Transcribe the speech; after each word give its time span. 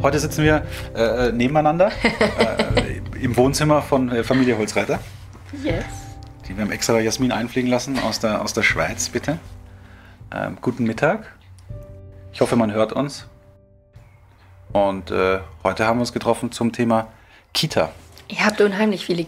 Heute 0.00 0.20
sitzen 0.20 0.44
wir 0.44 0.64
äh, 0.94 1.32
nebeneinander 1.32 1.90
äh, 2.76 3.00
im 3.20 3.36
Wohnzimmer 3.36 3.82
von 3.82 4.10
äh, 4.10 4.22
Familie 4.22 4.56
Holzreiter. 4.56 5.00
Yes. 5.64 5.84
Die 6.46 6.56
wir 6.56 6.62
haben 6.62 6.70
extra 6.70 7.00
Jasmin 7.00 7.32
einfliegen 7.32 7.68
lassen 7.68 7.98
aus 7.98 8.20
der, 8.20 8.40
aus 8.42 8.52
der 8.52 8.62
Schweiz, 8.62 9.08
bitte. 9.08 9.38
Ähm, 10.32 10.56
guten 10.60 10.84
Mittag. 10.84 11.32
Ich 12.32 12.40
hoffe, 12.40 12.54
man 12.54 12.72
hört 12.72 12.92
uns. 12.92 13.26
Und 14.72 15.10
äh, 15.10 15.40
heute 15.64 15.86
haben 15.86 15.98
wir 15.98 16.02
uns 16.02 16.12
getroffen 16.12 16.52
zum 16.52 16.72
Thema 16.72 17.08
Kita. 17.52 17.90
Ihr 18.28 18.44
habt 18.44 18.60
unheimlich 18.60 19.04
viele 19.04 19.26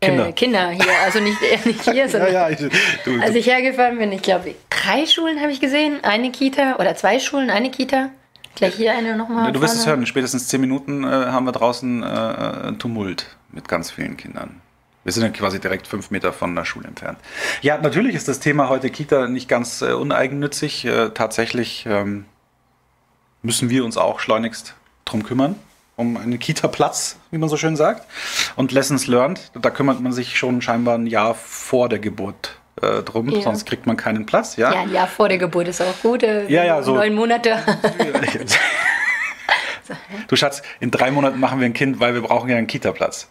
Kinder. 0.00 0.28
Äh, 0.28 0.32
Kinder 0.32 0.70
hier. 0.70 0.98
Also 1.04 1.20
nicht, 1.20 1.42
äh, 1.42 1.58
nicht 1.68 1.82
hier, 1.82 2.08
sondern 2.08 2.32
Ja, 2.32 2.48
ja, 2.48 2.58
ich, 2.58 2.72
du, 3.04 3.20
als 3.20 3.34
ich 3.34 3.46
hergefahren 3.46 3.98
bin, 3.98 4.12
ich 4.12 4.22
glaube, 4.22 4.54
drei 4.70 5.04
Schulen 5.04 5.40
habe 5.42 5.52
ich 5.52 5.60
gesehen. 5.60 5.98
Eine 6.04 6.30
Kita 6.30 6.76
oder 6.76 6.94
zwei 6.96 7.18
Schulen, 7.18 7.50
eine 7.50 7.70
Kita. 7.70 8.08
Gleich 8.56 8.74
hier 8.74 8.92
eine 8.92 9.16
nochmal. 9.16 9.52
du 9.52 9.60
wirst 9.60 9.76
es 9.76 9.86
hören. 9.86 10.00
In 10.00 10.06
spätestens 10.06 10.48
zehn 10.48 10.60
Minuten 10.60 11.04
äh, 11.04 11.06
haben 11.06 11.44
wir 11.44 11.52
draußen 11.52 12.02
äh, 12.02 12.06
einen 12.06 12.78
Tumult 12.78 13.36
mit 13.52 13.68
ganz 13.68 13.90
vielen 13.90 14.16
Kindern. 14.16 14.60
Wir 15.04 15.12
sind 15.12 15.22
ja 15.22 15.28
quasi 15.28 15.60
direkt 15.60 15.86
fünf 15.86 16.10
Meter 16.10 16.32
von 16.32 16.56
der 16.56 16.64
Schule 16.64 16.88
entfernt. 16.88 17.18
Ja, 17.62 17.78
natürlich 17.78 18.16
ist 18.16 18.26
das 18.26 18.40
Thema 18.40 18.68
heute 18.68 18.90
Kita 18.90 19.28
nicht 19.28 19.48
ganz 19.48 19.82
äh, 19.82 19.92
uneigennützig. 19.92 20.84
Äh, 20.86 21.10
tatsächlich 21.10 21.86
ähm, 21.86 22.24
müssen 23.42 23.70
wir 23.70 23.84
uns 23.84 23.98
auch 23.98 24.18
schleunigst 24.18 24.74
drum 25.04 25.22
kümmern, 25.22 25.54
um 25.94 26.16
einen 26.16 26.38
Kita-Platz, 26.38 27.18
wie 27.30 27.38
man 27.38 27.48
so 27.48 27.56
schön 27.56 27.76
sagt. 27.76 28.04
Und 28.56 28.72
Lessons 28.72 29.06
learned, 29.06 29.52
da 29.54 29.70
kümmert 29.70 30.00
man 30.00 30.12
sich 30.12 30.38
schon 30.38 30.62
scheinbar 30.62 30.96
ein 30.96 31.06
Jahr 31.06 31.34
vor 31.34 31.88
der 31.88 31.98
Geburt 31.98 32.58
äh, 32.82 33.02
drum, 33.02 33.28
Ja. 33.30 33.40
sonst 33.42 33.64
kriegt 33.66 33.86
man 33.86 33.96
keinen 33.96 34.26
Platz. 34.26 34.56
Ja, 34.56 34.72
Ja, 34.72 34.80
ein 34.82 34.92
Jahr 34.92 35.06
vor 35.06 35.28
der 35.28 35.38
Geburt 35.38 35.68
ist 35.68 35.80
auch 35.80 35.98
gut. 36.02 36.22
äh, 36.22 36.46
Ja, 36.48 36.64
ja, 36.64 36.82
so. 36.82 36.94
Neun 36.94 37.14
Monate. 37.14 37.58
Du 40.28 40.34
Schatz, 40.34 40.62
in 40.80 40.90
drei 40.90 41.10
Monaten 41.12 41.38
machen 41.38 41.60
wir 41.60 41.66
ein 41.66 41.72
Kind, 41.72 42.00
weil 42.00 42.12
wir 42.14 42.20
brauchen 42.22 42.48
ja 42.50 42.56
einen 42.56 42.66
Kita-Platz. 42.66 43.28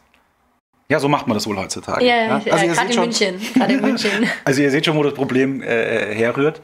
Ja, 0.87 0.99
so 0.99 1.09
macht 1.09 1.27
man 1.27 1.35
das 1.35 1.45
wohl 1.47 1.57
heutzutage. 1.57 2.05
Ja, 2.05 2.15
ja, 2.15 2.35
Also 2.35 2.49
äh, 2.49 2.67
ihr 2.67 2.73
gerade 2.73 2.73
seht 2.73 2.85
in 2.85 2.93
schon- 2.93 3.03
München. 3.03 3.53
Gerade 3.55 3.73
in 3.73 3.81
München. 3.81 4.29
Also 4.45 4.61
ihr 4.61 4.71
seht 4.71 4.85
schon, 4.85 4.95
wo 4.95 5.03
das 5.03 5.13
Problem 5.15 5.61
äh, 5.61 6.13
herrührt. 6.15 6.61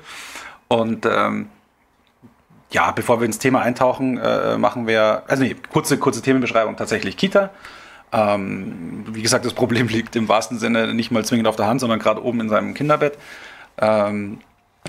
Und 0.70 1.06
ähm, 1.06 1.50
ja, 2.72 2.92
bevor 2.92 3.20
wir 3.20 3.26
ins 3.26 3.40
Thema 3.40 3.62
eintauchen, 3.64 4.18
äh, 4.18 4.58
machen 4.58 4.88
wir, 4.88 5.24
also 5.28 5.44
nee, 5.44 5.56
kurze, 5.74 5.98
kurze 5.98 6.22
Themenbeschreibung 6.22 6.78
tatsächlich 6.78 7.18
Kita. 7.18 7.50
Ähm, 8.12 9.06
wie 9.12 9.22
gesagt, 9.22 9.46
das 9.46 9.54
Problem 9.54 9.88
liegt 9.90 10.16
im 10.16 10.28
wahrsten 10.28 10.60
Sinne 10.60 10.94
nicht 10.94 11.12
mal 11.12 11.26
zwingend 11.26 11.48
auf 11.48 11.56
der 11.56 11.68
Hand, 11.68 11.80
sondern 11.80 12.00
gerade 12.00 12.24
oben 12.24 12.42
in 12.42 12.50
seinem 12.50 12.74
Kinderbett. 12.74 13.18
Ähm, 13.80 14.40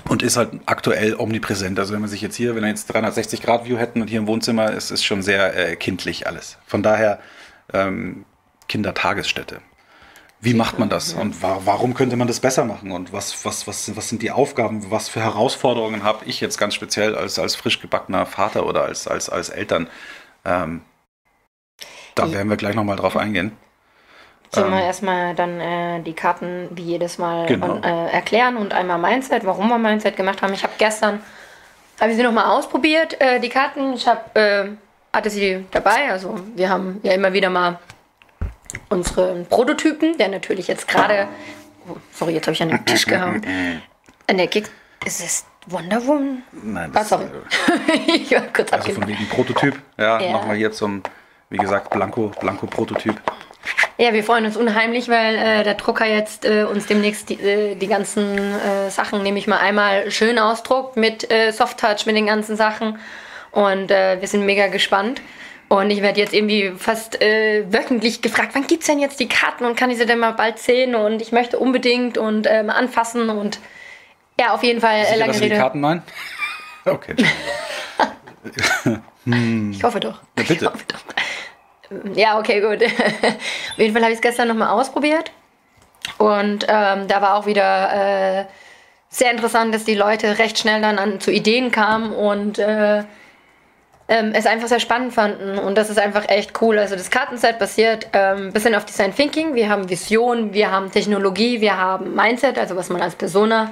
und 0.09 0.23
ist 0.23 0.37
halt 0.37 0.49
aktuell 0.65 1.15
omnipräsent. 1.15 1.77
Also 1.77 1.93
wenn 1.93 2.01
man 2.01 2.09
sich 2.09 2.21
jetzt 2.21 2.35
hier, 2.35 2.55
wenn 2.55 2.63
wir 2.63 2.69
jetzt 2.69 2.93
360-Grad-View 2.93 3.77
hätten 3.77 4.01
und 4.01 4.09
hier 4.09 4.19
im 4.19 4.27
Wohnzimmer, 4.27 4.71
ist 4.71 4.91
es 4.91 5.03
schon 5.03 5.21
sehr 5.21 5.55
äh, 5.55 5.75
kindlich 5.75 6.25
alles. 6.25 6.57
Von 6.65 6.81
daher 6.81 7.19
ähm, 7.71 8.25
Kindertagesstätte. 8.67 9.59
Wie 10.41 10.53
macht 10.53 10.77
man 10.77 10.89
das 10.89 11.13
und 11.13 11.41
wa 11.41 11.61
warum 11.63 11.93
könnte 11.93 12.17
man 12.17 12.27
das 12.27 12.41
besser 12.41 12.65
machen 12.65 12.91
und 12.91 13.13
was, 13.13 13.45
was, 13.45 13.65
was, 13.65 13.95
was 13.95 14.09
sind 14.09 14.21
die 14.21 14.31
Aufgaben, 14.31 14.91
was 14.91 15.07
für 15.07 15.21
Herausforderungen 15.21 16.03
habe 16.03 16.25
ich 16.25 16.41
jetzt 16.41 16.57
ganz 16.57 16.73
speziell 16.73 17.15
als, 17.15 17.39
als 17.39 17.55
frisch 17.55 17.79
gebackener 17.79 18.25
Vater 18.25 18.65
oder 18.65 18.83
als, 18.83 19.07
als, 19.07 19.29
als 19.29 19.47
Eltern? 19.47 19.87
Ähm, 20.43 20.81
da 22.15 22.31
werden 22.31 22.49
wir 22.49 22.57
gleich 22.57 22.75
nochmal 22.75 22.95
drauf 22.97 23.17
eingehen. 23.17 23.51
Sollen 24.51 24.71
wir 24.71 24.79
Ähm. 24.79 24.85
erstmal 24.85 25.35
dann 25.35 25.59
äh, 25.59 25.99
die 26.01 26.13
Karten 26.13 26.67
wie 26.71 26.83
jedes 26.83 27.17
Mal 27.17 27.47
Genau. 27.47 27.73
und, 27.73 27.83
äh, 27.85 28.07
erklären 28.09 28.55
und 28.57 28.73
einmal 28.73 28.99
Mindset, 28.99 29.45
warum 29.45 29.67
wir 29.69 29.77
Mindset 29.79 30.15
gemacht 30.15 30.41
haben. 30.41 30.53
Ich 30.53 30.63
habe 30.63 30.73
gestern, 30.77 31.21
habe 31.99 32.11
ich 32.11 32.17
sie 32.17 32.23
nochmal 32.23 32.45
ausprobiert, 32.45 33.19
äh, 33.19 33.39
die 33.39 33.49
Karten. 33.49 33.93
Ich 33.93 34.07
hab, 34.07 34.37
äh, 34.37 34.69
hatte 35.11 35.29
sie 35.31 35.65
dabei. 35.71 36.11
Also 36.11 36.39
wir 36.55 36.69
haben 36.69 36.99
ja 37.03 37.13
immer 37.13 37.33
wieder 37.33 37.49
mal 37.49 37.79
unseren 38.89 39.45
Prototypen, 39.47 40.17
der 40.17 40.27
natürlich 40.29 40.67
jetzt 40.67 40.87
gerade, 40.87 41.27
oh, 41.87 41.95
sorry, 42.11 42.33
jetzt 42.33 42.45
habe 42.47 42.53
ich 42.53 42.61
an 42.63 42.69
den 42.69 42.85
Tisch 42.85 43.05
gehauen. 43.05 43.41
An 44.27 44.37
der 44.37 44.47
Kick, 44.47 44.69
ist 45.05 45.19
es 45.19 45.45
Wonder 45.67 46.05
Woman? 46.07 46.43
Nein, 46.53 46.91
Ah, 46.93 46.99
das, 46.99 47.09
sorry. 47.09 47.25
äh, 47.25 47.99
ich 48.15 48.31
war 48.31 48.41
kurz 48.53 48.71
also 48.71 48.91
von 48.93 49.03
abgelenkt. 49.03 49.07
wegen 49.21 49.29
Prototyp. 49.29 49.79
Ja, 49.97 50.19
Ja. 50.21 50.31
machen 50.31 50.49
wir 50.49 50.55
hier 50.55 50.71
zum, 50.71 51.03
wie 51.53 51.57
gesagt, 51.57 51.91
Blanko, 51.91 52.31
Blanko 52.39 52.65
Prototyp. 52.65 53.15
Ja, 53.97 54.11
wir 54.11 54.23
freuen 54.23 54.45
uns 54.45 54.57
unheimlich, 54.57 55.07
weil 55.07 55.35
äh, 55.35 55.63
der 55.63 55.75
Drucker 55.75 56.05
jetzt 56.05 56.45
äh, 56.45 56.63
uns 56.63 56.87
demnächst 56.87 57.29
die, 57.29 57.39
äh, 57.39 57.75
die 57.75 57.87
ganzen 57.87 58.37
äh, 58.37 58.89
Sachen, 58.89 59.21
nehme 59.21 59.37
ich 59.37 59.45
mal 59.47 59.59
einmal 59.59 60.09
schön 60.09 60.39
ausdruckt 60.39 60.97
mit 60.97 61.31
äh, 61.31 61.51
Soft-Touch, 61.51 62.07
mit 62.07 62.15
den 62.15 62.25
ganzen 62.25 62.57
Sachen. 62.57 62.97
Und 63.51 63.91
äh, 63.91 64.19
wir 64.19 64.27
sind 64.27 64.45
mega 64.45 64.67
gespannt. 64.67 65.21
Und 65.69 65.91
ich 65.91 66.01
werde 66.01 66.19
jetzt 66.19 66.33
irgendwie 66.33 66.73
fast 66.77 67.19
wöchentlich 67.19 68.21
gefragt, 68.21 68.49
wann 68.53 68.67
gibt's 68.67 68.85
denn 68.85 68.99
jetzt 68.99 69.19
die 69.19 69.27
Karten 69.27 69.65
und 69.65 69.75
kann 69.75 69.89
ich 69.89 69.97
sie 69.97 70.05
denn 70.05 70.19
mal 70.19 70.33
bald 70.33 70.59
sehen? 70.59 70.93
Und 70.93 71.19
ich 71.19 71.31
möchte 71.31 71.57
unbedingt 71.57 72.19
und 72.19 72.45
mal 72.45 72.69
anfassen 72.69 73.29
und 73.29 73.59
ja, 74.39 74.53
auf 74.53 74.61
jeden 74.61 74.81
Fall 74.81 75.03
Sicher, 75.03 75.17
lange 75.17 75.31
dass 75.31 75.37
Sie 75.37 75.45
die 75.45 75.51
Rede. 75.51 75.61
Karten 75.61 75.79
meinen? 75.79 76.03
Okay. 76.85 77.15
Ich 79.71 79.83
hoffe 79.83 79.99
doch. 79.99 80.19
Ja, 80.37 80.43
bitte. 80.43 80.71
Ja, 82.15 82.39
okay, 82.39 82.61
gut. 82.61 82.83
Auf 82.83 83.77
jeden 83.77 83.93
Fall 83.93 84.01
habe 84.01 84.11
ich 84.11 84.17
es 84.17 84.21
gestern 84.21 84.47
nochmal 84.47 84.69
ausprobiert. 84.69 85.31
Und 86.17 86.65
ähm, 86.67 87.07
da 87.07 87.21
war 87.21 87.35
auch 87.35 87.45
wieder 87.45 88.41
äh, 88.41 88.45
sehr 89.09 89.31
interessant, 89.31 89.73
dass 89.73 89.85
die 89.85 89.95
Leute 89.95 90.37
recht 90.39 90.57
schnell 90.57 90.81
dann 90.81 90.99
an, 90.99 91.19
zu 91.19 91.31
Ideen 91.31 91.71
kamen 91.71 92.13
und 92.13 92.59
äh, 92.59 93.03
ähm, 94.07 94.31
es 94.33 94.45
einfach 94.45 94.67
sehr 94.67 94.79
spannend 94.79 95.13
fanden. 95.13 95.57
Und 95.57 95.77
das 95.77 95.89
ist 95.89 95.99
einfach 95.99 96.27
echt 96.27 96.61
cool. 96.61 96.77
Also 96.77 96.95
das 96.95 97.09
Kartenset 97.09 97.57
basiert 97.57 98.07
ähm, 98.13 98.47
ein 98.47 98.53
bisschen 98.53 98.75
auf 98.75 98.85
Design 98.85 99.15
Thinking. 99.15 99.55
Wir 99.55 99.69
haben 99.69 99.89
Vision, 99.89 100.53
wir 100.53 100.71
haben 100.71 100.91
Technologie, 100.91 101.61
wir 101.61 101.77
haben 101.77 102.13
Mindset, 102.15 102.57
also 102.57 102.75
was 102.75 102.89
man 102.89 103.01
als 103.01 103.15
Persona 103.15 103.71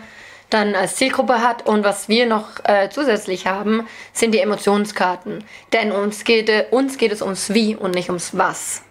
dann 0.51 0.75
als 0.75 0.95
Zielgruppe 0.95 1.41
hat. 1.41 1.66
Und 1.66 1.84
was 1.84 2.07
wir 2.07 2.25
noch 2.28 2.63
äh, 2.63 2.89
zusätzlich 2.89 3.47
haben, 3.47 3.88
sind 4.13 4.34
die 4.34 4.39
Emotionskarten. 4.39 5.44
Denn 5.73 5.91
uns 5.91 6.23
geht, 6.23 6.50
äh, 6.50 6.66
uns 6.69 6.97
geht 6.97 7.12
es 7.12 7.22
ums 7.22 7.53
Wie 7.53 7.75
und 7.75 7.95
nicht 7.95 8.09
ums 8.09 8.38
Was. 8.38 8.84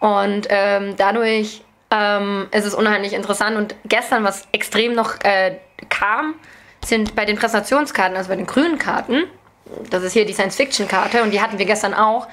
Und 0.00 0.46
ähm, 0.50 0.94
dadurch 0.96 1.62
ähm, 1.90 2.48
ist 2.50 2.66
es 2.66 2.74
unheimlich 2.74 3.12
interessant. 3.12 3.56
Und 3.56 3.74
gestern, 3.86 4.24
was 4.24 4.46
extrem 4.52 4.94
noch 4.94 5.14
äh, 5.24 5.56
kam, 5.88 6.34
sind 6.84 7.16
bei 7.16 7.24
den 7.24 7.36
Präsentationskarten, 7.36 8.16
also 8.16 8.28
bei 8.28 8.36
den 8.36 8.46
grünen 8.46 8.78
Karten, 8.78 9.24
das 9.90 10.02
ist 10.02 10.12
hier 10.12 10.24
die 10.24 10.32
Science-Fiction-Karte 10.32 11.22
und 11.22 11.32
die 11.32 11.40
hatten 11.40 11.58
wir 11.58 11.66
gestern 11.66 11.94
auch, 11.94 12.28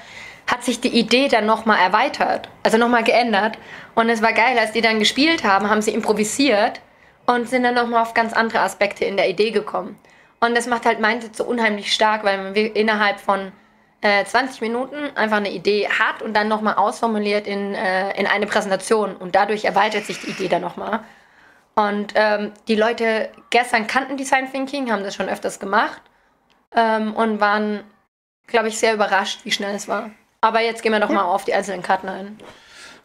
hat 0.46 0.62
sich 0.62 0.80
die 0.80 0.88
Idee 0.88 1.28
dann 1.28 1.46
nochmal 1.46 1.78
erweitert, 1.78 2.48
also 2.62 2.76
nochmal 2.76 3.02
geändert. 3.02 3.58
Und 3.94 4.08
es 4.08 4.22
war 4.22 4.32
geil, 4.32 4.58
als 4.58 4.72
die 4.72 4.82
dann 4.82 4.98
gespielt 4.98 5.42
haben, 5.42 5.70
haben 5.70 5.82
sie 5.82 5.92
improvisiert 5.92 6.80
und 7.26 7.48
sind 7.48 7.62
dann 7.62 7.74
nochmal 7.74 8.02
auf 8.02 8.14
ganz 8.14 8.32
andere 8.32 8.60
Aspekte 8.60 9.04
in 9.04 9.16
der 9.16 9.28
Idee 9.28 9.50
gekommen. 9.50 9.98
Und 10.40 10.54
das 10.56 10.66
macht 10.66 10.84
halt 10.84 11.00
Mindset 11.00 11.34
so 11.36 11.44
unheimlich 11.44 11.92
stark, 11.92 12.22
weil 12.24 12.38
man 12.38 12.54
wir- 12.54 12.74
innerhalb 12.76 13.18
von 13.20 13.52
äh, 14.02 14.24
20 14.24 14.60
Minuten 14.60 14.96
einfach 15.16 15.38
eine 15.38 15.50
Idee 15.50 15.88
hat 15.88 16.20
und 16.20 16.34
dann 16.34 16.48
nochmal 16.48 16.74
ausformuliert 16.74 17.46
in, 17.46 17.74
äh, 17.74 18.12
in 18.20 18.26
eine 18.26 18.46
Präsentation. 18.46 19.16
Und 19.16 19.34
dadurch 19.34 19.64
erweitert 19.64 20.04
sich 20.04 20.20
die 20.20 20.30
Idee 20.30 20.48
dann 20.48 20.60
nochmal. 20.60 21.00
Und 21.74 22.12
ähm, 22.14 22.52
die 22.68 22.74
Leute 22.76 23.30
gestern 23.48 23.86
kannten 23.86 24.16
Design 24.18 24.50
Thinking, 24.52 24.92
haben 24.92 25.02
das 25.02 25.14
schon 25.14 25.28
öfters 25.30 25.58
gemacht 25.58 26.02
ähm, 26.76 27.14
und 27.14 27.40
waren, 27.40 27.82
glaube 28.46 28.68
ich, 28.68 28.78
sehr 28.78 28.92
überrascht, 28.94 29.40
wie 29.44 29.50
schnell 29.50 29.74
es 29.74 29.88
war. 29.88 30.10
Aber 30.42 30.60
jetzt 30.60 30.82
gehen 30.82 30.92
wir 30.92 31.00
doch 31.00 31.08
mal 31.08 31.22
auf 31.24 31.44
die 31.46 31.54
einzelnen 31.54 31.82
Karten 31.82 32.08
ein. 32.10 32.38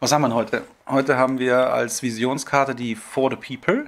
Was 0.00 0.12
haben 0.12 0.20
wir 0.22 0.34
heute? 0.34 0.64
Heute 0.86 1.16
haben 1.16 1.38
wir 1.38 1.72
als 1.72 2.02
Visionskarte 2.02 2.74
die 2.74 2.94
For 2.94 3.30
the 3.30 3.36
People. 3.36 3.86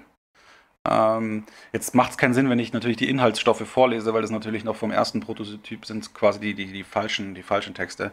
Ähm, 0.89 1.45
jetzt 1.73 1.95
macht 1.95 2.13
es 2.13 2.19
keinen 2.19 2.35
Sinn, 2.35 2.51
wenn 2.51 2.59
ich 2.59 2.73
natürlich 2.73 2.97
die 2.97 3.09
Inhaltsstoffe 3.09 3.67
vorlese, 3.67 4.13
weil 4.15 4.23
das 4.23 4.31
natürlich 4.31 4.65
noch 4.65 4.77
vom 4.77 4.91
ersten 4.91 5.21
Prototyp 5.21 5.87
sind 5.87 6.13
quasi 6.15 6.41
die, 6.41 6.55
die, 6.55 6.73
die, 6.73 6.85
falschen, 6.85 7.35
die 7.35 7.43
falschen 7.43 7.75
Texte. 7.75 8.11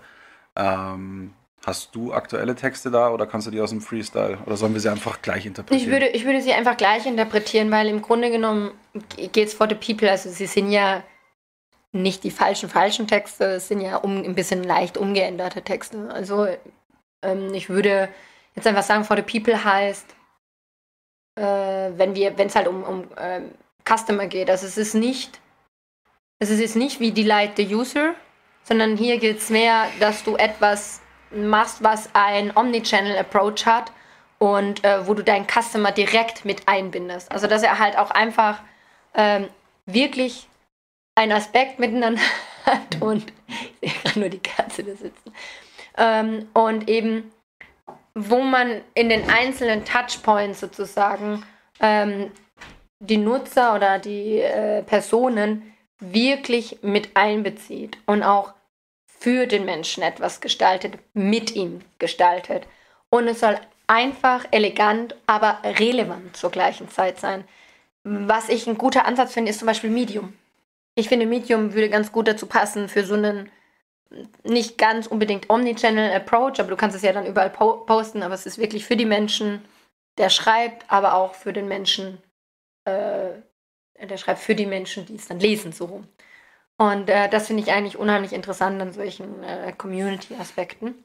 Ähm, 0.55 1.33
hast 1.65 1.95
du 1.95 2.13
aktuelle 2.13 2.55
Texte 2.55 2.91
da 2.91 3.09
oder 3.09 3.25
kannst 3.25 3.47
du 3.47 3.51
die 3.51 3.59
aus 3.59 3.71
dem 3.71 3.81
Freestyle? 3.81 4.37
Oder 4.45 4.55
sollen 4.55 4.73
wir 4.73 4.81
sie 4.81 4.89
einfach 4.89 5.21
gleich 5.21 5.45
interpretieren? 5.45 5.87
Ich 5.87 5.91
würde, 5.91 6.07
ich 6.09 6.25
würde 6.25 6.41
sie 6.41 6.53
einfach 6.53 6.77
gleich 6.77 7.05
interpretieren, 7.05 7.71
weil 7.71 7.87
im 7.87 8.01
Grunde 8.01 8.29
genommen 8.29 8.71
geht 9.17 9.47
es 9.47 9.53
for 9.53 9.67
the 9.67 9.75
people. 9.75 10.09
Also 10.09 10.29
sie 10.29 10.45
sind 10.45 10.71
ja 10.71 11.03
nicht 11.91 12.23
die 12.23 12.31
falschen, 12.31 12.69
falschen 12.69 13.07
Texte, 13.07 13.45
es 13.45 13.67
sind 13.67 13.81
ja 13.81 13.97
um, 13.97 14.23
ein 14.23 14.35
bisschen 14.35 14.63
leicht 14.63 14.95
umgeänderte 14.95 15.63
Texte. 15.63 16.09
Also 16.13 16.47
ähm, 17.23 17.53
ich 17.53 17.69
würde 17.69 18.09
jetzt 18.55 18.67
einfach 18.67 18.83
sagen, 18.83 19.05
for 19.05 19.17
the 19.17 19.23
people 19.23 19.63
heißt, 19.63 20.05
wenn 21.41 22.15
wir, 22.15 22.37
wenn 22.37 22.47
es 22.47 22.55
halt 22.55 22.67
um, 22.67 22.83
um 22.83 23.07
ähm, 23.17 23.51
Customer 23.87 24.27
geht. 24.27 24.49
Also 24.49 24.65
es 24.65 24.77
ist 24.77 24.93
nicht, 24.93 25.39
es 26.39 26.49
ist 26.49 26.75
nicht 26.75 26.99
wie 26.99 27.11
Delight 27.11 27.57
the 27.57 27.75
User, 27.75 28.13
sondern 28.63 28.97
hier 28.97 29.17
geht 29.17 29.39
es 29.39 29.49
mehr, 29.49 29.87
dass 29.99 30.23
du 30.23 30.35
etwas 30.35 31.01
machst, 31.31 31.83
was 31.83 32.09
ein 32.13 32.55
Omnichannel 32.55 33.17
Approach 33.17 33.65
hat 33.65 33.91
und 34.37 34.83
äh, 34.83 35.05
wo 35.07 35.13
du 35.13 35.23
deinen 35.23 35.47
Customer 35.47 35.91
direkt 35.91 36.45
mit 36.45 36.67
einbindest. 36.67 37.31
Also 37.31 37.47
dass 37.47 37.63
er 37.63 37.79
halt 37.79 37.97
auch 37.97 38.11
einfach 38.11 38.61
ähm, 39.13 39.47
wirklich 39.85 40.47
einen 41.15 41.33
Aspekt 41.33 41.79
miteinander 41.79 42.21
hat 42.65 43.01
und 43.01 43.31
ich 43.81 43.93
sehe 43.99 44.19
nur 44.19 44.29
die 44.29 44.39
Katze 44.39 44.83
da 44.83 44.91
sitzen. 44.91 45.33
Ähm, 45.97 46.47
und 46.53 46.89
eben, 46.89 47.31
wo 48.27 48.41
man 48.41 48.81
in 48.95 49.07
den 49.07 49.29
einzelnen 49.29 49.85
Touchpoints 49.85 50.59
sozusagen 50.59 51.45
ähm, 51.79 52.31
die 52.99 53.17
Nutzer 53.17 53.75
oder 53.75 53.97
die 53.97 54.39
äh, 54.39 54.83
Personen 54.83 55.73
wirklich 55.99 56.79
mit 56.81 57.15
einbezieht 57.15 57.97
und 58.05 58.23
auch 58.23 58.53
für 59.05 59.47
den 59.47 59.63
Menschen 59.63 60.03
etwas 60.03 60.41
gestaltet, 60.41 60.97
mit 61.13 61.55
ihm 61.55 61.81
gestaltet. 61.97 62.67
Und 63.09 63.27
es 63.27 63.39
soll 63.39 63.57
einfach, 63.87 64.45
elegant, 64.51 65.15
aber 65.25 65.59
relevant 65.63 66.35
zur 66.35 66.51
gleichen 66.51 66.89
Zeit 66.89 67.19
sein. 67.19 67.45
Was 68.03 68.49
ich 68.49 68.67
ein 68.67 68.77
guter 68.77 69.05
Ansatz 69.05 69.33
finde, 69.33 69.51
ist 69.51 69.59
zum 69.59 69.65
Beispiel 69.65 69.89
Medium. 69.89 70.33
Ich 70.95 71.07
finde, 71.07 71.25
Medium 71.25 71.73
würde 71.73 71.89
ganz 71.89 72.11
gut 72.11 72.27
dazu 72.27 72.47
passen 72.47 72.89
für 72.89 73.05
so 73.05 73.13
einen 73.13 73.49
nicht 74.43 74.77
ganz 74.77 75.07
unbedingt 75.07 75.49
Omnichannel 75.49 76.11
Approach, 76.11 76.59
aber 76.59 76.69
du 76.69 76.75
kannst 76.75 76.95
es 76.95 77.03
ja 77.03 77.13
dann 77.13 77.25
überall 77.25 77.49
po 77.49 77.77
posten, 77.85 78.23
aber 78.23 78.33
es 78.33 78.45
ist 78.45 78.57
wirklich 78.57 78.85
für 78.85 78.97
die 78.97 79.05
Menschen, 79.05 79.61
der 80.17 80.29
schreibt, 80.29 80.91
aber 80.91 81.13
auch 81.13 81.35
für 81.35 81.53
den 81.53 81.67
Menschen, 81.67 82.17
äh, 82.85 83.29
der 84.01 84.17
schreibt 84.17 84.39
für 84.39 84.55
die 84.55 84.65
Menschen, 84.65 85.05
die 85.05 85.15
es 85.15 85.27
dann 85.27 85.39
lesen, 85.39 85.71
so 85.71 85.85
rum. 85.85 86.07
Und 86.77 87.09
äh, 87.09 87.29
das 87.29 87.47
finde 87.47 87.63
ich 87.63 87.71
eigentlich 87.71 87.97
unheimlich 87.97 88.33
interessant 88.33 88.81
an 88.81 88.93
solchen 88.93 89.43
äh, 89.43 89.73
Community-Aspekten. 89.77 90.95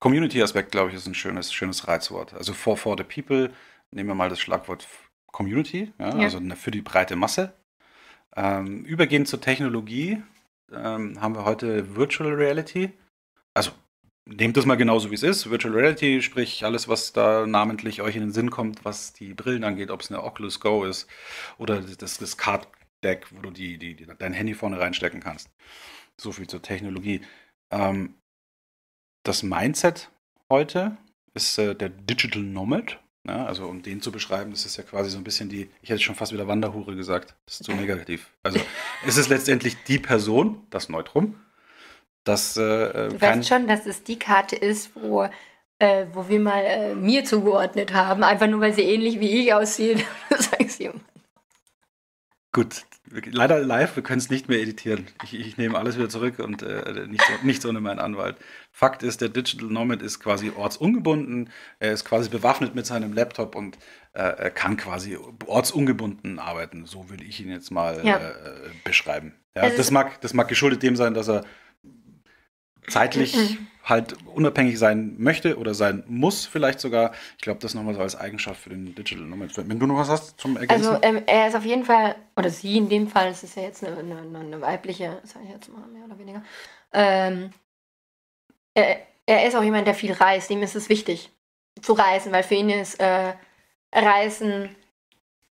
Community-Aspekt, 0.00 0.72
glaube 0.72 0.90
ich, 0.90 0.96
ist 0.96 1.06
ein 1.06 1.14
schönes, 1.14 1.52
schönes 1.52 1.86
Reizwort. 1.86 2.34
Also 2.34 2.52
for, 2.52 2.76
for 2.76 2.96
the 2.98 3.04
people, 3.04 3.52
nehmen 3.90 4.08
wir 4.08 4.14
mal 4.14 4.28
das 4.28 4.40
Schlagwort 4.40 4.86
Community, 5.30 5.92
ja, 5.98 6.16
ja. 6.16 6.24
also 6.24 6.40
für 6.56 6.70
die 6.70 6.80
breite 6.82 7.16
Masse. 7.16 7.52
Ähm, 8.36 8.84
übergehend 8.84 9.28
zur 9.28 9.40
Technologie 9.40 10.22
ähm, 10.72 11.20
haben 11.20 11.34
wir 11.34 11.44
heute 11.44 11.96
Virtual 11.96 12.32
Reality. 12.32 12.92
Also 13.54 13.72
nehmt 14.26 14.56
das 14.56 14.66
mal 14.66 14.76
genauso 14.76 15.10
wie 15.10 15.14
es 15.14 15.22
ist. 15.22 15.50
Virtual 15.50 15.74
Reality, 15.74 16.22
sprich 16.22 16.64
alles, 16.64 16.88
was 16.88 17.12
da 17.12 17.46
namentlich 17.46 18.02
euch 18.02 18.16
in 18.16 18.22
den 18.22 18.32
Sinn 18.32 18.50
kommt, 18.50 18.84
was 18.84 19.12
die 19.12 19.34
Brillen 19.34 19.64
angeht, 19.64 19.90
ob 19.90 20.00
es 20.00 20.10
eine 20.10 20.22
Oculus 20.22 20.60
Go 20.60 20.84
ist 20.84 21.08
oder 21.58 21.80
das, 21.80 22.18
das 22.18 22.36
Card 22.36 22.68
Deck, 23.02 23.26
wo 23.30 23.40
du 23.40 23.50
die, 23.50 23.78
die, 23.78 23.94
die, 23.94 24.06
dein 24.18 24.32
Handy 24.32 24.54
vorne 24.54 24.78
reinstecken 24.78 25.20
kannst. 25.20 25.50
So 26.20 26.32
viel 26.32 26.46
zur 26.46 26.62
Technologie. 26.62 27.22
Ähm, 27.70 28.14
das 29.24 29.42
Mindset 29.42 30.10
heute 30.50 30.96
ist 31.34 31.58
äh, 31.58 31.74
der 31.74 31.88
Digital 31.88 32.42
Nomad. 32.42 33.00
Ja, 33.26 33.44
also 33.44 33.66
um 33.66 33.82
den 33.82 34.00
zu 34.00 34.10
beschreiben, 34.12 34.50
das 34.50 34.64
ist 34.64 34.78
ja 34.78 34.82
quasi 34.82 35.10
so 35.10 35.18
ein 35.18 35.24
bisschen 35.24 35.50
die, 35.50 35.68
ich 35.82 35.90
hätte 35.90 36.00
schon 36.00 36.14
fast 36.14 36.32
wieder 36.32 36.48
Wanderhure 36.48 36.96
gesagt, 36.96 37.34
das 37.44 37.60
ist 37.60 37.64
zu 37.64 37.72
negativ. 37.76 38.30
Also 38.42 38.60
es 39.06 39.16
ist 39.16 39.28
letztendlich 39.28 39.76
die 39.84 39.98
Person, 39.98 40.66
das 40.70 40.88
Neutrum, 40.88 41.38
das 42.24 42.56
äh, 42.56 42.62
äh 42.62 43.08
Du 43.10 43.20
weißt 43.20 43.48
schon, 43.48 43.66
dass 43.66 43.84
es 43.86 44.02
die 44.04 44.18
Karte 44.18 44.56
ist, 44.56 44.92
wo, 44.94 45.28
äh, 45.78 46.06
wo 46.12 46.28
wir 46.28 46.40
mal 46.40 46.64
äh, 46.64 46.94
mir 46.94 47.24
zugeordnet 47.24 47.92
haben, 47.92 48.24
einfach 48.24 48.46
nur 48.46 48.60
weil 48.60 48.72
sie 48.72 48.82
ähnlich 48.82 49.20
wie 49.20 49.42
ich 49.42 49.52
aussieht. 49.52 50.04
Gut, 52.52 52.84
leider 53.10 53.60
live, 53.60 53.96
wir 53.96 54.02
können 54.02 54.18
es 54.18 54.30
nicht 54.30 54.48
mehr 54.48 54.60
editieren. 54.60 55.06
Ich, 55.24 55.38
ich, 55.38 55.56
nehme 55.56 55.78
alles 55.78 55.96
wieder 55.96 56.08
zurück 56.08 56.38
und 56.38 56.62
äh, 56.62 57.06
nichts, 57.06 57.26
nichts 57.42 57.66
ohne 57.66 57.80
meinen 57.80 57.98
Anwalt. 57.98 58.36
Fakt 58.70 59.02
ist, 59.02 59.20
der 59.20 59.28
Digital 59.28 59.68
Nomad 59.68 60.02
ist 60.02 60.20
quasi 60.20 60.52
ortsungebunden, 60.54 61.50
er 61.78 61.92
ist 61.92 62.04
quasi 62.04 62.28
bewaffnet 62.28 62.74
mit 62.74 62.86
seinem 62.86 63.12
Laptop 63.12 63.54
und 63.54 63.78
äh, 64.12 64.50
kann 64.50 64.76
quasi 64.76 65.18
ortsungebunden 65.46 66.38
arbeiten. 66.38 66.86
So 66.86 67.10
würde 67.10 67.24
ich 67.24 67.40
ihn 67.40 67.50
jetzt 67.50 67.70
mal 67.70 68.00
ja. 68.04 68.16
äh, 68.18 68.32
beschreiben. 68.84 69.34
Ja, 69.56 69.68
das, 69.70 69.90
mag, 69.90 70.20
das 70.20 70.32
mag 70.32 70.48
geschuldet 70.48 70.82
dem 70.82 70.96
sein, 70.96 71.14
dass 71.14 71.28
er 71.28 71.44
zeitlich 72.88 73.36
mhm. 73.36 73.66
Halt 73.84 74.16
unabhängig 74.34 74.78
sein 74.78 75.14
möchte 75.18 75.58
oder 75.58 75.74
sein 75.74 76.04
muss, 76.06 76.46
vielleicht 76.46 76.80
sogar. 76.80 77.12
Ich 77.36 77.42
glaube, 77.42 77.60
das 77.60 77.74
nochmal 77.74 77.94
so 77.94 78.00
als 78.00 78.16
Eigenschaft 78.16 78.60
für 78.60 78.70
den 78.70 78.94
Digital 78.94 79.24
Nomad. 79.24 79.50
Wenn 79.56 79.78
du 79.78 79.86
noch 79.86 79.96
was 79.96 80.08
hast 80.08 80.40
zum 80.40 80.56
Ergänzen. 80.56 80.88
Also 80.88 81.02
ähm, 81.02 81.22
er 81.26 81.48
ist 81.48 81.56
auf 81.56 81.64
jeden 81.64 81.84
Fall, 81.84 82.14
oder 82.36 82.50
sie 82.50 82.76
in 82.76 82.88
dem 82.88 83.08
Fall, 83.08 83.28
es 83.28 83.42
ist 83.42 83.56
ja 83.56 83.62
jetzt 83.62 83.84
eine, 83.84 83.96
eine, 83.98 84.38
eine 84.38 84.60
weibliche, 84.60 85.18
sage 85.24 85.46
ich 85.46 85.52
jetzt 85.52 85.72
mal 85.72 85.86
mehr 85.88 86.04
oder 86.04 86.18
weniger, 86.18 86.42
ähm, 86.92 87.50
er, 88.74 88.98
er, 89.26 89.46
ist 89.46 89.56
auch 89.56 89.62
jemand, 89.62 89.86
der 89.86 89.94
viel 89.94 90.12
reist. 90.12 90.50
Ihm 90.50 90.62
ist 90.62 90.76
es 90.76 90.88
wichtig 90.88 91.30
zu 91.80 91.92
reisen, 91.94 92.32
weil 92.32 92.42
für 92.42 92.54
ihn 92.54 92.70
ist 92.70 93.00
äh, 93.00 93.32
Reisen 93.92 94.74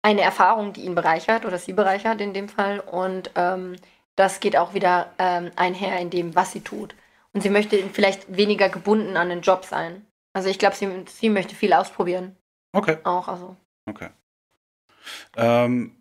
eine 0.02 0.22
Erfahrung, 0.22 0.72
die 0.72 0.82
ihn 0.82 0.94
bereichert 0.94 1.44
oder 1.44 1.58
sie 1.58 1.72
bereichert 1.72 2.20
in 2.20 2.34
dem 2.34 2.48
Fall. 2.48 2.80
Und 2.80 3.30
ähm, 3.36 3.76
das 4.16 4.40
geht 4.40 4.56
auch 4.56 4.74
wieder 4.74 5.12
ähm, 5.18 5.50
einher 5.56 5.98
in 6.00 6.10
dem, 6.10 6.34
was 6.34 6.52
sie 6.52 6.60
tut. 6.60 6.94
Und 7.34 7.42
sie 7.42 7.50
möchte 7.50 7.76
vielleicht 7.92 8.36
weniger 8.36 8.68
gebunden 8.68 9.16
an 9.16 9.28
den 9.28 9.40
Job 9.40 9.64
sein. 9.64 10.06
Also 10.32 10.48
ich 10.48 10.58
glaube, 10.58 10.76
sie, 10.76 10.88
sie 11.06 11.30
möchte 11.30 11.54
viel 11.54 11.72
ausprobieren. 11.72 12.36
Okay. 12.72 12.98
Auch, 13.04 13.28
also. 13.28 13.56
Okay. 13.86 14.08
Ähm, 15.36 15.96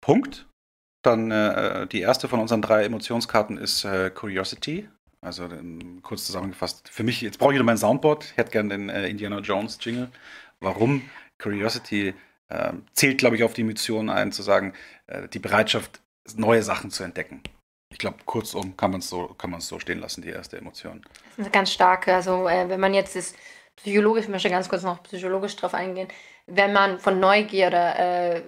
Punkt. 0.00 0.46
Dann 1.02 1.30
äh, 1.30 1.86
die 1.86 2.00
erste 2.00 2.28
von 2.28 2.40
unseren 2.40 2.60
drei 2.60 2.84
Emotionskarten 2.84 3.56
ist 3.56 3.84
äh, 3.84 4.10
Curiosity. 4.10 4.88
Also 5.20 5.44
ähm, 5.44 6.00
kurz 6.02 6.26
zusammengefasst. 6.26 6.88
Für 6.88 7.02
mich, 7.02 7.20
jetzt 7.20 7.38
brauche 7.38 7.52
ich 7.52 7.54
wieder 7.54 7.64
mein 7.64 7.78
Soundboard. 7.78 8.24
Ich 8.24 8.36
hätte 8.36 8.50
gerne 8.50 8.70
den 8.70 8.88
äh, 8.88 9.08
Indiana 9.08 9.38
Jones 9.38 9.78
Jingle. 9.80 10.10
Warum? 10.60 11.08
Curiosity 11.38 12.14
ähm, 12.50 12.84
zählt, 12.94 13.18
glaube 13.18 13.36
ich, 13.36 13.44
auf 13.44 13.52
die 13.52 13.64
Mission 13.64 14.10
ein, 14.10 14.32
zu 14.32 14.42
sagen, 14.42 14.72
äh, 15.06 15.28
die 15.28 15.38
Bereitschaft, 15.38 16.00
neue 16.36 16.62
Sachen 16.62 16.90
zu 16.90 17.04
entdecken. 17.04 17.42
Ich 17.90 17.98
glaube, 17.98 18.18
kurzum 18.26 18.76
kann 18.76 18.90
man 18.90 19.00
es 19.00 19.08
so, 19.08 19.34
so 19.58 19.78
stehen 19.78 20.00
lassen, 20.00 20.22
die 20.22 20.28
erste 20.28 20.58
Emotion. 20.58 21.02
Das 21.02 21.32
ist 21.32 21.38
eine 21.38 21.50
ganz 21.50 21.72
starke. 21.72 22.14
Also, 22.14 22.46
äh, 22.48 22.68
wenn 22.68 22.80
man 22.80 22.94
jetzt 22.94 23.16
ist, 23.16 23.34
psychologisch, 23.76 24.24
ich 24.24 24.28
möchte 24.28 24.50
ganz 24.50 24.68
kurz 24.68 24.82
noch 24.82 25.02
psychologisch 25.04 25.56
drauf 25.56 25.74
eingehen, 25.74 26.08
wenn 26.46 26.72
man 26.72 26.98
von 26.98 27.20
Neugier 27.20 27.68
oder 27.68 27.98
äh, 28.36 28.42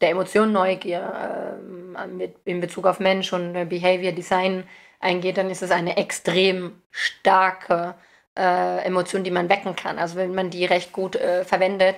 der 0.00 0.10
Emotion 0.10 0.52
Neugier 0.52 1.58
äh, 1.96 2.06
mit, 2.06 2.36
in 2.44 2.60
Bezug 2.60 2.86
auf 2.86 3.00
Mensch 3.00 3.32
und 3.32 3.54
äh, 3.54 3.64
Behavior 3.64 4.12
Design 4.12 4.64
eingeht, 5.00 5.38
dann 5.38 5.50
ist 5.50 5.62
es 5.62 5.70
eine 5.70 5.96
extrem 5.96 6.80
starke 6.90 7.94
äh, 8.36 8.84
Emotion, 8.84 9.24
die 9.24 9.30
man 9.30 9.48
wecken 9.48 9.74
kann. 9.76 9.98
Also, 9.98 10.16
wenn 10.16 10.34
man 10.34 10.50
die 10.50 10.64
recht 10.64 10.92
gut 10.92 11.16
äh, 11.16 11.44
verwendet, 11.44 11.96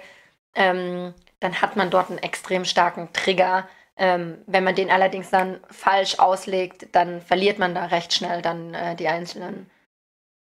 ähm, 0.54 1.12
dann 1.40 1.60
hat 1.60 1.76
man 1.76 1.90
dort 1.90 2.10
einen 2.10 2.18
extrem 2.18 2.64
starken 2.64 3.12
Trigger, 3.12 3.68
ähm, 3.96 4.38
wenn 4.46 4.64
man 4.64 4.74
den 4.74 4.90
allerdings 4.90 5.30
dann 5.30 5.60
falsch 5.70 6.18
auslegt, 6.18 6.88
dann 6.92 7.20
verliert 7.22 7.58
man 7.58 7.74
da 7.74 7.86
recht 7.86 8.12
schnell 8.12 8.42
dann 8.42 8.74
äh, 8.74 8.94
die 8.94 9.08
einzelnen 9.08 9.70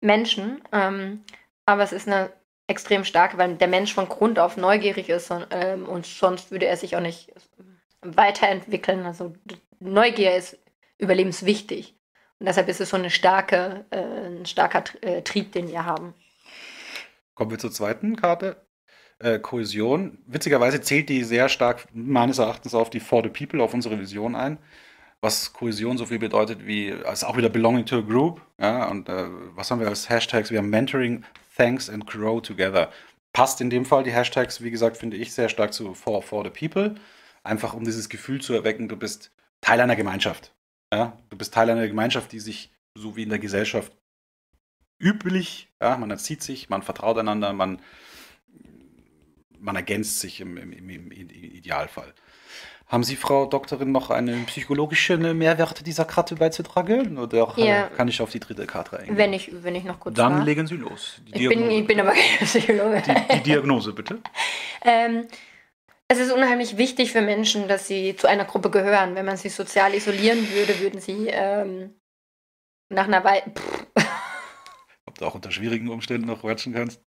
Menschen. 0.02 0.62
Ähm, 0.72 1.24
aber 1.66 1.84
es 1.84 1.94
ist 1.94 2.08
eine 2.08 2.32
extrem 2.68 3.06
starke, 3.06 3.38
weil 3.38 3.56
der 3.56 3.70
Mensch 3.70 3.94
von 3.94 4.10
Grund 4.10 4.40
auf 4.40 4.58
neugierig 4.58 5.08
ist 5.10 5.32
und, 5.32 5.48
ähm, 5.52 5.88
und 5.88 6.06
sonst 6.06 6.52
würde 6.52 6.66
er 6.66 6.76
sich 6.76 6.96
auch 6.96 7.02
nicht 7.02 7.34
weiterentwickeln. 8.02 9.06
Also 9.06 9.34
Neugier 9.80 10.36
ist 10.36 10.58
überlebenswichtig. 10.98 11.96
Und 12.40 12.48
deshalb 12.48 12.68
ist 12.68 12.82
es 12.82 12.90
so 12.90 12.98
eine 12.98 13.10
starke, 13.10 13.86
äh, 13.90 14.00
ein 14.00 14.46
starker 14.46 14.84
äh, 15.02 15.22
Trieb, 15.22 15.54
den 15.54 15.70
wir 15.70 15.86
haben. 15.86 16.14
Kommen 17.34 17.52
wir 17.52 17.60
zur 17.60 17.72
zweiten 17.72 18.16
Karte 18.16 18.67
äh, 19.20 19.40
Kohäsion. 19.40 20.18
Witzigerweise 20.28 20.82
zählt 20.82 21.10
die 21.10 21.24
sehr 21.24 21.50
stark 21.50 21.88
meines 21.94 22.38
Erachtens 22.38 22.74
auf 22.74 22.90
die 22.90 23.00
For 23.00 23.24
the 23.24 23.30
People, 23.30 23.64
auf 23.64 23.74
unsere 23.74 24.00
Vision 24.00 24.36
ein. 24.36 24.58
Was 25.22 25.54
Kohäsion 25.54 25.98
so 25.98 26.06
viel 26.06 26.20
bedeutet 26.20 26.68
wie, 26.68 26.94
als 26.94 27.24
auch 27.24 27.38
wieder 27.38 27.50
Belonging 27.50 27.86
to 27.86 27.98
a 27.98 28.02
Group. 28.02 28.42
Ja, 28.60 28.88
und 28.90 29.10
äh, 29.10 29.26
was 29.56 29.72
haben 29.72 29.80
wir 29.80 29.88
als 29.88 30.10
Hashtags? 30.10 30.52
Wir 30.52 30.60
haben 30.60 30.70
Mentoring, 30.70 31.24
Thanks 31.56 31.90
and 31.90 32.06
Grow 32.06 32.42
Together. 32.42 32.92
Passt 33.34 33.62
in 33.62 33.70
dem 33.70 33.86
Fall 33.86 34.04
die 34.04 34.12
Hashtags, 34.12 34.64
wie 34.64 34.72
gesagt, 34.72 34.98
finde 34.98 35.18
ich 35.18 35.34
sehr 35.34 35.50
stark 35.50 35.74
zu 35.74 35.94
For, 35.94 36.22
for 36.22 36.44
the 36.44 36.50
People. 36.52 36.96
Einfach 37.44 37.74
um 37.74 37.84
dieses 37.84 38.10
Gefühl 38.10 38.42
zu 38.42 38.54
erwecken, 38.54 38.88
du 38.88 38.96
bist 38.96 39.32
Teil 39.62 39.80
einer 39.82 39.96
Gemeinschaft. 39.96 40.54
Ja? 40.94 41.18
Du 41.30 41.38
bist 41.38 41.54
Teil 41.54 41.70
einer 41.70 41.88
Gemeinschaft, 41.88 42.32
die 42.32 42.40
sich 42.40 42.72
so 42.94 43.16
wie 43.16 43.24
in 43.24 43.30
der 43.30 43.40
Gesellschaft 43.40 43.92
üblich, 45.00 45.70
ja, 45.82 45.98
man 45.98 46.12
erzieht 46.12 46.42
sich, 46.42 46.70
man 46.70 46.82
vertraut 46.82 47.18
einander, 47.18 47.54
man 47.54 47.80
man 49.68 49.76
ergänzt 49.76 50.22
sich 50.22 50.42
im, 50.42 50.58
im, 50.58 50.90
im, 50.90 51.12
Idealfall. 51.12 52.14
Haben 52.88 53.04
Sie, 53.04 53.18
Frau 53.18 53.46
Doktorin, 53.46 53.92
noch 53.92 54.10
einen 54.10 54.46
psychologischen 54.46 55.38
Mehrwert 55.38 55.86
dieser 55.86 56.06
Karte 56.06 56.36
beizutragen? 56.36 57.18
Oder 57.18 57.54
ja. 57.58 57.88
kann 57.90 58.08
ich 58.08 58.22
auf 58.22 58.32
die 58.32 58.40
dritte 58.40 58.66
Karte 58.66 58.98
eingehen? 58.98 59.18
Wenn 59.18 59.34
ich, 59.34 59.52
wenn 59.62 59.76
ich 59.76 59.84
noch 59.84 60.00
kurz 60.00 60.16
Dann 60.16 60.38
war. 60.38 60.46
legen 60.46 60.66
Sie 60.68 60.78
los. 60.78 61.22
Ich 61.26 61.50
bin, 61.50 61.70
ich, 61.70 61.86
bin, 61.86 62.00
aber 62.00 62.12
kein 62.12 62.38
Psychologe. 62.48 63.04
Die, 63.06 63.36
die 63.36 63.44
Diagnose, 63.44 63.92
bitte. 63.92 64.20
ähm, 64.86 65.28
es 66.08 66.18
ist 66.18 66.32
unheimlich 66.32 66.78
wichtig 66.78 67.12
für 67.12 67.22
Menschen, 67.22 67.68
dass 67.68 67.88
sie 67.88 68.16
zu 68.16 68.28
einer 68.28 68.46
Gruppe 68.46 68.70
gehören. 68.72 69.16
Wenn 69.16 69.26
man 69.26 69.36
sie 69.36 69.50
sozial 69.50 69.94
isolieren 69.94 70.50
würde, 70.54 70.80
würden 70.80 71.02
sie 71.02 71.28
ähm, 71.28 71.94
nach 72.88 73.08
einer 73.08 73.26
Weile... 73.26 73.44
Ob 75.06 75.18
du 75.18 75.26
auch 75.26 75.36
unter 75.36 75.52
schwierigen 75.52 75.90
Umständen 75.90 76.28
noch 76.28 76.40
quatschen 76.40 76.74
kannst? 76.74 77.02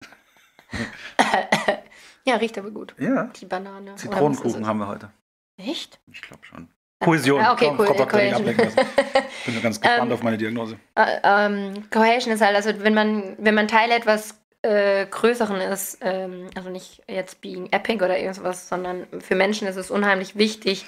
Ja, 2.25 2.35
riecht 2.35 2.57
aber 2.57 2.71
gut. 2.71 2.95
Ja. 2.99 3.31
Die 3.39 3.45
Banane. 3.45 3.95
Zitronenkuchen 3.95 4.65
haben 4.65 4.79
wir 4.79 4.87
heute. 4.87 5.11
Echt? 5.57 5.99
Ich 6.11 6.21
glaube 6.21 6.45
schon. 6.45 6.69
Kohäsion. 7.01 7.41
Ah, 7.41 7.53
okay, 7.53 7.67
Komm, 7.67 7.77
Co 7.77 7.85
Frau 7.85 7.93
Doktor, 7.93 8.21
nicht 8.21 8.33
Cohesion. 8.33 8.57
lassen. 8.57 8.75
Bin 9.45 9.61
ganz 9.61 9.79
gespannt 9.81 10.11
auf 10.11 10.21
meine 10.23 10.37
Diagnose. 10.37 10.77
Äh, 10.95 11.19
ähm, 11.23 11.89
Cohesion 11.89 12.33
ist 12.33 12.41
halt, 12.41 12.55
also 12.55 12.71
wenn 12.83 12.93
man, 12.93 13.35
wenn 13.39 13.55
man 13.55 13.67
Teil 13.67 13.91
etwas 13.91 14.39
äh, 14.61 15.05
Größeren 15.05 15.61
ist, 15.61 15.99
ähm, 16.01 16.49
also 16.55 16.69
nicht 16.69 17.01
jetzt 17.07 17.39
being 17.41 17.71
epic 17.71 18.03
oder 18.03 18.19
irgendwas, 18.19 18.67
sondern 18.67 19.07
für 19.21 19.35
Menschen 19.35 19.67
ist 19.67 19.77
es 19.77 19.89
unheimlich 19.91 20.37
wichtig, 20.37 20.85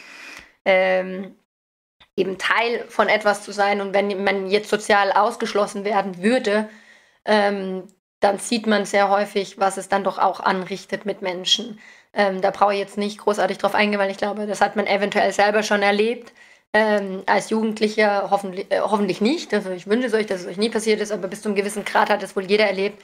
ähm, 0.65 1.35
eben 2.17 2.37
Teil 2.37 2.85
von 2.89 3.07
etwas 3.07 3.43
zu 3.43 3.53
sein. 3.53 3.79
Und 3.79 3.93
wenn 3.93 4.23
man 4.23 4.47
jetzt 4.47 4.69
sozial 4.69 5.13
ausgeschlossen 5.13 5.85
werden 5.85 6.21
würde, 6.21 6.67
ähm, 7.23 7.83
dann 8.21 8.39
sieht 8.39 8.67
man 8.67 8.85
sehr 8.85 9.09
häufig, 9.09 9.59
was 9.59 9.77
es 9.77 9.89
dann 9.89 10.03
doch 10.03 10.17
auch 10.17 10.39
anrichtet 10.39 11.05
mit 11.05 11.21
Menschen. 11.21 11.79
Ähm, 12.13 12.41
da 12.41 12.51
brauche 12.51 12.73
ich 12.73 12.79
jetzt 12.79 12.97
nicht 12.97 13.17
großartig 13.17 13.57
drauf 13.57 13.75
eingehen, 13.75 13.99
weil 13.99 14.11
ich 14.11 14.17
glaube, 14.17 14.45
das 14.45 14.61
hat 14.61 14.75
man 14.75 14.87
eventuell 14.87 15.33
selber 15.33 15.63
schon 15.63 15.81
erlebt. 15.81 16.31
Ähm, 16.73 17.23
als 17.25 17.49
Jugendlicher 17.49 18.29
hoffentlich, 18.29 18.71
äh, 18.71 18.79
hoffentlich 18.79 19.21
nicht. 19.21 19.53
Also 19.53 19.71
ich 19.71 19.87
wünsche 19.87 20.07
es 20.07 20.13
euch, 20.13 20.27
dass 20.27 20.41
es 20.41 20.47
euch 20.47 20.57
nie 20.57 20.69
passiert 20.69 21.01
ist, 21.01 21.11
aber 21.11 21.27
bis 21.27 21.41
zu 21.41 21.49
einem 21.49 21.55
gewissen 21.55 21.83
Grad 21.83 22.09
hat 22.09 22.23
es 22.23 22.35
wohl 22.35 22.45
jeder 22.45 22.65
erlebt. 22.65 23.03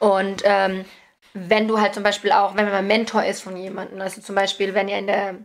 Und 0.00 0.42
ähm, 0.44 0.84
wenn 1.32 1.68
du 1.68 1.80
halt 1.80 1.94
zum 1.94 2.02
Beispiel 2.02 2.32
auch, 2.32 2.56
wenn 2.56 2.68
man 2.70 2.86
Mentor 2.86 3.24
ist 3.24 3.42
von 3.42 3.56
jemandem, 3.56 4.00
also 4.00 4.20
zum 4.20 4.34
Beispiel, 4.34 4.74
wenn 4.74 4.88
ihr 4.88 4.98
in 4.98 5.06
der, 5.06 5.36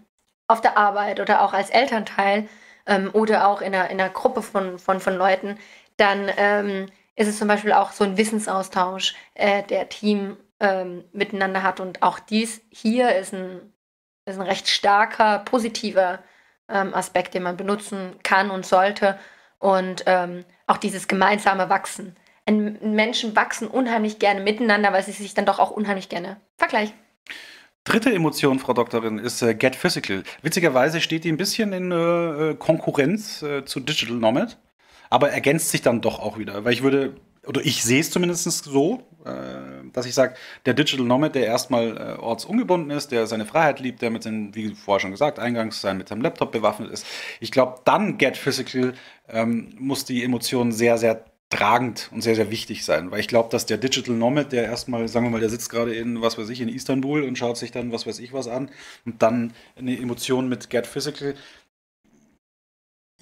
auf 0.48 0.62
der 0.62 0.78
Arbeit 0.78 1.20
oder 1.20 1.44
auch 1.44 1.54
als 1.54 1.70
Elternteil 1.70 2.50
ähm, 2.88 3.10
oder 3.14 3.48
auch 3.48 3.62
in 3.62 3.76
einer, 3.76 3.90
in 3.90 4.02
einer 4.02 4.10
Gruppe 4.10 4.42
von, 4.42 4.80
von, 4.80 5.00
von 5.00 5.16
Leuten, 5.16 5.58
dann 5.98 6.30
ähm, 6.38 6.88
ist 7.22 7.28
es 7.28 7.38
zum 7.38 7.48
Beispiel 7.48 7.72
auch 7.72 7.92
so 7.92 8.04
ein 8.04 8.18
Wissensaustausch, 8.18 9.14
äh, 9.36 9.64
der 9.64 9.90
Team 9.90 10.38
ähm, 10.60 11.04
miteinander 11.14 11.62
hat. 11.62 11.80
Und 11.80 12.02
auch 12.02 12.20
dies 12.20 12.62
hier 12.70 13.16
ist 13.16 13.34
ein, 13.34 13.74
ist 14.26 14.40
ein 14.40 14.48
recht 14.48 14.68
starker, 14.68 15.40
positiver 15.40 16.20
ähm, 16.68 16.94
Aspekt, 16.94 17.34
den 17.34 17.44
man 17.44 17.58
benutzen 17.58 18.16
kann 18.24 18.50
und 18.50 18.66
sollte. 18.66 19.20
Und 19.60 20.04
ähm, 20.08 20.46
auch 20.66 20.78
dieses 20.78 21.08
gemeinsame 21.08 21.70
Wachsen. 21.70 22.16
Ein, 22.48 22.96
Menschen 22.96 23.36
wachsen 23.36 23.68
unheimlich 23.68 24.18
gerne 24.18 24.42
miteinander, 24.42 24.92
weil 24.92 25.04
sie 25.04 25.12
sich 25.12 25.36
dann 25.36 25.46
doch 25.46 25.60
auch 25.60 25.70
unheimlich 25.70 26.10
gerne 26.10 26.38
vergleichen. 26.58 26.96
Dritte 27.84 28.12
Emotion, 28.14 28.58
Frau 28.58 28.74
Doktorin, 28.74 29.20
ist 29.20 29.42
äh, 29.44 29.54
Get 29.54 29.76
Physical. 29.76 30.24
Witzigerweise 30.42 31.02
steht 31.02 31.24
die 31.24 31.32
ein 31.32 31.38
bisschen 31.38 31.74
in 31.74 31.92
äh, 31.92 32.56
Konkurrenz 32.56 33.44
äh, 33.44 33.64
zu 33.66 33.80
Digital 33.80 34.18
Nomad, 34.18 34.58
aber 35.12 35.30
ergänzt 35.30 35.70
sich 35.70 35.82
dann 35.84 36.02
doch 36.02 36.20
auch 36.20 36.40
wieder. 36.40 36.64
Weil 36.64 36.74
ich 36.74 36.82
würde, 36.82 37.14
oder 37.46 37.62
ich 37.62 37.84
sehe 37.84 38.00
es 38.00 38.10
zumindest 38.10 38.46
so, 38.46 39.04
äh, 39.26 39.86
dass 39.92 40.06
ich 40.06 40.16
sage, 40.16 40.36
der 40.66 40.74
Digital 40.74 41.06
Nomad, 41.06 41.36
der 41.36 41.46
erstmal 41.46 41.98
äh, 41.98 42.20
ortsungebunden 42.20 42.90
ist, 42.92 43.12
der 43.12 43.28
seine 43.28 43.46
Freiheit 43.46 43.82
liebt, 43.82 44.02
der 44.02 44.10
mit 44.10 44.24
seinem, 44.24 44.56
wie 44.56 44.74
vorher 44.74 45.02
schon 45.02 45.12
gesagt, 45.12 45.38
eingangs 45.38 45.82
sein, 45.82 45.98
mit 45.98 46.08
seinem 46.08 46.22
Laptop 46.22 46.54
bewaffnet 46.54 46.90
ist. 46.92 47.06
Ich 47.42 47.52
glaube, 47.52 47.82
dann 47.84 48.18
Get 48.18 48.38
Physical 48.38 48.94
ähm, 49.28 49.76
muss 49.78 50.06
die 50.06 50.24
Emotionen 50.24 50.72
sehr, 50.72 50.98
sehr 50.98 51.26
tragend 51.52 52.10
und 52.14 52.22
sehr, 52.22 52.36
sehr 52.36 52.50
wichtig 52.50 52.86
sein. 52.86 53.12
Weil 53.12 53.20
ich 53.20 53.28
glaube, 53.28 53.50
dass 53.50 53.66
der 53.66 53.78
Digital 53.78 54.16
Nomad, 54.16 54.54
der 54.54 54.64
erstmal, 54.64 55.08
sagen 55.10 55.26
wir 55.26 55.32
mal, 55.32 55.42
der 55.42 55.50
sitzt 55.50 55.70
gerade 55.70 55.94
in, 55.94 56.22
was 56.22 56.38
weiß 56.38 56.50
ich, 56.50 56.62
in 56.62 56.70
Istanbul 56.70 57.24
und 57.24 57.38
schaut 57.38 57.58
sich 57.58 57.72
dann, 57.72 57.92
was 57.92 58.08
weiß 58.08 58.20
ich, 58.20 58.32
was 58.32 58.48
an 58.48 58.72
und 59.06 59.22
dann 59.22 59.54
eine 59.78 60.00
Emotion 60.00 60.48
mit 60.48 60.70
Get 60.70 60.88
Physical. 60.88 61.36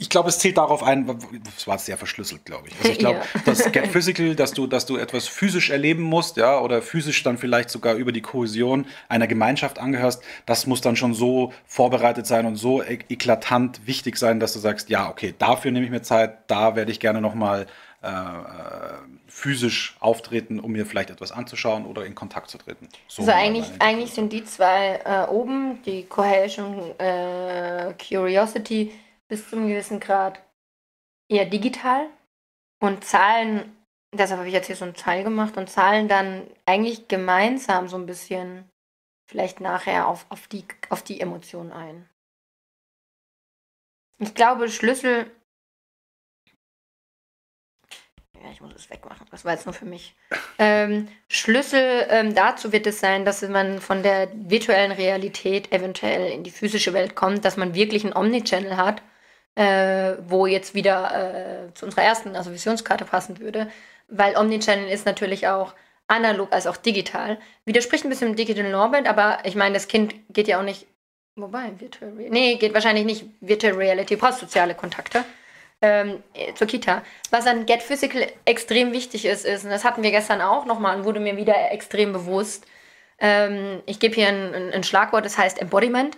Ich 0.02 0.10
glaube, 0.10 0.30
es 0.30 0.40
zählt 0.40 0.58
darauf 0.58 0.82
ein, 0.82 1.06
das 1.44 1.68
war 1.68 1.78
sehr 1.78 1.98
verschlüsselt, 1.98 2.46
glaube 2.46 2.70
ich. 2.70 2.78
Also 2.80 2.90
ich 2.92 3.00
glaube, 3.00 3.20
Ja. 3.36 3.42
das 3.46 3.72
Get 3.72 3.88
Physical, 3.88 4.34
dass 4.34 4.54
du, 4.54 4.66
dass 4.66 4.86
du 4.86 4.96
etwas 4.98 5.28
physisch 5.28 5.70
erleben 5.70 6.04
musst, 6.04 6.38
ja, 6.38 6.60
oder 6.60 6.82
physisch 6.82 7.22
dann 7.24 7.38
vielleicht 7.38 7.70
sogar 7.70 7.96
über 7.96 8.12
die 8.14 8.22
Kohäsion 8.22 8.86
einer 9.10 9.28
Gemeinschaft 9.28 9.78
angehörst, 9.78 10.24
das 10.46 10.66
muss 10.68 10.80
dann 10.82 10.96
schon 10.96 11.14
so 11.14 11.54
vorbereitet 11.66 12.26
sein 12.28 12.46
und 12.46 12.56
so 12.56 12.82
eklatant 12.82 13.86
wichtig 13.86 14.18
sein, 14.18 14.40
dass 14.40 14.54
du 14.54 14.60
sagst, 14.60 14.90
ja, 14.90 15.10
okay, 15.10 15.36
dafür 15.38 15.72
nehme 15.72 15.86
ich 15.86 15.92
mir 15.92 16.02
Zeit, 16.02 16.38
da 16.48 16.76
werde 16.76 16.92
ich 16.92 17.00
gerne 17.00 17.20
nochmal 17.22 17.68
äh, 18.02 18.08
äh, 18.08 18.12
physisch 19.28 19.98
auftreten, 20.00 20.60
um 20.62 20.72
mir 20.72 20.86
vielleicht 20.86 21.10
etwas 21.10 21.32
anzuschauen 21.34 21.86
oder 21.86 22.06
in 22.06 22.16
Kontakt 22.16 22.50
zu 22.50 22.58
treten. 22.58 22.88
So 23.10 23.24
Also 23.24 23.34
eigentlich, 23.34 23.66
eigentlich 23.80 24.12
sind 24.12 24.32
die 24.32 24.46
zwei 24.46 25.02
äh, 25.04 25.30
oben, 25.30 25.80
die 25.86 26.04
Cohesion, 26.06 26.98
äh, 27.00 27.94
Curiosity, 28.08 28.92
bis 29.30 29.50
zu 29.50 29.56
einem 29.56 29.70
gewissen 29.70 30.02
Grad 30.02 30.42
eher 31.30 31.46
digital 31.46 32.10
und 32.82 33.06
Zahlen, 33.06 33.78
deshalb 34.14 34.40
habe 34.40 34.48
ich 34.48 34.54
jetzt 34.54 34.68
hier 34.68 34.76
so 34.76 34.86
ein 34.86 34.96
Teil 34.96 35.24
gemacht 35.24 35.56
und 35.56 35.70
Zahlen 35.70 36.08
dann 36.08 36.46
eigentlich 36.66 37.08
gemeinsam 37.08 37.88
so 37.88 37.98
ein 37.98 38.06
bisschen 38.06 38.70
vielleicht 39.30 39.62
nachher 39.62 40.08
auf, 40.08 40.26
auf, 40.30 40.48
die, 40.48 40.66
auf 40.90 41.04
die 41.04 41.22
Emotionen 41.22 41.72
ein. 41.72 42.10
Ich 44.18 44.34
glaube, 44.34 44.70
Schlüssel. 44.70 45.32
Ja, 48.42 48.52
ich 48.52 48.62
muss 48.62 48.74
es 48.74 48.90
wegmachen. 48.90 49.28
Das 49.32 49.46
war 49.46 49.54
jetzt 49.54 49.66
nur 49.66 49.74
für 49.74 49.86
mich. 49.86 50.16
Ähm, 50.58 51.08
Schlüssel 51.30 52.08
ähm, 52.10 52.34
dazu 52.34 52.72
wird 52.72 52.88
es 52.88 53.00
sein, 53.00 53.24
dass 53.24 53.42
man 53.44 53.80
von 53.80 54.02
der 54.02 54.30
virtuellen 54.34 54.92
Realität 54.92 55.72
eventuell 55.72 56.32
in 56.32 56.44
die 56.44 56.52
physische 56.52 56.94
Welt 56.94 57.16
kommt, 57.16 57.46
dass 57.46 57.58
man 57.58 57.76
wirklich 57.76 58.04
einen 58.04 58.16
Omnichannel 58.16 58.78
hat, 58.78 59.02
äh, 59.56 60.14
wo 60.28 60.46
jetzt 60.46 60.74
wieder 60.74 61.68
äh, 61.70 61.74
zu 61.74 61.86
unserer 61.86 62.04
ersten, 62.04 62.36
also 62.36 62.52
Visionskarte 62.52 63.06
passen 63.06 63.40
würde, 63.40 63.70
weil 64.08 64.38
Omnichannel 64.38 64.90
ist 64.90 65.06
natürlich 65.06 65.48
auch 65.48 65.74
analog 66.08 66.52
als 66.52 66.68
auch 66.68 66.78
digital. 66.78 67.38
Widerspricht 67.66 68.04
ein 68.04 68.10
bisschen 68.10 68.30
dem 68.30 68.36
Digital 68.36 68.70
Norbert, 68.70 69.08
aber 69.08 69.40
ich 69.44 69.56
meine, 69.56 69.76
das 69.76 69.88
Kind 69.88 70.16
geht 70.30 70.48
ja 70.48 70.60
auch 70.60 70.64
nicht, 70.64 70.88
wobei, 71.36 71.72
Virtual 71.78 72.12
Reality, 72.12 72.32
nee, 72.32 72.56
geht 72.56 72.74
wahrscheinlich 72.74 73.06
nicht 73.06 73.26
Virtual 73.42 73.74
Reality, 73.74 74.16
du 74.16 74.22
brauchst 74.22 74.40
soziale 74.40 74.76
Kontakte 74.76 75.24
ähm, 75.82 76.24
äh, 76.34 76.54
zur 76.54 76.68
Kita. 76.68 77.04
Was 77.30 77.46
an 77.46 77.66
Get 77.66 77.84
Physical 77.84 78.28
extrem 78.46 78.92
wichtig 78.92 79.26
ist, 79.26 79.46
ist, 79.46 79.64
und 79.66 79.70
das 79.70 79.84
hatten 79.84 80.04
wir 80.04 80.12
gestern 80.12 80.42
auch 80.42 80.66
nochmal 80.66 80.98
und 80.98 81.06
wurde 81.06 81.20
mir 81.20 81.38
wieder 81.38 81.72
extrem 81.72 82.12
bewusst, 82.12 82.66
ähm, 83.20 83.82
ich 83.86 84.00
gebe 84.00 84.16
hier 84.16 84.30
ein, 84.30 84.54
ein, 84.54 84.74
ein 84.74 84.84
Schlagwort, 84.84 85.26
das 85.26 85.38
heißt 85.38 85.62
Embodiment. 85.62 86.18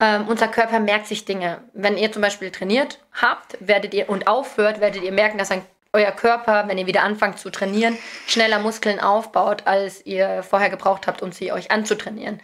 Ähm, 0.00 0.28
unser 0.28 0.48
Körper 0.48 0.78
merkt 0.78 1.06
sich 1.06 1.24
Dinge. 1.24 1.62
Wenn 1.72 1.96
ihr 1.96 2.12
zum 2.12 2.22
Beispiel 2.22 2.50
trainiert 2.50 3.00
habt, 3.12 3.56
werdet 3.60 3.94
ihr 3.94 4.08
und 4.08 4.28
aufhört, 4.28 4.80
werdet 4.80 5.02
ihr 5.02 5.12
merken, 5.12 5.38
dass 5.38 5.50
ein, 5.50 5.62
euer 5.92 6.12
Körper, 6.12 6.68
wenn 6.68 6.78
ihr 6.78 6.86
wieder 6.86 7.02
anfangt 7.02 7.38
zu 7.38 7.50
trainieren, 7.50 7.98
schneller 8.26 8.60
Muskeln 8.60 9.00
aufbaut, 9.00 9.62
als 9.66 10.06
ihr 10.06 10.42
vorher 10.42 10.70
gebraucht 10.70 11.06
habt, 11.06 11.22
um 11.22 11.32
sie 11.32 11.50
euch 11.50 11.70
anzutrainieren. 11.70 12.40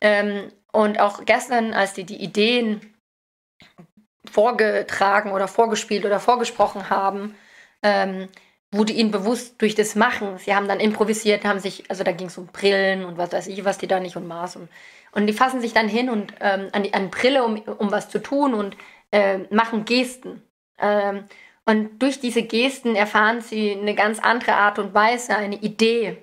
Ähm, 0.00 0.50
und 0.72 1.00
auch 1.00 1.24
gestern, 1.24 1.74
als 1.74 1.92
die 1.94 2.04
die 2.04 2.22
Ideen 2.22 2.94
vorgetragen 4.30 5.32
oder 5.32 5.48
vorgespielt 5.48 6.04
oder 6.04 6.20
vorgesprochen 6.20 6.90
haben, 6.90 7.34
ähm, 7.82 8.28
wurde 8.72 8.92
ihnen 8.92 9.10
bewusst 9.10 9.60
durch 9.62 9.74
das 9.74 9.94
Machen. 9.94 10.38
Sie 10.38 10.54
haben 10.54 10.68
dann 10.68 10.80
improvisiert, 10.80 11.44
haben 11.44 11.60
sich, 11.60 11.90
also 11.90 12.04
da 12.04 12.12
ging 12.12 12.26
es 12.26 12.38
um 12.38 12.46
Brillen 12.46 13.04
und 13.04 13.16
was 13.16 13.32
weiß 13.32 13.46
ich, 13.46 13.64
was 13.64 13.78
die 13.78 13.86
da 13.86 14.00
nicht 14.00 14.16
und 14.16 14.26
Maß 14.26 14.56
und, 14.56 14.68
und 15.16 15.26
die 15.26 15.32
fassen 15.32 15.62
sich 15.62 15.72
dann 15.72 15.88
hin 15.88 16.10
und 16.10 16.34
ähm, 16.40 16.68
an 16.72 16.82
die 16.82 16.92
an 16.92 17.10
Brille, 17.10 17.42
um, 17.42 17.58
um 17.58 17.90
was 17.90 18.10
zu 18.10 18.18
tun 18.18 18.52
und 18.52 18.76
ähm, 19.12 19.46
machen 19.50 19.86
Gesten. 19.86 20.42
Ähm, 20.78 21.24
und 21.64 21.98
durch 22.00 22.20
diese 22.20 22.42
Gesten 22.42 22.94
erfahren 22.94 23.40
sie 23.40 23.72
eine 23.72 23.94
ganz 23.94 24.18
andere 24.18 24.52
Art 24.52 24.78
und 24.78 24.92
Weise, 24.92 25.34
eine 25.34 25.56
Idee 25.56 26.22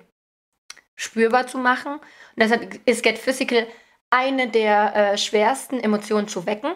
spürbar 0.94 1.48
zu 1.48 1.58
machen. 1.58 1.94
Und 1.94 2.02
deshalb 2.36 2.80
ist 2.88 3.02
Get 3.02 3.18
Physical 3.18 3.66
eine 4.10 4.48
der 4.48 4.94
äh, 4.94 5.18
schwersten 5.18 5.80
Emotionen 5.80 6.28
zu 6.28 6.46
wecken. 6.46 6.72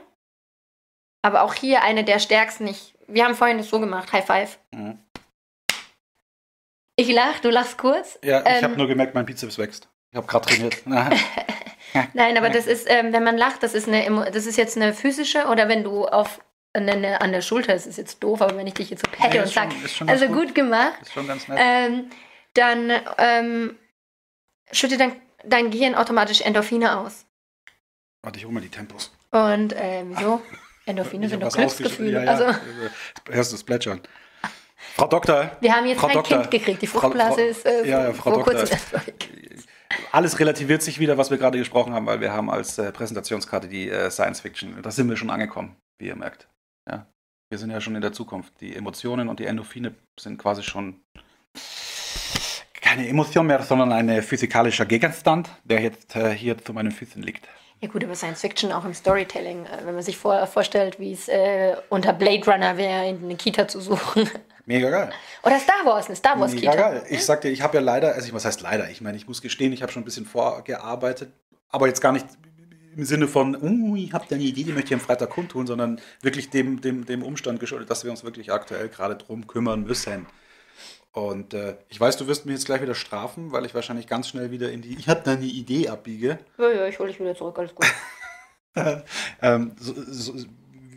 Aber 1.22 1.42
auch 1.42 1.54
hier 1.54 1.82
eine 1.82 2.02
der 2.02 2.18
stärksten. 2.18 2.66
Ich, 2.66 2.94
wir 3.06 3.24
haben 3.24 3.36
vorhin 3.36 3.58
das 3.58 3.70
so 3.70 3.78
gemacht, 3.78 4.12
High 4.12 4.26
Five. 4.26 4.58
Mhm. 4.72 4.98
Ich 6.96 7.12
lach, 7.12 7.38
du 7.38 7.50
lachst 7.50 7.78
kurz. 7.78 8.18
Ja, 8.24 8.40
ich 8.40 8.46
Ähm, 8.46 8.64
habe 8.64 8.76
nur 8.76 8.88
gemerkt, 8.88 9.14
mein 9.14 9.24
Bizeps 9.24 9.56
wächst. 9.56 9.88
Ich 10.10 10.16
habe 10.16 10.26
gerade 10.26 10.48
trainiert. 10.48 10.82
Nein, 12.14 12.36
aber 12.36 12.50
das 12.50 12.66
ist, 12.66 12.86
ähm, 12.90 13.12
wenn 13.12 13.24
man 13.24 13.36
lacht, 13.38 13.62
das 13.62 13.74
ist, 13.74 13.88
eine, 13.88 14.30
das 14.30 14.46
ist 14.46 14.56
jetzt 14.56 14.76
eine 14.76 14.92
physische 14.92 15.46
oder 15.46 15.68
wenn 15.68 15.84
du 15.84 16.06
auf 16.06 16.40
eine, 16.74 17.20
an 17.20 17.32
der 17.32 17.40
Schulter, 17.40 17.72
das 17.72 17.86
ist 17.86 17.96
jetzt 17.98 18.22
doof, 18.22 18.42
aber 18.42 18.56
wenn 18.56 18.66
ich 18.66 18.74
dich 18.74 18.90
jetzt 18.90 19.04
so 19.04 19.10
pette 19.10 19.30
Nee, 19.34 19.38
und 19.38 19.44
ist 19.46 19.54
sag, 19.54 19.72
schon- 19.72 19.84
ist 19.84 19.96
schon 19.96 20.06
ganz 20.06 20.20
also 20.22 20.32
gut. 20.34 20.46
gut 20.48 20.54
gemacht, 20.54 20.92
ist 21.00 21.12
schon 21.12 21.26
ganz 21.26 21.48
nett. 21.48 21.58
ähm, 21.60 22.10
dann 22.54 22.92
ähm, 23.18 23.76
schüttet 24.70 25.00
dein, 25.00 25.12
dein 25.44 25.70
Gehirn 25.70 25.94
automatisch 25.94 26.40
Endorphine 26.42 26.98
aus. 26.98 27.24
Warte, 28.22 28.38
ich 28.38 28.44
hole 28.44 28.54
mal 28.54 28.60
die 28.60 28.68
Tempos. 28.68 29.12
Und 29.30 29.74
ähm, 29.78 30.12
wieso? 30.16 30.42
Endorphine 30.86 31.26
Ich 31.26 31.30
sind 31.30 31.42
doch 31.42 31.52
Glücksgefühle. 31.52 32.24
Ja, 32.24 32.24
ja. 32.24 32.30
Also, 32.30 32.58
Hörst 33.30 33.52
du 33.52 33.56
das 33.56 33.64
Plätschern? 33.64 34.00
Frau 34.94 35.06
Doktor, 35.06 35.56
wir 35.60 35.74
haben 35.74 35.86
jetzt 35.86 35.98
Frau 36.00 36.06
kein 36.08 36.16
Doktor, 36.16 36.38
Kind 36.40 36.50
gekriegt. 36.50 36.82
Die 36.82 36.86
Frau- 36.86 37.00
Fruchtblase 37.00 37.34
Frau- 37.34 37.48
ist 37.48 37.66
äh, 37.66 37.86
ja, 37.88 38.04
ja, 38.04 38.12
Frau 38.12 38.32
vor 38.34 38.44
Doktor. 38.44 38.54
kurzem. 38.60 38.78
Alles 40.12 40.38
relativiert 40.38 40.82
sich 40.82 40.98
wieder, 40.98 41.18
was 41.18 41.30
wir 41.30 41.38
gerade 41.38 41.58
gesprochen 41.58 41.92
haben, 41.92 42.06
weil 42.06 42.20
wir 42.20 42.32
haben 42.32 42.50
als 42.50 42.78
äh, 42.78 42.92
Präsentationskarte 42.92 43.68
die 43.68 43.90
äh, 43.90 44.10
Science 44.10 44.40
Fiction. 44.40 44.80
Da 44.82 44.90
sind 44.90 45.08
wir 45.08 45.16
schon 45.16 45.30
angekommen, 45.30 45.76
wie 45.98 46.08
ihr 46.08 46.16
merkt. 46.16 46.48
Ja. 46.88 47.06
Wir 47.50 47.58
sind 47.58 47.70
ja 47.70 47.80
schon 47.80 47.94
in 47.94 48.02
der 48.02 48.12
Zukunft. 48.12 48.60
Die 48.60 48.74
Emotionen 48.74 49.28
und 49.28 49.40
die 49.40 49.46
Endorphine 49.46 49.94
sind 50.18 50.38
quasi 50.38 50.62
schon 50.62 51.00
keine 52.80 53.08
Emotion 53.08 53.46
mehr, 53.46 53.62
sondern 53.62 53.92
ein 53.92 54.08
äh, 54.08 54.22
physikalischer 54.22 54.86
Gegenstand, 54.86 55.50
der 55.64 55.80
jetzt 55.80 56.16
äh, 56.16 56.30
hier 56.34 56.56
zu 56.58 56.72
meinen 56.72 56.90
Füßen 56.90 57.22
liegt. 57.22 57.48
Ja 57.80 57.88
gut, 57.88 58.02
aber 58.02 58.14
Science 58.16 58.40
Fiction 58.40 58.72
auch 58.72 58.84
im 58.84 58.92
Storytelling, 58.92 59.64
äh, 59.66 59.84
wenn 59.84 59.94
man 59.94 60.02
sich 60.02 60.16
vor, 60.16 60.46
vorstellt, 60.46 60.98
wie 60.98 61.12
es 61.12 61.28
äh, 61.28 61.76
unter 61.88 62.12
Blade 62.12 62.44
Runner 62.50 62.76
wäre, 62.76 63.08
in 63.08 63.22
eine 63.22 63.36
Kita 63.36 63.68
zu 63.68 63.80
suchen. 63.80 64.28
Mega 64.66 64.90
geil. 64.90 65.10
Oder 65.44 65.58
Star 65.60 65.84
Wars, 65.84 66.06
eine 66.06 66.16
Star 66.16 66.38
Wars 66.38 66.52
Mega 66.52 66.72
Kita. 66.72 66.90
geil. 66.90 67.02
Ich 67.08 67.24
sag 67.24 67.40
dir, 67.40 67.50
ich 67.50 67.62
habe 67.62 67.76
ja 67.76 67.80
leider, 67.80 68.14
also 68.14 68.26
ich, 68.26 68.34
was 68.34 68.44
heißt 68.44 68.60
leider? 68.62 68.90
Ich 68.90 69.00
meine, 69.00 69.16
ich 69.16 69.28
muss 69.28 69.40
gestehen, 69.40 69.72
ich 69.72 69.82
habe 69.82 69.92
schon 69.92 70.02
ein 70.02 70.04
bisschen 70.04 70.26
vorgearbeitet, 70.26 71.30
aber 71.70 71.86
jetzt 71.86 72.00
gar 72.00 72.12
nicht 72.12 72.26
im 72.96 73.04
Sinne 73.04 73.28
von, 73.28 73.54
uh, 73.54 73.94
ich 73.96 74.12
habe 74.12 74.26
da 74.28 74.34
eine 74.34 74.44
Idee, 74.44 74.64
die 74.64 74.72
möchte 74.72 74.88
ich 74.88 74.94
am 74.94 75.00
Freitag 75.00 75.30
kundtun, 75.30 75.68
sondern 75.68 76.00
wirklich 76.20 76.50
dem, 76.50 76.80
dem, 76.80 77.06
dem 77.06 77.22
Umstand 77.22 77.60
geschuldet, 77.60 77.88
dass 77.88 78.02
wir 78.02 78.10
uns 78.10 78.24
wirklich 78.24 78.52
aktuell 78.52 78.88
gerade 78.88 79.14
drum 79.14 79.46
kümmern 79.46 79.84
müssen. 79.84 80.26
Und 81.12 81.54
äh, 81.54 81.76
ich 81.88 82.00
weiß, 82.00 82.16
du 82.16 82.26
wirst 82.26 82.46
mich 82.46 82.54
jetzt 82.54 82.66
gleich 82.66 82.82
wieder 82.82 82.94
strafen, 82.94 83.50
weil 83.50 83.64
ich 83.64 83.74
wahrscheinlich 83.74 84.06
ganz 84.06 84.28
schnell 84.28 84.50
wieder 84.50 84.70
in 84.70 84.82
die 84.82 84.96
Ich 84.98 85.08
habe 85.08 85.22
da 85.24 85.32
eine 85.32 85.44
Idee 85.44 85.88
abbiege. 85.88 86.38
Ja, 86.58 86.70
ja, 86.70 86.86
ich 86.86 86.98
hole 86.98 87.08
dich 87.08 87.18
wieder 87.18 87.34
zurück, 87.34 87.58
alles 87.58 87.74
gut. 87.74 87.86
ähm, 89.42 89.72
so, 89.78 89.94
so, 89.96 90.34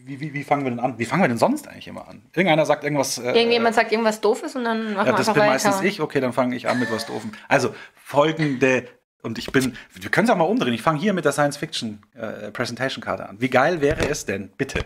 wie, 0.06 0.20
wie, 0.20 0.34
wie, 0.34 0.44
fangen 0.44 0.64
wir 0.64 0.72
denn 0.72 0.80
an? 0.80 0.98
Wie 0.98 1.06
fangen 1.06 1.24
wir 1.24 1.28
denn 1.28 1.38
sonst 1.38 1.68
eigentlich 1.68 1.88
immer 1.88 2.08
an? 2.08 2.24
Irgendeiner 2.34 2.66
sagt 2.66 2.84
irgendwas. 2.84 3.18
Äh, 3.18 3.32
Irgendjemand 3.32 3.76
sagt 3.76 3.92
irgendwas 3.92 4.22
Doofes 4.22 4.56
und 4.56 4.66
dann 4.66 4.94
machen 4.94 5.08
ja, 5.08 5.14
wir 5.14 5.18
Das 5.18 5.34
bin 5.34 5.46
meistens 5.46 5.82
ich. 5.82 6.02
Okay, 6.02 6.20
dann 6.20 6.34
fange 6.34 6.56
ich 6.56 6.68
an 6.68 6.80
mit 6.80 6.92
was 6.92 7.06
Doofem. 7.06 7.32
Also, 7.48 7.74
folgende. 7.96 8.88
Und 9.24 9.38
ich 9.38 9.52
bin, 9.52 9.78
wir 9.94 10.10
können 10.10 10.26
es 10.26 10.32
auch 10.32 10.38
mal 10.38 10.46
umdrehen. 10.46 10.74
Ich 10.74 10.82
fange 10.82 11.00
hier 11.00 11.14
mit 11.14 11.26
der 11.26 11.32
Science 11.32 11.56
Fiction 11.56 12.02
äh, 12.16 12.52
Presentation 12.52 13.04
Karte 13.04 13.30
an. 13.30 13.40
Wie 13.40 13.50
geil 13.50 13.80
wäre 13.80 14.10
es 14.10 14.26
denn, 14.26 14.50
bitte, 14.58 14.84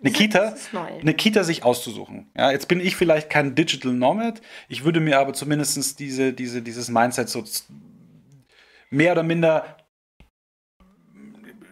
eine 0.00 0.12
Kita, 0.12 0.54
eine 1.00 1.14
Kita 1.14 1.44
sich 1.44 1.64
auszusuchen. 1.64 2.30
Ja, 2.36 2.50
jetzt 2.50 2.68
bin 2.68 2.80
ich 2.80 2.96
vielleicht 2.96 3.30
kein 3.30 3.54
Digital 3.54 3.92
Nomad. 3.92 4.40
Ich 4.68 4.84
würde 4.84 5.00
mir 5.00 5.18
aber 5.18 5.32
zumindest 5.32 5.98
diese, 5.98 6.32
diese, 6.32 6.62
dieses 6.62 6.88
Mindset 6.88 7.28
so 7.28 7.42
mehr 8.90 9.12
oder 9.12 9.22
minder 9.22 9.76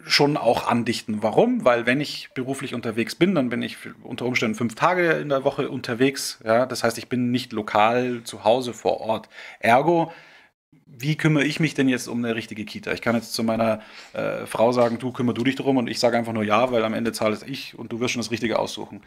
schon 0.05 0.37
auch 0.37 0.69
andichten. 0.69 1.23
Warum? 1.23 1.65
Weil 1.65 1.85
wenn 1.87 2.01
ich 2.01 2.31
beruflich 2.35 2.75
unterwegs 2.75 3.17
bin, 3.17 3.35
dann 3.35 3.49
bin 3.49 3.63
ich 3.63 3.77
unter 4.05 4.25
Umständen 4.25 4.55
fünf 4.55 4.77
Tage 4.77 5.13
in 5.13 5.29
der 5.29 5.45
Woche 5.45 5.69
unterwegs. 5.69 6.39
Ja, 6.45 6.65
das 6.67 6.85
heißt, 6.85 6.97
ich 6.99 7.09
bin 7.09 7.31
nicht 7.33 7.53
lokal 7.53 8.23
zu 8.23 8.45
Hause 8.45 8.73
vor 8.73 9.01
Ort. 9.01 9.29
Ergo 9.59 10.13
wie 10.87 11.17
kümmere 11.17 11.45
ich 11.45 11.61
mich 11.61 11.75
denn 11.75 11.89
jetzt 11.89 12.07
um 12.07 12.25
eine 12.25 12.35
richtige 12.35 12.65
Kita? 12.65 12.93
Ich 12.93 13.03
kann 13.03 13.17
jetzt 13.17 13.35
zu 13.35 13.43
meiner 13.43 13.83
äh, 14.13 14.47
Frau 14.47 14.73
sagen, 14.73 14.99
du 14.99 15.13
kümmere 15.13 15.35
du 15.35 15.45
dich 15.45 15.57
darum 15.57 15.77
und 15.77 15.89
ich 15.89 15.99
sage 15.99 16.17
einfach 16.17 16.33
nur 16.33 16.45
ja, 16.45 16.71
weil 16.71 16.85
am 16.85 16.95
Ende 16.95 17.13
zahle 17.13 17.35
es 17.35 17.43
ich 17.43 17.77
und 17.77 17.93
du 17.93 18.01
wirst 18.01 18.13
schon 18.13 18.23
das 18.23 18.31
Richtige 18.31 18.59
aussuchen. 18.59 19.03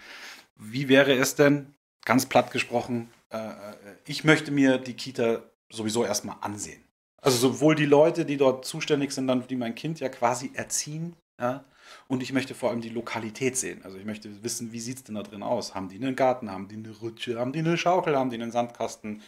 Wie 0.57 0.89
wäre 0.89 1.13
es 1.13 1.35
denn, 1.35 1.73
ganz 2.05 2.25
platt 2.25 2.51
gesprochen, 2.51 3.09
äh, 3.31 3.37
äh 3.37 3.75
ich 4.05 4.23
möchte 4.23 4.51
mir 4.51 4.77
die 4.77 4.93
Kita 4.93 5.43
sowieso 5.69 6.03
erstmal 6.03 6.37
ansehen. 6.41 6.83
Also 7.21 7.37
sowohl 7.37 7.75
die 7.75 7.85
Leute, 7.85 8.25
die 8.25 8.37
dort 8.37 8.65
zuständig 8.65 9.11
sind, 9.11 9.27
dann, 9.27 9.45
die 9.47 9.55
mein 9.55 9.75
Kind 9.75 9.99
ja 9.99 10.09
quasi 10.09 10.51
erziehen, 10.53 11.15
ja, 11.39 11.63
und 12.09 12.21
ich 12.21 12.33
möchte 12.33 12.53
vor 12.53 12.71
allem 12.71 12.81
die 12.81 12.89
Lokalität 12.89 13.55
sehen. 13.55 13.81
Also 13.85 13.97
ich 13.97 14.03
möchte 14.03 14.43
wissen, 14.43 14.73
wie 14.73 14.81
sieht 14.81 14.97
es 14.97 15.03
denn 15.05 15.15
da 15.15 15.23
drin 15.23 15.43
aus? 15.43 15.73
Haben 15.73 15.87
die 15.87 15.95
einen 15.95 16.17
Garten, 16.17 16.51
haben 16.51 16.67
die 16.67 16.75
eine 16.75 16.89
Rutsche, 16.89 17.39
haben 17.39 17.53
die 17.53 17.59
eine 17.59 17.77
Schaukel, 17.77 18.17
haben 18.17 18.29
die 18.29 18.35
einen 18.35 18.51
Sandkasten? 18.51 19.21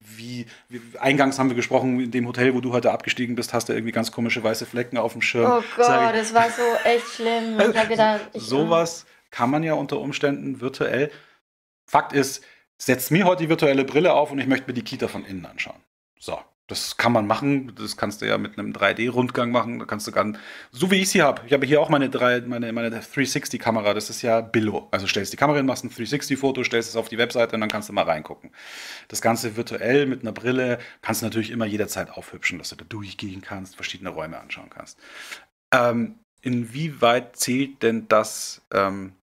wie, 0.00 0.46
wie, 0.68 0.80
eingangs 0.98 1.38
haben 1.38 1.48
wir 1.48 1.56
gesprochen, 1.56 2.00
in 2.00 2.10
dem 2.10 2.26
Hotel, 2.26 2.54
wo 2.54 2.60
du 2.60 2.72
heute 2.72 2.92
abgestiegen 2.92 3.34
bist, 3.34 3.52
hast 3.52 3.68
du 3.68 3.72
irgendwie 3.72 3.92
ganz 3.92 4.12
komische 4.12 4.42
weiße 4.42 4.66
Flecken 4.66 4.96
auf 4.96 5.12
dem 5.12 5.22
Schirm. 5.22 5.50
Oh 5.50 5.62
Gott, 5.76 6.14
das 6.14 6.32
war 6.34 6.50
so 6.50 6.62
echt 6.84 7.06
schlimm. 7.06 7.58
Ich 7.58 7.76
hab 7.76 7.88
gedacht, 7.88 8.20
ich, 8.32 8.42
Sowas 8.44 9.06
kann 9.30 9.50
man 9.50 9.62
ja 9.62 9.74
unter 9.74 9.98
Umständen 9.98 10.60
virtuell. 10.60 11.10
Fakt 11.86 12.12
ist, 12.12 12.44
setzt 12.76 13.10
mir 13.10 13.24
heute 13.24 13.42
die 13.44 13.48
virtuelle 13.48 13.84
Brille 13.84 14.14
auf 14.14 14.30
und 14.30 14.38
ich 14.38 14.46
möchte 14.46 14.68
mir 14.68 14.74
die 14.74 14.82
Kita 14.82 15.08
von 15.08 15.24
innen 15.24 15.46
anschauen. 15.46 15.80
So, 16.18 16.38
das 16.68 16.98
kann 16.98 17.12
man 17.12 17.26
machen. 17.26 17.72
Das 17.76 17.96
kannst 17.96 18.20
du 18.20 18.26
ja 18.26 18.36
mit 18.36 18.58
einem 18.58 18.72
3D-Rundgang 18.72 19.50
machen. 19.50 19.78
Da 19.78 19.86
kannst 19.86 20.06
du 20.06 20.12
ganz, 20.12 20.38
so 20.70 20.90
wie 20.90 20.96
ich 20.96 21.08
sie 21.08 21.22
habe. 21.22 21.40
Ich 21.46 21.54
habe 21.54 21.66
hier 21.66 21.80
auch 21.80 21.88
meine, 21.88 22.10
meine, 22.46 22.72
meine 22.72 22.90
360-Kamera. 23.00 23.94
Das 23.94 24.10
ist 24.10 24.20
ja 24.20 24.42
Billo. 24.42 24.86
Also 24.90 25.06
stellst 25.06 25.32
die 25.32 25.38
Kamera 25.38 25.56
hin, 25.56 25.66
machst 25.66 25.84
ein 25.84 25.90
360-Foto, 25.90 26.62
stellst 26.62 26.90
es 26.90 26.96
auf 26.96 27.08
die 27.08 27.16
Webseite 27.16 27.56
und 27.56 27.62
dann 27.62 27.70
kannst 27.70 27.88
du 27.88 27.94
mal 27.94 28.04
reingucken. 28.04 28.50
Das 29.08 29.22
Ganze 29.22 29.56
virtuell 29.56 30.04
mit 30.04 30.20
einer 30.20 30.32
Brille 30.32 30.78
kannst 31.00 31.22
du 31.22 31.26
natürlich 31.26 31.50
immer 31.50 31.64
jederzeit 31.64 32.10
aufhübschen, 32.10 32.58
dass 32.58 32.68
du 32.68 32.76
da 32.76 32.84
durchgehen 32.84 33.40
kannst, 33.40 33.74
verschiedene 33.74 34.10
Räume 34.10 34.38
anschauen 34.38 34.68
kannst. 34.68 34.98
Ähm, 35.72 36.16
inwieweit 36.42 37.36
zählt 37.36 37.82
denn 37.82 38.08
das 38.08 38.60
ähm, 38.74 39.14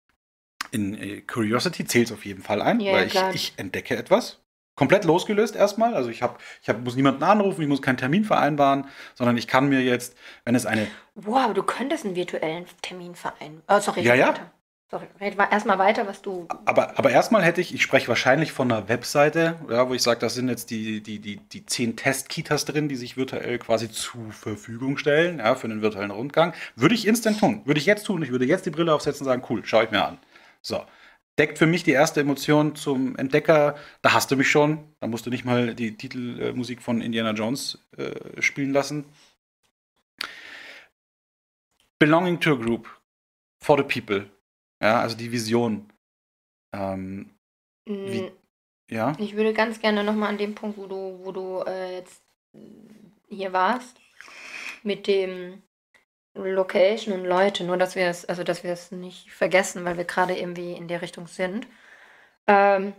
in 0.71 0.95
äh, 0.95 1.21
Curiosity? 1.21 1.85
Zählt 1.85 2.07
es 2.07 2.11
auf 2.11 2.25
jeden 2.25 2.41
Fall 2.41 2.63
ein, 2.63 2.79
ja, 2.79 2.93
weil 2.93 3.05
ich, 3.05 3.21
ich 3.33 3.53
entdecke 3.57 3.95
etwas 3.95 4.39
komplett 4.75 5.05
losgelöst 5.05 5.55
erstmal. 5.55 5.95
Also 5.95 6.09
ich, 6.09 6.21
hab, 6.21 6.39
ich 6.61 6.69
hab, 6.69 6.83
muss 6.83 6.95
niemanden 6.95 7.23
anrufen, 7.23 7.61
ich 7.61 7.67
muss 7.67 7.81
keinen 7.81 7.97
Termin 7.97 8.23
vereinbaren, 8.23 8.87
sondern 9.15 9.37
ich 9.37 9.47
kann 9.47 9.67
mir 9.67 9.81
jetzt, 9.81 10.15
wenn 10.43 10.55
es 10.55 10.65
eine. 10.65 10.87
Wow, 11.15 11.53
du 11.53 11.63
könntest 11.63 12.05
einen 12.05 12.15
virtuellen 12.15 12.65
Termin 12.81 13.15
vereinbaren. 13.15 13.63
Oh, 13.67 13.79
sorry, 13.79 14.01
ja, 14.01 14.15
ja. 14.15 14.29
Weiter. 14.29 14.51
Sorry, 14.91 15.07
erstmal 15.19 15.79
weiter, 15.79 16.05
was 16.05 16.21
du. 16.21 16.47
Aber, 16.65 16.97
aber 16.99 17.09
erstmal 17.09 17.43
hätte 17.43 17.59
ich, 17.59 17.73
ich 17.73 17.81
spreche 17.81 18.07
wahrscheinlich 18.07 18.51
von 18.51 18.71
einer 18.71 18.87
Webseite, 18.87 19.55
ja, 19.67 19.89
wo 19.89 19.95
ich 19.95 20.03
sage, 20.03 20.19
das 20.19 20.35
sind 20.35 20.47
jetzt 20.47 20.69
die, 20.69 21.01
die, 21.01 21.19
die, 21.19 21.37
die 21.37 21.65
zehn 21.65 21.95
Testkitas 21.95 22.65
drin, 22.65 22.87
die 22.87 22.95
sich 22.95 23.17
virtuell 23.17 23.57
quasi 23.57 23.89
zur 23.89 24.31
Verfügung 24.31 24.97
stellen, 24.97 25.39
ja, 25.39 25.55
für 25.55 25.65
einen 25.65 25.81
virtuellen 25.81 26.11
Rundgang. 26.11 26.53
Würde 26.75 26.93
ich 26.93 27.07
instant 27.07 27.39
tun. 27.39 27.61
Würde 27.65 27.79
ich 27.79 27.87
jetzt 27.87 28.05
tun. 28.05 28.21
Ich 28.21 28.29
würde 28.29 28.45
jetzt 28.45 28.67
die 28.67 28.69
Brille 28.69 28.93
aufsetzen 28.93 29.25
und 29.25 29.31
sagen, 29.31 29.43
cool, 29.49 29.65
schaue 29.65 29.85
ich 29.85 29.91
mir 29.91 30.05
an. 30.05 30.19
So 30.61 30.85
deckt 31.37 31.57
für 31.57 31.65
mich 31.65 31.83
die 31.83 31.91
erste 31.91 32.21
Emotion 32.21 32.75
zum 32.75 33.15
Entdecker. 33.17 33.75
Da 34.01 34.13
hast 34.13 34.31
du 34.31 34.35
mich 34.35 34.49
schon. 34.49 34.79
Da 34.99 35.07
musst 35.07 35.25
du 35.25 35.29
nicht 35.29 35.45
mal 35.45 35.75
die 35.75 35.97
Titelmusik 35.97 36.81
von 36.81 37.01
Indiana 37.01 37.31
Jones 37.31 37.79
äh, 37.97 38.41
spielen 38.41 38.73
lassen. 38.73 39.05
Belonging 41.99 42.39
to 42.39 42.53
a 42.53 42.55
group. 42.55 42.89
For 43.61 43.77
the 43.77 43.83
people. 43.83 44.29
Ja, 44.81 45.01
also 45.01 45.17
die 45.17 45.31
Vision. 45.31 45.91
Ähm, 46.73 47.31
wie, 47.85 48.21
mm. 48.21 48.31
ja? 48.91 49.13
Ich 49.17 49.35
würde 49.35 49.53
ganz 49.53 49.79
gerne 49.79 50.03
nochmal 50.03 50.29
an 50.29 50.37
dem 50.37 50.55
Punkt, 50.55 50.77
wo 50.77 50.87
du, 50.87 51.19
wo 51.23 51.31
du 51.31 51.63
äh, 51.65 51.95
jetzt 51.95 52.21
hier 53.29 53.53
warst, 53.53 53.97
mit 54.83 55.07
dem 55.07 55.63
Location 56.35 57.13
und 57.13 57.25
Leute, 57.25 57.63
nur 57.63 57.77
dass 57.77 57.95
wir 57.95 58.07
es, 58.07 58.25
also 58.25 58.43
dass 58.43 58.63
wir 58.63 58.71
es 58.71 58.91
nicht 58.91 59.31
vergessen, 59.31 59.85
weil 59.85 59.97
wir 59.97 60.05
gerade 60.05 60.37
irgendwie 60.37 60.73
in 60.73 60.87
der 60.87 61.01
Richtung 61.01 61.27
sind. 61.27 61.67
Ähm, 62.47 62.93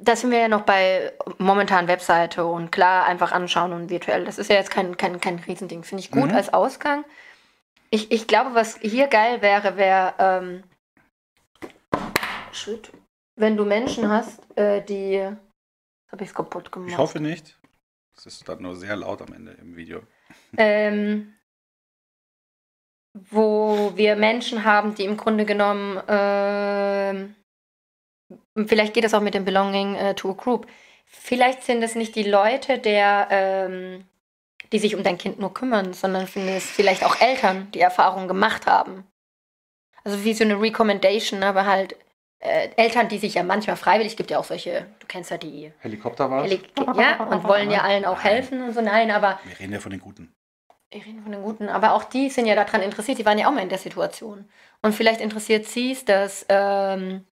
da 0.00 0.16
sind 0.16 0.30
wir 0.30 0.38
ja 0.38 0.48
noch 0.48 0.62
bei 0.62 1.12
momentan 1.38 1.88
Webseite 1.88 2.44
und 2.44 2.72
klar 2.72 3.06
einfach 3.06 3.32
anschauen 3.32 3.72
und 3.72 3.90
virtuell. 3.90 4.24
Das 4.24 4.38
ist 4.38 4.50
ja 4.50 4.56
jetzt 4.56 4.70
kein, 4.70 4.96
kein, 4.96 5.20
kein 5.20 5.38
Riesending. 5.38 5.84
Finde 5.84 6.02
ich 6.02 6.10
gut 6.10 6.30
mhm. 6.30 6.36
als 6.36 6.52
Ausgang. 6.52 7.04
Ich, 7.90 8.10
ich 8.10 8.26
glaube, 8.26 8.54
was 8.54 8.76
hier 8.78 9.06
geil 9.06 9.40
wäre, 9.40 9.76
wäre, 9.76 10.14
ähm, 10.18 10.64
shit, 12.52 12.90
wenn 13.36 13.56
du 13.56 13.64
Menschen 13.64 14.08
hast, 14.08 14.40
äh, 14.56 14.84
die. 14.84 15.20
Habe 16.10 16.22
ich 16.22 16.30
es 16.30 16.34
kaputt 16.34 16.70
gemacht? 16.70 16.90
Ich 16.90 16.98
hoffe 16.98 17.20
nicht. 17.20 17.58
Es 18.16 18.26
ist 18.26 18.48
dann 18.48 18.62
nur 18.62 18.76
sehr 18.76 18.96
laut 18.96 19.22
am 19.22 19.32
Ende 19.32 19.52
im 19.52 19.76
Video. 19.76 20.02
Ähm, 20.56 21.34
wo 23.12 23.92
wir 23.96 24.16
Menschen 24.16 24.64
haben, 24.64 24.94
die 24.94 25.04
im 25.04 25.16
Grunde 25.16 25.44
genommen, 25.44 25.96
äh, 26.08 27.28
vielleicht 28.66 28.94
geht 28.94 29.04
das 29.04 29.14
auch 29.14 29.20
mit 29.20 29.34
dem 29.34 29.44
Belonging 29.44 29.94
äh, 29.94 30.14
to 30.14 30.30
a 30.30 30.34
Group. 30.34 30.66
Vielleicht 31.06 31.62
sind 31.62 31.82
es 31.82 31.94
nicht 31.94 32.16
die 32.16 32.24
Leute, 32.24 32.78
der, 32.78 33.28
ähm, 33.30 34.04
die 34.72 34.78
sich 34.78 34.96
um 34.96 35.02
dein 35.02 35.18
Kind 35.18 35.38
nur 35.38 35.54
kümmern, 35.54 35.92
sondern 35.92 36.26
sind 36.26 36.48
es 36.48 36.68
vielleicht 36.68 37.04
auch 37.04 37.20
Eltern, 37.20 37.70
die 37.72 37.80
Erfahrungen 37.80 38.26
gemacht 38.26 38.66
haben. 38.66 39.06
Also 40.02 40.24
wie 40.24 40.34
so 40.34 40.44
eine 40.44 40.60
Recommendation, 40.60 41.42
aber 41.42 41.66
halt 41.66 41.96
äh, 42.40 42.68
Eltern, 42.76 43.08
die 43.08 43.18
sich 43.18 43.34
ja 43.34 43.42
manchmal 43.42 43.76
freiwillig, 43.76 44.16
gibt 44.16 44.30
ja 44.30 44.38
auch 44.38 44.44
solche, 44.44 44.86
du 44.98 45.06
kennst 45.06 45.30
ja 45.30 45.38
die 45.38 45.72
Helikopter 45.78 46.30
war 46.30 46.44
Helik 46.44 46.70
Ja, 46.96 47.22
und 47.24 47.44
wollen 47.44 47.70
ja 47.70 47.82
allen 47.82 48.04
auch 48.04 48.22
helfen 48.22 48.62
und 48.62 48.72
so. 48.74 48.80
Nein, 48.80 49.10
aber. 49.10 49.40
Wir 49.44 49.58
reden 49.58 49.72
ja 49.72 49.80
von 49.80 49.90
den 49.90 50.00
Guten. 50.00 50.32
Wir 50.90 51.04
reden 51.04 51.22
von 51.22 51.32
den 51.32 51.42
Guten, 51.42 51.68
aber 51.68 51.94
auch 51.94 52.04
die 52.04 52.30
sind 52.30 52.46
ja 52.46 52.54
daran 52.54 52.82
interessiert, 52.82 53.18
die 53.18 53.26
waren 53.26 53.38
ja 53.38 53.48
auch 53.48 53.52
mal 53.52 53.62
in 53.62 53.68
der 53.68 53.78
Situation. 53.78 54.48
Und 54.82 54.94
vielleicht 54.94 55.20
interessiert 55.20 55.66
sie 55.66 55.92
es, 55.92 56.04
dass, 56.04 56.46
ähm, 56.48 57.24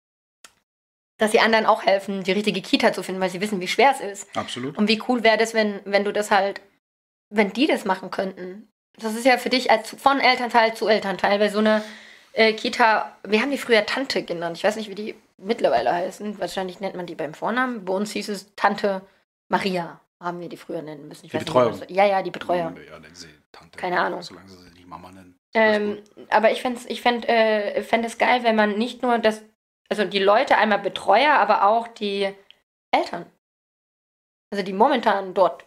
dass 1.19 1.31
sie 1.31 1.41
anderen 1.41 1.67
auch 1.67 1.85
helfen, 1.85 2.25
die 2.25 2.33
richtige 2.33 2.63
Kita 2.63 2.93
zu 2.93 3.03
finden, 3.03 3.21
weil 3.21 3.31
sie 3.31 3.41
wissen, 3.41 3.61
wie 3.61 3.69
schwer 3.69 3.93
es 3.93 4.01
ist. 4.01 4.37
Absolut. 4.37 4.77
Und 4.79 4.89
wie 4.89 5.01
cool 5.09 5.23
wäre 5.23 5.37
das, 5.37 5.55
wenn, 5.55 5.81
wenn 5.85 6.05
du 6.05 6.13
das 6.13 6.31
halt, 6.31 6.61
wenn 7.29 7.53
die 7.53 7.67
das 7.67 7.85
machen 7.85 8.11
könnten. 8.11 8.69
Das 8.99 9.15
ist 9.15 9.25
ja 9.25 9.39
für 9.39 9.51
dich 9.51 9.71
als 9.71 9.91
von 9.91 10.21
Elternteil 10.21 10.75
zu 10.75 10.89
Elternteil, 10.89 11.39
weil 11.39 11.51
so 11.51 11.59
eine 11.59 11.83
äh, 12.33 12.53
Kita, 12.53 13.17
wir 13.25 13.41
haben 13.41 13.51
die 13.51 13.59
früher 13.59 13.85
Tante 13.87 14.23
genannt. 14.23 14.57
Ich 14.57 14.65
weiß 14.65 14.77
nicht, 14.77 14.89
wie 14.89 14.95
die 14.95 15.15
mittlerweile 15.37 15.93
heißen. 15.93 16.39
Wahrscheinlich 16.39 16.81
nennt 16.81 16.97
man 16.97 17.07
die 17.07 17.15
beim 17.15 17.35
Vornamen. 17.35 17.85
Bei 17.85 17.93
uns 17.93 18.13
hieß 18.13 18.29
es 18.29 18.55
Tante 18.57 19.03
Maria, 19.49 20.01
haben 20.21 20.41
wir 20.41 20.49
die 20.49 20.57
früher 20.57 20.83
nennen 20.83 21.09
müssen. 21.09 21.27
Ich 21.27 21.33
die 21.33 21.39
Betreuung. 21.39 21.79
Nicht, 21.79 21.91
ja, 21.91 22.07
ja, 22.07 22.23
die 22.23 22.31
Betreuer. 22.31 22.73
Ja, 22.89 23.01
sie 23.13 23.29
Tante. 23.53 23.79
Keine 23.79 24.01
Ahnung. 24.01 24.23
Solange 24.23 24.49
sie 24.49 24.57
sie 24.57 24.71
nicht 24.71 24.87
Mama 24.87 25.11
nennen. 25.11 25.39
Ähm, 25.55 26.03
aber 26.31 26.51
ich 26.51 26.63
fände 26.63 26.81
ich 26.89 27.03
fänd, 27.03 27.29
äh, 27.29 27.83
fänd 27.83 28.05
es 28.07 28.17
geil, 28.17 28.43
wenn 28.43 28.57
man 28.57 28.79
nicht 28.79 29.03
nur 29.03 29.19
das, 29.19 29.43
also 29.91 30.05
die 30.05 30.19
Leute 30.19 30.57
einmal 30.57 30.79
Betreuer, 30.79 31.35
aber 31.35 31.67
auch 31.67 31.89
die 31.89 32.33
Eltern. 32.91 33.27
Also 34.51 34.65
die 34.65 34.73
momentan 34.73 35.35
dort, 35.35 35.67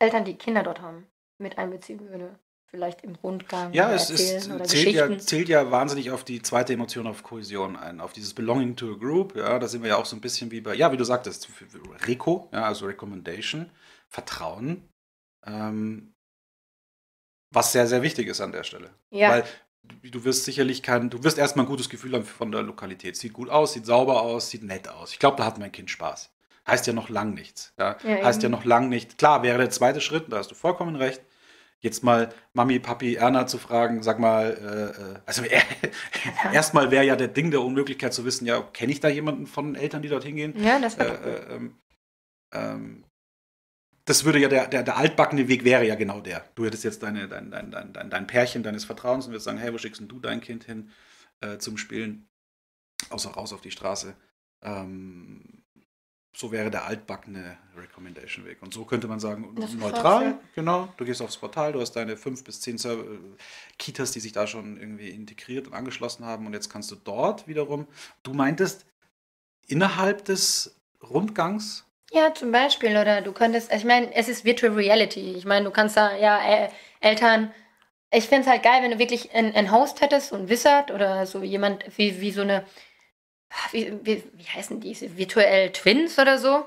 Eltern, 0.00 0.24
die 0.24 0.36
Kinder 0.36 0.62
dort 0.62 0.80
haben 0.80 1.06
mit 1.38 1.58
einbeziehen 1.58 2.08
würde. 2.08 2.38
Vielleicht 2.74 3.02
im 3.04 3.14
Rundgang 3.14 3.72
Ja, 3.72 3.92
es 3.92 4.10
ist, 4.10 4.50
zählt, 4.68 4.94
ja, 4.96 5.16
zählt 5.16 5.48
ja 5.48 5.70
wahnsinnig 5.70 6.10
auf 6.10 6.24
die 6.24 6.42
zweite 6.42 6.72
Emotion, 6.72 7.06
auf 7.06 7.22
Kohäsion 7.22 7.76
ein, 7.76 8.00
auf 8.00 8.12
dieses 8.12 8.34
Belonging 8.34 8.74
to 8.74 8.94
a 8.94 8.96
Group. 8.96 9.36
Ja, 9.36 9.60
da 9.60 9.68
sind 9.68 9.82
wir 9.84 9.90
ja 9.90 9.96
auch 9.96 10.06
so 10.06 10.16
ein 10.16 10.20
bisschen 10.20 10.50
wie 10.50 10.60
bei, 10.60 10.74
ja, 10.74 10.90
wie 10.90 10.96
du 10.96 11.04
sagtest, 11.04 11.48
Reco, 12.04 12.48
ja, 12.52 12.64
also 12.64 12.86
Recommendation, 12.86 13.70
Vertrauen, 14.08 14.88
ähm, 15.46 16.12
was 17.54 17.70
sehr, 17.70 17.86
sehr 17.86 18.02
wichtig 18.02 18.26
ist 18.26 18.40
an 18.40 18.50
der 18.50 18.64
Stelle. 18.64 18.90
Ja. 19.10 19.30
Weil 19.30 19.44
du- 20.10 20.24
wirst 20.24 20.44
sicherlich 20.46 20.82
kein, 20.82 21.10
du 21.10 21.22
wirst 21.22 21.38
erstmal 21.38 21.64
ein 21.64 21.68
gutes 21.68 21.88
Gefühl 21.88 22.14
haben 22.14 22.24
von 22.24 22.50
der 22.50 22.62
Lokalität. 22.62 23.16
Sieht 23.16 23.34
gut 23.34 23.50
aus, 23.50 23.74
sieht 23.74 23.86
sauber 23.86 24.22
aus, 24.22 24.50
sieht 24.50 24.64
nett 24.64 24.88
aus. 24.88 25.12
Ich 25.12 25.20
glaube, 25.20 25.36
da 25.36 25.44
hat 25.44 25.58
mein 25.58 25.70
Kind 25.70 25.90
Spaß. 25.90 26.32
Heißt 26.66 26.88
ja 26.88 26.92
noch 26.92 27.08
lang 27.08 27.34
nichts. 27.34 27.72
Ja? 27.78 27.98
Ja, 28.02 28.24
heißt 28.24 28.42
ja 28.42 28.48
eben. 28.48 28.56
noch 28.58 28.64
lang 28.64 28.88
nicht. 28.88 29.16
Klar, 29.16 29.44
wäre 29.44 29.58
der 29.58 29.70
zweite 29.70 30.00
Schritt, 30.00 30.24
da 30.32 30.38
hast 30.38 30.50
du 30.50 30.56
vollkommen 30.56 30.96
recht. 30.96 31.22
Jetzt 31.84 32.02
mal 32.02 32.32
Mami, 32.54 32.78
Papi, 32.78 33.16
Erna 33.16 33.46
zu 33.46 33.58
fragen, 33.58 34.02
sag 34.02 34.18
mal, 34.18 34.46
äh, 34.56 35.02
äh, 35.02 35.20
also 35.26 35.42
erstmal 36.52 36.90
wäre 36.90 37.04
ja 37.04 37.14
der 37.14 37.28
Ding 37.28 37.50
der 37.50 37.60
Unmöglichkeit 37.60 38.14
zu 38.14 38.24
wissen, 38.24 38.46
ja, 38.46 38.62
kenne 38.62 38.90
ich 38.90 39.00
da 39.00 39.08
jemanden 39.08 39.46
von 39.46 39.74
Eltern, 39.74 40.00
die 40.00 40.08
dorthin 40.08 40.36
gehen? 40.36 40.54
ja, 40.54 40.80
das 40.80 40.96
Äh, 40.96 41.04
wird 41.04 41.24
äh, 41.24 41.54
ähm, 41.54 41.74
ähm, 42.52 43.04
das 44.06 44.24
würde 44.24 44.38
ja 44.38 44.48
der, 44.48 44.66
der, 44.68 44.82
der 44.82 44.96
altbackene 44.96 45.48
Weg 45.48 45.64
wäre 45.64 45.86
ja 45.86 45.94
genau 45.94 46.20
der. 46.22 46.44
Du 46.54 46.64
hättest 46.64 46.84
jetzt 46.84 47.02
deine, 47.02 47.28
dein, 47.28 47.50
dein, 47.50 47.70
dein, 47.70 47.92
dein, 47.92 48.10
dein 48.10 48.26
Pärchen 48.26 48.62
deines 48.62 48.86
Vertrauens 48.86 49.26
und 49.26 49.32
würdest 49.32 49.44
sagen, 49.44 49.58
hey, 49.58 49.72
wo 49.72 49.78
schickst 49.78 50.00
denn 50.00 50.08
du 50.08 50.20
dein 50.20 50.40
Kind 50.40 50.64
hin 50.64 50.90
äh, 51.42 51.58
zum 51.58 51.76
Spielen? 51.76 52.28
Außer 53.10 53.30
raus 53.30 53.52
auf 53.52 53.60
die 53.60 53.70
Straße. 53.70 54.14
Ähm, 54.62 55.63
so 56.36 56.50
wäre 56.50 56.70
der 56.70 56.84
altbackene 56.84 57.56
Recommendation 57.76 58.44
Weg. 58.44 58.60
Und 58.60 58.74
so 58.74 58.84
könnte 58.84 59.06
man 59.06 59.20
sagen, 59.20 59.54
Das 59.58 59.72
neutral, 59.74 60.38
genau. 60.54 60.92
Du 60.96 61.04
gehst 61.04 61.22
aufs 61.22 61.36
Portal, 61.36 61.72
du 61.72 61.80
hast 61.80 61.92
deine 61.92 62.16
fünf 62.16 62.42
bis 62.44 62.60
zehn 62.60 62.76
Server 62.76 63.04
Kitas, 63.78 64.10
die 64.10 64.20
sich 64.20 64.32
da 64.32 64.46
schon 64.46 64.76
irgendwie 64.78 65.10
integriert 65.10 65.66
und 65.66 65.74
angeschlossen 65.74 66.24
haben. 66.24 66.46
Und 66.46 66.52
jetzt 66.52 66.70
kannst 66.70 66.90
du 66.90 66.96
dort 66.96 67.46
wiederum, 67.46 67.86
du 68.22 68.34
meintest, 68.34 68.84
innerhalb 69.66 70.24
des 70.24 70.76
Rundgangs 71.02 71.84
Ja, 72.12 72.34
zum 72.34 72.52
Beispiel. 72.52 72.96
Oder 72.96 73.20
du 73.22 73.32
könntest, 73.32 73.70
also 73.70 73.82
ich 73.82 73.88
meine, 73.88 74.14
es 74.14 74.28
ist 74.28 74.44
Virtual 74.44 74.72
Reality. 74.72 75.34
Ich 75.34 75.44
meine, 75.44 75.64
du 75.64 75.70
kannst 75.70 75.96
da, 75.96 76.16
ja, 76.16 76.38
äh, 76.44 76.68
Eltern. 77.00 77.52
Ich 78.10 78.24
finde 78.28 78.42
es 78.42 78.48
halt 78.48 78.62
geil, 78.62 78.82
wenn 78.82 78.92
du 78.92 78.98
wirklich 78.98 79.34
einen, 79.34 79.54
einen 79.54 79.72
Host 79.72 80.00
hättest, 80.00 80.28
so 80.28 80.36
ein 80.36 80.48
Wizard 80.48 80.90
oder 80.90 81.26
so 81.26 81.42
jemand 81.42 81.84
wie, 81.96 82.20
wie 82.20 82.30
so 82.30 82.42
eine, 82.42 82.64
wie, 83.72 83.92
wie, 84.02 84.22
wie 84.32 84.44
heißen 84.44 84.80
diese, 84.80 85.16
virtuell 85.16 85.70
Twins 85.72 86.18
oder 86.18 86.38
so, 86.38 86.64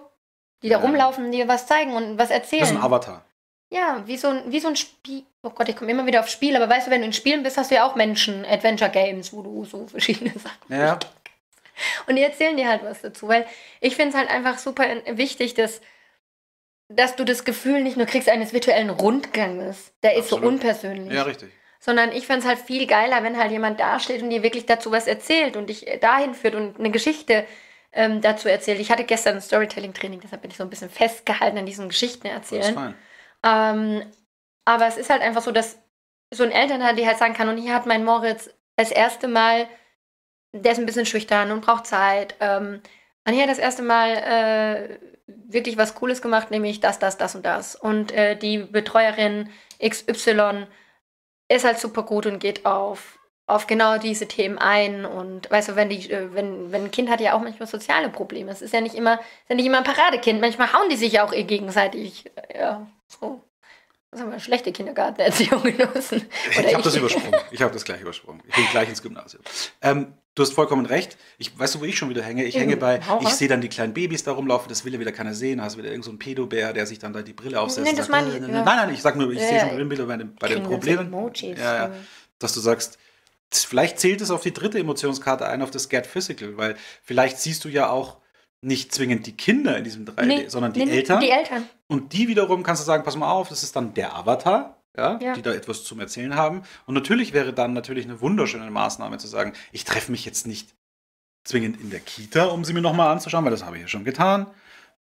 die 0.64 0.70
da 0.70 0.78
Ja. 0.78 0.82
rumlaufen, 0.84 1.32
die 1.32 1.38
dir 1.40 1.48
was 1.48 1.68
zeigen 1.68 1.94
und 1.94 2.18
was 2.18 2.30
erzählen. 2.32 2.62
Das 2.62 2.72
ist 2.72 2.78
ein 2.78 2.84
Avatar. 2.84 3.24
Ja, 3.70 4.02
wie 4.06 4.16
so 4.18 4.30
ein, 4.30 4.52
wie 4.52 4.60
so 4.62 4.70
ein 4.70 4.76
Spiel. 4.78 5.24
Oh 5.44 5.50
Gott, 5.50 5.68
ich 5.70 5.76
komme 5.76 5.92
immer 5.92 6.06
wieder 6.06 6.22
auf 6.22 6.30
Spiel, 6.30 6.56
aber 6.56 6.70
weißt 6.70 6.88
du, 6.88 6.92
wenn 6.92 7.02
du 7.02 7.08
in 7.08 7.14
Spielen 7.14 7.44
bist, 7.44 7.58
hast 7.58 7.70
du 7.72 7.76
ja 7.76 7.86
auch 7.86 7.96
Menschen, 7.96 8.46
Adventure 8.46 8.90
Games, 8.90 9.34
wo 9.34 9.42
du 9.42 9.66
so 9.66 9.88
verschiedene 9.88 10.32
Sachen. 10.40 10.58
Ja. 10.74 10.98
Und 12.08 12.16
die 12.16 12.24
erzählen 12.24 12.56
dir 12.58 12.68
halt 12.68 12.84
was 12.84 13.02
dazu, 13.02 13.28
weil 13.28 13.46
ich 13.82 13.96
finde 13.96 14.12
es 14.12 14.16
halt 14.18 14.30
einfach 14.30 14.58
super 14.58 14.84
wichtig, 15.12 15.54
dass, 15.54 15.82
dass 16.88 17.16
du 17.16 17.24
das 17.26 17.44
Gefühl 17.44 17.84
nicht 17.84 17.98
nur 17.98 18.06
kriegst 18.08 18.30
eines 18.30 18.54
virtuellen 18.54 18.90
Rundganges, 18.90 19.92
der 20.02 20.16
ist 20.16 20.30
so 20.30 20.38
Absolut. 20.38 20.54
unpersönlich, 20.56 21.14
Ja, 21.14 21.24
richtig. 21.24 21.52
Sondern 21.80 22.12
ich 22.12 22.26
finde 22.26 22.42
es 22.42 22.48
halt 22.48 22.60
viel 22.60 22.88
geiler, 22.88 23.24
wenn 23.24 23.38
halt 23.38 23.52
jemand 23.52 23.80
dasteht 23.80 24.22
und 24.22 24.30
dir 24.30 24.44
wirklich 24.44 24.66
dazu 24.66 24.92
was 24.92 25.08
erzählt 25.08 25.56
und 25.56 25.70
dich 25.70 25.88
äh, 25.88 25.98
dahin 25.98 26.34
führt 26.34 26.56
und 26.56 26.80
eine 26.80 26.92
Geschichte 26.92 27.46
ähm, 27.94 28.22
dazu 28.22 28.50
erzählt. 28.50 28.80
Ich 28.80 28.92
hatte 28.92 29.04
gestern 29.04 29.36
ein 29.36 29.42
Storytelling-Training, 29.42 30.20
deshalb 30.22 30.42
bin 30.42 30.52
ich 30.52 30.58
so 30.58 30.64
ein 30.64 30.70
bisschen 30.70 30.90
festgehalten 30.90 31.58
an 31.58 31.66
diesen 31.66 31.90
Geschichten 31.90 32.28
erzählen. 32.28 32.96
Ähm, 33.44 34.04
aber 34.66 34.88
es 34.88 34.98
ist 34.98 35.10
halt 35.10 35.22
einfach 35.22 35.42
so, 35.42 35.52
dass 35.52 35.80
so 36.32 36.44
ein 36.44 36.52
Elternteil, 36.52 36.96
die 36.96 37.08
halt 37.08 37.18
sagen 37.18 37.34
kann, 37.34 37.50
und 37.50 37.58
hier 37.58 37.74
hat 37.74 37.86
mein 37.86 38.04
Moritz 38.04 38.50
das 38.76 38.92
erste 38.92 39.28
Mal, 39.28 39.68
der 40.54 40.74
ist 40.74 40.80
ein 40.80 40.86
bisschen 40.86 41.06
schüchtern 41.06 41.52
und 41.52 41.62
braucht 41.62 41.86
Zeit. 41.86 42.36
Ähm, 42.40 42.82
und 43.26 43.34
hier 43.34 43.44
hat 43.44 43.50
das 43.50 43.60
erste 43.60 43.82
Mal 43.82 44.10
äh, 44.10 45.00
wirklich 45.28 45.78
was 45.78 45.96
Cooles 45.96 46.22
gemacht, 46.22 46.52
nämlich 46.52 46.80
das, 46.80 47.00
das, 47.00 47.18
das 47.18 47.36
und 47.36 47.46
das. 47.46 47.76
Und 47.76 48.12
äh, 48.12 48.38
die 48.38 48.60
Betreuerin 48.60 49.50
XY 49.86 50.68
ist 51.50 51.66
halt 51.66 51.80
super 51.80 52.04
gut 52.04 52.26
und 52.26 52.40
geht 52.40 52.66
auf, 52.66 53.20
auf 53.46 53.68
genau 53.68 53.98
diese 53.98 54.28
Themen 54.28 54.58
ein. 54.58 55.06
Und 55.06 55.50
weißt 55.50 55.70
du, 55.70 55.76
wenn 55.76 55.90
die, 55.90 56.12
äh, 56.12 56.34
wenn, 56.34 56.72
wenn 56.72 56.86
ein 56.86 56.92
Kind 56.92 57.10
hat 57.10 57.22
ja 57.22 57.34
auch 57.34 57.42
manchmal 57.42 57.68
soziale 57.68 58.10
Probleme. 58.10 58.52
Es 58.52 58.62
ist 58.62 58.74
ja 58.74 58.82
nicht 58.82 58.96
immer, 58.96 59.16
ist 59.16 59.50
ja 59.50 59.56
nicht 59.56 59.66
immer 59.66 59.80
ein 59.80 59.84
Paradekind. 59.84 60.42
Manchmal 60.42 60.74
hauen 60.74 60.90
die 60.90 60.98
sich 60.98 61.14
ja 61.14 61.26
auch 61.26 61.34
eh 61.34 61.44
gegenseitig. 61.44 62.26
Ja, 62.54 62.86
so. 63.08 63.42
Das 64.12 64.22
haben 64.22 64.32
wir 64.32 64.40
schlechte 64.40 64.72
Kindergartenerziehung 64.72 65.64
genossen. 65.78 66.28
Ich 66.50 66.60
Oder 66.60 66.74
habe 66.74 66.84
das 66.84 66.96
übersprungen. 66.96 67.40
Ich 67.52 67.62
habe 67.62 67.74
das 67.74 67.84
gleich 67.84 68.02
übersprungen. 68.02 68.42
Ich 68.48 68.56
bin 68.56 68.66
gleich 68.72 68.90
ins 68.90 69.02
Gymnasium. 69.02 69.44
Ähm, 69.82 70.14
du 70.38 70.44
hast 70.44 70.54
vollkommen 70.54 70.86
recht. 70.86 71.18
Ich 71.38 71.58
weißt 71.60 71.76
du, 71.76 71.82
wo 71.82 71.86
ich 71.86 71.98
schon 71.98 72.10
wieder 72.10 72.22
hänge? 72.24 72.46
Ich 72.46 72.56
hänge 72.56 72.78
bei, 72.78 73.00
ich 73.22 73.30
sehe 73.30 73.48
dann 73.48 73.60
die 73.60 73.68
kleinen 73.70 73.94
Babys 73.94 74.24
da 74.24 74.32
rumlaufen, 74.32 74.70
das 74.70 74.86
will 74.86 74.94
ja 74.94 75.00
wieder 75.00 75.12
keiner 75.12 75.34
sehen. 75.34 75.62
Hast 75.62 75.76
du 75.76 75.80
wieder 75.80 75.90
irgend 75.90 76.06
so 76.06 76.12
einen 76.12 76.20
Pedobär, 76.20 76.72
der 76.74 76.86
sich 76.86 77.00
dann 77.00 77.12
da 77.12 77.22
die 77.22 77.34
Brille 77.34 77.60
aufsetzt. 77.60 77.84
Nee, 77.86 77.90
und 77.92 78.00
das 78.00 78.08
meine 78.10 78.28
ich. 78.34 78.40
Nein, 78.40 78.64
nein, 78.66 78.94
ich 78.94 79.02
sag 79.02 79.16
nur, 79.18 79.30
ich 79.32 79.40
sehe 79.40 79.60
schon 79.60 79.90
wieder 79.90 80.06
bei, 80.06 80.18
den- 80.18 80.36
bei 80.36 80.48
den 80.48 80.64
Problemen. 80.64 81.12
Ja, 81.60 81.76
ja. 81.76 81.92
Dass 82.40 82.54
du 82.54 82.60
sagst, 82.60 82.98
vielleicht 83.52 84.00
zählt 84.00 84.22
es 84.22 84.32
auf 84.32 84.42
die 84.44 84.54
dritte 84.54 84.78
Emotionskarte 84.80 85.48
ein, 85.48 85.62
auf 85.62 85.72
das 85.72 85.90
Get 85.90 86.06
Physical, 86.08 86.58
weil 86.58 86.76
vielleicht 87.04 87.40
siehst 87.40 87.66
du 87.66 87.70
ja 87.70 87.90
auch 87.90 88.18
nicht 88.62 88.94
zwingend 88.94 89.26
die 89.28 89.38
Kinder 89.38 89.78
in 89.78 89.84
diesem 89.84 90.06
3D, 90.06 90.26
Nee, 90.26 90.46
sondern 90.48 90.74
die 90.74 90.82
Eltern. 90.90 91.20
Die 91.22 91.30
Eltern. 91.30 91.70
Und 91.88 92.14
die 92.14 92.28
wiederum 92.28 92.64
kannst 92.64 92.82
du 92.82 92.86
sagen, 92.86 93.04
pass 93.04 93.16
mal 93.16 93.32
auf, 93.32 93.50
das 93.50 93.64
ist 93.64 93.76
dann 93.76 93.94
der 93.94 94.16
Avatar, 94.16 94.77
ja, 94.98 95.20
Ja. 95.22 95.34
die 95.34 95.42
da 95.42 95.54
etwas 95.54 95.84
zum 95.84 96.00
Erzählen 96.00 96.36
haben. 96.36 96.64
Und 96.86 96.94
natürlich 96.96 97.34
wäre 97.34 97.54
dann 97.54 97.74
natürlich 97.74 98.06
eine 98.06 98.20
wunderschöne 98.22 98.70
Maßnahme 98.72 99.18
zu 99.18 99.28
sagen, 99.28 99.54
ich 99.72 99.84
treffe 99.86 100.12
mich 100.12 100.26
jetzt 100.26 100.48
nicht 100.48 100.76
zwingend 101.46 101.80
in 101.80 101.90
der 101.90 102.00
Kita, 102.02 102.46
um 102.46 102.66
sie 102.66 102.74
mir 102.74 102.82
nochmal 102.82 103.12
anzuschauen, 103.12 103.46
weil 103.46 103.52
das 103.52 103.64
habe 103.64 103.78
ich 103.78 103.82
ja 103.84 103.88
schon 103.88 104.04
getan, 104.04 104.48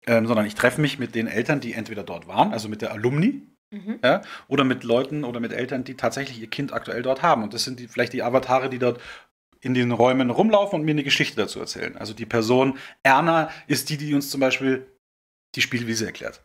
ähm, 0.07 0.25
sondern 0.27 0.45
ich 0.45 0.55
treffe 0.55 0.81
mich 0.81 0.97
mit 0.99 1.13
den 1.15 1.27
Eltern, 1.27 1.59
die 1.59 1.73
entweder 1.73 2.03
dort 2.03 2.27
waren, 2.27 2.51
also 2.53 2.69
mit 2.69 2.81
der 2.81 2.91
Alumni, 2.91 3.41
Mhm. 3.71 3.99
ja, 4.03 4.21
oder 4.47 4.63
mit 4.63 4.83
Leuten 4.83 5.23
oder 5.23 5.39
mit 5.39 5.51
Eltern, 5.51 5.83
die 5.83 5.95
tatsächlich 5.95 6.39
ihr 6.39 6.49
Kind 6.49 6.73
aktuell 6.73 7.01
dort 7.01 7.23
haben. 7.23 7.41
Und 7.41 7.55
das 7.55 7.63
sind 7.63 7.79
die, 7.79 7.87
vielleicht 7.87 8.13
die 8.13 8.21
Avatare, 8.21 8.69
die 8.69 8.77
dort 8.77 9.01
in 9.61 9.73
den 9.73 9.91
Räumen 9.91 10.29
rumlaufen 10.29 10.79
und 10.79 10.85
mir 10.85 10.91
eine 10.91 11.03
Geschichte 11.03 11.37
dazu 11.37 11.59
erzählen. 11.59 11.97
Also 11.97 12.13
die 12.13 12.25
Person 12.27 12.77
Erna 13.01 13.49
ist 13.65 13.89
die, 13.89 13.97
die 13.97 14.13
uns 14.13 14.29
zum 14.29 14.41
Beispiel 14.41 14.85
die 15.55 15.61
Spielwiese 15.61 16.05
erklärt. 16.05 16.43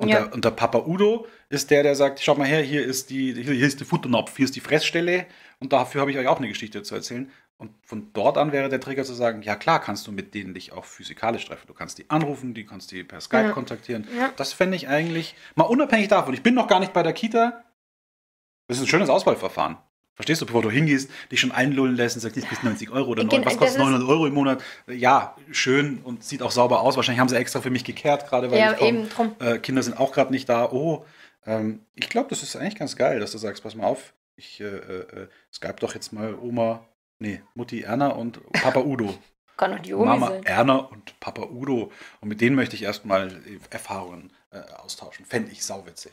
Und, 0.00 0.08
Ja. 0.08 0.20
der, 0.24 0.32
und 0.32 0.44
der 0.46 0.50
Papa 0.52 0.78
Udo 0.86 1.26
ist 1.50 1.70
der, 1.70 1.82
der 1.82 1.94
sagt, 1.94 2.20
schaut 2.20 2.38
mal 2.38 2.46
her, 2.46 2.62
hier 2.62 2.82
ist 2.82 3.10
die, 3.10 3.34
hier, 3.34 3.52
hier 3.52 3.66
ist 3.66 3.80
der 3.80 3.86
Futternapf, 3.86 4.34
hier 4.34 4.46
ist 4.46 4.56
die 4.56 4.60
Fressstelle 4.60 5.26
und 5.58 5.74
dafür 5.74 6.00
habe 6.00 6.10
ich 6.10 6.16
euch 6.16 6.26
auch 6.26 6.38
eine 6.38 6.48
Geschichte 6.48 6.82
zu 6.82 6.94
erzählen. 6.94 7.30
Und 7.58 7.72
von 7.84 8.10
dort 8.14 8.38
an 8.38 8.52
wäre 8.52 8.70
der 8.70 8.80
Trigger 8.80 9.04
zu 9.04 9.12
sagen, 9.12 9.42
ja 9.42 9.54
klar, 9.56 9.78
kannst 9.82 10.06
du 10.06 10.12
mit 10.12 10.32
denen 10.32 10.54
dich 10.54 10.72
auch 10.72 10.86
physikalisch 10.86 11.44
treffen. 11.44 11.66
Du 11.66 11.74
kannst 11.74 11.98
die 11.98 12.08
anrufen, 12.08 12.54
die 12.54 12.64
kannst 12.64 12.90
die 12.92 13.04
per 13.04 13.20
Skype 13.20 13.48
Ja. 13.48 13.52
kontaktieren. 13.52 14.08
Ja. 14.18 14.32
Das 14.36 14.54
fände 14.54 14.74
ich 14.76 14.88
eigentlich, 14.88 15.34
mal 15.54 15.64
unabhängig 15.64 16.08
davon, 16.08 16.32
ich 16.32 16.42
bin 16.42 16.54
noch 16.54 16.66
gar 16.68 16.80
nicht 16.80 16.94
bei 16.94 17.02
der 17.02 17.12
Kita, 17.12 17.62
das 18.68 18.78
ist 18.78 18.84
ein 18.84 18.88
schönes 18.88 19.10
Auswahlverfahren. 19.10 19.76
Verstehst 20.20 20.42
du, 20.42 20.46
bevor 20.46 20.60
du 20.60 20.70
hingehst, 20.70 21.10
dich 21.32 21.40
schon 21.40 21.50
einlullen 21.50 21.96
lässt 21.96 22.14
und 22.16 22.20
sagst, 22.20 22.36
das 22.36 22.44
kostet 22.44 22.64
90 22.64 22.90
Euro 22.90 23.10
oder 23.10 23.24
neun- 23.24 23.42
was 23.44 23.56
kostet 23.56 23.68
ist- 23.70 23.78
900 23.78 24.06
Euro 24.06 24.26
im 24.26 24.34
Monat? 24.34 24.62
Ja, 24.86 25.34
schön 25.50 25.98
und 26.04 26.22
sieht 26.22 26.42
auch 26.42 26.50
sauber 26.50 26.80
aus. 26.82 26.96
Wahrscheinlich 26.96 27.20
haben 27.20 27.28
sie 27.30 27.36
extra 27.36 27.60
für 27.62 27.70
mich 27.70 27.84
gekehrt, 27.84 28.28
gerade 28.28 28.50
weil 28.50 28.58
Ja, 28.58 28.72
ich 28.72 28.78
komm, 28.78 29.08
drum. 29.08 29.36
äh, 29.40 29.58
Kinder 29.58 29.82
sind 29.82 29.98
auch 29.98 30.12
gerade 30.12 30.30
nicht 30.30 30.46
da. 30.48 30.70
Oh, 30.70 31.06
ähm, 31.46 31.80
ich 31.94 32.10
glaube, 32.10 32.28
das 32.28 32.42
ist 32.42 32.54
eigentlich 32.54 32.76
ganz 32.76 32.96
geil, 32.96 33.18
dass 33.18 33.32
du 33.32 33.38
sagst, 33.38 33.62
pass 33.62 33.74
mal 33.74 33.86
auf, 33.86 34.12
ich 34.36 34.60
äh, 34.60 34.64
äh, 34.66 35.28
Skype 35.52 35.76
doch 35.80 35.94
jetzt 35.94 36.12
mal 36.12 36.34
Oma, 36.34 36.84
nee, 37.18 37.40
Mutti 37.54 37.80
Erna 37.80 38.08
und 38.08 38.40
Papa 38.52 38.80
Udo. 38.80 39.14
Kann 39.56 39.72
doch 39.72 39.78
die 39.80 39.94
Omi 39.94 40.04
Mama 40.06 40.28
sein. 40.28 40.44
Erna 40.44 40.76
und 40.76 41.18
Papa 41.20 41.42
Udo. 41.42 41.90
Und 42.20 42.28
mit 42.28 42.40
denen 42.42 42.56
möchte 42.56 42.76
ich 42.76 42.82
erstmal 42.82 43.28
äh, 43.28 43.58
Erfahrungen 43.70 44.32
äh, 44.52 44.58
austauschen. 44.82 45.24
Fände 45.24 45.50
ich 45.50 45.64
sauwitzig. 45.64 46.12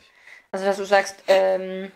Also, 0.52 0.64
dass 0.64 0.76
du 0.78 0.84
sagst, 0.84 1.16
ähm, 1.28 1.90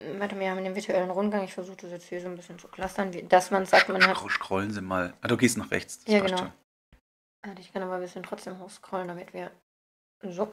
warte, 0.00 0.38
wir 0.38 0.50
haben 0.50 0.62
den 0.62 0.74
virtuellen 0.74 1.10
Rundgang, 1.10 1.44
ich 1.44 1.54
versuche 1.54 1.76
das 1.78 1.90
jetzt 1.90 2.08
hier 2.08 2.20
so 2.20 2.28
ein 2.28 2.36
bisschen 2.36 2.58
zu 2.58 2.68
clustern, 2.68 3.12
wie, 3.12 3.22
dass 3.22 3.50
man 3.50 3.66
sagt, 3.66 3.88
man 3.88 4.04
hat, 4.06 4.16
Scroll- 4.16 4.30
Scrollen 4.30 4.70
Sie 4.72 4.80
mal. 4.80 5.14
Ah, 5.20 5.28
du 5.28 5.36
gehst 5.36 5.58
nach 5.58 5.70
rechts. 5.70 6.04
Das 6.04 6.12
Ja, 6.14 6.20
genau. 6.20 6.36
schon. 6.38 6.52
warte, 7.42 7.60
ich 7.60 7.72
kann 7.72 7.82
aber 7.82 7.94
ein 7.96 8.00
bisschen 8.00 8.22
trotzdem 8.22 8.58
hochscrollen, 8.58 9.08
damit 9.08 9.32
wir, 9.34 9.50
so. 10.22 10.52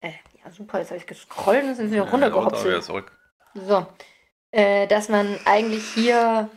Äh, 0.00 0.12
ja, 0.44 0.50
super, 0.50 0.78
jetzt 0.78 0.90
habe 0.90 0.98
ich 0.98 1.06
gescrollt 1.06 1.64
und 1.64 1.74
sind 1.74 1.90
wir 1.90 2.04
Ja, 2.04 2.10
runtergehopselt. 2.10 2.84
zurück. 2.84 3.16
So, 3.54 3.86
äh, 4.50 4.86
dass 4.86 5.08
man 5.08 5.38
eigentlich 5.46 5.84
hier 5.94 6.50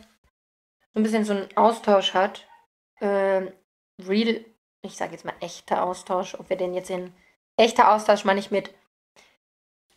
so 0.92 1.00
ein 1.00 1.02
bisschen 1.02 1.24
so 1.24 1.32
einen 1.32 1.56
Austausch 1.56 2.12
hat. 2.14 2.46
Ähm, 3.00 3.50
real, 4.06 4.44
ich 4.82 4.96
sage 4.96 5.12
jetzt 5.12 5.24
mal 5.24 5.34
echter 5.40 5.82
Austausch, 5.84 6.34
ob 6.34 6.50
wir 6.50 6.56
den 6.56 6.74
jetzt 6.74 6.90
in 6.90 7.14
echter 7.56 7.90
Austausch 7.92 8.24
meine 8.24 8.40
ich 8.40 8.50
mit, 8.50 8.70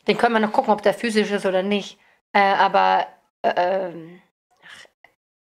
den 0.08 0.18
können 0.18 0.34
wir 0.34 0.40
noch 0.40 0.54
gucken, 0.54 0.74
ob 0.74 0.82
der 0.82 0.94
physisch 0.94 1.32
ist 1.32 1.46
oder 1.46 1.64
nicht, 1.64 1.98
äh, 2.34 2.40
aber 2.40 3.08
äh, 3.42 3.54
ähm, 3.56 4.22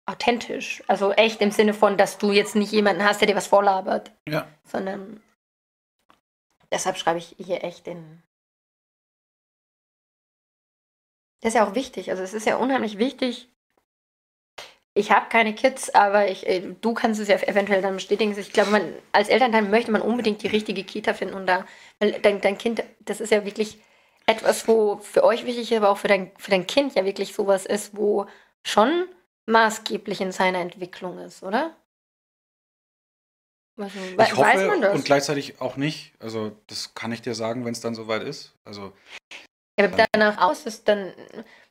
authentisch, 0.06 0.82
also 0.86 1.12
echt 1.12 1.40
im 1.40 1.50
Sinne 1.50 1.74
von, 1.74 1.96
dass 1.96 2.18
du 2.18 2.32
jetzt 2.32 2.54
nicht 2.54 2.72
jemanden 2.72 3.04
hast, 3.04 3.20
der 3.20 3.28
dir 3.28 3.36
was 3.36 3.48
vorlabert, 3.48 4.12
Ja. 4.28 4.46
sondern 4.64 5.20
deshalb 6.72 6.96
schreibe 6.96 7.18
ich 7.18 7.34
hier 7.38 7.64
echt 7.64 7.86
in 7.88 8.22
Das 11.40 11.54
ist 11.54 11.58
ja 11.60 11.68
auch 11.68 11.74
wichtig. 11.74 12.10
Also 12.10 12.22
es 12.22 12.34
ist 12.34 12.46
ja 12.46 12.56
unheimlich 12.56 12.98
wichtig. 12.98 13.48
Ich 14.94 15.12
habe 15.12 15.28
keine 15.28 15.54
Kids, 15.54 15.90
aber 15.94 16.28
ich, 16.28 16.46
äh, 16.46 16.74
du 16.80 16.94
kannst 16.94 17.20
es 17.20 17.28
ja 17.28 17.36
eventuell 17.36 17.82
dann 17.82 17.94
bestätigen. 17.94 18.36
Ich 18.38 18.52
glaube, 18.52 18.70
man, 18.70 18.94
als 19.12 19.28
Elternteil 19.28 19.62
möchte 19.62 19.92
man 19.92 20.00
unbedingt 20.00 20.42
die 20.42 20.46
richtige 20.48 20.82
Kita 20.84 21.12
finden 21.12 21.34
und 21.34 21.46
da, 21.46 21.66
weil 22.00 22.12
dein, 22.20 22.40
dein 22.40 22.56
Kind, 22.56 22.82
das 23.00 23.20
ist 23.20 23.30
ja 23.30 23.44
wirklich 23.44 23.78
etwas, 24.26 24.66
wo 24.66 24.98
für 24.98 25.24
euch 25.24 25.46
wichtig 25.46 25.70
ist, 25.70 25.76
aber 25.76 25.90
auch 25.90 25.98
für 25.98 26.08
dein, 26.08 26.32
für 26.36 26.50
dein 26.50 26.66
Kind 26.66 26.94
ja 26.94 27.04
wirklich 27.04 27.32
sowas 27.32 27.64
ist, 27.64 27.96
wo 27.96 28.26
schon 28.64 29.06
maßgeblich 29.46 30.20
in 30.20 30.32
seiner 30.32 30.58
Entwicklung 30.58 31.18
ist, 31.18 31.42
oder? 31.42 31.76
Also, 33.78 33.98
ich 33.98 34.16
weiß 34.16 34.36
hoffe 34.36 34.66
man 34.68 34.80
das? 34.80 34.94
und 34.94 35.04
gleichzeitig 35.04 35.60
auch 35.60 35.76
nicht. 35.76 36.14
Also 36.18 36.56
das 36.66 36.94
kann 36.94 37.12
ich 37.12 37.22
dir 37.22 37.34
sagen, 37.34 37.64
wenn 37.64 37.72
es 37.72 37.80
dann 37.80 37.94
soweit 37.94 38.22
ist. 38.22 38.54
Also 38.64 38.92
ja, 39.78 39.88
danach 40.12 40.38
aus 40.38 40.64
ist 40.64 40.88
dann, 40.88 41.12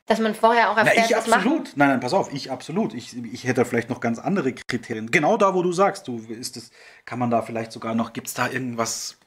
dass 0.06 0.20
man 0.20 0.36
vorher 0.36 0.70
auch 0.70 0.76
erfährt, 0.76 0.96
Na, 0.98 1.04
ich 1.04 1.16
absolut. 1.16 1.44
Machen. 1.44 1.72
Nein, 1.74 1.88
nein, 1.88 2.00
pass 2.00 2.14
auf, 2.14 2.32
ich 2.32 2.52
absolut. 2.52 2.94
Ich, 2.94 3.16
ich 3.16 3.44
hätte 3.44 3.64
vielleicht 3.64 3.90
noch 3.90 4.00
ganz 4.00 4.20
andere 4.20 4.52
Kriterien. 4.52 5.10
Genau 5.10 5.36
da, 5.36 5.54
wo 5.54 5.62
du 5.62 5.72
sagst, 5.72 6.06
du 6.06 6.18
ist 6.18 6.56
es, 6.56 6.70
kann 7.04 7.18
man 7.18 7.30
da 7.30 7.42
vielleicht 7.42 7.72
sogar 7.72 7.96
noch, 7.96 8.12
gibt 8.12 8.28
es 8.28 8.34
da 8.34 8.48
irgendwas 8.48 9.18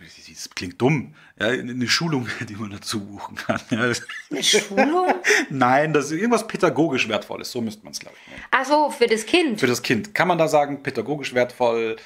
das 0.00 0.50
klingt 0.50 0.80
dumm, 0.80 1.14
ja, 1.38 1.48
eine 1.48 1.88
Schulung, 1.88 2.28
die 2.48 2.54
man 2.54 2.70
dazu 2.70 3.04
buchen 3.04 3.36
kann. 3.36 3.60
Ja. 3.70 3.92
Eine 4.30 4.42
Schulung? 4.42 5.14
Nein, 5.50 5.92
das 5.92 6.06
ist 6.06 6.12
irgendwas 6.12 6.46
pädagogisch 6.46 7.08
wertvolles, 7.08 7.50
so 7.50 7.60
müsste 7.60 7.84
man 7.84 7.92
es, 7.92 8.00
glaube 8.00 8.16
ich. 8.20 8.30
Nennen. 8.30 8.44
Ach 8.50 8.64
so, 8.64 8.90
für 8.90 9.06
das 9.06 9.26
Kind. 9.26 9.60
Für 9.60 9.66
das 9.66 9.82
Kind. 9.82 10.14
Kann 10.14 10.28
man 10.28 10.38
da 10.38 10.48
sagen, 10.48 10.82
pädagogisch 10.82 11.34
wertvoll, 11.34 11.96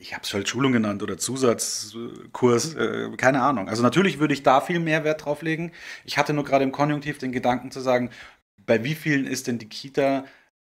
ich 0.00 0.12
habe 0.12 0.22
es 0.24 0.32
halt 0.34 0.48
Schulung 0.48 0.72
genannt 0.72 1.02
oder 1.02 1.18
Zusatzkurs, 1.18 2.74
äh, 2.74 3.10
keine 3.16 3.42
Ahnung. 3.42 3.68
Also 3.68 3.82
natürlich 3.82 4.18
würde 4.18 4.34
ich 4.34 4.42
da 4.42 4.60
viel 4.60 4.80
mehr 4.80 5.04
Wert 5.04 5.24
drauf 5.24 5.42
legen. 5.42 5.72
Ich 6.04 6.18
hatte 6.18 6.32
nur 6.32 6.44
gerade 6.44 6.64
im 6.64 6.72
Konjunktiv 6.72 7.18
den 7.18 7.32
Gedanken 7.32 7.70
zu 7.70 7.80
sagen, 7.80 8.10
bei 8.66 8.84
wie 8.84 8.94
vielen 8.94 9.26
ist 9.26 9.46
denn 9.46 9.58
die 9.58 9.68
Kita 9.68 10.24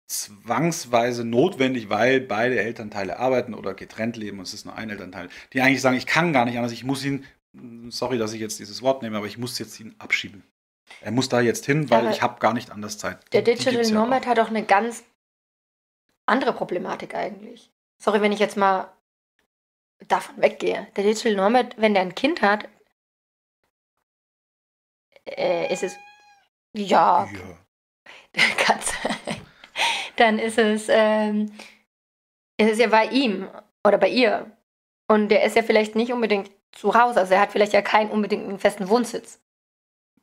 zwangsweise 0.09 1.23
notwendig, 1.23 1.89
weil 1.89 2.19
beide 2.19 2.59
Elternteile 2.59 3.19
arbeiten 3.19 3.53
oder 3.53 3.75
getrennt 3.75 4.17
leben 4.17 4.39
und 4.39 4.47
es 4.47 4.53
ist 4.53 4.65
nur 4.65 4.75
ein 4.75 4.89
Elternteil, 4.89 5.29
die 5.53 5.61
eigentlich 5.61 5.81
sagen, 5.81 5.97
ich 5.97 6.07
kann 6.07 6.33
gar 6.33 6.45
nicht 6.45 6.57
anders, 6.57 6.71
ich 6.71 6.83
muss 6.83 7.05
ihn, 7.05 7.25
sorry, 7.89 8.17
dass 8.17 8.33
ich 8.33 8.41
jetzt 8.41 8.59
dieses 8.59 8.81
Wort 8.81 9.03
nehme, 9.03 9.17
aber 9.17 9.27
ich 9.27 9.37
muss 9.37 9.59
jetzt 9.59 9.79
ihn 9.79 9.95
abschieben. 9.99 10.43
Er 11.01 11.11
muss 11.11 11.29
da 11.29 11.39
jetzt 11.39 11.67
hin, 11.67 11.91
weil 11.91 12.01
aber 12.01 12.11
ich 12.11 12.23
habe 12.23 12.39
gar 12.39 12.53
nicht 12.53 12.71
anders 12.71 12.97
Zeit. 12.97 13.19
Der 13.33 13.43
Digital 13.43 13.91
Nomad 13.91 14.25
ja 14.25 14.31
hat 14.31 14.39
auch 14.39 14.49
eine 14.49 14.63
ganz 14.63 15.03
andere 16.25 16.53
Problematik 16.53 17.13
eigentlich. 17.13 17.71
Sorry, 17.99 18.21
wenn 18.21 18.31
ich 18.31 18.39
jetzt 18.39 18.57
mal 18.57 18.91
davon 20.07 20.41
weggehe. 20.41 20.87
Der 20.95 21.03
Digital 21.03 21.35
Nomad, 21.35 21.75
wenn 21.77 21.93
der 21.93 22.01
ein 22.01 22.15
Kind 22.15 22.41
hat, 22.41 22.67
äh, 25.25 25.71
ist 25.71 25.83
es 25.83 25.95
ja, 26.73 27.29
ja. 27.31 27.59
Katze 28.57 28.78
dann 30.19 30.39
ist 30.39 30.57
es, 30.57 30.87
ähm, 30.89 31.51
ist 32.57 32.71
es 32.71 32.79
ja 32.79 32.87
bei 32.87 33.05
ihm 33.05 33.47
oder 33.85 33.97
bei 33.97 34.09
ihr. 34.09 34.51
Und 35.07 35.29
der 35.29 35.43
ist 35.43 35.55
ja 35.55 35.63
vielleicht 35.63 35.95
nicht 35.95 36.13
unbedingt 36.13 36.51
zu 36.71 36.93
Hause. 36.93 37.19
Also 37.19 37.33
er 37.33 37.41
hat 37.41 37.51
vielleicht 37.51 37.73
ja 37.73 37.81
keinen 37.81 38.11
unbedingten 38.11 38.59
festen 38.59 38.89
Wohnsitz. 38.89 39.39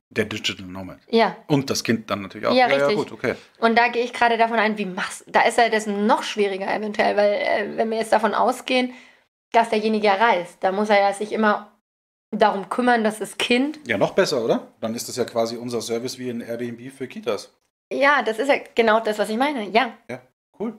Der 0.08 0.24
Digital 0.24 0.66
Nomad. 0.66 0.98
Ja. 1.10 1.36
Und 1.48 1.68
das 1.68 1.82
Kind 1.82 2.08
dann 2.10 2.22
natürlich 2.22 2.46
auch. 2.46 2.54
Ja, 2.54 2.68
ja, 2.68 2.76
richtig. 2.76 2.90
ja 2.90 2.96
gut, 2.96 3.12
okay. 3.12 3.34
Und 3.58 3.76
da 3.76 3.88
gehe 3.88 4.04
ich 4.04 4.12
gerade 4.12 4.38
davon 4.38 4.58
ein, 4.58 4.78
wie 4.78 4.86
machst 4.86 5.24
Da 5.26 5.42
ist 5.42 5.58
ja 5.58 5.68
das 5.68 5.86
noch 5.86 6.22
schwieriger 6.22 6.72
eventuell, 6.72 7.16
weil 7.16 7.32
äh, 7.32 7.76
wenn 7.76 7.90
wir 7.90 7.98
jetzt 7.98 8.12
davon 8.12 8.32
ausgehen, 8.32 8.92
dass 9.52 9.70
derjenige 9.70 10.06
ja 10.06 10.14
reist, 10.14 10.58
da 10.60 10.70
muss 10.70 10.90
er 10.90 11.00
ja 11.00 11.12
sich 11.12 11.32
immer 11.32 11.72
darum 12.30 12.68
kümmern, 12.68 13.02
dass 13.02 13.18
das 13.18 13.38
Kind. 13.38 13.80
Ja, 13.86 13.98
noch 13.98 14.12
besser, 14.12 14.44
oder? 14.44 14.68
Dann 14.80 14.94
ist 14.94 15.08
das 15.08 15.16
ja 15.16 15.24
quasi 15.24 15.56
unser 15.56 15.80
Service 15.80 16.18
wie 16.18 16.30
ein 16.30 16.40
Airbnb 16.40 16.92
für 16.92 17.08
Kitas. 17.08 17.52
Ja, 17.92 18.22
das 18.22 18.38
ist 18.38 18.48
ja 18.48 18.56
genau 18.74 19.00
das, 19.00 19.18
was 19.18 19.28
ich 19.28 19.36
meine. 19.36 19.68
Ja. 19.70 19.96
Ja, 20.10 20.20
cool. 20.58 20.78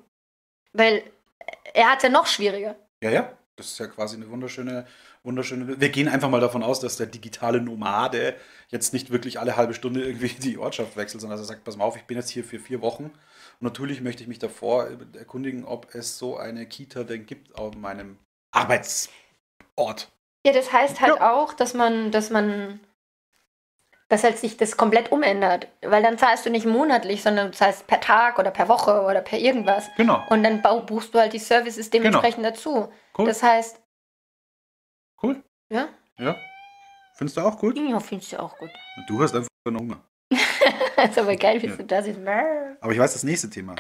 Weil 0.74 1.04
er 1.74 1.92
hat 1.92 1.98
es 1.98 2.04
ja 2.04 2.10
noch 2.10 2.28
schwieriger. 2.28 2.76
Ja, 3.02 3.10
ja. 3.10 3.38
Das 3.56 3.68
ist 3.68 3.80
ja 3.80 3.88
quasi 3.88 4.18
eine 4.18 4.30
wunderschöne, 4.30 4.86
wunderschöne. 5.24 5.82
Wir 5.82 5.90
gehen 5.90 6.08
einfach 6.08 6.30
mal 6.30 6.40
davon 6.40 6.62
aus, 6.62 6.80
dass 6.80 6.98
der 6.98 7.08
digitale 7.08 7.60
Nomade 7.60 8.36
jetzt 8.68 8.94
nicht 8.94 9.10
wirklich 9.10 9.40
alle 9.40 9.58
halbe 9.58 9.74
Stunde 9.74 10.04
irgendwie 10.04 10.28
die 10.30 10.60
Ortschaft 10.60 10.96
wechselt, 10.96 11.22
sondern 11.22 11.40
dass 11.40 11.48
er 11.48 11.54
sagt: 11.54 11.64
Pass 11.64 11.76
mal 11.76 11.86
auf, 11.86 11.98
ich 11.98 12.04
bin 12.04 12.18
jetzt 12.18 12.30
hier 12.30 12.44
für 12.44 12.60
vier 12.60 12.82
Wochen. 12.82 13.06
Und 13.06 13.62
natürlich 13.62 14.02
möchte 14.02 14.22
ich 14.22 14.30
mich 14.30 14.38
davor 14.38 14.88
erkundigen, 15.18 15.66
ob 15.66 15.96
es 15.96 16.20
so 16.20 16.38
eine 16.38 16.68
Kita 16.68 17.04
denn 17.04 17.26
gibt 17.26 17.56
auf 17.56 17.76
meinem 17.76 18.20
Arbeitsort. 18.52 20.12
Ja, 20.46 20.54
das 20.54 20.72
heißt 20.72 21.02
halt 21.02 21.16
ja. 21.18 21.34
auch, 21.34 21.54
dass 21.54 21.74
man, 21.74 22.12
dass 22.12 22.30
man 22.30 22.80
dass 24.10 24.24
halt 24.24 24.38
sich 24.38 24.58
das 24.58 24.78
komplett 24.78 25.12
umändert. 25.12 25.68
Weil 25.82 26.02
dann 26.02 26.18
zahlst 26.18 26.46
du 26.46 26.50
nicht 26.50 26.66
monatlich, 26.66 27.24
sondern 27.24 27.52
du 27.52 27.58
zahlst 27.58 27.88
per 27.88 28.00
Tag 28.00 28.40
oder 28.40 28.52
per 28.52 28.70
Woche 28.70 29.02
oder 29.02 29.22
per 29.22 29.40
irgendwas. 29.40 29.90
Genau. 29.98 30.24
Und 30.30 30.44
dann 30.44 30.62
buchst 30.86 31.14
du 31.14 31.20
halt 31.20 31.34
die 31.34 31.40
Services 31.40 31.90
genau. 31.90 32.04
dementsprechend 32.04 32.44
genau. 32.44 32.50
dazu. 32.50 32.94
Cool. 33.18 33.26
Das 33.26 33.44
heißt. 33.44 33.82
Cool. 35.22 35.44
Ja? 35.70 35.90
Ja. 36.18 36.36
Findest 37.16 37.38
du 37.38 37.42
auch 37.42 37.58
gut? 37.58 37.78
Ja, 37.78 38.00
findest 38.00 38.32
du 38.32 38.40
auch 38.40 38.56
gut. 38.58 38.70
Du 39.08 39.22
hast 39.22 39.36
einfach 39.36 39.50
nur 39.66 39.82
Hunger. 39.82 40.02
das 40.96 41.10
ist 41.10 41.20
aber 41.20 41.36
geil, 41.36 41.62
wie 41.62 41.68
ja. 41.68 41.76
du 41.76 41.84
da 41.84 42.02
siehst. 42.02 42.20
Aber 42.20 42.92
ich 42.92 43.00
weiß 43.00 43.14
das 43.14 43.24
nächste 43.24 43.50
Thema. 43.50 43.76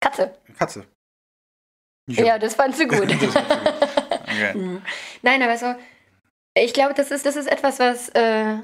Katze. 0.00 0.34
Katze. 0.56 0.86
Ja, 2.06 2.24
ja 2.24 2.38
das 2.38 2.54
fandst 2.54 2.80
du 2.80 2.86
gut. 2.86 3.02
okay. 4.22 4.54
Mhm. 4.54 4.82
Nein, 5.22 5.42
aber 5.42 5.56
so, 5.56 5.74
ich 6.54 6.72
glaube, 6.72 6.94
das 6.94 7.10
ist, 7.10 7.26
das 7.26 7.36
ist 7.36 7.50
etwas, 7.50 7.78
was 7.78 8.08
äh, 8.10 8.58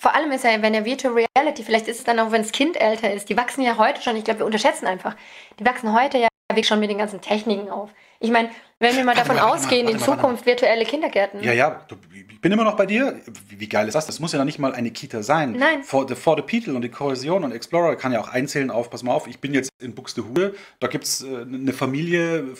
vor 0.00 0.14
allem 0.14 0.32
ist 0.32 0.44
ja, 0.44 0.62
wenn 0.62 0.72
der 0.72 0.86
Virtual 0.86 1.12
Reality, 1.12 1.62
vielleicht 1.62 1.86
ist 1.86 1.98
es 1.98 2.04
dann 2.04 2.18
auch, 2.18 2.32
wenn 2.32 2.40
das 2.40 2.52
Kind 2.52 2.80
älter 2.80 3.12
ist, 3.12 3.28
die 3.28 3.36
wachsen 3.36 3.62
ja 3.62 3.76
heute 3.76 4.00
schon, 4.00 4.16
ich 4.16 4.24
glaube, 4.24 4.40
wir 4.40 4.46
unterschätzen 4.46 4.86
einfach, 4.86 5.14
die 5.58 5.66
wachsen 5.66 5.92
heute 5.92 6.16
ja 6.16 6.29
schon 6.66 6.80
mit 6.80 6.90
den 6.90 6.98
ganzen 6.98 7.20
Techniken 7.20 7.70
auf. 7.70 7.90
Ich 8.22 8.30
meine, 8.30 8.50
wenn 8.78 8.96
wir 8.96 9.04
mal 9.04 9.14
davon 9.14 9.36
mal, 9.36 9.50
ausgehen, 9.50 9.86
mal, 9.86 9.92
in 9.92 9.98
Zukunft 9.98 10.44
virtuelle 10.44 10.84
Kindergärten. 10.84 11.42
Ja, 11.42 11.52
ja, 11.52 11.84
du, 11.88 11.96
ich 12.12 12.40
bin 12.40 12.52
immer 12.52 12.64
noch 12.64 12.76
bei 12.76 12.86
dir. 12.86 13.18
Wie, 13.48 13.60
wie, 13.60 13.68
geil 13.68 13.86
ist 13.88 13.94
das? 13.94 14.06
Das 14.06 14.20
muss 14.20 14.32
ja 14.32 14.38
noch 14.38 14.44
nicht 14.44 14.58
mal 14.58 14.74
eine 14.74 14.90
Kita 14.90 15.22
sein. 15.22 15.52
Nein. 15.52 15.82
For 15.82 16.06
the, 16.06 16.14
for 16.14 16.36
the 16.36 16.42
People 16.42 16.74
und 16.74 16.82
die 16.82 16.90
Kohäsion 16.90 17.44
und 17.44 17.52
Explorer 17.52 17.96
kann 17.96 18.12
ja 18.12 18.20
auch 18.20 18.28
einzählen 18.28 18.70
auf, 18.70 18.90
pass 18.90 19.02
mal 19.02 19.12
auf, 19.12 19.26
ich 19.26 19.40
bin 19.40 19.54
jetzt 19.54 19.70
in 19.80 19.94
Buxtehude, 19.94 20.54
da 20.80 20.88
gibt 20.88 21.04
es 21.04 21.22
äh, 21.22 21.42
eine 21.42 21.72
Familie 21.72 22.54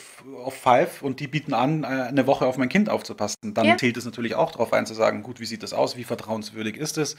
auf 0.44 0.54
Five 0.54 1.02
und 1.02 1.20
die 1.20 1.26
bieten 1.26 1.52
an, 1.52 1.84
äh, 1.84 1.86
eine 1.86 2.26
Woche 2.26 2.46
auf 2.46 2.56
mein 2.56 2.68
Kind 2.68 2.88
aufzupassen. 2.88 3.36
Dann 3.54 3.66
ja. 3.66 3.76
zählt 3.76 3.96
es 3.96 4.04
natürlich 4.04 4.34
auch 4.34 4.52
darauf 4.52 4.72
ein, 4.72 4.86
zu 4.86 4.94
sagen, 4.94 5.22
gut, 5.22 5.40
wie 5.40 5.46
sieht 5.46 5.62
das 5.62 5.72
aus, 5.72 5.96
wie 5.96 6.04
vertrauenswürdig 6.04 6.76
ist 6.76 6.98
es? 6.98 7.16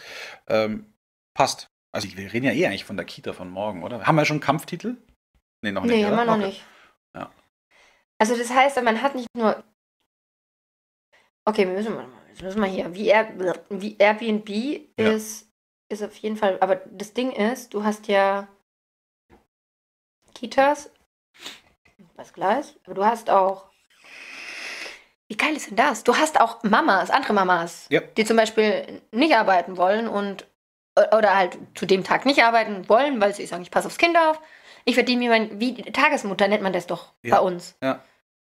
Ähm, 0.47 0.85
passt. 1.35 1.67
Also 1.91 2.07
wir 2.15 2.33
reden 2.33 2.45
ja 2.45 2.53
eh 2.53 2.65
eigentlich 2.65 2.85
von 2.85 2.97
der 2.97 3.05
Kita 3.05 3.33
von 3.33 3.49
morgen, 3.49 3.83
oder? 3.83 4.03
Haben 4.03 4.15
wir 4.15 4.25
schon 4.25 4.39
Kampftitel? 4.39 4.97
Nee, 5.61 5.71
noch 5.71 5.83
nicht. 5.83 5.95
Nee, 5.95 6.03
immer 6.03 6.25
noch 6.25 6.37
okay. 6.37 6.47
nicht. 6.47 6.63
Also 8.21 8.37
das 8.37 8.51
heißt, 8.51 8.79
man 8.83 9.01
hat 9.01 9.15
nicht 9.15 9.27
nur. 9.35 9.63
Okay, 11.43 11.65
wir 11.65 11.73
müssen 11.73 11.95
mal, 11.95 12.05
jetzt 12.29 12.43
müssen 12.43 12.61
wir 12.61 12.67
hier. 12.67 12.93
Wie, 12.93 13.07
Air, 13.07 13.33
wie 13.69 13.97
Airbnb 13.97 14.47
ja. 14.47 15.11
ist, 15.11 15.49
ist 15.89 16.03
auf 16.03 16.15
jeden 16.17 16.37
Fall. 16.37 16.59
Aber 16.61 16.75
das 16.91 17.15
Ding 17.15 17.31
ist, 17.31 17.73
du 17.73 17.83
hast 17.83 18.07
ja 18.07 18.47
Kitas, 20.35 20.91
was 22.15 22.29
ist, 22.29 22.79
aber 22.85 22.93
du 22.93 23.03
hast 23.03 23.31
auch. 23.31 23.71
Wie 25.27 25.35
geil 25.35 25.55
ist 25.55 25.71
denn 25.71 25.77
das? 25.77 26.03
Du 26.03 26.15
hast 26.15 26.39
auch 26.39 26.61
Mamas, 26.61 27.09
andere 27.09 27.33
Mamas, 27.33 27.87
ja. 27.89 28.01
die 28.01 28.25
zum 28.25 28.37
Beispiel 28.37 29.01
nicht 29.11 29.33
arbeiten 29.35 29.77
wollen 29.77 30.07
und 30.07 30.45
oder 30.95 31.35
halt 31.35 31.57
zu 31.73 31.87
dem 31.87 32.03
Tag 32.03 32.27
nicht 32.27 32.43
arbeiten 32.43 32.87
wollen, 32.87 33.19
weil 33.19 33.33
sie 33.33 33.47
sagen, 33.47 33.63
ich 33.63 33.71
passe 33.71 33.87
aufs 33.87 33.97
Kind 33.97 34.15
auf 34.15 34.39
ich 34.85 34.95
verdiene 34.95 35.19
mir 35.19 35.29
mein, 35.29 35.59
wie 35.59 35.75
Tagesmutter 35.75 36.47
nennt 36.47 36.63
man 36.63 36.73
das 36.73 36.87
doch 36.87 37.13
ja. 37.23 37.35
bei 37.35 37.41
uns. 37.41 37.77
Ja. 37.81 38.03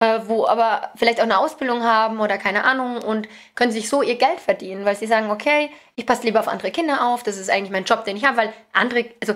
Äh, 0.02 0.28
wo 0.28 0.46
aber 0.46 0.92
vielleicht 0.96 1.20
auch 1.20 1.24
eine 1.24 1.40
Ausbildung 1.40 1.82
haben 1.84 2.20
oder 2.20 2.38
keine 2.38 2.66
Ahnung 2.66 2.98
und 2.98 3.30
können 3.56 3.72
sich 3.72 3.88
so 3.88 4.02
ihr 4.02 4.18
Geld 4.18 4.42
verdienen, 4.42 4.84
weil 4.84 4.98
sie 4.98 5.08
sagen, 5.08 5.32
okay, 5.32 5.70
ich 5.96 6.06
passe 6.06 6.24
lieber 6.24 6.42
auf 6.42 6.50
andere 6.50 6.70
Kinder 6.70 7.08
auf, 7.08 7.24
das 7.24 7.38
ist 7.38 7.50
eigentlich 7.50 7.72
mein 7.72 7.86
Job, 7.86 8.04
den 8.04 8.18
ich 8.18 8.26
habe, 8.26 8.36
weil 8.36 8.54
andere, 8.74 9.06
also 9.22 9.36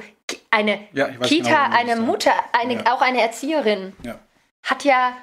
eine 0.52 0.82
ja, 0.92 1.08
Kita, 1.08 1.68
genau, 1.68 1.78
eine 1.78 1.96
Mutter, 1.96 2.34
eine, 2.52 2.74
ja. 2.74 2.94
auch 2.94 3.02
eine 3.02 3.22
Erzieherin 3.22 3.96
hat 4.64 4.84
ja, 4.84 5.14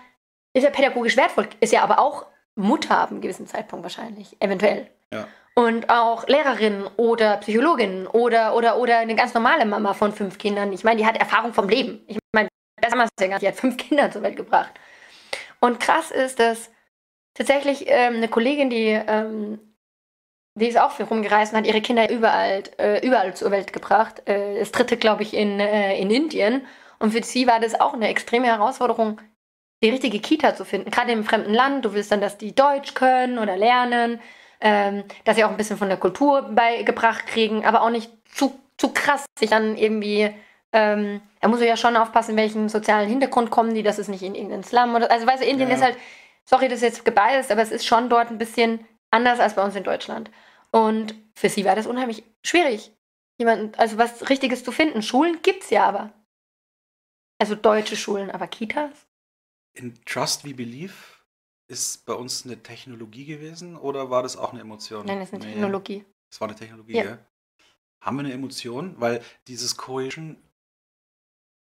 ist 0.54 0.62
ja 0.62 0.70
pädagogisch 0.70 1.18
wertvoll, 1.18 1.48
ist 1.60 1.74
ja 1.74 1.82
aber 1.82 1.98
auch 1.98 2.24
Mutter 2.54 2.96
ab 2.96 3.10
einem 3.10 3.20
gewissen 3.20 3.46
Zeitpunkt 3.46 3.82
wahrscheinlich, 3.82 4.40
eventuell. 4.40 4.88
Ja 5.12 5.26
und 5.58 5.88
auch 5.88 6.26
Lehrerinnen 6.28 6.86
oder 6.98 7.38
Psychologinnen 7.38 8.06
oder, 8.06 8.54
oder, 8.54 8.76
oder 8.76 8.98
eine 8.98 9.14
ganz 9.14 9.32
normale 9.32 9.64
Mama 9.64 9.94
von 9.94 10.12
fünf 10.12 10.36
Kindern. 10.36 10.70
Ich 10.74 10.84
meine, 10.84 11.00
die 11.00 11.06
hat 11.06 11.16
Erfahrung 11.16 11.54
vom 11.54 11.66
Leben. 11.66 12.00
Ich 12.06 12.18
meine, 12.34 12.50
das 12.78 12.92
haben 12.92 12.98
wir 12.98 13.08
ja 13.18 13.26
gar 13.26 13.36
nicht. 13.36 13.42
Die 13.42 13.48
hat 13.48 13.56
fünf 13.56 13.78
Kinder 13.78 14.10
zur 14.10 14.20
Welt 14.20 14.36
gebracht. 14.36 14.72
Und 15.66 15.80
krass 15.80 16.10
ist, 16.10 16.40
dass 16.40 16.70
tatsächlich 17.34 17.84
ähm, 17.88 18.16
eine 18.16 18.28
Kollegin, 18.28 18.70
die, 18.70 18.88
ähm, 19.06 19.58
die 20.54 20.68
ist 20.68 20.78
auch 20.78 20.92
viel 20.92 21.06
rumgereist 21.06 21.52
und 21.52 21.58
hat 21.58 21.66
ihre 21.66 21.80
Kinder 21.82 22.10
überall, 22.10 22.62
äh, 22.78 23.06
überall 23.06 23.34
zur 23.34 23.50
Welt 23.50 23.72
gebracht. 23.72 24.22
Äh, 24.26 24.58
das 24.58 24.72
dritte, 24.72 24.96
glaube 24.96 25.22
ich, 25.22 25.34
in, 25.34 25.60
äh, 25.60 25.98
in 25.98 26.10
Indien. 26.10 26.66
Und 26.98 27.12
für 27.12 27.22
sie 27.22 27.46
war 27.46 27.60
das 27.60 27.78
auch 27.78 27.92
eine 27.92 28.08
extreme 28.08 28.46
Herausforderung, 28.46 29.20
die 29.82 29.90
richtige 29.90 30.20
Kita 30.20 30.54
zu 30.54 30.64
finden. 30.64 30.90
Gerade 30.90 31.12
im 31.12 31.24
fremden 31.24 31.52
Land. 31.52 31.84
Du 31.84 31.92
willst 31.92 32.10
dann, 32.10 32.22
dass 32.22 32.38
die 32.38 32.54
Deutsch 32.54 32.94
können 32.94 33.38
oder 33.38 33.56
lernen 33.56 34.20
ähm, 34.60 35.04
dass 35.24 35.36
sie 35.36 35.44
auch 35.44 35.50
ein 35.50 35.56
bisschen 35.56 35.76
von 35.76 35.88
der 35.88 35.98
Kultur 35.98 36.42
beigebracht 36.42 37.26
kriegen, 37.26 37.64
aber 37.64 37.82
auch 37.82 37.90
nicht 37.90 38.10
zu, 38.32 38.58
zu 38.78 38.92
krass 38.92 39.24
sich 39.38 39.50
dann 39.50 39.76
irgendwie. 39.76 40.34
Ähm, 40.72 41.22
da 41.40 41.48
muss 41.48 41.60
ich 41.60 41.68
ja 41.68 41.76
schon 41.76 41.96
aufpassen, 41.96 42.36
welchen 42.36 42.68
sozialen 42.68 43.08
Hintergrund 43.08 43.50
kommen 43.50 43.74
die, 43.74 43.82
dass 43.82 43.98
es 43.98 44.08
nicht 44.08 44.22
in 44.22 44.34
irgendeinen 44.34 44.64
Slum 44.64 44.94
oder. 44.94 45.10
Also, 45.10 45.26
weißt 45.26 45.42
du, 45.42 45.46
Indien 45.46 45.68
ja. 45.68 45.76
ist 45.76 45.82
halt, 45.82 45.96
sorry, 46.44 46.68
das 46.68 46.78
ist 46.78 46.82
jetzt 46.82 47.04
gebiased, 47.04 47.50
aber 47.50 47.62
es 47.62 47.70
ist 47.70 47.86
schon 47.86 48.08
dort 48.08 48.30
ein 48.30 48.38
bisschen 48.38 48.86
anders 49.10 49.40
als 49.40 49.54
bei 49.54 49.64
uns 49.64 49.76
in 49.76 49.84
Deutschland. 49.84 50.30
Und 50.70 51.14
für 51.34 51.48
sie 51.48 51.64
war 51.64 51.76
das 51.76 51.86
unheimlich 51.86 52.24
schwierig, 52.44 52.92
jemanden, 53.38 53.74
also 53.76 53.98
was 53.98 54.28
Richtiges 54.28 54.64
zu 54.64 54.72
finden. 54.72 55.02
Schulen 55.02 55.40
gibt 55.42 55.62
es 55.62 55.70
ja 55.70 55.86
aber. 55.86 56.12
Also 57.38 57.54
deutsche 57.54 57.96
Schulen, 57.96 58.30
aber 58.30 58.46
Kitas? 58.46 59.06
In 59.74 59.94
Trust 60.04 60.44
We 60.44 60.54
Believe 60.54 60.94
ist 61.68 62.06
bei 62.06 62.14
uns 62.14 62.44
eine 62.44 62.62
Technologie 62.62 63.26
gewesen 63.26 63.76
oder 63.76 64.10
war 64.10 64.22
das 64.22 64.36
auch 64.36 64.52
eine 64.52 64.60
Emotion? 64.60 65.04
Nein, 65.06 65.18
das 65.18 65.28
ist 65.28 65.34
eine 65.34 65.44
nee. 65.44 65.52
Technologie. 65.52 66.04
Das 66.30 66.40
war 66.40 66.48
eine 66.48 66.56
Technologie, 66.56 66.94
ja. 66.94 67.04
ja. 67.04 67.18
Haben 68.02 68.16
wir 68.16 68.24
eine 68.24 68.32
Emotion? 68.32 68.94
Weil 68.98 69.22
dieses 69.48 69.76
Cohesion, 69.76 70.36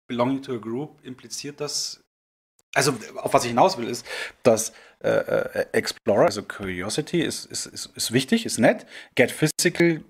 Belonging 0.06 0.42
to 0.42 0.54
a 0.54 0.58
Group, 0.58 1.04
impliziert 1.04 1.60
das. 1.60 2.00
Also, 2.74 2.98
auf 3.16 3.32
was 3.32 3.44
ich 3.44 3.50
hinaus 3.50 3.78
will, 3.78 3.88
ist, 3.88 4.04
dass 4.42 4.72
äh, 5.00 5.10
äh, 5.10 5.66
Explorer, 5.72 6.24
also 6.24 6.42
Curiosity, 6.42 7.20
ist, 7.20 7.46
ist, 7.46 7.66
ist, 7.66 7.86
ist 7.94 8.12
wichtig, 8.12 8.46
ist 8.46 8.58
nett. 8.58 8.86
Get 9.14 9.30
Physical 9.30 10.02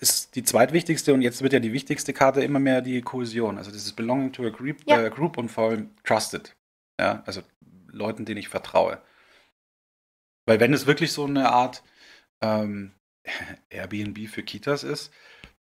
ist 0.00 0.34
die 0.34 0.42
zweitwichtigste 0.42 1.14
und 1.14 1.22
jetzt 1.22 1.42
wird 1.42 1.52
ja 1.52 1.60
die 1.60 1.72
wichtigste 1.72 2.12
Karte 2.12 2.42
immer 2.42 2.58
mehr 2.58 2.80
die 2.80 3.00
Kohäsion. 3.02 3.58
Also 3.58 3.70
dieses 3.70 3.92
Belonging 3.92 4.32
to 4.32 4.44
a 4.44 4.50
Group, 4.50 4.78
ja. 4.86 5.02
äh, 5.02 5.10
group 5.10 5.38
und 5.38 5.48
vor 5.48 5.70
allem 5.70 5.90
Trusted. 6.04 6.52
Ja, 7.00 7.22
also 7.26 7.42
Leuten, 7.86 8.24
denen 8.24 8.38
ich 8.38 8.48
vertraue. 8.48 9.02
Weil 10.46 10.60
wenn 10.60 10.74
es 10.74 10.86
wirklich 10.86 11.12
so 11.12 11.24
eine 11.24 11.50
Art 11.50 11.82
ähm, 12.40 12.92
Airbnb 13.70 14.28
für 14.28 14.42
Kitas 14.42 14.82
ist, 14.82 15.12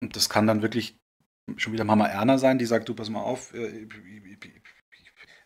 und 0.01 0.15
das 0.15 0.29
kann 0.29 0.47
dann 0.47 0.61
wirklich 0.61 0.97
schon 1.58 1.73
wieder 1.73 1.84
Mama 1.84 2.08
Erna 2.08 2.38
sein, 2.38 2.58
die 2.58 2.65
sagt, 2.65 2.89
du 2.89 2.93
pass 2.93 3.10
mal 3.10 3.21
auf, 3.21 3.53
äh, 3.53 3.67
ich, 3.67 3.93
ich, 3.93 4.45
ich, 4.45 4.62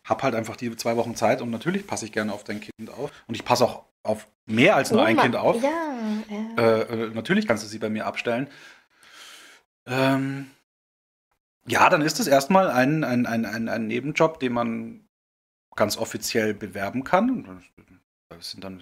hab 0.04 0.22
halt 0.22 0.34
einfach 0.34 0.56
die 0.56 0.74
zwei 0.76 0.96
Wochen 0.96 1.14
Zeit 1.14 1.42
und 1.42 1.50
natürlich 1.50 1.86
passe 1.86 2.06
ich 2.06 2.12
gerne 2.12 2.32
auf 2.32 2.44
dein 2.44 2.60
Kind 2.60 2.90
auf. 2.90 3.12
Und 3.26 3.34
ich 3.34 3.44
passe 3.44 3.64
auch 3.64 3.84
auf 4.02 4.26
mehr 4.46 4.74
als 4.74 4.90
nur 4.90 5.02
oh, 5.02 5.04
ein 5.04 5.16
Kind 5.18 5.36
auf. 5.36 5.62
Ja, 5.62 5.70
ja. 6.30 6.62
Äh, 6.62 6.80
äh, 6.82 7.10
natürlich 7.14 7.46
kannst 7.46 7.62
du 7.64 7.68
sie 7.68 7.78
bei 7.78 7.90
mir 7.90 8.06
abstellen. 8.06 8.48
Ähm, 9.86 10.50
ja, 11.66 11.90
dann 11.90 12.00
ist 12.00 12.20
es 12.20 12.26
erstmal 12.26 12.70
ein, 12.70 13.04
ein, 13.04 13.26
ein, 13.26 13.44
ein, 13.44 13.68
ein 13.68 13.86
Nebenjob, 13.86 14.40
den 14.40 14.54
man 14.54 15.04
ganz 15.76 15.98
offiziell 15.98 16.54
bewerben 16.54 17.04
kann. 17.04 17.62
Das 18.30 18.50
sind 18.50 18.62
dann 18.62 18.80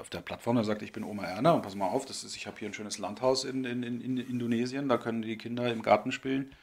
auf 0.00 0.10
der 0.10 0.20
Plattform, 0.20 0.56
da 0.56 0.64
sagt, 0.64 0.82
ich 0.82 0.92
bin 0.92 1.04
Oma 1.04 1.24
Erna 1.24 1.52
und 1.52 1.62
pass 1.62 1.74
mal 1.74 1.88
auf, 1.88 2.06
das 2.06 2.24
ist, 2.24 2.34
ich 2.34 2.46
habe 2.46 2.58
hier 2.58 2.68
ein 2.68 2.74
schönes 2.74 2.98
Landhaus 2.98 3.44
in, 3.44 3.64
in, 3.64 3.82
in 3.82 4.16
Indonesien, 4.16 4.88
da 4.88 4.96
können 4.96 5.22
die 5.22 5.36
Kinder 5.36 5.70
im 5.70 5.82
Garten 5.82 6.12
spielen. 6.12 6.54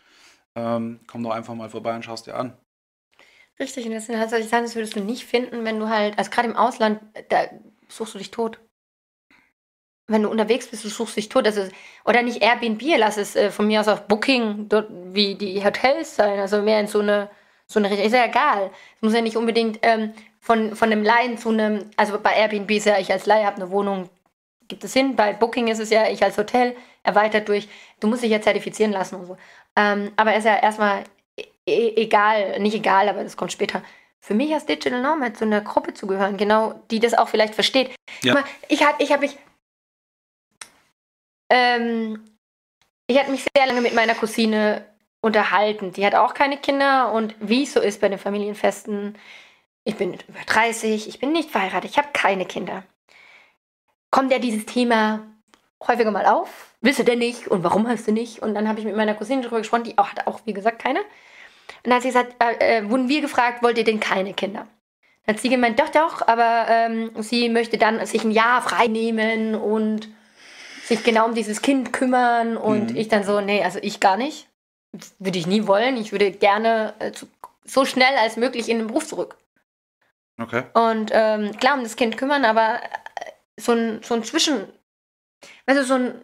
Ähm, 0.55 0.99
komm 1.07 1.23
doch 1.23 1.31
einfach 1.31 1.53
mal 1.53 1.69
vorbei 1.69 1.95
und 1.95 2.03
schaust 2.03 2.27
dir 2.27 2.35
an. 2.35 2.57
Richtig, 3.59 3.85
und 3.85 3.91
das 3.91 4.07
sind 4.07 4.17
halt 4.17 4.31
solche 4.31 4.47
Sachen, 4.47 4.63
das 4.63 4.75
würdest 4.75 4.95
du 4.95 4.99
nicht 4.99 5.25
finden, 5.25 5.63
wenn 5.63 5.79
du 5.79 5.89
halt, 5.89 6.17
also 6.17 6.31
gerade 6.31 6.49
im 6.49 6.55
Ausland, 6.55 7.01
da 7.29 7.45
suchst 7.87 8.15
du 8.15 8.17
dich 8.17 8.31
tot 8.31 8.59
wenn 10.07 10.23
du 10.23 10.29
unterwegs 10.29 10.67
bist, 10.67 10.83
du 10.83 10.89
suchst 10.89 11.15
dich 11.15 11.29
tot. 11.29 11.45
Also, 11.45 11.67
oder 12.05 12.21
nicht 12.21 12.41
Airbnb, 12.41 12.81
lass 12.97 13.17
es 13.17 13.35
äh, 13.35 13.51
von 13.51 13.67
mir 13.67 13.79
aus 13.79 13.87
auf 13.87 14.07
Booking, 14.07 14.67
dort, 14.69 14.89
wie 14.89 15.35
die 15.35 15.63
Hotels 15.63 16.15
sein. 16.15 16.39
Also 16.39 16.61
mehr 16.61 16.79
in 16.79 16.87
so 16.87 16.99
eine, 16.99 17.29
so 17.67 17.79
eine 17.79 17.89
Richtung. 17.89 18.05
Ist 18.05 18.13
ja 18.13 18.25
egal. 18.25 18.71
Es 18.95 19.01
muss 19.01 19.13
ja 19.13 19.21
nicht 19.21 19.37
unbedingt 19.37 19.79
ähm, 19.81 20.13
von, 20.43 20.75
von 20.75 20.91
einem 20.91 21.03
Laien 21.05 21.37
zu 21.37 21.49
einem, 21.49 21.89
also 21.95 22.19
bei 22.19 22.33
Airbnb 22.33 22.69
ist 22.71 22.85
ja, 22.85 22.99
ich 22.99 23.09
als 23.13 23.25
Laie 23.25 23.45
habe 23.45 23.55
eine 23.55 23.71
Wohnung, 23.71 24.09
gibt 24.67 24.83
es 24.83 24.91
hin. 24.91 25.15
Bei 25.15 25.31
Booking 25.31 25.69
ist 25.69 25.79
es 25.79 25.89
ja, 25.89 26.09
ich 26.09 26.21
als 26.21 26.37
Hotel 26.37 26.75
erweitert 27.01 27.47
durch, 27.47 27.69
du 28.01 28.09
musst 28.09 28.23
dich 28.23 28.31
ja 28.31 28.41
zertifizieren 28.41 28.91
lassen 28.91 29.15
und 29.15 29.25
so. 29.25 29.37
Ähm, 29.77 30.11
aber 30.17 30.35
ist 30.35 30.43
ja 30.43 30.57
erstmal 30.57 31.05
e, 31.37 31.45
e 31.65 31.93
egal, 31.95 32.59
nicht 32.59 32.75
egal, 32.75 33.07
aber 33.07 33.23
das 33.23 33.37
kommt 33.37 33.53
später 33.53 33.83
für 34.19 34.33
mich 34.33 34.53
als 34.53 34.65
Digital 34.65 35.01
Nomad 35.01 35.37
zu 35.37 35.45
einer 35.45 35.61
Gruppe 35.61 35.93
zu 35.93 36.07
gehören, 36.07 36.35
genau, 36.35 36.77
die 36.91 36.99
das 36.99 37.13
auch 37.13 37.29
vielleicht 37.29 37.55
versteht. 37.55 37.95
Ja. 38.21 38.43
Ich 38.67 38.85
habe 38.85 39.01
ich 39.01 39.13
hab 39.13 39.21
mich 39.21 39.37
ähm, 41.49 42.21
ich 43.07 43.17
hatte 43.17 43.31
mich 43.31 43.45
sehr 43.55 43.65
lange 43.65 43.79
mit 43.79 43.95
meiner 43.95 44.15
Cousine 44.15 44.85
unterhalten. 45.21 45.93
Die 45.93 46.05
hat 46.05 46.15
auch 46.15 46.33
keine 46.33 46.57
Kinder 46.57 47.13
und 47.13 47.33
wie 47.39 47.63
es 47.63 47.71
so 47.71 47.79
ist 47.79 48.01
bei 48.01 48.09
den 48.09 48.19
Familienfesten, 48.19 49.17
ich 49.83 49.95
bin 49.95 50.13
über 50.13 50.39
30, 50.45 51.07
ich 51.07 51.19
bin 51.19 51.31
nicht 51.31 51.51
verheiratet, 51.51 51.89
ich 51.89 51.97
habe 51.97 52.09
keine 52.13 52.45
Kinder. 52.45 52.83
Kommt 54.11 54.31
ja 54.31 54.39
dieses 54.39 54.65
Thema 54.65 55.21
häufiger 55.87 56.11
mal 56.11 56.25
auf. 56.25 56.73
Du 56.81 56.91
denn 57.03 57.19
nicht? 57.19 57.47
Und 57.47 57.63
warum 57.63 57.87
hast 57.87 58.07
du 58.07 58.11
nicht? 58.11 58.41
Und 58.41 58.55
dann 58.55 58.67
habe 58.67 58.79
ich 58.79 58.85
mit 58.85 58.95
meiner 58.95 59.15
Cousine 59.15 59.41
darüber 59.41 59.59
gesprochen, 59.59 59.85
die 59.85 59.97
auch, 59.97 60.09
hat 60.09 60.27
auch, 60.27 60.41
wie 60.45 60.53
gesagt, 60.53 60.79
keine. 60.79 60.99
Und 60.99 61.07
dann 61.83 61.95
hat 61.95 62.01
sie 62.01 62.09
gesagt, 62.09 62.35
äh, 62.39 62.79
äh, 62.79 62.89
wurden 62.89 63.09
wir 63.09 63.21
gefragt, 63.21 63.63
wollt 63.63 63.77
ihr 63.77 63.83
denn 63.83 63.99
keine 63.99 64.33
Kinder? 64.33 64.67
Dann 65.25 65.35
hat 65.35 65.41
sie 65.41 65.49
gemeint, 65.49 65.79
doch, 65.79 65.89
doch, 65.89 66.27
aber 66.27 66.65
ähm, 66.69 67.11
sie 67.19 67.49
möchte 67.49 67.77
dann 67.77 68.05
sich 68.05 68.23
ein 68.23 68.31
Jahr 68.31 68.61
frei 68.61 68.87
nehmen 68.87 69.55
und 69.55 70.09
sich 70.83 71.03
genau 71.03 71.25
um 71.25 71.33
dieses 71.33 71.61
Kind 71.61 71.93
kümmern 71.93 72.57
und 72.57 72.91
mhm. 72.91 72.97
ich 72.97 73.07
dann 73.07 73.23
so, 73.23 73.39
nee, 73.39 73.63
also 73.63 73.79
ich 73.81 73.99
gar 73.99 74.17
nicht. 74.17 74.47
Würde 75.17 75.39
ich 75.39 75.47
nie 75.47 75.65
wollen. 75.65 75.97
Ich 75.97 76.11
würde 76.11 76.31
gerne 76.31 76.93
äh, 76.99 77.11
zu, 77.11 77.27
so 77.63 77.85
schnell 77.85 78.15
als 78.17 78.37
möglich 78.37 78.69
in 78.69 78.79
den 78.79 78.87
Beruf 78.87 79.07
zurück. 79.07 79.37
Okay. 80.41 80.63
Und 80.73 81.11
ähm, 81.13 81.55
klar, 81.57 81.75
um 81.75 81.83
das 81.83 81.95
Kind 81.95 82.17
kümmern, 82.17 82.45
aber 82.45 82.81
äh, 82.81 83.31
so 83.59 83.73
ein, 83.73 84.01
so 84.03 84.15
ein 84.15 84.23
Zwischen, 84.23 84.67
also 85.65 85.83
so 85.83 85.93
ein, 85.95 86.21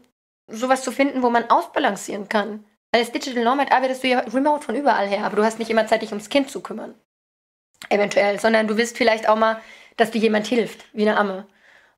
sowas 0.48 0.84
zu 0.84 0.92
finden, 0.92 1.22
wo 1.22 1.30
man 1.30 1.50
ausbalancieren 1.50 2.28
kann. 2.28 2.66
Weil 2.92 3.02
als 3.02 3.12
Digital 3.12 3.44
Nomad 3.44 3.72
arbeitest 3.72 4.04
du 4.04 4.08
ja 4.08 4.20
remote 4.20 4.66
von 4.66 4.76
überall 4.76 5.08
her, 5.08 5.24
aber 5.24 5.36
du 5.36 5.44
hast 5.44 5.60
nicht 5.60 5.70
immer 5.70 5.86
Zeit, 5.86 6.02
dich 6.02 6.10
ums 6.10 6.30
Kind 6.30 6.50
zu 6.50 6.62
kümmern. 6.62 6.96
Eventuell, 7.90 8.40
sondern 8.40 8.68
du 8.68 8.78
willst 8.78 8.98
vielleicht 8.98 9.30
auch 9.30 9.38
mal, 9.38 9.62
dass 9.96 10.12
dir 10.12 10.20
jemand 10.20 10.48
hilft, 10.48 10.86
wie 10.94 11.04
eine 11.04 11.18
Amme. 11.18 11.48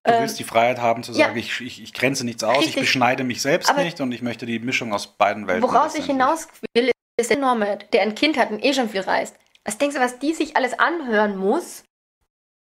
Du 0.04 0.12
willst 0.12 0.36
ähm, 0.36 0.38
die 0.38 0.44
Freiheit 0.44 0.80
haben 0.80 1.04
zu 1.04 1.14
sagen, 1.14 1.36
ja. 1.36 1.40
ich, 1.40 1.62
ich, 1.62 1.82
ich, 1.82 1.94
grenze 1.94 2.26
nichts 2.26 2.44
aus, 2.44 2.58
Richtig. 2.58 2.76
ich 2.76 2.82
beschneide 2.82 3.24
mich 3.24 3.42
selbst 3.42 3.70
Aber 3.70 3.84
nicht 3.84 4.02
und 4.02 4.12
ich 4.12 4.22
möchte 4.22 4.46
die 4.46 4.60
Mischung 4.60 4.94
aus 4.94 5.08
beiden 5.08 5.48
Welten. 5.48 5.64
Woraus 5.64 5.96
ich 5.96 6.06
hinaus 6.06 6.48
will, 6.74 6.92
ist 7.18 7.30
der 7.30 7.38
Nomad, 7.38 7.94
der 7.94 8.02
ein 8.02 8.16
Kind 8.16 8.38
hat 8.38 8.50
und 8.50 8.64
eh 8.64 8.74
schon 8.74 8.90
viel 8.90 9.02
reist. 9.02 9.36
Was 9.64 9.78
denkst 9.78 9.96
du, 9.96 10.02
was 10.02 10.18
die 10.18 10.34
sich 10.34 10.56
alles 10.58 10.78
anhören 10.78 11.38
muss? 11.38 11.84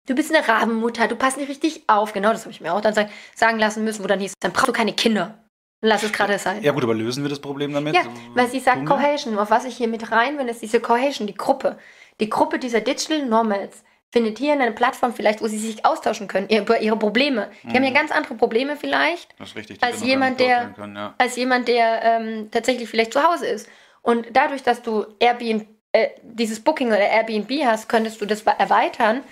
Du 0.06 0.14
bist 0.14 0.34
eine 0.34 0.46
Rabenmutter, 0.46 1.06
du 1.06 1.14
passt 1.14 1.36
nicht 1.36 1.48
richtig 1.48 1.84
auf. 1.86 2.12
Genau, 2.12 2.32
das 2.32 2.42
habe 2.42 2.50
ich 2.50 2.60
mir 2.60 2.72
auch 2.74 2.80
dann 2.80 2.94
sagen 3.34 3.58
lassen 3.58 3.84
müssen, 3.84 4.02
wo 4.02 4.08
dann 4.08 4.20
hieß, 4.20 4.34
dann 4.40 4.52
brauchst 4.52 4.68
du 4.68 4.72
keine 4.72 4.92
Kinder. 4.92 5.38
Lass 5.80 6.02
es 6.04 6.12
gerade 6.12 6.38
sein. 6.38 6.62
Ja 6.62 6.72
gut, 6.72 6.84
aber 6.84 6.94
lösen 6.94 7.24
wir 7.24 7.28
das 7.28 7.40
Problem 7.40 7.72
damit? 7.72 7.94
Ja, 7.94 8.02
weil 8.34 8.48
sie 8.48 8.60
sagt 8.60 8.86
Cohesion. 8.86 9.36
Auf 9.36 9.50
was 9.50 9.64
ich 9.64 9.76
hier 9.76 9.88
mit 9.88 10.12
rein 10.12 10.38
will, 10.38 10.48
ist 10.48 10.62
diese 10.62 10.80
Cohesion, 10.80 11.26
die 11.26 11.34
Gruppe. 11.34 11.76
Die 12.20 12.30
Gruppe 12.30 12.60
dieser 12.60 12.80
Digital 12.80 13.26
Nomads 13.26 13.82
findet 14.12 14.38
hier 14.38 14.52
eine 14.52 14.70
Plattform 14.70 15.12
vielleicht, 15.12 15.42
wo 15.42 15.48
sie 15.48 15.58
sich 15.58 15.84
austauschen 15.84 16.28
können 16.28 16.48
über 16.48 16.80
ihre 16.80 16.96
Probleme. 16.96 17.50
Die 17.62 17.68
mhm. 17.68 17.74
haben 17.74 17.84
ja 17.84 17.90
mhm. 17.90 17.94
ganz 17.94 18.12
andere 18.12 18.34
Probleme 18.34 18.76
vielleicht 18.76 19.34
richtig, 19.56 19.82
als, 19.82 20.04
jemand, 20.04 20.38
der, 20.38 20.72
können, 20.76 20.94
ja. 20.94 21.14
als 21.18 21.34
jemand, 21.34 21.66
der 21.66 22.02
ähm, 22.04 22.48
tatsächlich 22.50 22.88
vielleicht 22.88 23.12
zu 23.12 23.22
Hause 23.22 23.46
ist. 23.46 23.68
Und 24.02 24.26
dadurch, 24.32 24.62
dass 24.62 24.82
du 24.82 25.06
Airbnb, 25.18 25.66
äh, 25.92 26.10
dieses 26.22 26.60
Booking 26.60 26.88
oder 26.88 27.00
Airbnb 27.00 27.50
hast, 27.64 27.88
könntest 27.88 28.20
du 28.20 28.26
das 28.26 28.42
erweitern 28.42 29.22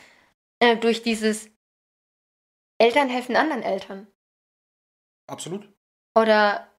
äh, 0.60 0.76
durch 0.76 1.02
dieses 1.02 1.50
Eltern 2.78 3.08
helfen 3.08 3.36
anderen 3.36 3.62
Eltern. 3.62 4.06
Absolut. 5.26 5.68
Oder 6.16 6.70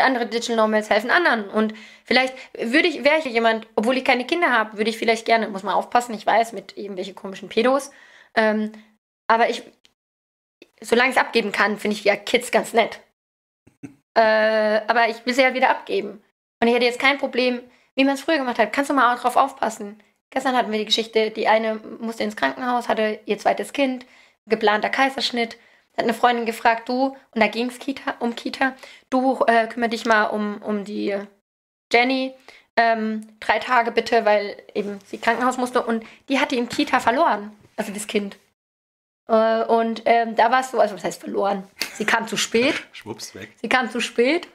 andere 0.00 0.26
Digital 0.26 0.56
Nomads 0.56 0.90
helfen 0.90 1.10
anderen. 1.10 1.48
Und 1.48 1.74
vielleicht 2.04 2.34
würde 2.54 2.88
ich, 2.88 3.04
wäre 3.04 3.18
ich 3.18 3.24
jemand, 3.24 3.66
obwohl 3.76 3.96
ich 3.96 4.04
keine 4.04 4.26
Kinder 4.26 4.50
habe, 4.52 4.76
würde 4.76 4.90
ich 4.90 4.98
vielleicht 4.98 5.26
gerne, 5.26 5.48
muss 5.48 5.62
man 5.62 5.74
aufpassen, 5.74 6.14
ich 6.14 6.26
weiß, 6.26 6.52
mit 6.52 6.76
irgendwelche 6.76 7.14
komischen 7.14 7.48
Pedos. 7.48 7.90
Ähm, 8.34 8.72
aber 9.26 9.48
ich, 9.48 9.62
solange 10.80 11.10
ich 11.10 11.16
es 11.16 11.22
abgeben 11.22 11.52
kann, 11.52 11.78
finde 11.78 11.96
ich 11.96 12.04
ja 12.04 12.16
Kids 12.16 12.50
ganz 12.50 12.72
nett. 12.72 13.00
äh, 14.14 14.82
aber 14.86 15.08
ich 15.08 15.24
will 15.24 15.34
sie 15.34 15.44
halt 15.44 15.54
wieder 15.54 15.70
abgeben. 15.70 16.22
Und 16.60 16.68
ich 16.68 16.74
hätte 16.74 16.84
jetzt 16.84 17.00
kein 17.00 17.18
Problem, 17.18 17.62
wie 17.94 18.04
man 18.04 18.14
es 18.14 18.22
früher 18.22 18.38
gemacht 18.38 18.58
hat. 18.58 18.72
Kannst 18.72 18.90
du 18.90 18.94
mal 18.94 19.14
auch 19.14 19.20
drauf 19.20 19.36
aufpassen? 19.36 20.02
Gestern 20.36 20.54
hatten 20.54 20.70
wir 20.70 20.78
die 20.78 20.84
Geschichte, 20.84 21.30
die 21.30 21.48
eine 21.48 21.76
musste 21.98 22.22
ins 22.22 22.36
Krankenhaus, 22.36 22.90
hatte 22.90 23.20
ihr 23.24 23.38
zweites 23.38 23.72
Kind, 23.72 24.04
geplanter 24.44 24.90
Kaiserschnitt 24.90 25.56
hat 25.96 26.04
eine 26.04 26.12
Freundin 26.12 26.44
gefragt, 26.44 26.90
du, 26.90 27.16
und 27.30 27.40
da 27.40 27.46
ging 27.46 27.70
es 27.70 27.78
Kita, 27.78 28.16
um 28.18 28.36
Kita, 28.36 28.74
du 29.08 29.42
äh, 29.46 29.66
kümmere 29.66 29.88
dich 29.88 30.04
mal 30.04 30.24
um, 30.24 30.60
um 30.60 30.84
die 30.84 31.16
Jenny, 31.90 32.34
ähm, 32.76 33.26
drei 33.40 33.60
Tage 33.60 33.92
bitte, 33.92 34.26
weil 34.26 34.62
eben 34.74 34.98
sie 35.06 35.16
Krankenhaus 35.16 35.56
musste 35.56 35.82
und 35.82 36.04
die 36.28 36.38
hatte 36.38 36.54
im 36.54 36.68
Kita 36.68 37.00
verloren, 37.00 37.56
also 37.78 37.90
das 37.90 38.06
Kind. 38.06 38.36
Äh, 39.28 39.64
und 39.64 40.02
ähm, 40.04 40.36
da 40.36 40.50
war 40.50 40.60
es 40.60 40.70
so, 40.70 40.78
also 40.78 40.96
was 40.96 41.04
heißt 41.04 41.18
verloren? 41.22 41.66
Sie 41.94 42.04
kam 42.04 42.28
zu 42.28 42.36
spät. 42.36 42.74
Schwupps 42.92 43.34
weg. 43.34 43.54
Sie 43.62 43.70
kam 43.70 43.88
zu 43.90 44.02
spät 44.02 44.48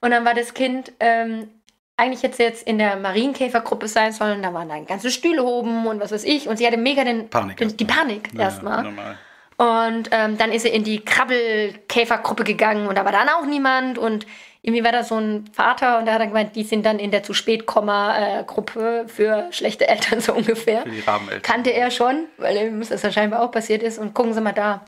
und 0.00 0.12
dann 0.12 0.24
war 0.24 0.32
das 0.32 0.54
Kind, 0.54 0.94
ähm, 0.98 1.50
eigentlich 1.96 2.22
hätte 2.22 2.36
sie 2.36 2.42
jetzt 2.42 2.66
in 2.66 2.78
der 2.78 2.96
Marienkäfergruppe 2.96 3.88
sein 3.88 4.12
sollen, 4.12 4.42
da 4.42 4.52
waren 4.52 4.68
dann 4.68 4.86
ganze 4.86 5.10
Stühle 5.10 5.42
oben 5.42 5.86
und 5.86 6.00
was 6.00 6.12
weiß 6.12 6.24
ich 6.24 6.48
und 6.48 6.58
sie 6.58 6.66
hatte 6.66 6.76
mega 6.76 7.04
den, 7.04 7.28
Panik 7.30 7.56
den, 7.56 7.76
die 7.76 7.84
Panik 7.84 8.30
ja, 8.34 8.42
erstmal. 8.42 9.16
Und 9.58 10.10
ähm, 10.10 10.36
dann 10.36 10.52
ist 10.52 10.66
er 10.66 10.72
in 10.72 10.84
die 10.84 11.02
Krabbelkäfergruppe 11.02 12.44
gegangen 12.44 12.88
und 12.88 12.98
da 12.98 13.04
war 13.04 13.12
dann 13.12 13.28
auch 13.30 13.46
niemand. 13.46 13.96
Und 13.96 14.26
irgendwie 14.60 14.84
war 14.84 14.92
da 14.92 15.02
so 15.02 15.16
ein 15.16 15.46
Vater 15.52 15.98
und 15.98 16.04
der 16.04 16.14
hat 16.14 16.20
dann 16.20 16.28
gemeint, 16.28 16.56
die 16.56 16.64
sind 16.64 16.84
dann 16.84 16.98
in 16.98 17.10
der 17.10 17.22
zu 17.22 17.32
spät 17.32 17.66
Gruppe 17.66 19.06
für 19.06 19.46
schlechte 19.52 19.88
Eltern 19.88 20.20
so 20.20 20.34
ungefähr. 20.34 20.82
Für 20.82 20.90
die 20.90 21.00
Rabeneltern. 21.00 21.42
Kannte 21.42 21.70
er 21.72 21.90
schon, 21.90 22.26
weil 22.36 22.56
ihm 22.56 22.86
das 22.86 23.00
ja 23.00 23.10
scheinbar 23.10 23.40
auch 23.40 23.50
passiert 23.50 23.82
ist. 23.82 23.98
Und 23.98 24.12
gucken 24.12 24.34
Sie 24.34 24.40
mal 24.42 24.52
da. 24.52 24.84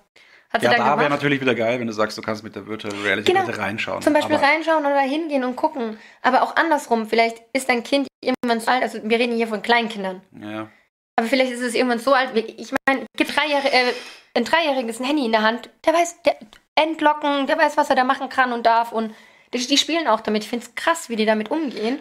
Hat 0.51 0.62
ja, 0.62 0.74
da 0.74 0.99
wäre 0.99 1.11
natürlich 1.11 1.40
wieder 1.42 1.55
geil, 1.55 1.78
wenn 1.78 1.86
du 1.86 1.92
sagst, 1.92 2.16
du 2.16 2.22
kannst 2.22 2.42
mit 2.42 2.57
der 2.57 2.66
Virtual 2.66 2.94
Reality 3.05 3.32
genau. 3.32 3.44
reinschauen. 3.51 4.01
Zum 4.01 4.14
Beispiel 4.14 4.36
aber 4.36 4.46
reinschauen 4.46 4.86
oder 4.86 5.01
hingehen 5.01 5.44
und 5.44 5.57
gucken. 5.57 5.99
Aber 6.22 6.42
auch 6.42 6.57
andersrum, 6.57 7.07
vielleicht 7.07 7.42
ist 7.53 7.68
dein 7.68 7.82
Kind 7.82 8.09
irgendwann 8.22 8.61
so 8.61 8.70
alt, 8.70 8.82
also 8.82 8.99
wir 9.03 9.18
reden 9.18 9.36
hier 9.36 9.46
von 9.46 9.61
Kleinkindern. 9.61 10.22
Ja. 10.40 10.70
Aber 11.16 11.26
vielleicht 11.26 11.53
ist 11.53 11.61
es 11.61 11.74
irgendwann 11.74 11.99
so 11.99 12.14
alt, 12.14 12.30
ich 12.34 12.72
meine, 12.86 13.05
gibt 13.16 13.36
drei 13.36 13.46
Jahre, 13.46 13.70
äh, 13.70 13.92
ein 14.34 14.44
Dreijähriges 14.44 15.01
ein 15.01 15.05
Handy 15.05 15.26
in 15.26 15.32
der 15.32 15.42
Hand, 15.42 15.68
der 15.84 15.92
weiß, 15.92 16.22
der 16.22 16.36
entlocken, 16.76 17.46
der 17.46 17.59
weiß, 17.59 17.76
was 17.76 17.90
er 17.90 17.96
da 17.96 18.05
machen 18.05 18.28
kann 18.28 18.53
und 18.53 18.64
darf. 18.64 18.92
Und 18.92 19.14
die, 19.53 19.59
die 19.59 19.76
spielen 19.76 20.07
auch 20.07 20.20
damit. 20.20 20.44
Ich 20.44 20.49
finde 20.49 20.64
es 20.64 20.74
krass, 20.74 21.09
wie 21.09 21.16
die 21.16 21.26
damit 21.26 21.51
umgehen. 21.51 22.01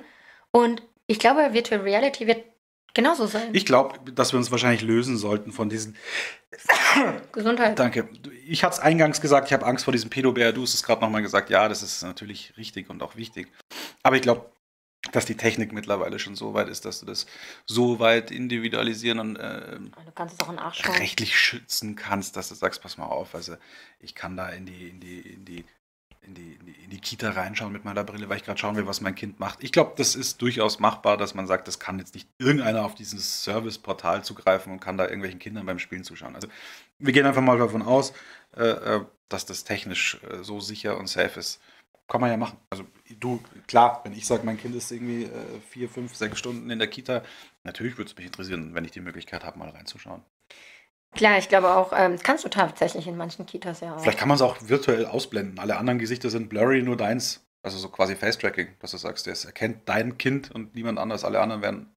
Und 0.51 0.83
ich 1.07 1.19
glaube, 1.19 1.53
Virtual 1.53 1.81
Reality 1.81 2.27
wird 2.27 2.43
genauso 2.97 3.27
sein. 3.27 3.49
Ich 3.53 3.65
glaube, 3.65 4.11
dass 4.11 4.33
wir 4.33 4.37
uns 4.37 4.51
wahrscheinlich 4.51 4.81
lösen 4.81 5.17
sollten 5.17 5.53
von 5.53 5.69
diesen. 5.69 5.95
Gesundheit. 7.31 7.77
Danke. 7.77 8.09
Ich 8.47 8.63
hatte 8.63 8.73
es 8.73 8.79
eingangs 8.79 9.21
gesagt, 9.21 9.47
ich 9.47 9.53
habe 9.53 9.65
Angst 9.65 9.85
vor 9.85 9.91
diesem 9.91 10.09
Pedobär. 10.09 10.51
Du 10.51 10.63
hast 10.63 10.73
es 10.73 10.83
gerade 10.83 11.01
nochmal 11.01 11.21
gesagt. 11.21 11.49
Ja, 11.49 11.69
das 11.69 11.83
ist 11.83 12.01
natürlich 12.01 12.57
richtig 12.57 12.89
und 12.89 13.03
auch 13.03 13.15
wichtig. 13.15 13.47
Aber 14.01 14.15
ich 14.15 14.23
glaube, 14.23 14.49
dass 15.11 15.25
die 15.25 15.37
Technik 15.37 15.71
mittlerweile 15.73 16.17
schon 16.17 16.35
so 16.35 16.53
weit 16.53 16.67
ist, 16.69 16.85
dass 16.85 16.99
du 16.99 17.05
das 17.05 17.27
so 17.65 17.99
weit 17.99 18.31
individualisieren 18.31 19.19
und 19.19 19.35
äh, 19.37 19.77
rechtlich 20.99 21.39
schützen 21.39 21.95
kannst, 21.95 22.35
dass 22.35 22.49
du 22.49 22.55
sagst, 22.55 22.81
pass 22.81 22.97
mal 22.97 23.05
auf, 23.05 23.35
also 23.35 23.55
ich 23.99 24.15
kann 24.15 24.35
da 24.35 24.49
in 24.49 24.65
die, 24.65 24.89
in 24.89 24.99
die, 24.99 25.19
in 25.21 25.45
die 25.45 25.65
in 26.27 26.35
die, 26.35 26.53
in 26.53 26.65
die, 26.65 26.83
in 26.83 26.89
die 26.89 26.99
Kita 26.99 27.31
reinschauen 27.31 27.71
mit 27.71 27.85
meiner 27.85 28.03
Brille, 28.03 28.29
weil 28.29 28.37
ich 28.37 28.43
gerade 28.43 28.59
schauen 28.59 28.75
will, 28.75 28.85
was 28.85 29.01
mein 29.01 29.15
Kind 29.15 29.39
macht. 29.39 29.63
Ich 29.63 29.71
glaube, 29.71 29.93
das 29.97 30.15
ist 30.15 30.41
durchaus 30.41 30.79
machbar, 30.79 31.17
dass 31.17 31.33
man 31.33 31.47
sagt, 31.47 31.67
das 31.67 31.79
kann 31.79 31.99
jetzt 31.99 32.13
nicht 32.13 32.29
irgendeiner 32.37 32.85
auf 32.85 32.95
dieses 32.95 33.43
Serviceportal 33.43 34.23
zugreifen 34.23 34.73
und 34.73 34.79
kann 34.79 34.97
da 34.97 35.05
irgendwelchen 35.05 35.39
Kindern 35.39 35.65
beim 35.65 35.79
Spielen 35.79 36.03
zuschauen. 36.03 36.35
Also 36.35 36.47
wir 36.99 37.13
gehen 37.13 37.25
einfach 37.25 37.41
mal 37.41 37.57
davon 37.57 37.81
aus, 37.81 38.13
äh, 38.55 38.63
äh 38.63 39.05
dass 39.29 39.45
das 39.45 39.65
technisch 39.65 40.17
äh, 40.23 40.41
so 40.41 40.61
sicher 40.61 40.97
und 40.97 41.07
safe 41.07 41.37
ist. 41.37 41.59
Kann 42.07 42.21
man 42.21 42.29
ja 42.29 42.37
machen. 42.37 42.57
Also 42.69 42.85
du, 43.19 43.43
klar, 43.67 43.99
wenn 44.05 44.13
ich 44.13 44.25
sage, 44.25 44.45
mein 44.45 44.57
Kind 44.57 44.73
ist 44.73 44.89
irgendwie 44.89 45.23
äh, 45.23 45.59
vier, 45.69 45.89
fünf, 45.89 46.15
sechs 46.15 46.39
Stunden 46.39 46.69
in 46.69 46.79
der 46.79 46.87
Kita, 46.87 47.23
natürlich 47.65 47.97
würde 47.97 48.09
es 48.09 48.15
mich 48.15 48.25
interessieren, 48.25 48.73
wenn 48.73 48.85
ich 48.85 48.91
die 48.91 49.01
Möglichkeit 49.01 49.43
habe, 49.43 49.59
mal 49.59 49.69
reinzuschauen. 49.69 50.23
Klar, 51.15 51.37
ich 51.37 51.49
glaube 51.49 51.75
auch, 51.75 51.93
ähm, 51.95 52.17
kannst 52.21 52.45
du 52.45 52.49
tatsächlich 52.49 53.07
in 53.07 53.17
manchen 53.17 53.45
Kitas 53.45 53.79
ja 53.79 53.95
auch. 53.95 54.01
Vielleicht 54.01 54.19
kann 54.19 54.27
man 54.27 54.35
es 54.35 54.41
auch 54.41 54.57
virtuell 54.61 55.05
ausblenden. 55.05 55.57
Alle 55.59 55.77
anderen 55.77 55.99
Gesichter 55.99 56.29
sind 56.29 56.49
blurry, 56.49 56.81
nur 56.83 56.97
deins. 56.97 57.43
Also 57.63 57.79
so 57.79 57.89
quasi 57.89 58.15
Face-Tracking, 58.15 58.67
dass 58.79 58.91
du 58.91 58.97
sagst, 58.97 59.27
es 59.27 59.43
erkennt 59.43 59.89
dein 59.89 60.17
Kind 60.17 60.51
und 60.53 60.75
niemand 60.75 60.99
anders. 60.99 61.25
Alle 61.25 61.41
anderen 61.41 61.61
werden. 61.61 61.95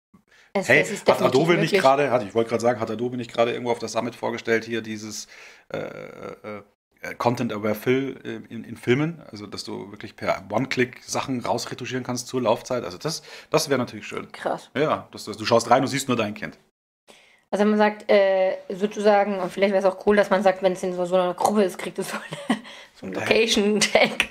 Es, 0.54 0.68
hey, 0.68 0.84
hat 0.84 1.22
Adobe 1.22 1.58
nicht 1.58 1.76
gerade, 1.76 2.06
ich 2.28 2.34
wollte 2.34 2.50
gerade 2.50 2.62
sagen, 2.62 2.80
hat 2.80 2.90
Adobe 2.90 3.18
nicht 3.18 3.32
gerade 3.32 3.52
irgendwo 3.52 3.72
auf 3.72 3.78
der 3.78 3.90
Summit 3.90 4.16
vorgestellt, 4.16 4.66
hier 4.66 4.82
dieses 4.82 5.28
äh, 5.72 5.78
äh, 5.78 6.62
äh 7.02 7.16
Content-Aware 7.16 7.76
Fill 7.76 8.20
äh, 8.24 8.54
in, 8.54 8.64
in, 8.64 8.76
Filmen, 8.76 9.22
also 9.30 9.46
dass 9.46 9.64
du 9.64 9.92
wirklich 9.92 10.16
per 10.16 10.44
One-Click 10.50 11.04
Sachen 11.04 11.40
rausretuschieren 11.42 12.04
kannst 12.04 12.28
zur 12.28 12.42
Laufzeit. 12.42 12.84
Also 12.84 12.98
das, 12.98 13.22
das 13.52 13.70
wäre 13.70 13.78
natürlich 13.78 14.08
schön. 14.08 14.32
Krass. 14.32 14.72
Ja, 14.76 15.08
dass, 15.12 15.26
dass 15.26 15.38
du 15.38 15.46
schaust 15.46 15.70
rein 15.70 15.84
und 15.84 15.88
siehst 15.88 16.08
nur 16.08 16.18
dein 16.18 16.34
Kind. 16.34 16.58
Also 17.52 17.66
man 17.66 17.78
sagt, 17.78 18.10
äh, 18.12 18.58
sozusagen, 18.70 19.40
und 19.40 19.52
vielleicht 19.52 19.74
wäre 19.74 19.86
es 19.86 19.92
auch 19.92 20.06
cool, 20.06 20.16
dass 20.16 20.30
man 20.30 20.44
sagt, 20.44 20.62
wenn 20.62 20.74
es 20.74 20.84
in 20.84 20.94
so, 20.94 21.06
so 21.06 21.16
einer 21.16 21.34
Gruppe 21.34 21.64
ist, 21.64 21.78
kriegt 21.78 21.98
es 21.98 22.10
so, 22.10 22.18
eine, 22.18 22.60
so 22.94 23.06
einen 23.06 23.16
Location-Tag. 23.16 24.28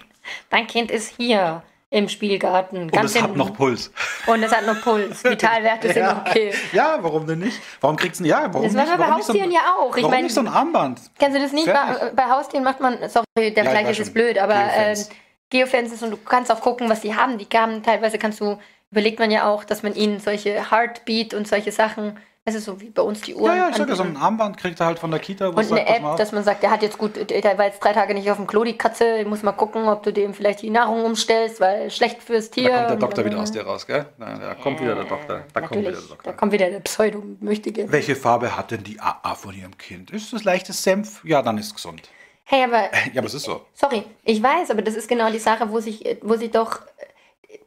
Dein 0.50 0.66
Kind 0.66 0.90
ist 0.90 1.14
hier 1.16 1.62
im 1.90 2.08
Spielgarten. 2.08 2.90
Und 2.90 2.94
es 2.94 3.20
hat 3.20 3.34
noch 3.34 3.54
Puls. 3.54 3.90
Und 4.26 4.42
es 4.42 4.54
hat 4.54 4.66
noch 4.66 4.80
Puls. 4.82 5.24
Vitalwerte 5.24 5.88
sind 5.88 5.96
ja. 6.02 6.24
okay. 6.26 6.52
Ja, 6.72 6.98
warum 7.00 7.26
denn 7.26 7.38
nicht? 7.38 7.58
Warum 7.80 7.96
kriegst 7.96 8.20
du 8.20 8.24
ja, 8.24 8.52
warum 8.52 8.62
Das 8.62 8.76
war 8.76 8.98
bei 8.98 9.10
Haustieren 9.10 9.50
so 9.50 9.56
ja 9.56 9.74
auch. 9.78 9.96
Ich 9.96 10.02
warum 10.02 10.14
mein, 10.14 10.24
nicht 10.24 10.34
so 10.34 10.42
ein 10.42 10.48
Armband? 10.48 11.00
Kennst 11.18 11.36
du 11.36 11.42
das 11.42 11.52
nicht? 11.52 11.66
Bei, 11.66 12.12
bei, 12.14 12.24
Haustieren 12.24 12.62
macht 12.62 12.80
man, 12.80 12.98
sorry, 13.08 13.54
der 13.54 13.64
ja, 13.64 13.70
Vergleich 13.70 13.98
ist 13.98 14.12
blöd, 14.12 14.38
aber 14.38 14.54
Geofence. 14.54 15.08
Äh, 15.08 15.14
Geofences 15.50 16.02
und 16.02 16.10
du 16.10 16.18
kannst 16.18 16.52
auch 16.52 16.60
gucken, 16.60 16.90
was 16.90 17.00
die 17.00 17.14
haben. 17.14 17.38
Die 17.38 17.48
haben 17.54 17.82
teilweise 17.82 18.18
kannst 18.18 18.40
du, 18.40 18.58
überlegt 18.90 19.18
man 19.18 19.30
ja 19.30 19.48
auch, 19.48 19.64
dass 19.64 19.82
man 19.82 19.94
ihnen 19.94 20.20
solche 20.20 20.70
Heartbeat 20.70 21.32
und 21.32 21.48
solche 21.48 21.72
Sachen 21.72 22.18
es 22.48 22.54
ist 22.54 22.64
so 22.64 22.80
wie 22.80 22.90
bei 22.90 23.02
uns 23.02 23.20
die 23.20 23.34
Uhren. 23.34 23.56
Ja, 23.56 23.64
ja, 23.64 23.68
ich 23.70 23.76
sag 23.76 23.88
ja, 23.88 23.94
so 23.94 24.02
ein 24.02 24.16
Armband 24.16 24.56
kriegt 24.56 24.80
er 24.80 24.86
halt 24.86 24.98
von 24.98 25.10
der 25.10 25.20
Kita. 25.20 25.48
Und 25.48 25.58
eine 25.58 25.86
App, 25.86 26.16
dass 26.16 26.32
man 26.32 26.44
sagt, 26.44 26.62
der 26.62 26.70
hat 26.70 26.82
jetzt 26.82 26.98
gut, 26.98 27.30
der 27.30 27.58
war 27.58 27.66
jetzt 27.66 27.80
drei 27.80 27.92
Tage 27.92 28.14
nicht 28.14 28.30
auf 28.30 28.36
dem 28.36 28.46
Klo, 28.46 28.64
die 28.64 28.76
Katze, 28.76 29.24
muss 29.26 29.42
mal 29.42 29.52
gucken, 29.52 29.88
ob 29.88 30.02
du 30.02 30.12
dem 30.12 30.34
vielleicht 30.34 30.62
die 30.62 30.70
Nahrung 30.70 31.04
umstellst, 31.04 31.60
weil 31.60 31.90
schlecht 31.90 32.22
fürs 32.22 32.50
Tier. 32.50 32.70
Da 32.70 32.78
kommt 32.78 32.90
der 32.90 32.96
Doktor 32.96 33.24
wieder 33.24 33.40
aus 33.40 33.52
dir 33.52 33.62
raus, 33.62 33.86
gell? 33.86 34.06
Na, 34.18 34.38
da 34.38 34.54
kommt 34.54 34.80
wieder 34.80 34.94
der 34.94 35.04
Doktor. 35.04 35.44
Da 35.52 35.60
kommt 35.60 35.80
wieder 35.80 35.92
der 35.92 36.00
Doktor. 36.00 36.16
Da 36.24 36.32
kommt 36.32 36.52
wieder 36.52 36.70
der 36.70 36.80
Pseudo-Möchtige. 36.80 37.90
Welche 37.92 38.16
Farbe 38.16 38.56
hat 38.56 38.70
denn 38.70 38.82
die 38.82 38.98
AA 39.00 39.34
von 39.34 39.54
ihrem 39.54 39.76
Kind? 39.78 40.10
Ist 40.10 40.32
das 40.32 40.44
leichtes 40.44 40.82
Senf? 40.82 41.24
Ja, 41.24 41.42
dann 41.42 41.58
ist 41.58 41.66
es 41.66 41.74
gesund. 41.74 42.02
Hey, 42.44 42.64
aber. 42.64 42.90
Ja, 43.12 43.18
aber 43.18 43.26
es 43.26 43.34
ist 43.34 43.44
so. 43.44 43.66
Sorry, 43.74 44.04
ich 44.24 44.42
weiß, 44.42 44.70
aber 44.70 44.82
das 44.82 44.94
ist 44.94 45.08
genau 45.08 45.30
die 45.30 45.38
Sache, 45.38 45.70
wo 45.70 45.80
sich, 45.80 46.18
wo 46.22 46.36
sich 46.36 46.50
doch 46.50 46.80
äh, 46.96 47.58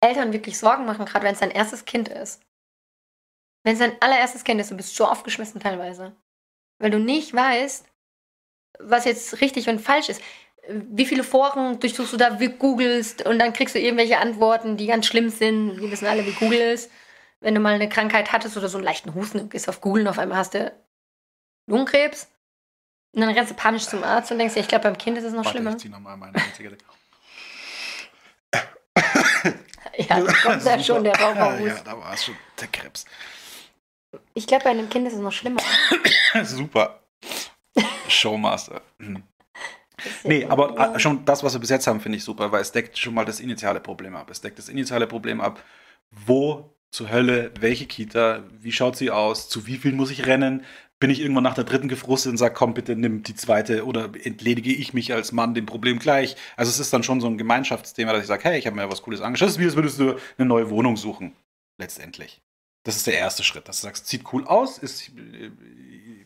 Eltern 0.00 0.32
wirklich 0.32 0.58
Sorgen 0.58 0.84
machen, 0.84 1.06
gerade 1.06 1.24
wenn 1.24 1.34
es 1.34 1.40
dein 1.40 1.50
erstes 1.50 1.84
Kind 1.84 2.08
ist. 2.08 2.40
Wenn 3.64 3.74
es 3.74 3.78
dein 3.78 4.00
allererstes 4.00 4.44
Kind 4.44 4.60
ist, 4.60 4.70
du 4.70 4.76
bist 4.76 4.96
so 4.96 5.06
aufgeschmissen 5.06 5.60
teilweise. 5.60 6.16
Weil 6.78 6.90
du 6.90 6.98
nicht 6.98 7.32
weißt, 7.32 7.86
was 8.80 9.04
jetzt 9.04 9.40
richtig 9.40 9.68
und 9.68 9.80
falsch 9.80 10.08
ist. 10.08 10.20
Wie 10.68 11.06
viele 11.06 11.24
Foren 11.24 11.80
durchsuchst 11.80 12.12
du 12.12 12.16
da, 12.16 12.38
wie 12.38 12.48
googelst 12.48 13.26
und 13.26 13.38
dann 13.38 13.52
kriegst 13.52 13.74
du 13.74 13.80
irgendwelche 13.80 14.18
Antworten, 14.18 14.76
die 14.76 14.86
ganz 14.86 15.06
schlimm 15.06 15.28
sind. 15.28 15.80
Wir 15.80 15.90
wissen 15.90 16.06
alle, 16.06 16.24
wie 16.24 16.32
Google 16.32 16.60
ist. 16.60 16.90
Wenn 17.40 17.54
du 17.54 17.60
mal 17.60 17.74
eine 17.74 17.88
Krankheit 17.88 18.30
hattest 18.30 18.56
oder 18.56 18.68
so 18.68 18.78
einen 18.78 18.84
leichten 18.84 19.14
Husten, 19.14 19.48
gehst 19.48 19.68
auf 19.68 19.80
Google 19.80 20.02
und 20.02 20.08
auf 20.08 20.18
einmal 20.18 20.38
hast 20.38 20.54
du 20.54 20.72
Lungenkrebs. 21.66 22.28
Und 23.14 23.20
dann 23.20 23.30
rennst 23.30 23.50
du 23.50 23.56
panisch 23.56 23.86
zum 23.86 24.04
Arzt 24.04 24.30
und 24.30 24.38
denkst, 24.38 24.54
ja, 24.54 24.62
ich 24.62 24.68
glaube, 24.68 24.84
beim 24.84 24.96
Kind 24.96 25.18
ist 25.18 25.24
es 25.24 25.32
noch 25.32 25.44
Warte, 25.44 25.50
schlimmer. 25.50 25.70
Ich 25.72 25.78
zieh 25.78 25.88
nochmal 25.88 26.16
meine 26.16 26.34
Zigarette. 26.56 26.84
ja, 29.96 30.20
da 30.20 30.32
kommt 30.32 30.64
ja 30.64 30.82
schon 30.82 31.04
der 31.04 31.14
Raucherhust. 31.20 31.78
Ja, 31.78 31.82
da 31.84 31.98
war 31.98 32.14
es 32.14 32.24
schon 32.24 32.36
der 32.60 32.68
Krebs. 32.68 33.04
Ich 34.34 34.46
glaube, 34.46 34.64
bei 34.64 34.70
einem 34.70 34.88
Kind 34.88 35.06
ist 35.06 35.14
es 35.14 35.20
noch 35.20 35.32
schlimmer. 35.32 35.60
Super. 36.42 37.00
Showmaster. 38.08 38.82
Mhm. 38.98 39.22
Nee, 40.24 40.44
aber 40.46 40.74
ja. 40.76 40.98
schon 40.98 41.24
das, 41.24 41.42
was 41.42 41.54
wir 41.54 41.60
bis 41.60 41.70
jetzt 41.70 41.86
haben, 41.86 42.00
finde 42.00 42.18
ich 42.18 42.24
super, 42.24 42.50
weil 42.50 42.60
es 42.60 42.72
deckt 42.72 42.98
schon 42.98 43.14
mal 43.14 43.24
das 43.24 43.40
initiale 43.40 43.80
Problem 43.80 44.16
ab. 44.16 44.30
Es 44.30 44.40
deckt 44.40 44.58
das 44.58 44.68
initiale 44.68 45.06
Problem 45.06 45.40
ab, 45.40 45.62
wo 46.10 46.74
zur 46.90 47.10
Hölle, 47.10 47.52
welche 47.60 47.86
Kita, 47.86 48.42
wie 48.60 48.72
schaut 48.72 48.96
sie 48.96 49.10
aus, 49.10 49.48
zu 49.48 49.66
wie 49.66 49.76
viel 49.76 49.92
muss 49.92 50.10
ich 50.10 50.26
rennen, 50.26 50.64
bin 50.98 51.10
ich 51.10 51.20
irgendwann 51.20 51.44
nach 51.44 51.54
der 51.54 51.64
dritten 51.64 51.88
gefrustet 51.88 52.30
und 52.30 52.36
sage, 52.36 52.54
komm 52.54 52.74
bitte, 52.74 52.94
nimm 52.94 53.22
die 53.22 53.34
zweite 53.34 53.86
oder 53.86 54.10
entledige 54.22 54.72
ich 54.72 54.92
mich 54.94 55.12
als 55.12 55.32
Mann 55.32 55.54
dem 55.54 55.66
Problem 55.66 55.98
gleich. 55.98 56.36
Also 56.56 56.70
es 56.70 56.78
ist 56.78 56.92
dann 56.92 57.02
schon 57.02 57.20
so 57.20 57.26
ein 57.26 57.38
Gemeinschaftsthema, 57.38 58.12
dass 58.12 58.22
ich 58.22 58.28
sage, 58.28 58.44
hey, 58.44 58.58
ich 58.58 58.66
habe 58.66 58.76
mir 58.76 58.88
was 58.90 59.02
Cooles 59.02 59.20
angeschaut. 59.20 59.48
Das 59.48 59.54
ist 59.54 59.60
wie, 59.60 59.64
als 59.64 59.76
würdest 59.76 59.98
du 59.98 60.16
eine 60.38 60.46
neue 60.46 60.70
Wohnung 60.70 60.96
suchen, 60.96 61.32
letztendlich. 61.78 62.40
Das 62.84 62.96
ist 62.96 63.06
der 63.06 63.18
erste 63.18 63.44
Schritt, 63.44 63.68
dass 63.68 63.80
du 63.80 63.86
sagst, 63.86 64.08
sieht 64.08 64.32
cool 64.32 64.46
aus, 64.46 64.78
ist, 64.78 65.12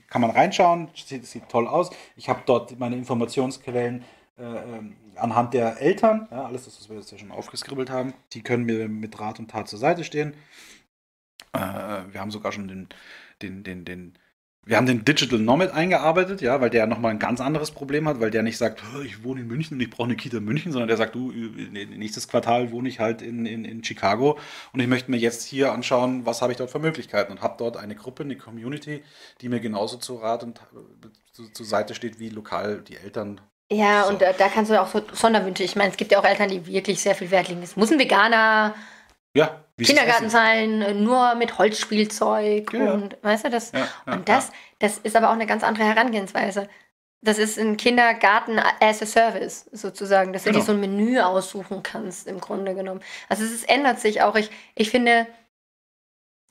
kann 0.09 0.23
man 0.23 0.31
reinschauen, 0.31 0.89
sieht, 0.95 1.27
sieht 1.27 1.49
toll 1.49 1.69
aus. 1.69 1.91
Ich 2.17 2.29
habe 2.29 2.43
dort 2.47 2.79
meine 2.79 2.97
Informationsquellen 2.97 4.05
äh, 4.39 4.43
ähm, 4.43 4.97
anhand 5.17 5.55
der 5.55 5.81
Eltern, 5.81 6.29
ja, 6.31 6.47
alles 6.47 6.65
das, 6.65 6.79
was 6.79 6.89
wir 6.89 6.97
jetzt 6.97 7.11
ja 7.13 7.19
schon 7.19 7.31
aufgeskribbelt 7.31 7.91
haben, 7.91 8.15
die 8.33 8.43
können 8.43 8.65
mir 8.65 8.89
mit 8.89 9.19
Rat 9.19 9.39
und 9.39 9.51
Tat 9.51 9.69
zur 9.69 9.79
Seite 9.79 10.05
stehen. 10.05 10.35
Äh, 11.53 11.59
wir 11.59 12.21
haben 12.21 12.31
sogar 12.31 12.53
schon 12.53 12.69
den, 12.69 12.89
den, 13.43 13.63
den, 13.63 13.85
den 13.85 14.19
wir 14.67 14.77
haben 14.77 14.87
den 14.87 15.05
Digital 15.05 15.39
Nomad 15.39 15.73
eingearbeitet, 15.73 16.41
ja, 16.41 16.61
weil 16.61 16.71
der 16.71 16.89
nochmal 16.89 17.13
ein 17.13 17.21
ganz 17.21 17.41
anderes 17.41 17.71
Problem 17.71 18.09
hat, 18.09 18.19
weil 18.19 18.33
der 18.33 18.43
nicht 18.43 18.59
sagt, 18.59 18.83
ich 19.05 19.23
wohne 19.23 19.43
in 19.43 19.47
München 19.47 19.77
und 19.77 19.81
ich 19.81 19.89
brauche 19.89 20.09
eine 20.09 20.17
Kita 20.17 20.39
in 20.39 20.45
München, 20.45 20.73
sondern 20.73 20.89
der 20.89 20.97
sagt, 20.97 21.15
du, 21.15 21.31
nächstes 21.31 22.27
Quartal 22.27 22.73
wohne 22.73 22.89
ich 22.89 22.99
halt 22.99 23.23
in, 23.23 23.47
in, 23.47 23.65
in 23.65 23.85
Chicago 23.85 24.39
und 24.73 24.81
ich 24.81 24.89
möchte 24.89 25.09
mir 25.13 25.19
jetzt 25.19 25.45
hier 25.45 25.73
anschauen, 25.73 26.27
was 26.27 26.43
habe 26.43 26.51
ich 26.51 26.59
dort 26.59 26.73
für 26.73 26.81
Möglichkeiten 26.81 27.31
und 27.31 27.43
habe 27.43 27.55
dort 27.59 27.77
eine 27.77 27.95
Gruppe, 27.95 28.25
eine 28.25 28.37
Community, 28.37 29.05
die 29.41 29.49
mir 29.49 29.61
genauso 29.61 29.99
zu 29.99 30.17
Rat 30.17 30.43
und 30.43 30.61
zu, 31.33 31.49
zur 31.53 31.65
Seite 31.65 31.95
steht 31.95 32.19
wie 32.19 32.31
lokal 32.31 32.83
die 32.83 32.97
Eltern. 32.97 33.41
Ja, 33.71 34.03
so. 34.03 34.11
und 34.11 34.21
da, 34.21 34.33
da, 34.33 34.49
kannst 34.49 34.73
du 34.73 34.81
auch 34.81 34.89
so 34.89 35.01
Sonderwünsche, 35.13 35.63
ich 35.63 35.77
meine, 35.77 35.91
es 35.91 35.97
gibt 35.97 36.11
ja 36.11 36.19
auch 36.19 36.25
Eltern, 36.25 36.49
die 36.49 36.67
wirklich 36.67 37.01
sehr 37.01 37.15
viel 37.15 37.31
Wert 37.31 37.49
legen. 37.49 37.63
Es 37.63 37.77
muss 37.77 37.93
ein 37.93 38.01
Veganer 38.01 38.75
ja, 39.37 39.63
Kindergartenzahlen 39.79 40.83
äh, 40.83 40.95
nur 40.95 41.35
mit 41.35 41.59
Holzspielzeug 41.59 42.73
ja. 42.73 42.93
und 42.93 43.19
weißt 43.23 43.45
du 43.45 43.51
das? 43.51 43.73
Ja, 43.73 43.87
ja, 44.07 44.13
und 44.15 44.29
das, 44.29 44.51
das 44.79 44.99
ist 44.99 45.15
aber 45.15 45.29
auch 45.29 45.35
eine 45.35 45.47
ganz 45.47 45.63
andere 45.63 45.85
Herangehensweise. 45.85 46.69
Das 47.21 47.39
ist 47.39 47.59
ein 47.59 47.77
Kindergarten 47.77 48.59
as 48.81 49.03
a 49.03 49.07
Service 49.07 49.69
sozusagen, 49.73 50.33
dass 50.33 50.45
genau. 50.45 50.55
du 50.55 50.61
dir 50.61 50.67
so 50.67 50.73
ein 50.73 50.81
Menü 50.81 51.19
aussuchen 51.21 51.83
kannst 51.83 52.27
im 52.27 52.41
Grunde 52.41 52.75
genommen. 52.75 53.01
Also 53.29 53.45
es 53.45 53.53
ist, 53.53 53.69
ändert 53.69 54.01
sich 54.01 54.23
auch. 54.23 54.37
Ich, 54.37 54.51
ich 54.75 54.91
finde, 54.91 55.27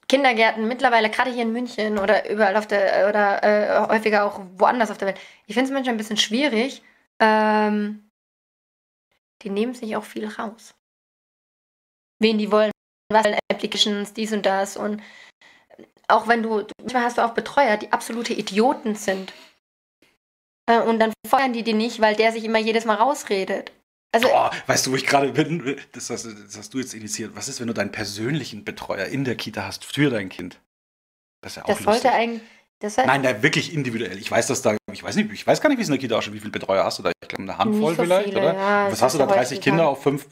Kindergärten 0.07 0.67
mittlerweile, 0.67 1.09
gerade 1.09 1.31
hier 1.31 1.43
in 1.43 1.51
München 1.51 1.97
oder 1.97 2.29
überall 2.29 2.57
auf 2.57 2.67
der, 2.67 3.09
oder 3.09 3.43
äh, 3.43 3.87
häufiger 3.87 4.25
auch 4.25 4.39
woanders 4.57 4.91
auf 4.91 4.97
der 4.97 5.09
Welt, 5.09 5.19
ich 5.47 5.55
finde 5.55 5.69
es 5.69 5.73
manchmal 5.73 5.95
ein 5.95 5.97
bisschen 5.97 6.17
schwierig. 6.17 6.83
Ähm, 7.19 8.11
die 9.41 9.49
nehmen 9.49 9.73
sich 9.73 9.95
auch 9.95 10.03
viel 10.03 10.27
raus. 10.27 10.75
Wen 12.19 12.37
die 12.37 12.51
wollen, 12.51 12.71
was 13.09 13.25
Applications, 13.51 14.13
dies 14.13 14.33
und 14.33 14.45
das. 14.45 14.77
Und 14.77 15.01
auch 16.07 16.27
wenn 16.27 16.43
du, 16.43 16.65
manchmal 16.81 17.03
hast 17.03 17.17
du 17.17 17.25
auch 17.25 17.33
Betreuer, 17.33 17.77
die 17.77 17.91
absolute 17.91 18.33
Idioten 18.33 18.95
sind. 18.95 19.33
Äh, 20.67 20.81
und 20.81 20.99
dann 20.99 21.13
feuern 21.27 21.53
die 21.53 21.63
die 21.63 21.73
nicht, 21.73 22.01
weil 22.01 22.15
der 22.15 22.31
sich 22.31 22.43
immer 22.43 22.59
jedes 22.59 22.85
Mal 22.85 22.95
rausredet. 22.95 23.71
Also, 24.11 24.29
Boah, 24.29 24.51
weißt 24.67 24.87
du, 24.87 24.91
wo 24.91 24.95
ich 24.95 25.05
gerade 25.05 25.31
bin? 25.33 25.77
Das 25.91 26.09
hast, 26.09 26.25
das 26.25 26.57
hast, 26.57 26.73
du 26.73 26.79
jetzt 26.79 26.93
initiiert. 26.93 27.35
Was 27.35 27.49
ist, 27.49 27.59
wenn 27.59 27.67
du 27.67 27.73
deinen 27.73 27.91
persönlichen 27.91 28.63
Betreuer 28.63 29.07
in 29.07 29.25
der 29.25 29.35
Kita 29.35 29.65
hast 29.65 29.83
für 29.83 30.09
dein 30.09 30.29
Kind? 30.29 30.59
Das 31.41 31.51
ist 31.51 31.57
ja 31.57 31.63
auch 31.63 31.67
Das 31.67 31.79
lustig. 31.81 32.01
sollte 32.01 32.15
eigentlich. 32.15 32.41
Das 32.79 32.97
Nein, 32.97 33.23
da 33.23 33.41
wirklich 33.41 33.73
individuell. 33.73 34.17
Ich 34.17 34.29
weiß, 34.29 34.47
dass 34.47 34.61
da, 34.61 34.75
ich 34.91 35.03
weiß 35.03 35.15
nicht, 35.15 35.31
ich 35.31 35.47
weiß 35.47 35.61
gar 35.61 35.69
nicht, 35.69 35.77
wie 35.77 35.81
es 35.81 35.87
in 35.87 35.93
der 35.93 35.99
Kita 35.99 36.17
ausschaut, 36.17 36.33
wie 36.33 36.39
viele 36.39 36.51
Betreuer 36.51 36.83
hast 36.83 36.99
du 36.99 37.03
da? 37.03 37.11
Ich 37.21 37.29
glaube, 37.29 37.43
eine 37.43 37.57
Handvoll 37.57 37.95
so 37.95 38.03
vielleicht, 38.03 38.29
viele, 38.29 38.39
oder? 38.39 38.53
Ja, 38.53 38.91
Was 38.91 39.01
hast 39.01 39.15
du 39.15 39.19
da? 39.19 39.25
30 39.27 39.61
Kinder 39.61 39.87
auf 39.87 40.03
fünf 40.03 40.27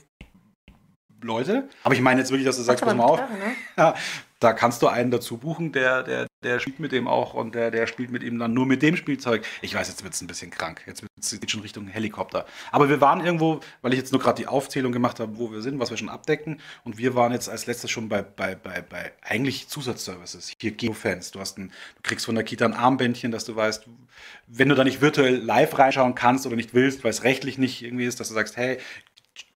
Leute? 1.23 1.67
Aber 1.83 1.95
ich 1.95 2.01
meine 2.01 2.19
jetzt 2.19 2.31
wirklich, 2.31 2.45
dass 2.45 2.57
du 2.57 2.63
sagst, 2.63 2.83
pass 2.83 2.95
mal 2.95 3.03
auf. 3.03 3.19
Ne? 3.19 3.55
Ja, 3.77 3.95
da 4.43 4.51
kannst 4.51 4.81
du 4.81 4.87
einen 4.87 5.09
dazu 5.09 5.37
buchen, 5.37 5.71
der, 5.71 6.03
der, 6.03 6.27
der 6.43 6.59
spielt 6.59 6.79
mit 6.79 6.91
dem 6.91 7.07
auch 7.07 7.33
und 7.33 7.55
der, 7.55 7.71
der 7.71 7.87
spielt 7.87 8.11
mit 8.11 8.23
ihm 8.23 8.39
dann 8.39 8.53
nur 8.53 8.65
mit 8.65 8.81
dem 8.81 8.97
Spielzeug. 8.97 9.45
Ich 9.61 9.73
weiß, 9.73 9.87
jetzt 9.87 10.03
wird 10.03 10.13
es 10.13 10.21
ein 10.21 10.27
bisschen 10.27 10.51
krank. 10.51 10.81
Jetzt 10.85 11.01
geht 11.01 11.45
es 11.45 11.51
schon 11.51 11.61
Richtung 11.61 11.87
Helikopter. 11.87 12.45
Aber 12.71 12.89
wir 12.89 12.99
waren 12.99 13.25
irgendwo, 13.25 13.61
weil 13.81 13.93
ich 13.93 13.99
jetzt 13.99 14.11
nur 14.11 14.19
gerade 14.19 14.41
die 14.41 14.47
Aufzählung 14.47 14.91
gemacht 14.91 15.21
habe, 15.21 15.37
wo 15.37 15.51
wir 15.51 15.61
sind, 15.61 15.79
was 15.79 15.91
wir 15.91 15.97
schon 15.97 16.09
abdecken. 16.09 16.59
Und 16.83 16.97
wir 16.97 17.15
waren 17.15 17.31
jetzt 17.31 17.47
als 17.47 17.67
letztes 17.67 17.89
schon 17.89 18.09
bei, 18.09 18.21
bei, 18.21 18.55
bei, 18.55 18.81
bei 18.81 19.13
eigentlich 19.21 19.69
Zusatzservices. 19.69 20.51
Hier 20.59 20.71
Geofans. 20.71 21.31
Du, 21.31 21.39
hast 21.39 21.57
ein, 21.57 21.69
du 21.69 22.01
kriegst 22.03 22.25
von 22.25 22.35
der 22.35 22.43
Kita 22.43 22.65
ein 22.65 22.73
Armbändchen, 22.73 23.31
dass 23.31 23.45
du 23.45 23.55
weißt, 23.55 23.85
wenn 24.47 24.67
du 24.67 24.75
da 24.75 24.83
nicht 24.83 24.99
virtuell 24.99 25.37
live 25.37 25.77
reinschauen 25.79 26.15
kannst 26.15 26.45
oder 26.45 26.57
nicht 26.57 26.73
willst, 26.73 27.05
weil 27.05 27.11
es 27.11 27.23
rechtlich 27.23 27.57
nicht 27.57 27.81
irgendwie 27.81 28.05
ist, 28.05 28.19
dass 28.19 28.27
du 28.27 28.33
sagst, 28.33 28.57
hey, 28.57 28.77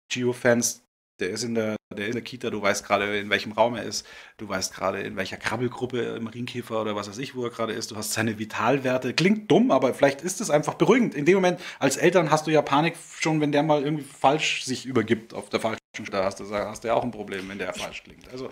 Geofans, 0.09 0.86
der 1.19 1.29
ist 1.29 1.43
in 1.43 1.55
der, 1.55 1.75
der 1.91 2.05
ist 2.05 2.07
in 2.07 2.13
der 2.13 2.21
Kita, 2.21 2.49
du 2.49 2.61
weißt 2.61 2.85
gerade, 2.85 3.17
in 3.17 3.29
welchem 3.29 3.51
Raum 3.51 3.75
er 3.75 3.83
ist, 3.83 4.05
du 4.37 4.47
weißt 4.47 4.73
gerade, 4.73 5.01
in 5.01 5.15
welcher 5.15 5.37
Krabbelgruppe 5.37 6.01
im 6.01 6.23
Marienkäfer 6.23 6.81
oder 6.81 6.95
was 6.95 7.09
weiß 7.09 7.17
ich, 7.17 7.35
wo 7.35 7.43
er 7.43 7.49
gerade 7.49 7.73
ist, 7.73 7.91
du 7.91 7.95
hast 7.95 8.13
seine 8.13 8.39
Vitalwerte. 8.39 9.13
Klingt 9.13 9.49
dumm, 9.49 9.71
aber 9.71 9.93
vielleicht 9.93 10.21
ist 10.21 10.41
es 10.41 10.49
einfach 10.49 10.75
beruhigend. 10.75 11.15
In 11.15 11.25
dem 11.25 11.35
Moment, 11.35 11.59
als 11.79 11.97
Eltern 11.97 12.31
hast 12.31 12.47
du 12.47 12.51
ja 12.51 12.61
Panik 12.61 12.95
schon, 13.19 13.41
wenn 13.41 13.51
der 13.51 13.63
mal 13.63 13.83
irgendwie 13.83 14.03
falsch 14.03 14.63
sich 14.63 14.85
übergibt 14.85 15.33
auf 15.33 15.49
der 15.49 15.59
falschen 15.59 15.79
Stelle, 16.03 16.23
hast 16.23 16.39
du, 16.39 16.49
hast 16.49 16.83
du 16.83 16.87
ja 16.87 16.93
auch 16.93 17.03
ein 17.03 17.11
Problem, 17.11 17.49
wenn 17.49 17.57
der 17.57 17.73
falsch 17.73 18.03
klingt. 18.03 18.29
Also 18.29 18.49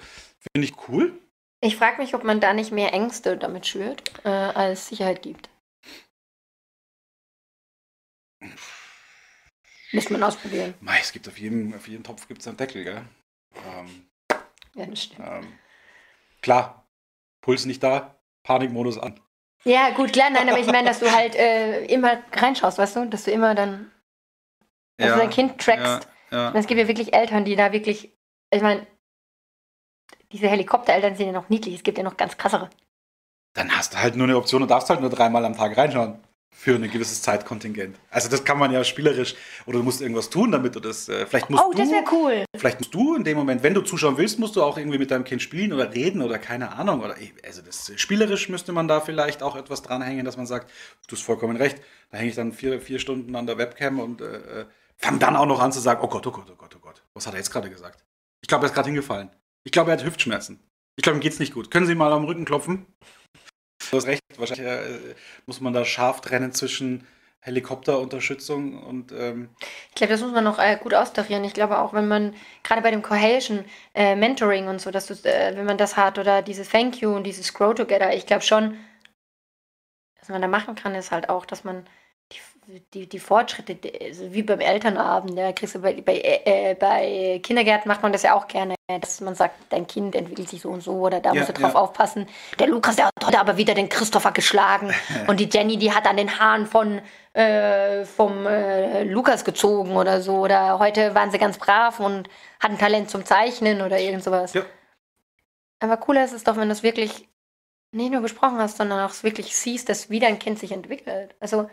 finde 0.53 0.67
ich 0.67 0.73
cool. 0.87 1.19
Ich 1.61 1.77
frage 1.77 2.01
mich, 2.01 2.13
ob 2.13 2.23
man 2.23 2.39
da 2.39 2.53
nicht 2.53 2.71
mehr 2.71 2.93
Ängste 2.93 3.37
damit 3.37 3.65
schürt, 3.65 4.03
äh, 4.23 4.29
als 4.29 4.87
Sicherheit 4.89 5.21
gibt. 5.21 5.49
Müsste 9.95 10.13
man 10.13 10.23
ausprobieren. 10.23 10.73
Mei, 10.81 10.99
es 11.01 11.11
gibt 11.11 11.27
auf 11.27 11.37
jedem, 11.37 11.73
auf 11.73 11.87
jedem 11.87 12.03
Topf 12.03 12.27
gibt 12.27 12.41
es 12.41 12.47
einen 12.47 12.57
Deckel, 12.57 12.83
gell? 12.83 13.01
Ähm, 13.55 14.07
ja, 14.75 14.85
das 14.85 15.03
stimmt. 15.03 15.27
Ähm, 15.27 15.47
klar, 16.41 16.85
Puls 17.41 17.65
nicht 17.65 17.81
da, 17.81 18.15
Panikmodus 18.43 18.97
an. 18.99 19.19
Ja, 19.63 19.89
gut, 19.91 20.13
klar, 20.13 20.29
nein, 20.29 20.47
aber 20.47 20.59
ich 20.59 20.67
meine, 20.67 20.87
dass 20.87 20.99
du 20.99 21.11
halt 21.11 21.35
äh, 21.35 21.85
immer 21.85 22.21
reinschaust, 22.33 22.77
weißt 22.77 22.97
du? 22.97 23.05
Dass 23.05 23.23
du 23.23 23.31
immer 23.31 23.55
dann, 23.55 23.91
dass 24.97 25.07
ja, 25.07 25.13
du 25.15 25.21
dein 25.21 25.29
Kind 25.31 25.59
trackst. 25.59 26.07
Ja, 26.31 26.37
ja. 26.37 26.53
Es 26.53 26.67
gibt 26.67 26.79
ja 26.79 26.87
wirklich 26.87 27.13
Eltern, 27.13 27.45
die 27.45 27.55
da 27.55 27.71
wirklich, 27.71 28.15
ich 28.51 28.61
meine, 28.61 28.85
diese 30.31 30.47
Helikoptereltern 30.49 31.15
sind 31.15 31.27
ja 31.27 31.31
noch 31.31 31.49
niedlich, 31.49 31.75
es 31.75 31.83
gibt 31.83 31.97
ja 31.97 32.03
noch 32.03 32.17
ganz 32.17 32.37
krassere. 32.37 32.69
Dann 33.53 33.75
hast 33.75 33.93
du 33.93 33.97
halt 33.97 34.15
nur 34.15 34.27
eine 34.27 34.37
Option 34.37 34.61
und 34.61 34.69
darfst 34.69 34.89
halt 34.89 35.01
nur 35.01 35.09
dreimal 35.09 35.45
am 35.45 35.55
Tag 35.55 35.77
reinschauen 35.77 36.19
für 36.57 36.75
ein 36.75 36.89
gewisses 36.89 37.21
Zeitkontingent. 37.21 37.97
Also 38.09 38.29
das 38.29 38.43
kann 38.43 38.57
man 38.57 38.71
ja 38.71 38.83
spielerisch 38.83 39.35
oder 39.65 39.77
du 39.77 39.83
musst 39.83 40.01
irgendwas 40.01 40.29
tun, 40.29 40.51
damit 40.51 40.75
du 40.75 40.79
das 40.79 41.09
äh, 41.09 41.25
vielleicht 41.25 41.49
musst 41.49 41.63
Oh, 41.63 41.71
du, 41.71 41.77
das 41.77 41.91
wäre 41.91 42.05
cool. 42.11 42.45
Vielleicht 42.57 42.79
musst 42.79 42.93
du 42.93 43.15
in 43.15 43.23
dem 43.23 43.37
Moment, 43.37 43.61
wenn 43.61 43.73
du 43.73 43.81
zuschauen 43.81 44.17
willst, 44.17 44.39
musst 44.39 44.55
du 44.55 44.63
auch 44.63 44.77
irgendwie 44.77 44.97
mit 44.97 45.11
deinem 45.11 45.25
Kind 45.25 45.41
spielen 45.41 45.73
oder 45.73 45.93
reden 45.93 46.21
oder 46.21 46.39
keine 46.39 46.71
Ahnung 46.71 47.01
oder 47.01 47.15
also 47.45 47.61
das 47.61 47.91
spielerisch 47.97 48.49
müsste 48.49 48.71
man 48.71 48.87
da 48.87 49.01
vielleicht 49.01 49.43
auch 49.43 49.55
etwas 49.55 49.83
dranhängen, 49.83 50.25
dass 50.25 50.37
man 50.37 50.47
sagt, 50.47 50.71
du 51.07 51.15
hast 51.15 51.23
vollkommen 51.23 51.57
recht, 51.57 51.81
da 52.09 52.17
hänge 52.17 52.29
ich 52.29 52.35
dann 52.35 52.53
vier, 52.53 52.81
vier 52.81 52.99
Stunden 52.99 53.35
an 53.35 53.45
der 53.45 53.57
Webcam 53.57 53.99
und 53.99 54.21
äh, 54.21 54.61
äh 54.61 54.65
fang 54.97 55.19
dann 55.19 55.35
auch 55.35 55.45
noch 55.45 55.59
an 55.59 55.73
zu 55.73 55.81
sagen, 55.81 55.99
oh 56.01 56.07
Gott, 56.07 56.25
oh 56.25 56.31
Gott, 56.31 56.49
oh 56.49 56.55
Gott, 56.55 56.73
oh 56.75 56.79
Gott, 56.79 57.03
was 57.13 57.27
hat 57.27 57.33
er 57.33 57.39
jetzt 57.39 57.51
gerade 57.51 57.69
gesagt? 57.69 58.03
Ich 58.41 58.47
glaube, 58.47 58.65
er 58.65 58.67
ist 58.67 58.73
gerade 58.73 58.87
hingefallen. 58.87 59.29
Ich 59.65 59.71
glaube, 59.71 59.91
er 59.91 59.97
hat 59.97 60.05
Hüftschmerzen. 60.05 60.59
Ich 60.95 61.03
glaube, 61.03 61.19
ihm 61.19 61.21
geht's 61.21 61.39
nicht 61.39 61.53
gut. 61.53 61.69
Können 61.69 61.85
Sie 61.85 61.95
mal 61.95 62.13
am 62.13 62.23
Rücken 62.23 62.45
klopfen? 62.45 62.85
Du 63.91 63.97
hast 63.97 64.07
recht, 64.07 64.21
wahrscheinlich 64.37 64.67
äh, 64.67 65.15
muss 65.45 65.61
man 65.61 65.73
da 65.73 65.85
scharf 65.85 66.21
trennen 66.21 66.51
zwischen 66.51 67.07
Helikopterunterstützung 67.45 68.81
und. 68.81 69.11
Ähm 69.11 69.49
ich 69.89 69.95
glaube, 69.95 70.13
das 70.13 70.21
muss 70.21 70.31
man 70.31 70.43
noch 70.43 70.57
äh, 70.57 70.77
gut 70.81 70.93
austarieren. 70.93 71.43
Ich 71.43 71.53
glaube 71.53 71.77
auch, 71.77 71.93
wenn 71.93 72.07
man 72.07 72.35
gerade 72.63 72.81
bei 72.81 72.91
dem 72.91 73.03
Cohesion 73.03 73.65
äh, 73.93 74.15
Mentoring 74.15 74.67
und 74.67 74.81
so, 74.81 74.91
dass 74.91 75.05
du, 75.07 75.13
äh, 75.13 75.55
wenn 75.55 75.65
man 75.65 75.77
das 75.77 75.95
hat 75.95 76.17
oder 76.17 76.41
dieses 76.41 76.69
Thank 76.69 77.01
You 77.01 77.15
und 77.15 77.23
dieses 77.23 77.53
Grow 77.53 77.75
Together, 77.75 78.13
ich 78.15 78.25
glaube 78.25 78.43
schon, 78.43 78.77
was 80.19 80.29
man 80.29 80.41
da 80.41 80.47
machen 80.47 80.75
kann, 80.75 80.95
ist 80.95 81.11
halt 81.11 81.29
auch, 81.29 81.45
dass 81.45 81.63
man 81.63 81.85
die, 82.93 83.07
die, 83.07 83.19
Fortschritte, 83.19 83.77
also 84.01 84.33
wie 84.33 84.41
beim 84.41 84.59
Elternabend, 84.59 85.37
ja, 85.37 85.51
kriegst 85.51 85.75
du 85.75 85.79
bei, 85.79 86.01
bei, 86.01 86.19
äh, 86.19 86.75
bei 86.75 87.39
Kindergärten 87.43 87.87
macht 87.87 88.01
man 88.01 88.11
das 88.11 88.23
ja 88.23 88.33
auch 88.33 88.47
gerne, 88.47 88.74
dass 88.87 89.19
man 89.19 89.33
sagt, 89.33 89.55
dein 89.69 89.87
Kind 89.87 90.13
entwickelt 90.15 90.49
sich 90.49 90.61
so 90.61 90.69
und 90.69 90.81
so 90.81 90.93
oder 90.99 91.19
da 91.19 91.33
ja, 91.33 91.39
musst 91.39 91.49
du 91.49 91.53
drauf 91.53 91.73
ja. 91.73 91.79
aufpassen. 91.79 92.27
Der 92.59 92.67
Lukas, 92.67 92.95
der 92.95 93.05
hat 93.07 93.13
heute 93.25 93.39
aber 93.39 93.57
wieder 93.57 93.73
den 93.73 93.89
Christopher 93.89 94.31
geschlagen 94.31 94.93
und 95.27 95.39
die 95.39 95.49
Jenny, 95.51 95.77
die 95.77 95.91
hat 95.91 96.05
an 96.05 96.17
den 96.17 96.39
Haaren 96.39 96.67
von 96.67 97.01
äh, 97.33 98.05
vom 98.05 98.45
äh, 98.45 99.03
Lukas 99.03 99.43
gezogen 99.43 99.95
oder 99.95 100.21
so 100.21 100.37
oder 100.37 100.77
heute 100.77 101.15
waren 101.15 101.31
sie 101.31 101.39
ganz 101.39 101.57
brav 101.57 101.99
und 101.99 102.29
hatten 102.59 102.77
Talent 102.77 103.09
zum 103.09 103.25
Zeichnen 103.25 103.81
oder 103.81 103.99
irgend 103.99 104.23
sowas. 104.23 104.53
Ja. 104.53 104.63
Aber 105.79 105.97
cooler 105.97 106.23
ist 106.23 106.33
es 106.33 106.43
doch, 106.43 106.55
wenn 106.55 106.69
du 106.69 106.73
es 106.73 106.83
wirklich 106.83 107.27
nicht 107.91 108.11
nur 108.11 108.21
besprochen 108.21 108.59
hast, 108.59 108.77
sondern 108.77 108.99
auch 108.99 109.23
wirklich 109.23 109.55
siehst, 109.55 109.89
dass 109.89 110.09
wie 110.11 110.19
dein 110.19 110.37
Kind 110.37 110.59
sich 110.59 110.71
entwickelt. 110.71 111.35
Also 111.39 111.69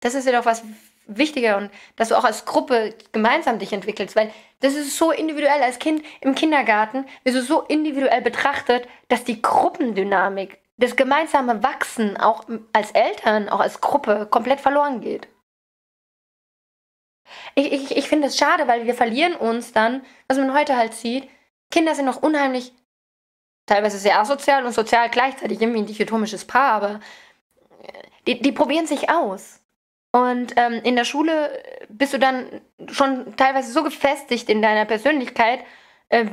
das 0.00 0.14
ist 0.14 0.26
ja 0.26 0.32
doch 0.32 0.46
was 0.46 0.64
wichtiger 1.06 1.56
und 1.56 1.70
dass 1.96 2.08
du 2.08 2.16
auch 2.16 2.24
als 2.24 2.44
Gruppe 2.44 2.94
gemeinsam 3.12 3.58
dich 3.58 3.72
entwickelst, 3.72 4.16
weil 4.16 4.32
das 4.60 4.74
ist 4.74 4.96
so 4.96 5.10
individuell 5.10 5.62
als 5.62 5.78
Kind 5.78 6.04
im 6.20 6.34
Kindergarten, 6.34 7.06
wirst 7.24 7.36
du 7.36 7.42
so 7.42 7.62
individuell 7.62 8.22
betrachtet, 8.22 8.88
dass 9.08 9.24
die 9.24 9.40
Gruppendynamik, 9.40 10.58
das 10.78 10.96
gemeinsame 10.96 11.62
Wachsen 11.62 12.16
auch 12.16 12.44
als 12.72 12.90
Eltern, 12.90 13.48
auch 13.48 13.60
als 13.60 13.80
Gruppe 13.80 14.26
komplett 14.30 14.60
verloren 14.60 15.00
geht. 15.00 15.28
Ich, 17.54 17.72
ich, 17.72 17.96
ich 17.96 18.08
finde 18.08 18.28
es 18.28 18.36
schade, 18.36 18.68
weil 18.68 18.86
wir 18.86 18.94
verlieren 18.94 19.34
uns 19.34 19.72
dann, 19.72 20.04
was 20.28 20.38
man 20.38 20.54
heute 20.54 20.76
halt 20.76 20.94
sieht, 20.94 21.28
Kinder 21.70 21.94
sind 21.94 22.04
noch 22.04 22.22
unheimlich, 22.22 22.72
teilweise 23.66 23.98
sehr 23.98 24.20
asozial 24.20 24.64
und 24.64 24.72
sozial 24.72 25.10
gleichzeitig, 25.10 25.60
irgendwie 25.60 25.80
ein 25.80 25.86
dichotomisches 25.86 26.44
Paar, 26.44 26.72
aber 26.72 27.00
die, 28.26 28.40
die 28.40 28.52
probieren 28.52 28.86
sich 28.86 29.10
aus. 29.10 29.60
Und 30.12 30.54
ähm, 30.56 30.80
in 30.82 30.96
der 30.96 31.04
Schule 31.04 31.62
bist 31.88 32.12
du 32.14 32.18
dann 32.18 32.62
schon 32.88 33.36
teilweise 33.36 33.70
so 33.72 33.82
gefestigt 33.82 34.48
in 34.48 34.62
deiner 34.62 34.86
Persönlichkeit, 34.86 35.60
äh, 36.08 36.30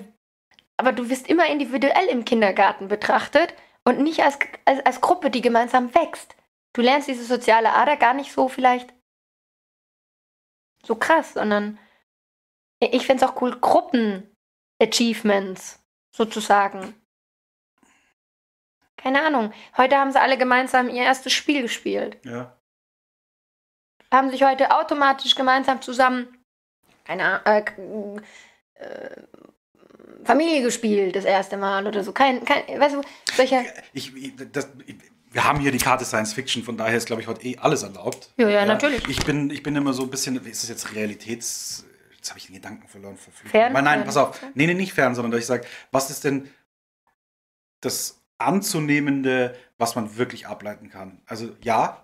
aber 0.78 0.94
du 0.94 1.10
wirst 1.10 1.28
immer 1.28 1.48
individuell 1.48 2.06
im 2.08 2.24
Kindergarten 2.26 2.88
betrachtet 2.88 3.54
und 3.84 4.00
nicht 4.00 4.22
als, 4.22 4.40
als, 4.66 4.84
als 4.86 5.02
Gruppe, 5.02 5.30
die 5.30 5.42
gemeinsam 5.42 5.94
wächst. 5.94 6.36
Du 6.74 6.82
lernst 6.82 7.10
diese 7.10 7.26
soziale 7.26 7.74
Ader 7.74 7.98
gar 7.98 8.14
nicht 8.14 8.32
so 8.32 8.48
vielleicht 8.48 8.94
so 10.86 10.96
krass, 10.96 11.34
sondern 11.34 11.78
ich 12.80 13.06
finde 13.06 13.24
es 13.24 13.30
auch 13.30 13.40
cool, 13.42 13.58
Gruppen-Achievements 13.60 15.84
sozusagen. 16.12 16.96
Keine 18.98 19.24
Ahnung. 19.24 19.54
Heute 19.78 19.98
haben 19.98 20.12
sie 20.12 20.20
alle 20.20 20.38
gemeinsam 20.38 20.90
ihr 20.90 21.04
erstes 21.04 21.32
Spiel 21.34 21.62
gespielt. 21.62 22.18
Ja 22.24 22.58
haben 24.14 24.30
sich 24.32 24.44
heute 24.44 24.72
automatisch 24.72 25.36
gemeinsam 25.36 25.82
zusammen 25.82 26.28
eine 27.06 27.42
äh, 27.46 27.64
äh, 28.76 29.10
Familie 30.24 30.62
gespielt, 30.62 31.16
das 31.16 31.26
erste 31.26 31.58
Mal 31.58 31.86
oder 31.86 32.04
so. 32.04 32.14
Kein, 32.14 32.46
kein 32.46 32.80
weißt 32.80 32.96
du, 32.96 33.02
solche. 33.36 33.66
Ich, 33.92 34.14
das, 34.52 34.70
wir 35.32 35.44
haben 35.44 35.60
hier 35.60 35.72
die 35.72 35.80
Karte 35.80 36.06
Science 36.06 36.34
Fiction, 36.34 36.64
von 36.64 36.78
daher 36.78 36.96
ist, 36.96 37.08
glaube 37.08 37.22
ich, 37.22 37.28
heute 37.28 37.44
eh 37.46 37.58
alles 37.58 37.84
erlaubt. 37.84 38.32
Ja, 38.38 38.48
ja, 38.48 38.60
ja, 38.62 38.66
natürlich. 38.66 39.08
Ich 39.10 39.26
bin, 39.26 39.50
ich 39.50 39.64
bin 39.64 39.76
immer 39.76 39.94
so 39.94 40.04
ein 40.04 40.10
bisschen, 40.10 40.36
ist 40.46 40.64
das 40.64 40.70
jetzt 40.70 40.96
Realitäts. 40.96 41.86
Jetzt 42.16 42.30
habe 42.30 42.40
ich 42.40 42.46
den 42.46 42.56
Gedanken 42.56 42.88
verloren. 42.88 43.18
Fern, 43.18 43.74
nein, 43.74 43.84
nein, 43.84 44.06
pass 44.06 44.16
auf. 44.16 44.40
Nee, 44.54 44.68
nee, 44.68 44.76
nicht 44.76 44.94
fern, 44.94 45.14
sondern 45.14 45.32
dass 45.32 45.42
ich 45.42 45.48
sage, 45.48 45.66
was 45.92 46.10
ist 46.10 46.24
denn 46.24 46.50
das 47.82 48.22
Anzunehmende, 48.38 49.58
was 49.78 49.96
man 49.96 50.16
wirklich 50.18 50.48
ableiten 50.48 50.90
kann? 50.90 51.20
Also 51.26 51.50
ja, 51.62 52.03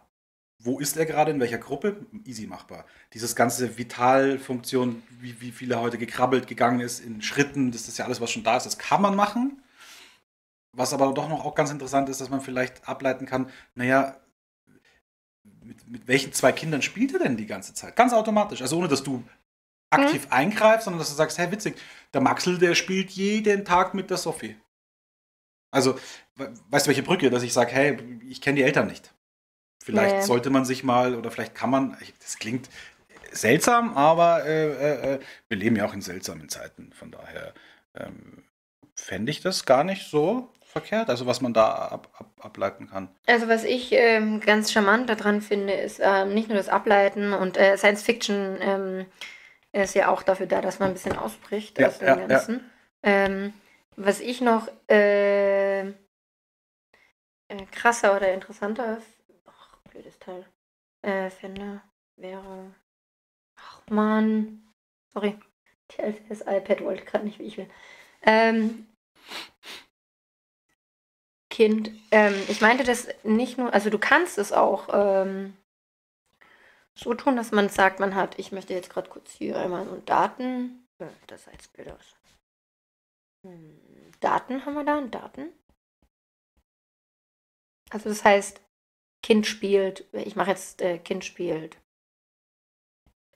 wo 0.62 0.80
ist 0.80 0.97
er 0.97 1.05
gerade, 1.05 1.32
in 1.32 1.39
welcher 1.39 1.57
Gruppe? 1.57 2.05
Easy 2.26 2.45
machbar. 2.45 2.86
Dieses 3.14 3.36
ganze 3.36 3.78
Vitalfunktion, 3.78 5.01
wie, 5.22 5.39
wie 5.39 5.51
viel 5.51 5.72
er 5.72 5.80
heute 5.80 5.97
gekrabbelt, 5.97 6.47
gegangen 6.47 6.82
ist, 6.82 6.99
in 6.99 7.22
Schritten, 7.22 7.72
das 7.72 7.88
ist 7.88 7.97
ja 7.97 8.05
alles, 8.05 8.20
was 8.20 8.30
schon 8.30 8.43
da 8.43 8.57
ist, 8.57 8.66
das 8.66 8.78
kann 8.78 9.01
man 9.01 9.16
machen. 9.16 9.64
was 10.74 10.93
aber 10.93 11.14
doch 11.14 11.30
noch 11.30 11.45
auch 11.45 11.55
ganz 11.55 11.72
interessant 11.72 12.10
ist, 12.10 12.22
dass 12.22 12.30
man 12.30 12.41
vielleicht 12.41 12.88
ableiten 12.88 13.26
kann, 13.26 13.49
naja, 13.76 14.18
mit, 15.64 15.88
mit 15.88 16.07
welchen 16.07 16.34
zwei 16.34 16.51
Kindern 16.51 16.82
spielt 16.82 17.14
er 17.14 17.20
denn 17.20 17.38
die 17.38 17.45
ganze 17.45 17.74
Zeit? 17.74 17.95
Ganz 17.95 18.14
automatisch. 18.14 18.62
Also 18.62 18.78
ohne, 18.78 18.88
dass 18.88 19.03
du 19.03 19.24
aktiv 19.89 20.26
mhm. 20.26 20.34
eingreifst, 20.34 20.86
sondern 20.86 20.99
dass 20.99 21.10
du 21.10 21.16
sagst, 21.16 21.38
hey, 21.38 21.51
witzig, 21.51 21.78
der 22.14 22.22
Maxel, 22.22 22.57
der 22.57 22.76
spielt 22.76 23.12
jeden 23.12 23.66
Tag 23.66 23.93
mit 23.93 24.10
der 24.10 24.18
Sophie. 24.18 24.57
Also, 25.72 25.97
weißt 26.36 26.86
du, 26.86 26.89
welche 26.89 27.03
Brücke, 27.03 27.30
dass 27.30 27.43
ich 27.43 27.53
sage, 27.53 27.72
hey, 27.72 28.20
ich 28.28 28.41
kenne 28.41 28.57
die 28.57 28.64
Eltern 28.64 28.88
nicht. 28.88 29.14
Vielleicht 29.90 30.16
nee. 30.16 30.22
sollte 30.22 30.50
man 30.52 30.66
sich 30.66 30.84
mal, 30.84 31.16
oder 31.16 31.32
vielleicht 31.32 31.56
kann 31.56 31.72
man, 31.72 31.98
das 32.20 32.38
klingt 32.38 32.70
seltsam, 33.32 33.98
aber 33.98 34.46
äh, 34.46 34.68
äh, 34.68 35.14
äh, 35.16 35.20
wir 35.48 35.58
leben 35.58 35.76
ja 35.76 35.86
auch 35.86 35.94
in 35.94 36.02
seltsamen 36.02 36.48
Zeiten. 36.50 36.92
Von 36.94 37.12
daher 37.12 37.54
ähm, 37.96 38.44
fände 38.94 39.32
ich 39.32 39.42
das 39.42 39.66
gar 39.66 39.84
nicht 39.84 40.10
so 40.10 40.52
verkehrt, 40.64 41.10
also 41.10 41.26
was 41.26 41.42
man 41.42 41.54
da 41.54 41.74
ab, 41.74 42.10
ab, 42.14 42.32
ableiten 42.40 42.88
kann. 42.88 43.10
Also 43.26 43.48
was 43.48 43.64
ich 43.64 43.92
ähm, 43.92 44.40
ganz 44.40 44.72
charmant 44.72 45.10
daran 45.10 45.42
finde, 45.42 45.74
ist 45.74 46.00
ähm, 46.04 46.36
nicht 46.36 46.50
nur 46.50 46.58
das 46.58 46.70
Ableiten 46.70 47.34
und 47.34 47.58
äh, 47.58 47.78
Science 47.78 48.04
Fiction 48.04 48.58
ähm, 48.62 49.06
ist 49.72 49.96
ja 49.96 50.10
auch 50.10 50.22
dafür 50.22 50.46
da, 50.46 50.62
dass 50.62 50.80
man 50.80 50.90
ein 50.90 50.94
bisschen 50.94 51.18
ausbricht 51.18 51.80
ja, 51.80 51.88
aus 51.88 51.98
dem 51.98 52.08
ja, 52.08 52.16
Ganzen. 52.16 52.56
Ja. 53.04 53.26
Ähm, 53.26 53.54
was 53.96 54.20
ich 54.20 54.42
noch 54.42 54.68
äh, 54.90 55.82
äh, 57.50 57.66
krasser 57.72 58.16
oder 58.16 58.32
interessanter, 58.34 59.00
blödes 60.00 60.20
Teil, 60.20 60.45
äh, 61.02 61.30
finde, 61.30 61.82
wäre, 62.16 62.74
ach 63.58 63.82
man, 63.89 64.66
sorry, 65.14 65.38
das 66.30 66.41
iPad 66.41 66.82
wollte 66.82 67.04
gerade 67.04 67.26
nicht, 67.26 67.39
wie 67.39 67.43
ich 67.43 67.58
will. 67.58 67.70
Ähm, 68.22 68.88
Kind, 71.50 71.91
ähm, 72.12 72.34
ich 72.47 72.62
meinte 72.62 72.86
das 72.86 73.10
nicht 73.24 73.58
nur, 73.58 73.74
also 73.74 73.89
du 73.89 74.00
kannst 74.00 74.38
es 74.38 74.54
auch 74.54 74.88
ähm, 74.93 75.58
so 76.95 77.14
tun, 77.14 77.36
dass 77.36 77.52
man 77.52 77.68
sagt, 77.68 78.00
man 78.00 78.16
hat, 78.16 78.39
ich 78.39 78.54
möchte 78.54 78.74
jetzt 78.74 78.89
gerade 78.89 79.10
kurz 79.10 79.32
hier 79.32 79.58
einmal 79.58 79.84
so 79.86 79.97
Daten, 80.06 80.88
äh, 81.00 81.08
das 81.28 81.47
jetzt 81.47 81.74
blöd 81.74 81.89
aus. 81.89 82.16
Hm, 83.45 84.12
Daten 84.22 84.66
haben 84.66 84.76
wir 84.76 84.86
da, 84.86 85.02
Daten. 85.02 85.52
Also 87.89 88.08
das 88.08 88.24
heißt, 88.24 88.62
Kind 89.22 89.47
spielt, 89.47 90.05
ich 90.13 90.36
mache 90.36 90.51
jetzt, 90.51 90.82
äh, 90.82 90.97
Kind 90.97 91.26
spielt, 91.26 91.78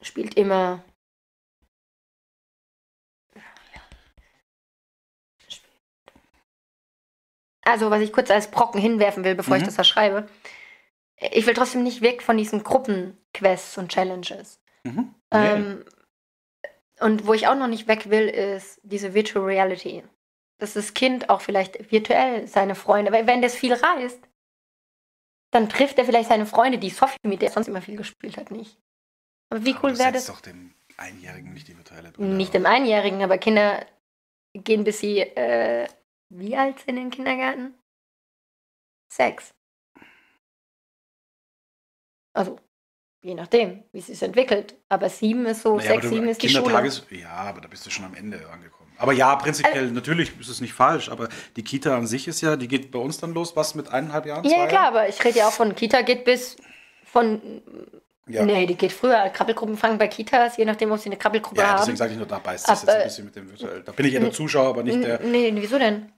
spielt 0.02 0.36
immer 0.36 0.84
also 7.64 7.90
was 7.90 8.02
ich 8.02 8.14
kurz 8.14 8.30
als 8.30 8.52
Brocken 8.52 8.80
hinwerfen 8.80 9.24
will, 9.24 9.36
bevor 9.36 9.56
mhm. 9.56 9.62
ich 9.62 9.66
das 9.66 9.76
verschreibe, 9.76 10.28
ich 11.32 11.46
will 11.46 11.54
trotzdem 11.54 11.84
nicht 11.84 12.02
weg 12.02 12.22
von 12.22 12.38
diesen 12.38 12.64
Gruppenquests 12.64 13.78
und 13.78 13.92
Challenges. 13.92 14.60
Mhm. 14.84 15.16
Ähm, 15.32 15.86
und 17.00 17.26
wo 17.28 17.34
ich 17.34 17.48
auch 17.48 17.56
noch 17.56 17.68
nicht 17.68 17.88
weg 17.88 18.10
will, 18.10 18.28
ist 18.28 18.80
diese 18.84 19.14
Virtual 19.14 19.46
Reality. 19.46 20.04
Dass 20.60 20.74
das 20.74 20.94
Kind 20.94 21.30
auch 21.30 21.42
vielleicht 21.42 21.92
virtuell 21.92 22.48
seine 22.48 22.76
Freunde, 22.76 23.12
weil 23.12 23.28
wenn 23.28 23.42
das 23.42 23.56
viel 23.56 23.74
reist, 23.74 24.20
dann 25.54 25.70
trifft 25.70 25.98
er 25.98 26.06
vielleicht 26.06 26.30
seine 26.30 26.46
Freunde, 26.46 26.78
die 26.78 26.90
Sophie, 26.90 27.18
mit 27.24 27.42
der 27.42 27.50
er 27.50 27.54
sonst 27.54 27.68
immer 27.68 27.82
viel 27.82 27.96
gespielt 27.96 28.38
hat, 28.38 28.52
nicht. 28.52 28.78
Aber 29.50 29.64
wie 29.66 29.74
aber 29.76 29.84
cool 29.84 30.00
wäre 30.00 30.12
das? 30.12 30.26
doch 30.26 30.42
dem 30.42 30.74
Einjährigen 30.98 31.54
nicht 31.54 31.68
die 31.68 31.78
virtuelle 31.78 32.12
Brille 32.12 32.36
Nicht 32.36 32.54
dem 32.54 32.66
Einjährigen, 32.66 33.22
aber 33.22 33.38
Kinder 33.38 33.86
gehen 34.54 34.84
bis 34.84 35.00
sie 35.00 35.20
äh, 35.20 35.88
wie 36.30 36.56
alt 36.58 36.80
sind 36.80 36.98
im 36.98 37.12
Kindergarten? 37.12 37.76
Sechs. 39.12 39.54
Also, 42.36 42.60
je 43.24 43.34
nachdem, 43.34 43.84
wie 43.92 44.00
es 44.00 44.08
sich 44.08 44.22
entwickelt. 44.22 44.76
Aber 44.90 45.10
sieben 45.10 45.46
ist 45.46 45.64
so, 45.64 45.78
naja, 45.78 45.94
sechs, 45.94 46.10
sieben 46.10 46.28
ist 46.28 46.44
die 46.44 46.50
Schule. 46.50 46.90
Ja, 47.10 47.30
aber 47.30 47.62
da 47.62 47.68
bist 47.68 47.86
du 47.86 47.90
schon 47.90 48.06
am 48.06 48.14
Ende 48.14 48.38
angekommen. 48.52 48.92
Aber 48.98 49.14
ja, 49.14 49.36
prinzipiell, 49.36 49.84
also, 49.84 49.94
natürlich 49.94 50.40
ist 50.40 50.50
es 50.50 50.62
nicht 50.62 50.74
falsch, 50.74 51.10
aber 51.10 51.30
die 51.56 51.64
Kita 51.64 51.98
an 51.98 52.06
sich 52.06 52.28
ist 52.28 52.42
ja, 52.42 52.56
die 52.56 52.68
geht 52.68 52.92
bei 52.92 53.00
uns 53.00 53.18
dann 53.18 53.34
los, 53.34 53.56
was 53.56 53.74
mit 53.76 53.90
eineinhalb 53.90 54.26
Jahren? 54.26 54.46
Ja, 54.46 54.68
klar, 54.68 54.88
aber 54.88 55.10
ich 55.10 55.24
rede 55.24 55.40
ja 55.40 55.48
auch 55.48 55.54
von 55.54 55.74
Kita 55.74 56.02
geht 56.02 56.26
bis 56.26 56.58
von. 57.06 57.42
Ja. 58.28 58.46
Nee, 58.46 58.66
die 58.66 58.76
geht 58.76 58.94
früher. 58.94 59.30
Krabbelgruppen 59.30 59.76
fangen 59.76 59.98
bei 59.98 60.08
Kitas, 60.08 60.56
je 60.56 60.64
nachdem, 60.64 60.92
ob 60.92 61.00
sie 61.00 61.10
eine 61.10 61.18
Krabbelgruppe 61.18 61.60
ja, 61.60 61.68
haben. 61.68 61.74
Ja, 61.74 61.80
deswegen 61.80 61.98
sage 61.98 62.12
ich 62.12 62.18
nur, 62.18 62.28
da 62.28 62.40
beißt 62.40 62.70
es 62.70 62.82
jetzt 62.82 62.90
ein 62.90 63.04
bisschen 63.04 63.26
mit 63.26 63.36
dem 63.36 63.50
virtuell. 63.50 63.82
Da 63.82 63.92
bin 63.92 64.06
ich 64.06 64.14
eher 64.14 64.22
der 64.22 64.32
Zuschauer, 64.32 64.70
aber 64.70 64.84
nicht 64.84 65.04
der. 65.04 65.20
Nee, 65.22 65.52
wieso 65.56 65.78
denn? 65.78 66.12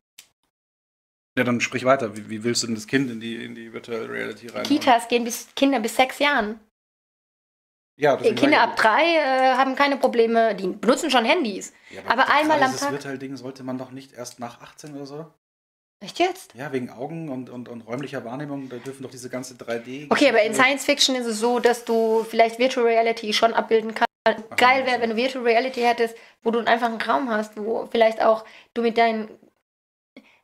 Ja, 1.38 1.43
dann 1.43 1.60
sprich 1.62 1.84
weiter. 1.84 2.16
Wie, 2.16 2.30
wie, 2.30 2.43
willst 2.43 2.62
du 2.64 2.68
denn 2.68 2.76
das 2.76 2.86
Kind 2.88 3.10
in 3.10 3.20
die, 3.20 3.43
in 3.43 3.56
die 3.56 3.74
Virtual 3.74 4.06
Reality 4.06 4.47
rein? 4.47 4.64
Kitas 4.64 5.08
gehen 5.08 5.24
bis 5.24 5.47
Kinder 5.56 5.80
bis 5.80 5.95
sechs 5.95 6.20
Jahren. 6.20 6.60
Ja, 7.98 8.18
Kinder 8.18 8.62
ab 8.62 8.76
drei 8.76 9.16
äh, 9.16 9.56
haben 9.56 9.76
keine 9.76 9.98
Probleme, 9.98 10.54
die 10.56 10.68
benutzen 10.68 11.10
schon 11.10 11.24
Handys. 11.24 11.74
Ja, 11.89 12.02
aber, 12.08 12.24
aber 12.24 12.34
einmal 12.34 12.62
am 12.62 12.72
Tag. 12.72 12.80
Das 12.80 12.91
Virtual-Ding 12.91 13.38
sollte 13.38 13.64
man 13.64 13.78
doch 13.78 13.91
nicht 13.91 14.14
erst 14.14 14.39
nach 14.39 14.62
18 14.62 14.96
oder 14.96 15.06
so? 15.06 15.26
Echt 16.02 16.20
jetzt? 16.20 16.54
Ja, 16.56 16.74
wegen 16.74 16.89
Augen 16.89 17.30
und, 17.30 17.50
und, 17.50 17.70
und 17.70 17.82
räumlicher 17.82 18.26
Wahrnehmung, 18.26 18.68
da 18.68 18.78
dürfen 18.78 19.04
doch 19.04 19.12
diese 19.12 19.30
ganze 19.30 19.54
3D. 19.54 20.08
Okay, 20.10 20.28
aber 20.28 20.41
in 20.43 20.54
Science 20.54 20.84
Fiction 20.84 21.16
ist 21.16 21.26
es 21.26 21.39
so, 21.39 21.60
dass 21.60 21.86
du 21.86 22.26
vielleicht 22.30 22.60
Virtual 22.60 22.86
Reality 22.86 23.32
schon 23.32 23.54
abbilden 23.54 23.96
kannst. 23.96 24.06
Ach, 24.28 24.58
Geil 24.58 24.86
wäre, 24.86 25.00
wenn 25.02 25.12
du 25.12 25.16
Virtual 25.16 25.46
Reality 25.46 25.82
hättest, 25.82 26.18
wo 26.43 26.52
du 26.52 26.60
einfach 26.60 26.88
einen 26.88 27.02
Raum 27.02 27.30
hast, 27.30 27.56
wo 27.56 27.88
vielleicht 27.89 28.22
auch 28.22 28.43
du 28.74 28.82
mit 28.82 28.98
deinen 28.98 29.30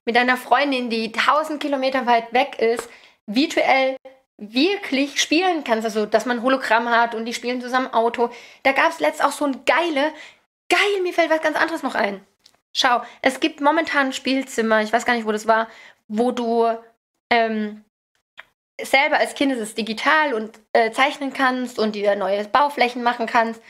mit 0.06 0.16
deiner 0.16 0.38
Freundin, 0.38 0.90
die 0.90 1.14
1000 1.14 1.62
Kilometer 1.62 2.08
weit 2.08 2.34
weg 2.34 2.58
ist, 2.60 2.90
virtuell 3.28 3.98
wirklich 4.42 5.22
spielen 5.22 5.64
kannst. 5.64 5.86
Also, 5.86 6.06
dass 6.06 6.26
man 6.26 6.42
Hologramm 6.42 6.90
hat 6.90 7.16
und 7.16 7.26
die 7.26 7.34
spielen 7.34 7.62
zusammen 7.62 7.94
Auto. 7.94 8.30
Da 8.64 8.72
gab 8.72 8.90
es 8.90 9.00
letzt 9.00 9.24
auch 9.24 9.32
so 9.32 9.46
ein 9.46 9.64
geile, 9.66 10.12
geil, 10.68 11.02
mir 11.04 11.14
fällt 11.14 11.30
was 11.30 11.42
ganz 11.42 11.58
anderes 11.58 11.84
noch 11.84 11.96
ein. 11.96 12.26
Schau, 12.74 13.02
es 13.22 13.40
gibt 13.40 13.62
momentan 13.62 14.08
ein 14.08 14.14
Spielzimmer, 14.14 14.82
ich 14.82 14.92
weiß 14.92 15.06
gar 15.06 15.14
nicht, 15.14 15.28
wo 15.28 15.32
das 15.32 15.48
war, 15.48 15.68
wo 16.08 16.32
du 16.32 16.68
ähm, 17.30 17.84
selber 18.82 19.18
als 19.18 19.36
Kind 19.36 19.52
ist 19.52 19.60
es 19.60 19.76
digital 19.76 20.34
und 20.34 20.60
äh, 20.74 20.92
zeichnen 20.92 21.34
kannst 21.34 21.78
und 21.78 21.94
dir 21.94 22.16
neue 22.16 22.44
Bauflächen 22.46 23.04
machen 23.04 23.28
kannst. 23.28 23.62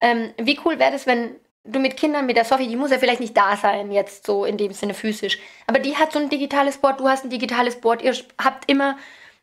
Ähm, 0.00 0.32
wie 0.38 0.60
cool 0.64 0.78
wäre 0.78 0.92
das, 0.92 1.06
wenn 1.06 1.36
du 1.64 1.78
mit 1.78 1.96
Kindern, 1.96 2.26
mit 2.26 2.36
der 2.36 2.44
Sophie, 2.44 2.68
die 2.68 2.76
muss 2.76 2.90
ja 2.90 2.98
vielleicht 2.98 3.20
nicht 3.20 3.36
da 3.36 3.56
sein, 3.56 3.90
jetzt 3.90 4.26
so 4.26 4.44
in 4.44 4.56
dem 4.56 4.72
Sinne 4.72 4.94
physisch. 4.94 5.38
Aber 5.66 5.78
die 5.78 5.96
hat 5.96 6.12
so 6.12 6.18
ein 6.18 6.30
digitales 6.30 6.78
Board, 6.78 7.00
du 7.00 7.08
hast 7.08 7.24
ein 7.24 7.30
digitales 7.30 7.80
Board, 7.80 8.02
ihr 8.02 8.14
habt 8.38 8.70
immer 8.70 8.96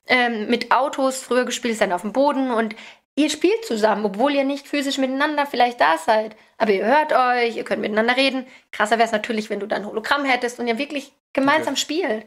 ähm, 0.07 0.49
mit 0.49 0.71
Autos 0.71 1.21
früher 1.21 1.45
gespielt, 1.45 1.77
seid 1.77 1.91
auf 1.91 2.01
dem 2.01 2.13
Boden 2.13 2.51
und 2.51 2.75
ihr 3.15 3.29
spielt 3.29 3.65
zusammen, 3.65 4.05
obwohl 4.05 4.33
ihr 4.33 4.43
nicht 4.43 4.67
physisch 4.67 4.97
miteinander 4.97 5.45
vielleicht 5.45 5.81
da 5.81 5.97
seid. 5.97 6.35
Aber 6.57 6.71
ihr 6.71 6.85
hört 6.85 7.13
euch, 7.13 7.55
ihr 7.55 7.63
könnt 7.63 7.81
miteinander 7.81 8.15
reden. 8.15 8.45
Krasser 8.71 8.97
wäre 8.97 9.07
es 9.07 9.11
natürlich, 9.11 9.49
wenn 9.49 9.59
du 9.59 9.67
dann 9.67 9.85
Hologramm 9.85 10.25
hättest 10.25 10.59
und 10.59 10.67
ihr 10.67 10.77
wirklich 10.77 11.13
gemeinsam 11.33 11.73
okay. 11.73 11.81
spielt. 11.81 12.25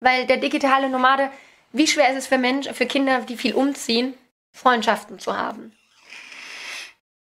Weil 0.00 0.26
der 0.26 0.38
digitale 0.38 0.88
Nomade, 0.88 1.30
wie 1.72 1.86
schwer 1.86 2.10
ist 2.10 2.18
es 2.18 2.26
für 2.26 2.38
Menschen, 2.38 2.74
für 2.74 2.86
Kinder, 2.86 3.20
die 3.20 3.36
viel 3.36 3.54
umziehen, 3.54 4.14
Freundschaften 4.52 5.18
zu 5.18 5.36
haben? 5.36 5.72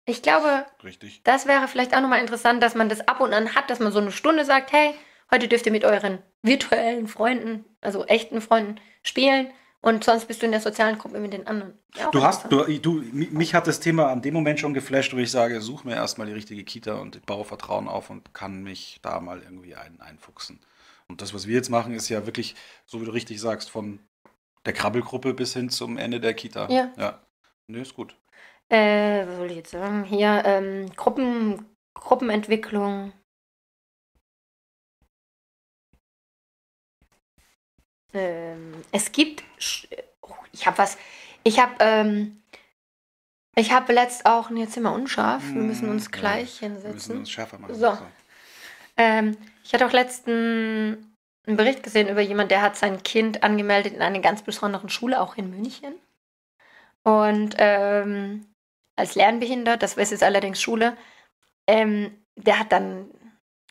Ich 0.04 0.22
glaube, 0.22 0.66
Richtig. 0.82 1.22
das 1.22 1.46
wäre 1.46 1.68
vielleicht 1.68 1.94
auch 1.94 2.00
nochmal 2.00 2.20
interessant, 2.20 2.62
dass 2.62 2.74
man 2.74 2.88
das 2.88 3.06
ab 3.06 3.20
und 3.20 3.32
an 3.32 3.54
hat, 3.54 3.70
dass 3.70 3.78
man 3.78 3.92
so 3.92 4.00
eine 4.00 4.10
Stunde 4.10 4.44
sagt, 4.44 4.72
hey, 4.72 4.94
heute 5.32 5.48
dürft 5.48 5.66
ihr 5.66 5.72
mit 5.72 5.84
euren 5.84 6.18
virtuellen 6.42 7.08
Freunden, 7.08 7.64
also 7.80 8.04
echten 8.04 8.40
Freunden, 8.40 8.80
spielen. 9.02 9.48
Und 9.84 10.04
sonst 10.04 10.26
bist 10.26 10.40
du 10.40 10.46
in 10.46 10.52
der 10.52 10.60
sozialen 10.60 10.96
Gruppe 10.96 11.18
mit 11.18 11.32
den 11.32 11.48
anderen. 11.48 11.76
Ja, 11.96 12.08
du 12.12 12.22
hast, 12.22 12.52
du, 12.52 12.62
du, 12.78 13.02
mich 13.12 13.52
hat 13.52 13.66
das 13.66 13.80
Thema 13.80 14.12
an 14.12 14.22
dem 14.22 14.32
Moment 14.32 14.60
schon 14.60 14.74
geflasht, 14.74 15.12
wo 15.12 15.18
ich 15.18 15.32
sage, 15.32 15.60
such 15.60 15.82
mir 15.82 15.96
erstmal 15.96 16.28
die 16.28 16.32
richtige 16.32 16.62
Kita 16.62 16.94
und 16.94 17.26
baue 17.26 17.44
Vertrauen 17.44 17.88
auf 17.88 18.08
und 18.08 18.32
kann 18.32 18.62
mich 18.62 19.00
da 19.02 19.18
mal 19.18 19.42
irgendwie 19.42 19.74
ein, 19.74 20.00
einfuchsen. 20.00 20.60
Und 21.08 21.20
das, 21.20 21.34
was 21.34 21.48
wir 21.48 21.56
jetzt 21.56 21.68
machen, 21.68 21.94
ist 21.94 22.08
ja 22.08 22.26
wirklich, 22.26 22.54
so 22.86 23.00
wie 23.00 23.06
du 23.06 23.10
richtig 23.10 23.40
sagst, 23.40 23.70
von 23.70 23.98
der 24.64 24.72
Krabbelgruppe 24.72 25.34
bis 25.34 25.54
hin 25.54 25.68
zum 25.68 25.98
Ende 25.98 26.20
der 26.20 26.34
Kita. 26.34 26.68
Ja. 26.70 26.92
Ja. 26.96 27.18
Nee, 27.66 27.82
ist 27.82 27.96
gut. 27.96 28.14
Äh, 28.68 29.26
was 29.26 29.36
soll 29.36 29.50
ich 29.50 29.56
jetzt 29.56 29.72
sagen? 29.72 30.04
Hier, 30.04 30.42
ähm, 30.46 30.86
Gruppen, 30.94 31.66
Gruppenentwicklung. 31.94 33.12
Ähm, 38.14 38.74
es 38.90 39.12
gibt, 39.12 39.42
oh, 40.22 40.34
ich 40.52 40.66
habe 40.66 40.78
was, 40.78 40.98
ich 41.44 41.58
habe, 41.58 41.72
ähm, 41.80 42.42
ich 43.54 43.72
habe 43.72 43.92
letzt 43.92 44.26
auch, 44.26 44.50
jetzt 44.50 44.74
sind 44.74 44.82
wir 44.82 44.92
unscharf, 44.92 45.42
wir 45.44 45.62
müssen 45.62 45.88
uns 45.88 46.06
hm, 46.06 46.12
gleich 46.12 46.58
hinsetzen. 46.58 46.84
Wir 46.84 46.94
müssen 46.94 47.18
uns 47.18 47.30
schärfer 47.30 47.58
machen. 47.58 47.74
So. 47.74 47.98
Ähm, 48.96 49.36
ich 49.64 49.72
hatte 49.72 49.86
auch 49.86 49.92
letzten 49.92 51.12
einen 51.46 51.56
Bericht 51.56 51.82
gesehen 51.82 52.08
über 52.08 52.20
jemanden, 52.20 52.50
der 52.50 52.62
hat 52.62 52.76
sein 52.76 53.02
Kind 53.02 53.42
angemeldet 53.42 53.94
in 53.94 54.02
einer 54.02 54.20
ganz 54.20 54.42
besonderen 54.42 54.88
Schule, 54.88 55.20
auch 55.20 55.36
in 55.36 55.50
München. 55.50 55.94
Und 57.02 57.56
ähm, 57.58 58.46
als 58.96 59.14
lernbehindert, 59.14 59.82
das 59.82 59.94
ist 59.94 60.12
jetzt 60.12 60.22
allerdings 60.22 60.62
Schule, 60.62 60.96
ähm, 61.66 62.16
der 62.36 62.60
hat 62.60 62.70
dann 62.70 63.10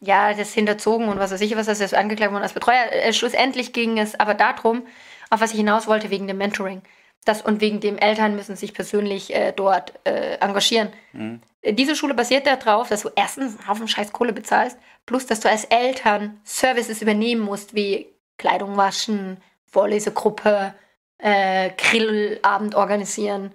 ja, 0.02 0.34
das 0.34 0.54
hinterzogen 0.54 1.08
und 1.08 1.20
was 1.20 1.32
weiß 1.32 1.42
ich, 1.42 1.56
was 1.56 1.68
das 1.68 1.80
ist 1.80 1.94
angeklagt 1.94 2.32
worden 2.32 2.44
als 2.44 2.54
Betreuer. 2.54 2.92
Äh, 2.92 3.14
schlussendlich 3.14 3.72
ging 3.72 4.00
es 4.00 4.20
aber 4.20 4.34
darum, 4.34 4.86
auf 5.30 5.42
was 5.42 5.52
ich 5.52 5.58
hinaus 5.58 5.88
wollte, 5.88 6.10
wegen 6.10 6.28
dem 6.28 6.38
Mentoring. 6.38 6.82
Das 7.24 7.44
und 7.44 7.62
wegen 7.62 7.80
dem 7.80 8.00
Eltern 8.00 8.36
müssen 8.36 8.56
sich 8.56 8.74
persönlich 8.74 9.34
äh, 9.34 9.54
dort 9.56 9.94
äh, 10.06 10.38
engagieren. 10.40 10.90
Mhm. 11.14 11.42
Diese 11.64 11.96
Schule 11.96 12.16
basiert 12.16 12.48
darauf, 12.48 12.90
dass 12.90 13.04
du 13.04 13.10
erstens 13.16 13.60
einen 13.60 13.68
Haufen 13.68 13.88
scheiß 13.88 14.12
Kohle 14.12 14.34
bezahlst, 14.34 14.80
plus 15.06 15.28
dass 15.28 15.40
du 15.40 15.50
als 15.50 15.66
Eltern 15.66 16.42
Services 16.44 17.04
übernehmen 17.04 17.42
musst, 17.42 17.76
wie 17.76 18.08
Kleidung 18.38 18.76
waschen, 18.78 19.38
Vorlesegruppe, 19.68 20.74
äh, 21.20 21.70
Grillabend 21.78 22.74
organisieren. 22.74 23.54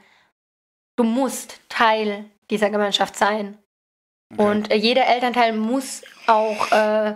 Du 0.94 1.02
musst 1.02 1.60
Teil 1.68 2.26
dieser 2.50 2.70
Gemeinschaft 2.70 3.16
sein. 3.16 3.58
Okay. 4.32 4.42
Und 4.42 4.70
äh, 4.70 4.76
jeder 4.76 5.06
Elternteil 5.06 5.52
muss 5.52 6.02
auch 6.26 6.72
äh, 6.72 7.14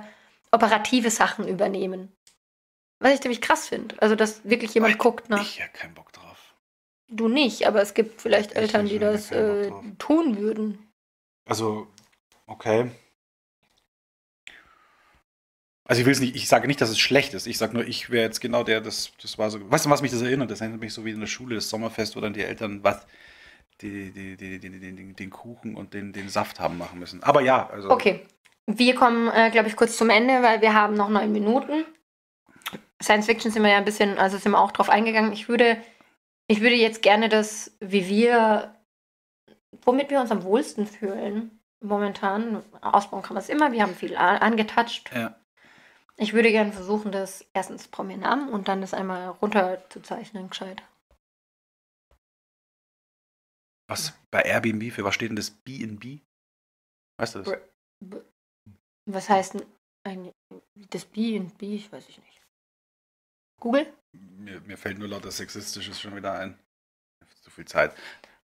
operative 0.52 1.10
Sachen 1.10 1.48
übernehmen. 1.48 2.12
Was 3.00 3.14
ich 3.14 3.20
ziemlich 3.20 3.40
krass 3.40 3.68
finde. 3.68 4.00
Also, 4.00 4.14
dass 4.14 4.44
wirklich 4.44 4.74
jemand 4.74 4.92
ich, 4.92 4.98
guckt 4.98 5.28
nach. 5.30 5.42
Ich 5.42 5.58
ja 5.58 5.68
keinen 5.68 5.94
Bock 5.94 6.12
drauf. 6.12 6.54
Du 7.08 7.28
nicht, 7.28 7.66
aber 7.66 7.80
es 7.82 7.94
gibt 7.94 8.20
vielleicht 8.20 8.52
ich 8.52 8.56
Eltern, 8.56 8.86
die 8.86 8.98
das 8.98 9.30
äh, 9.32 9.70
tun 9.98 10.38
würden. 10.38 10.90
Also, 11.46 11.88
okay. 12.46 12.90
Also 15.90 16.02
ich 16.02 16.06
will 16.06 16.12
es 16.12 16.20
nicht, 16.20 16.36
ich 16.36 16.46
sage 16.46 16.68
nicht, 16.68 16.80
dass 16.80 16.90
es 16.90 17.00
schlecht 17.00 17.34
ist. 17.34 17.48
Ich 17.48 17.58
sage 17.58 17.74
nur, 17.74 17.84
ich 17.84 18.10
wäre 18.10 18.22
jetzt 18.22 18.40
genau 18.40 18.62
der, 18.62 18.80
das, 18.80 19.10
das 19.20 19.38
war 19.38 19.50
so. 19.50 19.58
Weißt 19.68 19.86
du, 19.86 19.90
was 19.90 20.02
mich 20.02 20.12
das 20.12 20.22
erinnert? 20.22 20.48
Das 20.48 20.60
erinnert 20.60 20.80
mich 20.80 20.94
so 20.94 21.04
wie 21.04 21.10
in 21.10 21.18
der 21.18 21.26
Schule, 21.26 21.56
das 21.56 21.68
Sommerfest, 21.68 22.14
wo 22.14 22.20
dann 22.20 22.32
die 22.32 22.44
Eltern 22.44 22.84
was, 22.84 23.04
die, 23.82 24.10
die, 24.12 24.36
die, 24.36 24.58
den, 24.60 25.16
den 25.16 25.30
Kuchen 25.30 25.76
und 25.76 25.94
den, 25.94 26.12
den 26.12 26.28
Saft 26.28 26.60
haben 26.60 26.78
machen 26.78 26.98
müssen. 26.98 27.22
Aber 27.22 27.40
ja, 27.40 27.68
also. 27.68 27.90
Okay. 27.90 28.26
Wir 28.66 28.94
kommen, 28.94 29.28
äh, 29.28 29.50
glaube 29.50 29.68
ich, 29.68 29.76
kurz 29.76 29.96
zum 29.96 30.10
Ende, 30.10 30.42
weil 30.42 30.60
wir 30.60 30.74
haben 30.74 30.94
noch 30.94 31.08
neun 31.08 31.32
Minuten. 31.32 31.84
Science 33.02 33.26
Fiction 33.26 33.50
sind 33.50 33.62
wir 33.62 33.70
ja 33.70 33.78
ein 33.78 33.84
bisschen, 33.84 34.18
also 34.18 34.36
sind 34.36 34.52
wir 34.52 34.60
auch 34.60 34.70
drauf 34.70 34.90
eingegangen. 34.90 35.32
Ich 35.32 35.48
würde, 35.48 35.76
ich 36.46 36.60
würde 36.60 36.76
jetzt 36.76 37.02
gerne 37.02 37.28
das, 37.28 37.76
wie 37.80 38.06
wir, 38.06 38.74
womit 39.82 40.10
wir 40.10 40.20
uns 40.20 40.30
am 40.30 40.44
wohlsten 40.44 40.86
fühlen, 40.86 41.60
momentan, 41.80 42.62
ausbauen 42.80 43.22
kann 43.22 43.34
man 43.34 43.42
es 43.42 43.48
immer, 43.48 43.72
wir 43.72 43.82
haben 43.82 43.94
viel 43.94 44.16
angetatscht. 44.16 45.10
Ja. 45.14 45.34
Ich 46.16 46.34
würde 46.34 46.50
gerne 46.50 46.72
versuchen, 46.72 47.12
das 47.12 47.46
erstens 47.54 47.88
Prominamen 47.88 48.50
und 48.50 48.68
dann 48.68 48.82
das 48.82 48.92
einmal 48.92 49.28
runterzuzeichnen, 49.28 50.50
gescheit. 50.50 50.82
Was 53.90 54.12
bei 54.30 54.42
Airbnb, 54.42 54.92
für 54.92 55.04
was 55.04 55.14
steht 55.14 55.30
denn 55.30 55.36
das 55.36 55.50
B&B? 55.50 56.20
Weißt 57.18 57.34
du 57.34 57.42
das? 57.42 57.58
Was 59.06 59.28
heißt 59.28 59.54
denn 59.54 59.66
ein, 60.04 60.32
das 60.90 61.04
B&B? 61.04 61.74
Ich 61.74 61.92
weiß 61.92 62.08
ich 62.08 62.18
nicht. 62.18 62.42
Google? 63.60 63.92
Mir, 64.12 64.60
mir 64.62 64.78
fällt 64.78 64.98
nur 64.98 65.08
lauter 65.08 65.30
Sexistisches 65.30 66.00
schon 66.00 66.16
wieder 66.16 66.32
ein. 66.32 66.58
Zu 67.42 67.50
viel 67.50 67.66
Zeit. 67.66 67.94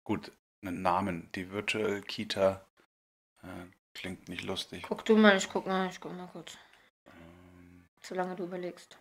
Gut, 0.03 0.31
einen 0.61 0.81
Namen. 0.81 1.31
Die 1.33 1.51
Virtual 1.51 2.01
Kita 2.01 2.65
äh, 3.43 3.47
klingt 3.93 4.27
nicht 4.27 4.43
lustig. 4.43 4.83
Guck 4.83 5.05
du 5.05 5.15
mal, 5.15 5.37
ich 5.37 5.49
guck 5.49 5.65
mal, 5.65 5.89
ich 5.89 5.99
guck 5.99 6.15
mal 6.15 6.27
kurz 6.27 6.57
solange 8.05 8.35
du 8.35 8.43
überlegst. 8.43 8.97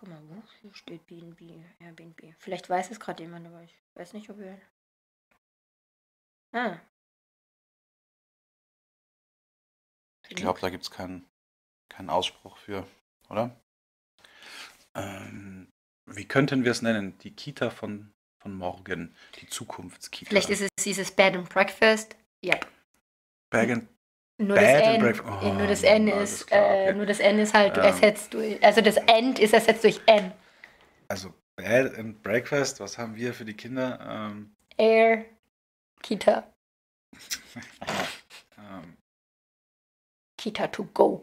Guck 0.00 0.08
mal, 0.08 0.22
wo 0.28 0.42
hier 0.62 0.72
steht 0.72 1.06
BNB, 1.06 1.62
Airbnb. 1.78 2.34
Vielleicht 2.38 2.70
weiß 2.70 2.90
es 2.90 2.98
gerade 2.98 3.22
jemand, 3.22 3.46
aber 3.46 3.62
ich 3.62 3.74
weiß 3.92 4.14
nicht, 4.14 4.30
ob 4.30 4.38
wir. 4.38 4.58
Ah. 6.52 6.78
Ich 10.26 10.36
glaube, 10.36 10.58
da 10.60 10.70
gibt 10.70 10.84
es 10.84 10.90
keinen, 10.90 11.28
keinen 11.90 12.08
Ausspruch 12.08 12.56
für, 12.56 12.86
oder? 13.28 13.54
Ähm, 14.94 15.70
wie 16.06 16.26
könnten 16.26 16.64
wir 16.64 16.70
es 16.70 16.80
nennen? 16.80 17.18
Die 17.18 17.36
Kita 17.36 17.68
von, 17.68 18.14
von 18.38 18.54
morgen, 18.54 19.14
die 19.38 19.48
Zukunftskita. 19.48 20.30
Vielleicht 20.30 20.48
ist 20.48 20.62
es 20.62 20.70
dieses 20.82 21.14
Bed 21.14 21.34
and 21.34 21.50
Breakfast. 21.50 22.16
Yep. 22.42 22.66
Bed 23.50 23.70
and 23.70 23.99
nur 24.40 24.56
das, 24.56 24.64
N, 24.64 25.20
oh, 25.42 25.52
nur 25.52 25.66
das 25.66 25.82
N 25.82 26.08
ist, 26.08 26.46
klar, 26.46 26.60
okay. 26.62 26.86
äh, 26.86 26.92
nur 26.94 27.04
das 27.04 27.20
N 27.20 27.38
ist 27.38 27.52
halt 27.52 27.76
ähm, 27.76 27.84
ersetzt 27.84 28.32
durch, 28.32 28.64
also 28.64 28.80
das 28.80 28.96
End 28.96 29.38
ist 29.38 29.52
ersetzt 29.52 29.84
durch 29.84 30.00
N. 30.06 30.32
Also 31.08 31.34
Bed 31.56 31.98
and 31.98 32.22
Breakfast, 32.22 32.80
was 32.80 32.96
haben 32.96 33.14
wir 33.16 33.34
für 33.34 33.44
die 33.44 33.52
Kinder? 33.54 33.98
Ähm, 34.02 34.56
Air, 34.78 35.26
Kita. 36.02 36.50
ähm, 38.58 38.96
Kita 40.38 40.68
to 40.68 40.84
go. 40.94 41.22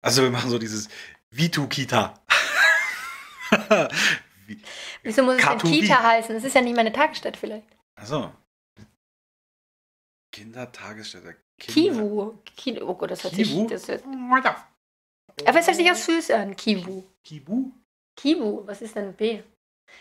also 0.00 0.22
wir 0.22 0.30
machen 0.30 0.48
so 0.48 0.58
dieses 0.58 0.88
Vitu 1.30 1.68
Kita. 1.68 2.14
Wieso 5.02 5.22
muss 5.24 5.36
es 5.36 5.44
denn 5.44 5.58
Kita 5.58 6.02
heißen? 6.02 6.34
Das 6.34 6.44
ist 6.44 6.54
ja 6.54 6.62
nicht 6.62 6.76
meine 6.76 6.92
Tagesstätte 6.92 7.38
vielleicht. 7.38 7.68
Achso. 7.96 8.32
Kindertagesstätte. 10.34 11.36
Kinder. 11.60 12.00
Kivu. 12.02 12.38
Ki 12.44 12.82
oh 12.82 12.94
Gott, 12.94 13.12
das 13.12 13.22
hört 13.22 13.34
Kivu? 13.34 13.60
sich. 13.60 13.70
Das 13.70 13.88
hört... 13.88 14.04
Aber 15.46 15.58
es 15.58 15.66
hört 15.66 15.76
sich 15.76 15.90
auch 15.90 15.94
süß 15.94 16.30
an. 16.32 16.56
Kivu. 16.56 17.04
Kivu? 17.22 17.70
Kivu, 18.16 18.66
was 18.66 18.82
ist 18.82 18.96
denn 18.96 19.14
B? 19.14 19.42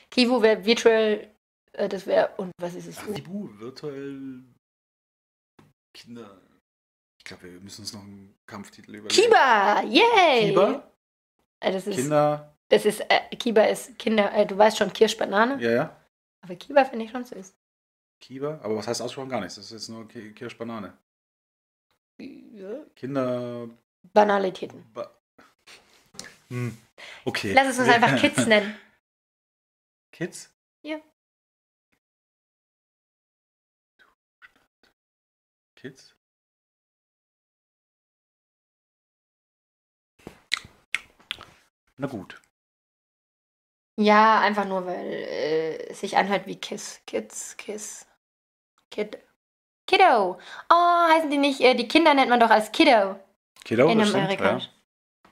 Kivu 0.09 0.41
wäre 0.41 0.65
virtual. 0.65 1.29
Äh, 1.73 1.89
das 1.89 2.07
wäre. 2.07 2.33
Und 2.37 2.51
was 2.59 2.73
ist 2.73 2.87
es? 2.87 2.97
Ach, 2.97 3.13
Kivu, 3.13 3.49
virtuell. 3.59 4.43
Kinder. 5.95 6.41
Ich 7.19 7.25
glaube, 7.25 7.43
wir 7.43 7.59
müssen 7.59 7.81
uns 7.81 7.93
noch 7.93 8.01
einen 8.01 8.35
Kampftitel 8.47 8.95
überlegen. 8.95 9.21
Kiba! 9.21 9.81
Yay! 9.83 10.49
Kiba? 10.49 10.91
Äh, 11.59 11.71
das 11.71 11.87
ist, 11.87 11.95
Kinder. 11.95 12.55
Das 12.69 12.85
ist. 12.85 13.01
Äh, 13.01 13.35
Kiba 13.35 13.63
ist 13.65 13.97
Kinder. 13.99 14.33
Äh, 14.33 14.47
du 14.47 14.57
weißt 14.57 14.77
schon, 14.77 14.91
Kirschbanane. 14.91 15.61
Ja, 15.61 15.71
ja. 15.71 16.05
Aber 16.43 16.55
Kiba 16.55 16.85
finde 16.85 17.05
ich 17.05 17.11
schon 17.11 17.23
süß. 17.23 17.53
Kiba, 18.23 18.61
aber 18.63 18.77
was 18.77 18.87
heißt 18.87 19.01
aussprachen? 19.01 19.27
Gar 19.27 19.41
nichts. 19.41 19.55
Das 19.55 19.65
ist 19.65 19.71
jetzt 19.71 19.89
nur 19.89 20.07
Kirschbanane. 20.07 20.97
Ja. 22.19 22.85
Kinder. 22.95 23.67
Banalitäten. 24.13 24.85
Ba 24.93 25.11
hm. 26.47 26.77
Okay. 27.25 27.51
Lass 27.51 27.67
es 27.67 27.79
uns 27.79 27.89
einfach 27.89 28.15
Kids 28.21 28.45
nennen. 28.45 28.77
Kids? 30.13 30.53
Ja. 30.83 31.01
Kids? 35.75 36.15
Na 41.97 42.07
gut. 42.07 42.41
Ja, 43.97 44.39
einfach 44.39 44.65
nur, 44.65 44.85
weil 44.85 45.11
äh, 45.11 45.89
es 45.89 45.99
sich 45.99 46.15
anhört 46.15 46.47
wie 46.47 46.55
Kiss. 46.55 47.01
Kids, 47.05 47.57
Kiss. 47.57 48.07
Kid. 48.93 49.17
Kiddo. 49.87 50.37
Oh, 50.69 51.09
heißen 51.11 51.29
die 51.31 51.37
nicht, 51.37 51.59
äh, 51.61 51.73
die 51.73 51.87
Kinder 51.87 52.13
nennt 52.13 52.29
man 52.29 52.39
doch 52.39 52.51
als 52.51 52.71
Kiddo. 52.71 53.19
Kiddo, 53.65 53.89
in 53.89 53.97
das 53.97 54.13
Amerika. 54.13 54.59
Stimmt, 54.59 54.63
ja. 54.63 55.29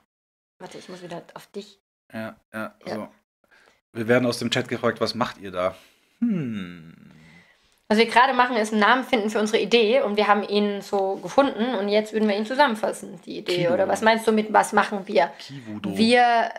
Warte, 0.58 0.78
ich 0.80 0.90
muss 0.90 1.04
wieder 1.04 1.22
auf 1.36 1.46
dich. 1.48 1.80
Ja, 2.12 2.36
ja, 2.52 2.76
ja. 2.86 2.96
So. 2.96 3.08
Wir 3.94 4.08
werden 4.08 4.26
aus 4.26 4.40
dem 4.40 4.50
Chat 4.50 4.68
gefragt, 4.68 5.00
was 5.00 5.14
macht 5.14 5.38
ihr 5.38 5.52
da? 5.52 5.76
Hm. 6.20 7.12
Was 7.88 7.98
wir 7.98 8.06
gerade 8.08 8.34
machen, 8.34 8.56
ist 8.56 8.72
einen 8.72 8.82
Namen 8.82 9.04
finden 9.04 9.30
für 9.30 9.40
unsere 9.40 9.62
Idee 9.62 10.02
und 10.02 10.18
wir 10.18 10.28
haben 10.28 10.44
ihn 10.44 10.82
so 10.82 11.18
gefunden 11.18 11.76
und 11.76 11.90
jetzt 11.90 12.14
würden 12.14 12.28
wir 12.28 12.38
ihn 12.38 12.46
zusammenfassen, 12.46 13.20
die 13.26 13.40
Idee. 13.40 13.64
Kivu. 13.64 13.74
Oder 13.74 13.88
was 13.88 14.02
meinst 14.02 14.26
du 14.26 14.32
mit, 14.32 14.52
was 14.52 14.74
machen 14.74 15.08
wir? 15.08 15.28
Kivudo. 15.40 15.96
Wir 15.96 16.52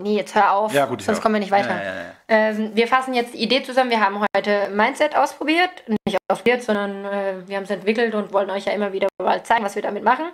nee, 0.00 0.16
jetzt 0.16 0.34
hör 0.34 0.52
auf, 0.52 0.72
ja, 0.72 0.86
gut, 0.86 1.02
sonst 1.02 1.20
kommen 1.20 1.34
wir 1.34 1.40
nicht 1.40 1.50
weiter. 1.50 1.76
Ja, 1.76 1.94
ja, 1.94 2.04
ähm, 2.28 2.70
wir 2.74 2.88
fassen 2.88 3.14
jetzt 3.14 3.34
die 3.34 3.38
Idee 3.38 3.62
zusammen. 3.62 3.90
Wir 3.90 4.00
haben 4.00 4.24
heute 4.36 4.68
Mindset 4.70 5.16
ausprobiert. 5.16 5.70
Nicht 6.06 6.18
ausprobiert, 6.28 6.62
sondern 6.62 7.04
äh, 7.04 7.34
wir 7.46 7.56
haben 7.56 7.64
es 7.64 7.70
entwickelt 7.70 8.14
und 8.14 8.32
wollen 8.32 8.50
euch 8.50 8.64
ja 8.64 8.72
immer 8.72 8.92
wieder 8.92 9.08
mal 9.22 9.42
zeigen, 9.42 9.64
was 9.64 9.74
wir 9.74 9.82
damit 9.82 10.04
machen. 10.04 10.26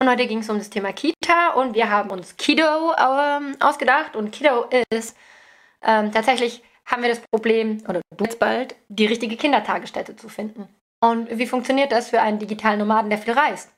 Und 0.00 0.08
heute 0.08 0.26
ging 0.26 0.38
es 0.38 0.48
um 0.48 0.58
das 0.58 0.70
Thema 0.70 0.92
Kita 0.92 1.54
und 1.54 1.74
wir 1.74 1.90
haben 1.90 2.10
uns 2.10 2.36
Kido 2.36 2.92
ähm, 2.96 3.56
ausgedacht. 3.60 4.14
Und 4.14 4.30
Kido 4.30 4.66
ist 4.90 5.16
ähm, 5.82 6.12
tatsächlich 6.12 6.62
haben 6.86 7.02
wir 7.02 7.08
das 7.10 7.20
Problem, 7.30 7.82
oder 7.88 8.00
du 8.16 8.24
jetzt 8.24 8.38
bald, 8.38 8.74
die 8.88 9.06
richtige 9.06 9.36
Kindertagesstätte 9.36 10.16
zu 10.16 10.28
finden. 10.28 10.68
Und 11.00 11.36
wie 11.36 11.46
funktioniert 11.46 11.92
das 11.92 12.10
für 12.10 12.20
einen 12.20 12.38
digitalen 12.38 12.78
Nomaden, 12.78 13.10
der 13.10 13.18
viel 13.18 13.34
reist? 13.34 13.70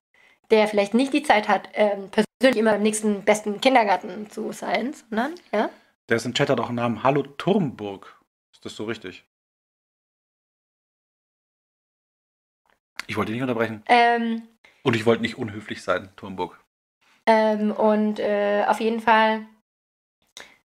Der 0.50 0.68
vielleicht 0.68 0.94
nicht 0.94 1.12
die 1.12 1.22
Zeit 1.22 1.48
hat, 1.48 1.68
ähm, 1.74 2.10
persönlich 2.40 2.60
immer 2.60 2.74
im 2.74 2.82
nächsten 2.82 3.22
besten 3.24 3.60
Kindergarten 3.60 4.30
zu 4.30 4.52
sein, 4.52 4.94
sondern, 4.94 5.34
ja? 5.52 5.70
Der 6.08 6.16
ist 6.16 6.24
im 6.24 6.34
Chat 6.34 6.48
hat 6.48 6.58
auch 6.58 6.68
einen 6.68 6.76
Namen. 6.76 7.02
Hallo 7.02 7.22
Turmburg. 7.22 8.20
Ist 8.52 8.64
das 8.64 8.74
so 8.74 8.84
richtig? 8.84 9.24
Ich 13.06 13.16
wollte 13.16 13.32
dich 13.32 13.40
nicht 13.40 13.48
unterbrechen. 13.48 13.84
Ähm, 13.86 14.48
und 14.82 14.96
ich 14.96 15.04
wollte 15.04 15.22
nicht 15.22 15.36
unhöflich 15.36 15.82
sein, 15.82 16.10
Turmburg. 16.16 16.58
Ähm, 17.26 17.72
und 17.72 18.18
äh, 18.18 18.64
auf 18.66 18.80
jeden 18.80 19.00
Fall 19.00 19.46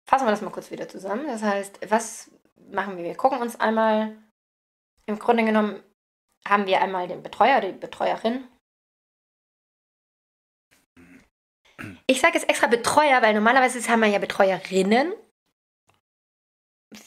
fassen 0.05 0.25
wir 0.25 0.31
das 0.31 0.41
mal 0.41 0.49
kurz 0.49 0.71
wieder 0.71 0.89
zusammen. 0.89 1.27
Das 1.27 1.43
heißt, 1.43 1.79
was 1.89 2.31
machen 2.71 2.97
wir? 2.97 3.03
Wir 3.03 3.15
gucken 3.15 3.39
uns 3.39 3.59
einmal 3.59 4.17
Im 5.05 5.19
Grunde 5.19 5.45
genommen 5.45 5.83
haben 6.47 6.65
wir 6.65 6.81
einmal 6.81 7.07
den 7.07 7.21
Betreuer, 7.21 7.61
die 7.61 7.71
Betreuerin. 7.71 8.47
Ich 12.07 12.21
sage 12.21 12.33
jetzt 12.37 12.49
extra 12.49 12.67
Betreuer, 12.67 13.21
weil 13.21 13.33
normalerweise 13.33 13.79
haben 13.89 14.01
wir 14.01 14.07
ja 14.07 14.19
Betreuerinnen. 14.19 15.13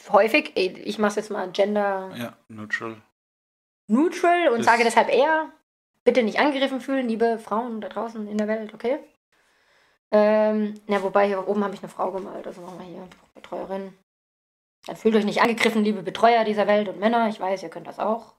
Häufig, 0.09 0.51
ich 0.57 0.97
mache 0.97 1.09
es 1.11 1.15
jetzt 1.15 1.31
mal 1.31 1.51
gender 1.51 2.11
Ja, 2.15 2.33
neutral. 2.47 3.01
neutral 3.87 4.49
und 4.49 4.59
Das- 4.59 4.65
sage 4.65 4.83
deshalb 4.83 5.09
eher, 5.09 5.51
bitte 6.03 6.23
nicht 6.23 6.39
angegriffen 6.39 6.81
fühlen, 6.81 7.07
liebe 7.07 7.37
Frauen 7.39 7.81
da 7.81 7.89
draußen 7.89 8.27
in 8.27 8.37
der 8.37 8.47
Welt, 8.47 8.73
okay? 8.73 8.99
Ähm, 10.11 10.79
na, 10.87 11.03
wobei 11.03 11.27
hier 11.27 11.47
oben 11.47 11.63
habe 11.63 11.73
ich 11.75 11.81
eine 11.83 11.89
Frau 11.89 12.11
gemalt, 12.11 12.47
also 12.47 12.61
machen 12.61 12.79
wir 12.79 12.85
hier 12.85 13.07
Betreuerin. 13.35 13.93
Dann 14.87 14.95
fühlt 14.95 15.15
euch 15.15 15.25
nicht 15.25 15.41
angegriffen, 15.41 15.83
liebe 15.83 16.03
Betreuer 16.03 16.43
dieser 16.45 16.67
Welt 16.67 16.87
und 16.87 16.99
Männer, 16.99 17.27
ich 17.27 17.39
weiß, 17.39 17.61
ihr 17.63 17.69
könnt 17.69 17.87
das 17.87 17.99
auch. 17.99 18.35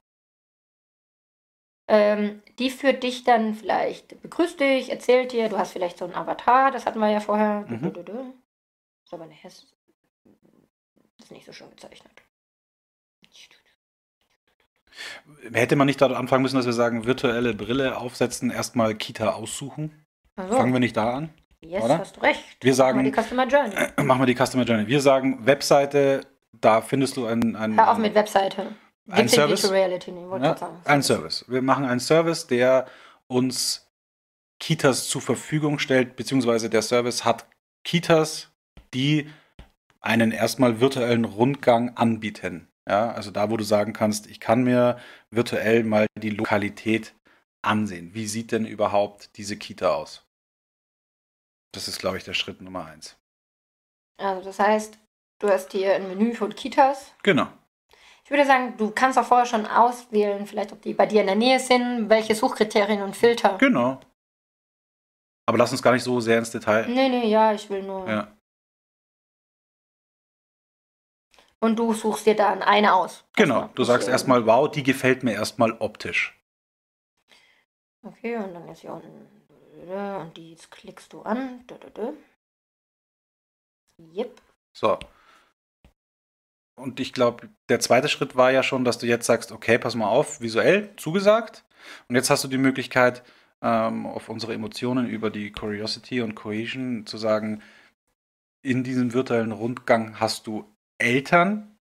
Ähm, 1.89 2.41
die 2.59 2.69
führt 2.69 3.03
dich 3.03 3.23
dann 3.23 3.55
vielleicht, 3.55 4.21
begrüßt 4.21 4.59
dich, 4.59 4.89
erzählt 4.89 5.31
dir, 5.31 5.47
du 5.47 5.57
hast 5.57 5.71
vielleicht 5.71 5.97
so 5.97 6.05
einen 6.05 6.15
Avatar, 6.15 6.71
das 6.71 6.85
hatten 6.85 6.99
wir 6.99 7.09
ja 7.09 7.21
vorher. 7.21 7.65
Mhm. 7.67 7.93
Ist 9.05 9.13
aber 9.13 9.25
Hess. 9.29 9.65
Ist 11.19 11.31
nicht 11.31 11.45
so 11.45 11.53
schön 11.53 11.69
gezeichnet. 11.69 12.11
Hätte 15.53 15.75
man 15.75 15.85
nicht 15.87 16.01
dort 16.01 16.13
anfangen 16.13 16.41
müssen, 16.41 16.55
dass 16.55 16.65
wir 16.65 16.73
sagen, 16.73 17.05
virtuelle 17.05 17.53
Brille 17.53 17.97
aufsetzen, 17.97 18.49
erstmal 18.49 18.95
Kita 18.95 19.33
aussuchen? 19.33 20.05
Also, 20.35 20.55
Fangen 20.55 20.73
wir 20.73 20.79
nicht 20.79 20.97
da 20.97 21.13
an? 21.13 21.29
yes, 21.61 21.83
oder? 21.83 21.99
hast 21.99 22.17
du 22.17 22.21
recht. 22.21 22.43
Wir 22.61 22.71
Machen 22.71 22.75
sagen, 22.75 23.03
die 23.03 23.11
Customer 23.11 23.47
Journey. 23.47 23.75
machen 24.03 24.21
wir 24.21 24.25
die 24.25 24.35
Customer 24.35 24.63
Journey. 24.63 24.87
Wir 24.87 25.01
sagen, 25.01 25.45
Webseite, 25.45 26.21
da 26.51 26.81
findest 26.81 27.17
du 27.17 27.25
einen, 27.25 27.55
einen, 27.55 27.77
Hör 27.77 27.91
auf 27.91 27.97
mit 27.97 28.15
Webseite. 28.15 28.75
Ein 29.09 29.29
Service? 29.29 29.69
Reality 29.71 30.13
wollte 30.13 30.45
Ja, 30.45 30.57
sagen. 30.57 30.81
ein 30.85 31.03
Service. 31.03 31.45
Wir 31.47 31.61
machen 31.61 31.85
einen 31.85 31.99
Service, 31.99 32.47
der 32.47 32.87
uns 33.27 33.87
Kitas 34.59 35.07
zur 35.07 35.21
Verfügung 35.21 35.79
stellt, 35.79 36.15
beziehungsweise 36.15 36.69
der 36.69 36.81
Service 36.81 37.23
hat 37.23 37.47
Kitas, 37.83 38.51
die 38.93 39.29
einen 40.01 40.31
erstmal 40.31 40.79
virtuellen 40.79 41.25
Rundgang 41.25 41.95
anbieten. 41.95 42.67
Ja, 42.87 43.11
also 43.11 43.31
da, 43.31 43.49
wo 43.51 43.57
du 43.57 43.63
sagen 43.63 43.91
kannst, 43.93 44.27
ich 44.27 44.39
kann 44.39 44.63
mir 44.63 44.97
virtuell 45.29 45.83
mal 45.83 46.07
die 46.17 46.29
Lokalität 46.29 47.13
ansehen. 47.61 48.13
Wie 48.13 48.27
sieht 48.27 48.51
denn 48.53 48.65
überhaupt 48.65 49.37
diese 49.37 49.57
Kita 49.57 49.93
aus? 49.93 50.25
Das 51.73 51.87
ist, 51.87 51.99
glaube 51.99 52.17
ich, 52.17 52.23
der 52.23 52.33
Schritt 52.33 52.61
Nummer 52.61 52.85
eins. 52.85 53.17
Also 54.17 54.41
das 54.43 54.59
heißt, 54.59 54.97
du 55.39 55.49
hast 55.49 55.73
hier 55.73 55.95
ein 55.95 56.07
Menü 56.07 56.33
von 56.33 56.55
Kitas. 56.55 57.11
Genau. 57.23 57.47
Ich 58.27 58.31
würde 58.31 58.45
sagen, 58.45 58.75
du 58.75 58.91
kannst 58.91 59.17
auch 59.17 59.23
vorher 59.23 59.45
schon 59.45 59.65
auswählen, 59.65 60.45
vielleicht 60.45 60.73
ob 60.73 60.81
die 60.81 60.93
bei 60.93 61.05
dir 61.05 61.21
in 61.21 61.27
der 61.27 61.37
Nähe 61.37 61.61
sind, 61.61 62.09
welche 62.09 62.35
Suchkriterien 62.35 63.01
und 63.01 63.15
Filter. 63.15 63.57
Genau. 63.57 64.01
Aber 65.45 65.57
lass 65.57 65.71
uns 65.71 65.81
gar 65.81 65.93
nicht 65.93 66.03
so 66.03 66.19
sehr 66.19 66.37
ins 66.37 66.51
Detail. 66.51 66.89
Nee, 66.89 67.07
nee, 67.07 67.29
ja, 67.29 67.53
ich 67.53 67.69
will 67.69 67.83
nur. 67.83 68.05
Ja. 68.05 68.35
Und 71.61 71.79
du 71.79 71.93
suchst 71.93 72.25
dir 72.25 72.35
dann 72.35 72.63
eine 72.63 72.95
aus. 72.95 73.23
Genau. 73.37 73.69
Du 73.75 73.85
sagst 73.85 74.09
erstmal, 74.09 74.45
wow, 74.45 74.69
die 74.69 74.83
gefällt 74.83 75.23
mir 75.23 75.31
erstmal 75.31 75.71
optisch. 75.79 76.37
Okay, 78.03 78.35
und 78.35 78.53
dann 78.53 78.67
ist 78.67 78.81
hier 78.81 78.91
unten. 78.91 79.25
Und 79.89 80.35
die 80.35 80.51
jetzt 80.51 80.69
klickst 80.69 81.13
du 81.13 81.21
an. 81.21 81.63
Yep. 83.97 84.41
So. 84.73 84.99
Und 86.77 86.99
ich 86.99 87.11
glaube, 87.11 87.49
der 87.69 87.79
zweite 87.79 88.07
Schritt 88.07 88.35
war 88.35 88.51
ja 88.51 88.61
schon, 88.61 88.85
dass 88.85 88.99
du 88.99 89.07
jetzt 89.07 89.25
sagst, 89.25 89.51
okay, 89.51 89.79
pass 89.79 89.95
mal 89.95 90.07
auf, 90.07 90.41
visuell 90.41 90.95
zugesagt. 90.95 91.65
Und 92.07 92.15
jetzt 92.15 92.29
hast 92.29 92.43
du 92.43 92.47
die 92.47 92.59
Möglichkeit, 92.59 93.23
ähm, 93.61 94.05
auf 94.05 94.29
unsere 94.29 94.53
Emotionen 94.53 95.07
über 95.09 95.31
die 95.31 95.51
Curiosity 95.51 96.21
und 96.21 96.35
Cohesion 96.35 97.07
zu 97.07 97.17
sagen, 97.17 97.63
in 98.61 98.83
diesem 98.83 99.13
virtuellen 99.13 99.51
Rundgang 99.51 100.19
hast 100.19 100.45
du 100.45 100.65
Eltern, 100.99 101.77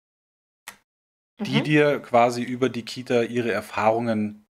die 1.41 1.61
Mhm. 1.61 1.65
dir 1.65 2.01
quasi 2.01 2.43
über 2.43 2.69
die 2.69 2.85
Kita 2.85 3.23
ihre 3.23 3.53
Erfahrungen 3.53 4.47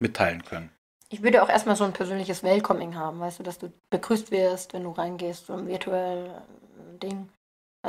mitteilen 0.00 0.44
können. 0.44 0.70
Ich 1.08 1.22
würde 1.22 1.42
auch 1.42 1.48
erstmal 1.48 1.76
so 1.76 1.84
ein 1.84 1.92
persönliches 1.92 2.42
Welcoming 2.42 2.94
haben, 2.94 3.20
weißt 3.20 3.38
du, 3.38 3.42
dass 3.42 3.58
du 3.58 3.72
begrüßt 3.90 4.30
wirst, 4.30 4.72
wenn 4.72 4.84
du 4.84 4.90
reingehst, 4.90 5.46
so 5.46 5.54
ein 5.54 5.66
virtuell 5.66 6.26
äh, 6.26 6.98
Ding. 6.98 7.28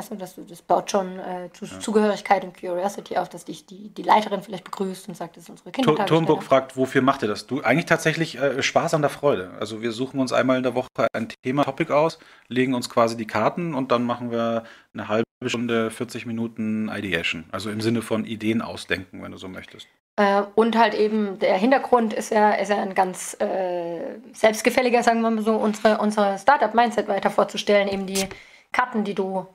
Du, 0.09 0.15
dass 0.15 0.33
du, 0.33 0.41
das 0.41 0.63
baut 0.63 0.89
schon 0.89 1.19
äh, 1.19 1.49
zu, 1.53 1.65
Ja. 1.65 1.79
Zugehörigkeit 1.79 2.43
und 2.43 2.59
Curiosity 2.59 3.15
auf, 3.17 3.29
dass 3.29 3.45
dich 3.45 3.67
die, 3.67 3.89
die 3.89 4.01
Leiterin 4.01 4.41
vielleicht 4.41 4.63
begrüßt 4.63 5.07
und 5.07 5.15
sagt, 5.15 5.37
das 5.37 5.43
ist 5.43 5.49
unsere 5.51 5.71
Kindertagesstätte. 5.71 6.09
Turmburg 6.09 6.41
fragt, 6.41 6.75
wofür 6.75 7.03
macht 7.03 7.21
ihr 7.21 7.27
das? 7.27 7.45
Du 7.45 7.61
eigentlich 7.61 7.85
tatsächlich 7.85 8.39
äh, 8.39 8.63
Spaß 8.63 8.95
an 8.95 9.01
der 9.01 9.11
Freude. 9.11 9.51
Also 9.59 9.83
wir 9.83 9.91
suchen 9.91 10.19
uns 10.19 10.33
einmal 10.33 10.57
in 10.57 10.63
der 10.63 10.73
Woche 10.73 10.87
ein 11.13 11.29
Thema, 11.43 11.63
Topic 11.63 11.93
aus, 11.93 12.17
legen 12.47 12.73
uns 12.73 12.89
quasi 12.89 13.15
die 13.15 13.27
Karten 13.27 13.75
und 13.75 13.91
dann 13.91 14.03
machen 14.03 14.31
wir 14.31 14.63
eine 14.95 15.07
halbe 15.09 15.25
Stunde, 15.45 15.91
40 15.91 16.25
Minuten 16.25 16.89
Ideation. 16.89 17.45
Also 17.51 17.69
im 17.69 17.79
Sinne 17.81 18.01
von 18.01 18.25
Ideen 18.25 18.63
ausdenken, 18.63 19.21
wenn 19.21 19.31
du 19.31 19.37
so 19.37 19.47
möchtest. 19.47 19.87
Äh, 20.15 20.41
und 20.55 20.75
halt 20.75 20.95
eben, 20.95 21.37
der 21.37 21.55
Hintergrund 21.57 22.13
ist 22.13 22.31
ja, 22.31 22.51
ist 22.53 22.69
ja 22.69 22.81
ein 22.81 22.95
ganz 22.95 23.35
äh, 23.39 24.19
selbstgefälliger, 24.33 25.03
sagen 25.03 25.21
wir 25.21 25.29
mal 25.29 25.43
so, 25.43 25.55
unsere, 25.55 25.99
unsere 25.99 26.39
Startup-Mindset 26.39 27.07
weiter 27.07 27.29
vorzustellen. 27.29 27.87
Eben 27.87 28.07
die 28.07 28.27
Karten, 28.71 29.03
die 29.03 29.13
du 29.13 29.45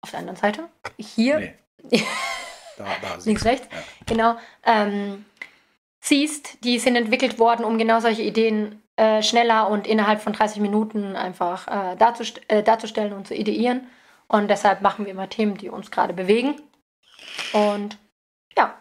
auf 0.00 0.10
der 0.10 0.20
anderen 0.20 0.36
Seite, 0.36 0.68
hier, 0.98 1.54
Nee. 1.90 2.02
Da, 2.76 2.84
da 3.02 3.16
links, 3.24 3.44
rechts, 3.44 3.66
Ja. 3.72 3.78
genau, 4.06 4.36
ähm, 4.64 5.24
siehst, 6.00 6.62
die 6.64 6.78
sind 6.78 6.94
entwickelt 6.94 7.38
worden, 7.40 7.64
um 7.64 7.76
genau 7.76 7.98
solche 7.98 8.22
Ideen 8.22 8.80
äh, 8.96 9.20
schneller 9.22 9.68
und 9.68 9.86
innerhalb 9.88 10.20
von 10.20 10.32
30 10.32 10.60
Minuten 10.60 11.16
einfach 11.16 11.66
äh, 11.66 11.96
darzust 11.96 12.40
äh, 12.48 12.62
darzustellen 12.62 13.12
und 13.12 13.26
zu 13.26 13.34
ideieren. 13.34 13.88
Und 14.28 14.48
deshalb 14.48 14.80
machen 14.82 15.06
wir 15.06 15.12
immer 15.12 15.28
Themen, 15.28 15.56
die 15.56 15.70
uns 15.70 15.90
gerade 15.90 16.12
bewegen. 16.14 16.60
Und 17.52 17.98
ja. 18.56 18.74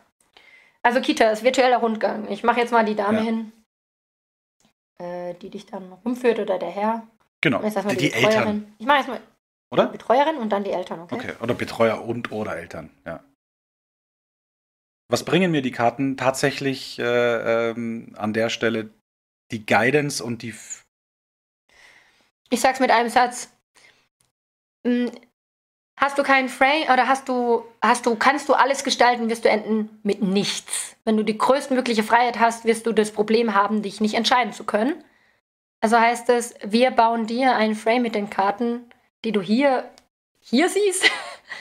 Also 0.83 1.01
Kita 1.01 1.29
ist 1.31 1.43
virtueller 1.43 1.77
Rundgang. 1.77 2.29
Ich 2.29 2.43
mache 2.43 2.59
jetzt 2.59 2.71
mal 2.71 2.85
die 2.85 2.95
Dame 2.95 3.17
Ja. 3.19 3.23
hin, 3.23 3.51
äh, 4.99 5.33
die 5.35 5.49
dich 5.49 5.65
dann 5.65 5.91
rumführt 6.05 6.37
oder 6.39 6.59
der 6.59 6.69
Herr. 6.69 7.07
Genau. 7.41 7.61
Jetzt 7.63 7.77
Die, 7.91 7.95
die, 7.97 8.13
Eltern. 8.13 8.75
Ich 8.77 8.85
mache 8.85 8.97
erstmal 8.97 9.19
die 9.19 9.23
oder? 9.71 9.87
Betreuerin 9.87 10.37
und 10.37 10.49
dann 10.49 10.63
die 10.63 10.71
Eltern, 10.71 11.01
okay? 11.01 11.15
Okay. 11.15 11.33
Oder 11.41 11.53
Betreuer 11.53 12.03
und 12.03 12.31
oder 12.31 12.57
Eltern, 12.57 12.89
ja. 13.05 13.23
Was 15.09 15.23
bringen 15.23 15.51
mir 15.51 15.61
die 15.61 15.71
Karten 15.71 16.17
tatsächlich 16.17 16.99
äh, 16.99 17.69
ähm, 17.71 18.13
an 18.17 18.33
der 18.33 18.49
Stelle? 18.49 18.89
Die 19.51 19.65
Guidance 19.65 20.21
und 20.21 20.41
die 20.41 20.49
F- 20.49 20.83
Ich 22.49 22.59
sag's 22.59 22.81
mit 22.81 22.91
einem 22.91 23.09
Satz. 23.09 23.49
Hm, 24.85 25.09
Hast 25.99 26.19
du 26.19 26.23
keinen 26.23 26.47
Frame 26.47 26.83
oder 26.93 27.07
hast 27.07 27.27
du, 27.27 27.63
hast 27.81 28.05
du, 28.05 28.15
kannst 28.15 28.47
du 28.49 28.53
alles 28.53 28.83
gestalten, 28.83 29.29
wirst 29.29 29.45
du 29.45 29.49
enden 29.49 29.99
mit 30.03 30.21
nichts. 30.21 30.95
Wenn 31.05 31.17
du 31.17 31.23
die 31.23 31.37
größtmögliche 31.39 32.03
Freiheit 32.03 32.39
hast, 32.39 32.65
wirst 32.65 32.85
du 32.85 32.91
das 32.91 33.11
Problem 33.11 33.55
haben, 33.55 33.81
dich 33.81 33.99
nicht 33.99 34.13
entscheiden 34.13 34.53
zu 34.53 34.63
können. 34.63 35.03
Also 35.81 35.99
heißt 35.99 36.29
es, 36.29 36.53
wir 36.63 36.91
bauen 36.91 37.25
dir 37.25 37.55
ein 37.55 37.73
Frame 37.73 38.03
mit 38.03 38.13
den 38.13 38.29
Karten, 38.29 38.86
die 39.23 39.31
du 39.31 39.41
hier, 39.41 39.89
hier 40.39 40.69
siehst. 40.69 41.09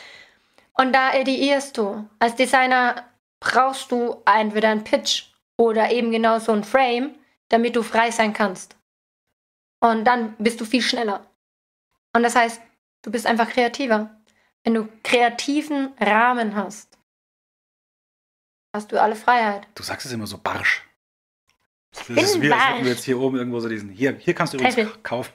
Und 0.75 0.93
da 0.93 1.15
ideierst 1.15 1.79
du. 1.79 2.09
Als 2.19 2.37
Designer 2.37 3.09
brauchst 3.41 3.91
du 3.91 4.23
entweder 4.27 4.69
einen 4.69 4.85
Pitch 4.85 5.25
oder 5.57 5.91
eben 5.91 6.11
genau 6.11 6.39
so 6.39 6.53
ein 6.53 6.65
Frame, 6.65 7.15
damit 7.49 7.77
du 7.77 7.83
frei 7.83 8.11
sein 8.11 8.33
kannst. 8.33 8.77
Und 9.81 10.05
dann 10.05 10.35
bist 10.39 10.61
du 10.61 10.65
viel 10.65 10.83
schneller. 10.83 11.27
Und 12.15 12.23
das 12.23 12.35
heißt, 12.35 12.61
du 13.03 13.11
bist 13.11 13.27
einfach 13.27 13.49
kreativer. 13.49 14.11
Wenn 14.65 14.75
du 14.75 14.89
kreativen 15.03 15.93
Rahmen 16.01 16.57
hast, 16.57 16.99
hast 18.75 18.91
du 18.91 19.01
alle 19.01 19.17
Freiheit. 19.17 19.67
Du 19.75 19.83
sagst 19.83 20.07
es 20.07 20.13
immer 20.13 20.27
so 20.27 20.39
barsch. 20.39 20.83
Das 21.93 22.09
ist 22.09 22.43
wie, 22.43 22.53
als 22.53 22.65
hätten 22.65 22.85
wir 22.85 22.93
jetzt 22.93 23.05
hier 23.05 23.19
oben 23.19 23.37
irgendwo 23.37 23.61
so 23.61 23.69
diesen. 23.69 23.89
Hier, 23.89 24.17
hier 24.17 24.35
kannst 24.35 24.53
du 24.53 24.59
übrigens 24.59 25.03
kaufen. 25.03 25.33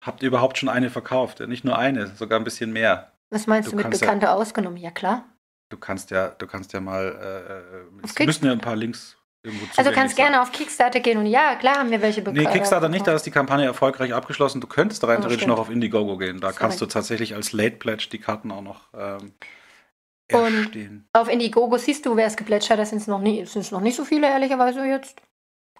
Habt 0.00 0.22
ihr 0.22 0.28
überhaupt 0.28 0.58
schon 0.58 0.68
eine 0.68 0.90
verkauft? 0.90 1.40
Nicht 1.40 1.64
nur 1.64 1.78
eine, 1.78 2.08
sogar 2.08 2.38
ein 2.38 2.44
bisschen 2.44 2.72
mehr. 2.72 3.12
Was 3.30 3.46
meinst 3.46 3.68
Du 3.68 3.70
du, 3.70 3.76
mit 3.76 3.84
kannst 3.84 4.00
ja- 4.02 4.06
Bekannte 4.06 4.30
ausgenommen? 4.32 4.76
Ja, 4.76 4.90
klar. 4.90 5.24
Du 5.70 5.78
kannst 5.78 6.10
ja, 6.10 6.28
du 6.28 6.46
kannst 6.46 6.72
ja 6.72 6.80
mal. 6.80 7.88
Äh, 8.00 8.04
Auf 8.04 8.10
es 8.18 8.26
müssen 8.26 8.44
ja 8.46 8.52
ein 8.52 8.60
paar 8.60 8.76
Links 8.76 9.16
irgendwo 9.42 9.66
Also 9.76 9.90
du 9.90 9.96
kannst 9.96 10.14
gerne 10.14 10.42
auf 10.42 10.52
Kickstarter 10.52 11.00
gehen 11.00 11.18
und 11.18 11.26
ja, 11.26 11.54
klar 11.56 11.76
haben 11.78 11.90
wir 11.90 12.02
welche 12.02 12.20
Nee, 12.20 12.32
bekommen. 12.32 12.52
Kickstarter 12.52 12.88
nicht, 12.90 13.06
da 13.06 13.14
ist 13.14 13.24
die 13.24 13.30
Kampagne 13.30 13.64
erfolgreich 13.64 14.12
abgeschlossen. 14.12 14.60
Du 14.60 14.66
könntest 14.66 15.02
rein 15.04 15.16
Oh, 15.16 15.20
theoretisch 15.20 15.38
stimmt. 15.42 15.48
noch 15.56 15.58
auf 15.58 15.70
Indiegogo 15.70 16.18
gehen. 16.18 16.40
Da 16.40 16.50
du 16.50 16.54
kannst 16.54 16.80
du 16.82 16.86
tatsächlich 16.86 17.34
als 17.34 17.52
Late 17.52 17.76
Pledge 17.76 18.08
die 18.12 18.18
Karten 18.20 18.50
auch 18.52 18.60
noch 18.62 18.88
ähm, 18.92 19.32
Und-. 20.32 21.04
Auf 21.14 21.28
Indiegogo 21.30 21.78
siehst 21.78 22.04
du, 22.04 22.14
wer 22.16 22.26
es 22.26 22.36
geplätscht 22.36 22.68
hat. 22.70 22.78
Das 22.78 22.90
sind 22.90 23.08
noch, 23.08 23.20
nie, 23.20 23.44
noch 23.70 23.80
nicht 23.80 23.96
so 23.96 24.04
viele, 24.04 24.28
ehrlicherweise 24.28 24.84
jetzt. 24.84 25.20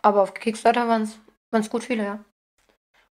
Aber 0.04 0.20
auf 0.20 0.34
Kickstarter 0.34 0.86
waren 0.86 1.08
es 1.50 1.70
gut 1.70 1.82
viele, 1.82 2.04
ja. 2.04 2.24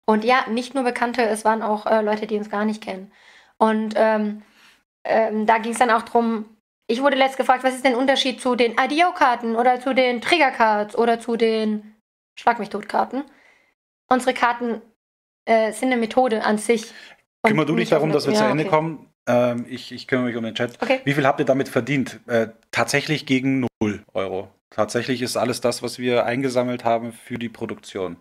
Und 0.06 0.24
ja, 0.24 0.46
nicht 0.48 0.74
nur 0.74 0.84
Bekannte, 0.84 1.22
es 1.22 1.44
waren 1.44 1.60
auch 1.60 1.84
äh, 1.84 2.00
Leute, 2.00 2.26
die 2.26 2.38
uns 2.38 2.48
gar 2.48 2.64
nicht 2.64 2.82
kennen. 2.82 3.12
Und 3.58 3.92
ähm, 3.94 4.42
ähm, 5.04 5.44
da 5.44 5.58
ging 5.58 5.72
es 5.72 5.78
dann 5.78 5.90
auch 5.90 6.00
darum, 6.00 6.46
ich 6.86 7.02
wurde 7.02 7.16
letzt 7.16 7.36
gefragt, 7.36 7.62
was 7.62 7.74
ist 7.74 7.84
denn 7.84 7.92
der 7.92 8.00
Unterschied 8.00 8.40
zu 8.40 8.54
den 8.54 8.76
IDO-Karten 8.80 9.54
oder 9.54 9.78
zu 9.80 9.94
den 9.94 10.22
Trigger-Cards 10.22 10.96
oder 10.96 11.20
zu 11.20 11.36
den 11.36 11.94
Schlag 12.38 12.58
mich 12.58 12.70
tot-Karten? 12.70 13.24
Unsere 14.08 14.32
Karten 14.32 14.80
äh, 15.44 15.72
sind 15.72 15.92
eine 15.92 16.00
Methode 16.00 16.42
an 16.42 16.56
sich. 16.56 16.90
Kümmer 17.46 17.66
du 17.66 17.76
dich 17.76 17.90
darum, 17.90 18.12
dass 18.12 18.26
wir 18.26 18.32
ja, 18.32 18.38
zu 18.38 18.44
Ende 18.46 18.62
okay. 18.62 18.70
kommen? 18.70 19.12
Ähm, 19.26 19.66
ich, 19.68 19.92
ich, 19.92 20.08
kümmere 20.08 20.28
mich 20.28 20.36
um 20.36 20.44
den 20.44 20.54
Chat. 20.54 20.80
Okay. 20.80 21.02
Wie 21.04 21.12
viel 21.12 21.26
habt 21.26 21.38
ihr 21.38 21.44
damit 21.44 21.68
verdient? 21.68 22.20
Äh, 22.26 22.48
tatsächlich 22.70 23.26
gegen 23.26 23.66
0 23.82 24.02
Euro. 24.14 24.48
Tatsächlich 24.70 25.22
ist 25.22 25.36
alles 25.36 25.60
das, 25.60 25.82
was 25.82 25.98
wir 25.98 26.26
eingesammelt 26.26 26.84
haben 26.84 27.12
für 27.12 27.38
die 27.38 27.48
Produktion. 27.48 28.16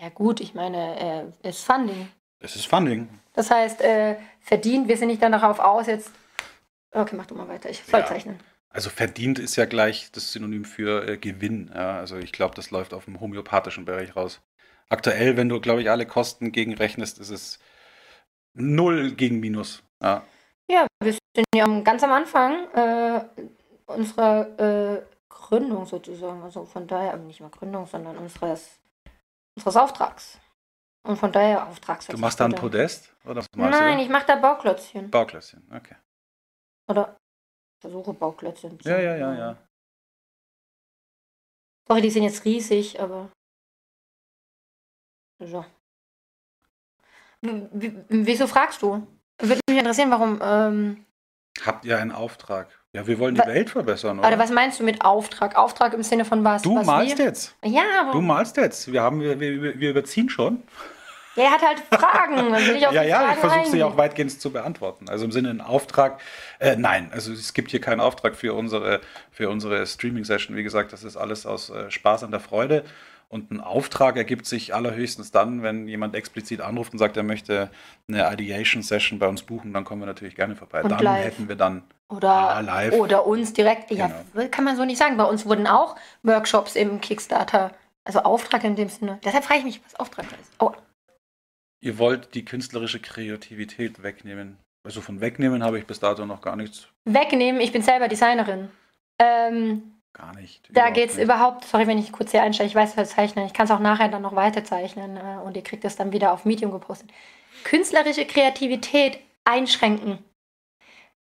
Ja 0.00 0.08
gut, 0.08 0.40
ich 0.40 0.54
meine, 0.54 0.98
äh, 0.98 1.48
es 1.48 1.58
ist 1.58 1.64
Funding. 1.64 2.08
Es 2.40 2.56
ist 2.56 2.66
Funding. 2.66 3.08
Das 3.34 3.50
heißt, 3.50 3.80
äh, 3.82 4.16
verdient, 4.40 4.88
wir 4.88 4.96
sind 4.96 5.08
nicht 5.08 5.22
dann 5.22 5.32
darauf 5.32 5.58
aus, 5.58 5.86
jetzt. 5.86 6.10
Okay, 6.90 7.14
mach 7.16 7.26
du 7.26 7.34
mal 7.34 7.48
weiter, 7.48 7.70
ich 7.70 7.82
soll 7.84 8.00
ja. 8.00 8.06
zeichnen. 8.06 8.38
Also 8.68 8.88
verdient 8.88 9.38
ist 9.38 9.56
ja 9.56 9.66
gleich 9.66 10.10
das 10.12 10.32
Synonym 10.32 10.64
für 10.64 11.06
äh, 11.06 11.18
Gewinn. 11.18 11.70
Ja, 11.74 11.98
also 11.98 12.16
ich 12.16 12.32
glaube, 12.32 12.54
das 12.54 12.70
läuft 12.70 12.94
auf 12.94 13.04
dem 13.04 13.20
homöopathischen 13.20 13.84
Bereich 13.84 14.16
raus. 14.16 14.40
Aktuell, 14.88 15.36
wenn 15.36 15.48
du, 15.48 15.60
glaube 15.60 15.82
ich, 15.82 15.90
alle 15.90 16.06
Kosten 16.06 16.52
gegenrechnest, 16.52 17.18
ist 17.18 17.30
es 17.30 17.58
null 18.54 19.12
gegen 19.12 19.40
Minus. 19.40 19.82
Ja, 20.02 20.22
ja 20.70 20.86
wir 21.02 21.12
sind 21.12 21.46
ja 21.54 21.66
ganz 21.80 22.02
am 22.02 22.12
Anfang 22.12 22.68
äh, 22.74 23.24
unserer 23.86 24.96
äh, 24.98 25.02
Gründung 25.52 25.84
sozusagen. 25.84 26.42
Also 26.42 26.64
von 26.64 26.86
daher, 26.86 27.16
nicht 27.18 27.40
mal 27.40 27.50
Gründung, 27.50 27.86
sondern 27.86 28.16
unseres, 28.16 28.80
unseres 29.54 29.76
Auftrags. 29.76 30.40
Und 31.06 31.18
von 31.18 31.30
daher 31.30 31.68
Auftrags. 31.68 32.06
Du 32.06 32.16
machst 32.16 32.40
da 32.40 32.46
ein 32.46 32.54
Podest? 32.54 33.14
Oder 33.26 33.44
Nein, 33.56 33.98
ich 33.98 34.08
mache 34.08 34.26
da 34.26 34.36
Bauklötzchen. 34.36 35.10
Bauklötzchen, 35.10 35.62
okay. 35.74 35.96
Oder 36.88 37.16
versuche 37.82 38.14
Bauklötzchen 38.14 38.80
zu 38.80 38.88
Ja, 38.88 38.98
ja, 38.98 39.16
ja, 39.16 39.34
ja. 39.34 39.58
Sorry, 41.86 42.00
die 42.00 42.10
sind 42.10 42.22
jetzt 42.22 42.44
riesig, 42.44 42.98
aber. 43.00 43.30
So. 45.40 45.64
wieso 47.42 48.46
fragst 48.46 48.80
du? 48.80 49.06
Würde 49.38 49.60
mich 49.68 49.78
interessieren, 49.78 50.10
warum. 50.10 50.38
Ähm, 50.40 51.04
Habt 51.60 51.84
ihr 51.84 51.98
einen 51.98 52.12
Auftrag? 52.12 52.81
Ja, 52.94 53.06
wir 53.06 53.18
wollen 53.18 53.34
die 53.34 53.40
Welt 53.40 53.70
verbessern, 53.70 54.18
oder? 54.18 54.28
Oder 54.28 54.38
was 54.38 54.50
meinst 54.50 54.78
du 54.78 54.84
mit 54.84 55.02
Auftrag? 55.02 55.56
Auftrag 55.56 55.94
im 55.94 56.02
Sinne 56.02 56.26
von 56.26 56.44
was? 56.44 56.60
Du 56.60 56.76
was 56.76 56.86
malst 56.86 57.18
wir? 57.18 57.24
jetzt. 57.24 57.56
Ja, 57.64 57.84
aber. 58.02 58.12
Du 58.12 58.20
malst 58.20 58.58
jetzt. 58.58 58.92
Wir, 58.92 59.02
haben, 59.02 59.20
wir, 59.22 59.40
wir, 59.40 59.80
wir 59.80 59.90
überziehen 59.90 60.28
schon. 60.28 60.62
Ja, 61.34 61.44
er 61.44 61.50
hat 61.52 61.62
halt 61.62 61.78
Fragen. 61.90 62.54
Ja, 62.80 63.02
ja, 63.02 63.18
Fragen 63.18 63.32
ich 63.32 63.38
versuche 63.38 63.70
sie 63.70 63.82
auch 63.82 63.96
weitgehend 63.96 64.38
zu 64.38 64.50
beantworten. 64.50 65.08
Also 65.08 65.24
im 65.24 65.32
Sinne 65.32 65.48
ein 65.48 65.62
Auftrag. 65.62 66.20
Äh, 66.58 66.76
nein, 66.76 67.10
also 67.12 67.32
es 67.32 67.54
gibt 67.54 67.70
hier 67.70 67.80
keinen 67.80 68.00
Auftrag 68.00 68.36
für 68.36 68.52
unsere, 68.52 69.00
für 69.30 69.48
unsere 69.48 69.86
Streaming-Session. 69.86 70.54
Wie 70.54 70.62
gesagt, 70.62 70.92
das 70.92 71.02
ist 71.02 71.16
alles 71.16 71.46
aus 71.46 71.70
äh, 71.70 71.90
Spaß 71.90 72.24
an 72.24 72.30
der 72.30 72.40
Freude. 72.40 72.84
Und 73.30 73.50
ein 73.50 73.62
Auftrag 73.62 74.18
ergibt 74.18 74.44
sich 74.44 74.74
allerhöchstens 74.74 75.30
dann, 75.30 75.62
wenn 75.62 75.88
jemand 75.88 76.14
explizit 76.14 76.60
anruft 76.60 76.92
und 76.92 76.98
sagt, 76.98 77.16
er 77.16 77.22
möchte 77.22 77.70
eine 78.06 78.30
Ideation-Session 78.30 79.18
bei 79.18 79.26
uns 79.26 79.42
buchen, 79.42 79.72
dann 79.72 79.84
kommen 79.84 80.02
wir 80.02 80.06
natürlich 80.06 80.34
gerne 80.34 80.54
vorbei. 80.54 80.82
Und 80.82 80.90
dann 80.90 81.02
live. 81.02 81.24
hätten 81.24 81.48
wir 81.48 81.56
dann 81.56 81.82
oder, 82.12 82.62
live. 82.62 82.94
oder 82.94 83.26
uns 83.26 83.52
direkt. 83.52 83.90
Ja, 83.90 84.08
genau. 84.34 84.48
kann 84.50 84.64
man 84.64 84.76
so 84.76 84.84
nicht 84.84 84.98
sagen. 84.98 85.16
Bei 85.16 85.24
uns 85.24 85.46
wurden 85.46 85.66
auch 85.66 85.96
Workshops 86.22 86.76
im 86.76 87.00
Kickstarter, 87.00 87.72
also 88.04 88.20
Auftrag 88.20 88.64
in 88.64 88.76
dem 88.76 88.88
Sinne. 88.88 89.18
Deshalb 89.24 89.44
frage 89.44 89.60
ich 89.60 89.64
mich, 89.64 89.80
was 89.84 89.98
Auftrag 89.98 90.26
ist. 90.26 90.52
Oh. 90.58 90.72
Ihr 91.80 91.98
wollt 91.98 92.34
die 92.34 92.44
künstlerische 92.44 93.00
Kreativität 93.00 94.02
wegnehmen. 94.02 94.58
Also 94.84 95.00
von 95.00 95.20
wegnehmen 95.20 95.62
habe 95.62 95.78
ich 95.78 95.86
bis 95.86 96.00
dato 96.00 96.26
noch 96.26 96.40
gar 96.40 96.56
nichts. 96.56 96.88
Wegnehmen, 97.04 97.60
ich 97.60 97.72
bin 97.72 97.82
selber 97.82 98.08
Designerin. 98.08 98.70
Ähm, 99.18 99.92
Gar 100.12 100.34
nicht. 100.36 100.68
Da 100.70 100.90
geht 100.90 101.10
es 101.10 101.18
überhaupt, 101.18 101.64
sorry, 101.64 101.86
wenn 101.86 101.98
ich 101.98 102.12
kurz 102.12 102.32
hier 102.32 102.42
einsteige, 102.42 102.68
ich 102.68 102.74
weiß, 102.74 102.96
was 102.96 103.10
zeichnen. 103.10 103.46
Ich 103.46 103.54
kann 103.54 103.64
es 103.64 103.70
auch 103.70 103.78
nachher 103.78 104.08
dann 104.08 104.22
noch 104.22 104.36
weiter 104.36 104.62
zeichnen 104.62 105.16
äh, 105.16 105.38
und 105.42 105.56
ihr 105.56 105.62
kriegt 105.62 105.84
es 105.84 105.96
dann 105.96 106.12
wieder 106.12 106.32
auf 106.32 106.44
Medium 106.44 106.70
gepostet. 106.70 107.10
Künstlerische 107.64 108.26
Kreativität 108.26 109.20
einschränken. 109.44 110.18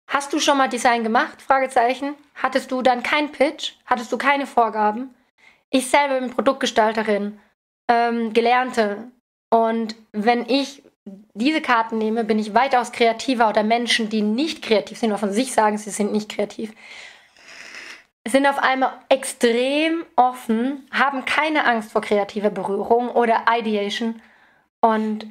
Hast 0.10 0.34
du 0.34 0.39
schon 0.39 0.57
mal 0.57 0.68
Design 0.68 1.03
gemacht? 1.03 1.41
Fragezeichen. 1.41 2.16
Hattest 2.36 2.72
du 2.72 2.82
dann 2.82 3.03
keinen 3.03 3.32
Pitch? 3.32 3.74
Hattest 3.86 4.12
du 4.12 4.18
keine 4.18 4.45
Vorgaben? 4.45 5.16
Ich 5.70 5.89
selber 5.89 6.20
bin 6.20 6.32
Produktgestalterin, 6.32 7.39
ähm, 7.88 8.34
Gelernte. 8.34 9.12
Und 9.49 9.95
wenn 10.12 10.47
ich 10.49 10.84
diese 11.05 11.62
Karten 11.62 11.97
nehme, 11.97 12.24
bin 12.24 12.38
ich 12.38 12.53
weitaus 12.53 12.91
kreativer 12.91 13.49
oder 13.49 13.64
Menschen, 13.64 14.10
die 14.10 14.22
nicht 14.22 14.62
kreativ 14.64 14.97
sind 14.97 15.12
oder 15.12 15.20
von 15.20 15.32
sich 15.32 15.53
sagen, 15.53 15.78
sie 15.78 15.89
sind 15.89 16.12
nicht 16.12 16.30
kreativ 16.30 16.74
sind 18.30 18.47
auf 18.47 18.60
einmal 18.60 18.93
extrem 19.10 20.05
offen, 20.16 20.88
haben 20.91 21.26
keine 21.26 21.66
Angst 21.66 21.91
vor 21.91 22.01
kreativer 22.01 22.49
Berührung 22.49 23.10
oder 23.10 23.45
Ideation. 23.49 24.22
Und 24.82 25.28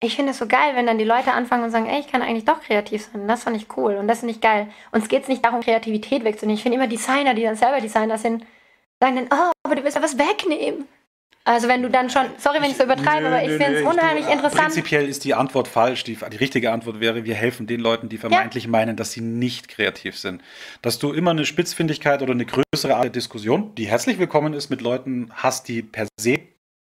ich 0.00 0.14
finde 0.14 0.30
es 0.30 0.38
so 0.38 0.46
geil, 0.46 0.74
wenn 0.74 0.86
dann 0.86 0.98
die 0.98 1.04
Leute 1.04 1.32
anfangen 1.32 1.64
und 1.64 1.70
sagen, 1.70 1.86
ey, 1.86 1.98
ich 1.98 2.06
kann 2.06 2.22
eigentlich 2.22 2.44
doch 2.44 2.60
kreativ 2.60 3.08
sein. 3.12 3.26
Das 3.26 3.42
fand 3.42 3.56
ich 3.56 3.66
cool 3.76 3.96
und 3.96 4.06
das 4.06 4.20
finde 4.20 4.34
ich 4.34 4.40
geil. 4.40 4.68
Uns 4.92 5.08
geht 5.08 5.22
es 5.22 5.28
nicht 5.28 5.44
darum, 5.44 5.60
Kreativität 5.60 6.22
wegzunehmen. 6.24 6.56
Ich 6.56 6.62
finde 6.62 6.76
immer 6.76 6.86
Designer, 6.86 7.34
die 7.34 7.42
dann 7.42 7.56
selber 7.56 7.80
Designer 7.80 8.16
sind, 8.16 8.44
sagen 9.00 9.16
dann, 9.16 9.26
oh, 9.32 9.52
aber 9.64 9.74
du 9.74 9.82
willst 9.82 9.96
ja 9.96 10.02
was 10.02 10.16
wegnehmen. 10.16 10.86
Also 11.44 11.66
wenn 11.66 11.82
du 11.82 11.88
dann 11.88 12.10
schon, 12.10 12.26
sorry, 12.36 12.60
wenn 12.60 12.70
ich 12.70 12.76
so 12.76 12.84
übertreibe, 12.84 13.22
nö, 13.22 13.28
aber 13.28 13.42
ich 13.42 13.52
finde 13.52 13.78
es 13.78 13.82
unheimlich 13.82 14.26
du, 14.26 14.32
interessant. 14.32 14.64
Prinzipiell 14.64 15.08
ist 15.08 15.24
die 15.24 15.34
Antwort 15.34 15.66
falsch. 15.66 16.04
Die, 16.04 16.14
die, 16.14 16.36
richtige 16.36 16.72
Antwort 16.72 17.00
wäre, 17.00 17.24
wir 17.24 17.34
helfen 17.34 17.66
den 17.66 17.80
Leuten, 17.80 18.10
die 18.10 18.18
vermeintlich 18.18 18.64
ja. 18.64 18.70
meinen, 18.70 18.96
dass 18.96 19.12
sie 19.12 19.22
nicht 19.22 19.68
kreativ 19.68 20.18
sind. 20.18 20.42
Dass 20.82 20.98
du 20.98 21.12
immer 21.12 21.30
eine 21.30 21.46
Spitzfindigkeit 21.46 22.20
oder 22.20 22.32
eine 22.32 22.44
größere 22.44 22.94
Art 22.94 23.04
der 23.04 23.10
Diskussion, 23.12 23.74
die 23.76 23.86
herzlich 23.86 24.18
willkommen 24.18 24.52
ist, 24.52 24.68
mit 24.68 24.82
Leuten 24.82 25.30
hast, 25.32 25.68
die 25.68 25.80
per 25.82 26.06
se 26.20 26.40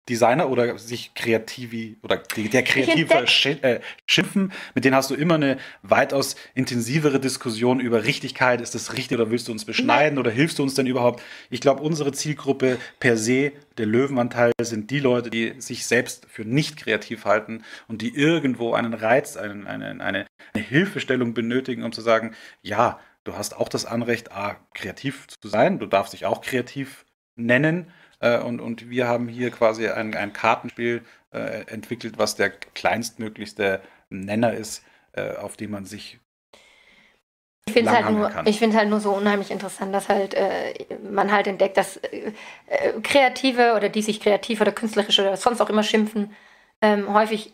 Designer 0.08 0.50
oder 0.50 0.78
sich 0.78 1.14
kreativi 1.14 1.96
oder 2.02 2.16
der 2.36 2.62
kreative 2.64 3.24
äh, 3.62 3.80
schimpfen, 4.06 4.52
mit 4.74 4.84
denen 4.84 4.96
hast 4.96 5.10
du 5.10 5.14
immer 5.14 5.34
eine 5.34 5.58
weitaus 5.82 6.36
intensivere 6.54 7.20
Diskussion 7.20 7.80
über 7.80 8.04
Richtigkeit. 8.04 8.60
Ist 8.60 8.74
das 8.74 8.94
richtig 8.94 9.18
oder 9.18 9.30
willst 9.30 9.48
du 9.48 9.52
uns 9.52 9.64
beschneiden 9.64 10.14
Nein. 10.14 10.18
oder 10.18 10.30
hilfst 10.30 10.58
du 10.58 10.62
uns 10.62 10.74
denn 10.74 10.86
überhaupt? 10.86 11.22
Ich 11.48 11.60
glaube, 11.60 11.82
unsere 11.82 12.12
Zielgruppe 12.12 12.78
per 12.98 13.16
se, 13.16 13.52
der 13.78 13.86
Löwenanteil, 13.86 14.52
sind 14.60 14.90
die 14.90 15.00
Leute, 15.00 15.30
die 15.30 15.54
sich 15.58 15.86
selbst 15.86 16.26
für 16.28 16.44
nicht 16.44 16.76
kreativ 16.76 17.24
halten 17.24 17.62
und 17.86 18.02
die 18.02 18.14
irgendwo 18.14 18.74
einen 18.74 18.94
Reiz, 18.94 19.36
einen, 19.36 19.66
einen, 19.66 20.00
eine, 20.00 20.26
eine 20.52 20.64
Hilfestellung 20.64 21.34
benötigen, 21.34 21.84
um 21.84 21.92
zu 21.92 22.00
sagen, 22.00 22.34
ja, 22.62 22.98
du 23.24 23.36
hast 23.36 23.56
auch 23.56 23.68
das 23.68 23.84
Anrecht, 23.84 24.32
A, 24.32 24.56
kreativ 24.74 25.26
zu 25.28 25.48
sein, 25.48 25.78
du 25.78 25.86
darfst 25.86 26.14
dich 26.14 26.26
auch 26.26 26.40
kreativ 26.40 27.04
nennen 27.36 27.92
und, 28.20 28.60
und 28.60 28.90
wir 28.90 29.08
haben 29.08 29.28
hier 29.28 29.50
quasi 29.50 29.88
ein, 29.88 30.14
ein 30.14 30.32
Kartenspiel 30.32 31.02
äh, 31.32 31.64
entwickelt, 31.66 32.18
was 32.18 32.36
der 32.36 32.50
kleinstmöglichste 32.50 33.80
Nenner 34.10 34.52
ist, 34.52 34.84
äh, 35.12 35.36
auf 35.36 35.56
den 35.56 35.70
man 35.70 35.86
sich 35.86 36.18
ich 37.66 37.74
finde 37.74 37.90
es 37.90 37.96
halt, 37.96 38.10
nur, 38.10 38.34
halt 38.34 38.88
nur 38.88 39.00
so 39.00 39.12
unheimlich 39.12 39.50
interessant, 39.52 39.94
dass 39.94 40.08
halt 40.08 40.34
äh, 40.34 40.74
man 41.08 41.30
halt 41.30 41.46
entdeckt, 41.46 41.76
dass 41.76 41.98
äh, 41.98 42.32
äh, 42.66 43.00
Kreative 43.00 43.74
oder 43.76 43.88
die 43.88 44.02
sich 44.02 44.20
kreativ 44.20 44.60
oder 44.60 44.72
künstlerisch 44.72 45.20
oder 45.20 45.36
sonst 45.36 45.60
auch 45.60 45.70
immer 45.70 45.84
schimpfen, 45.84 46.34
ähm, 46.82 47.12
häufig 47.14 47.52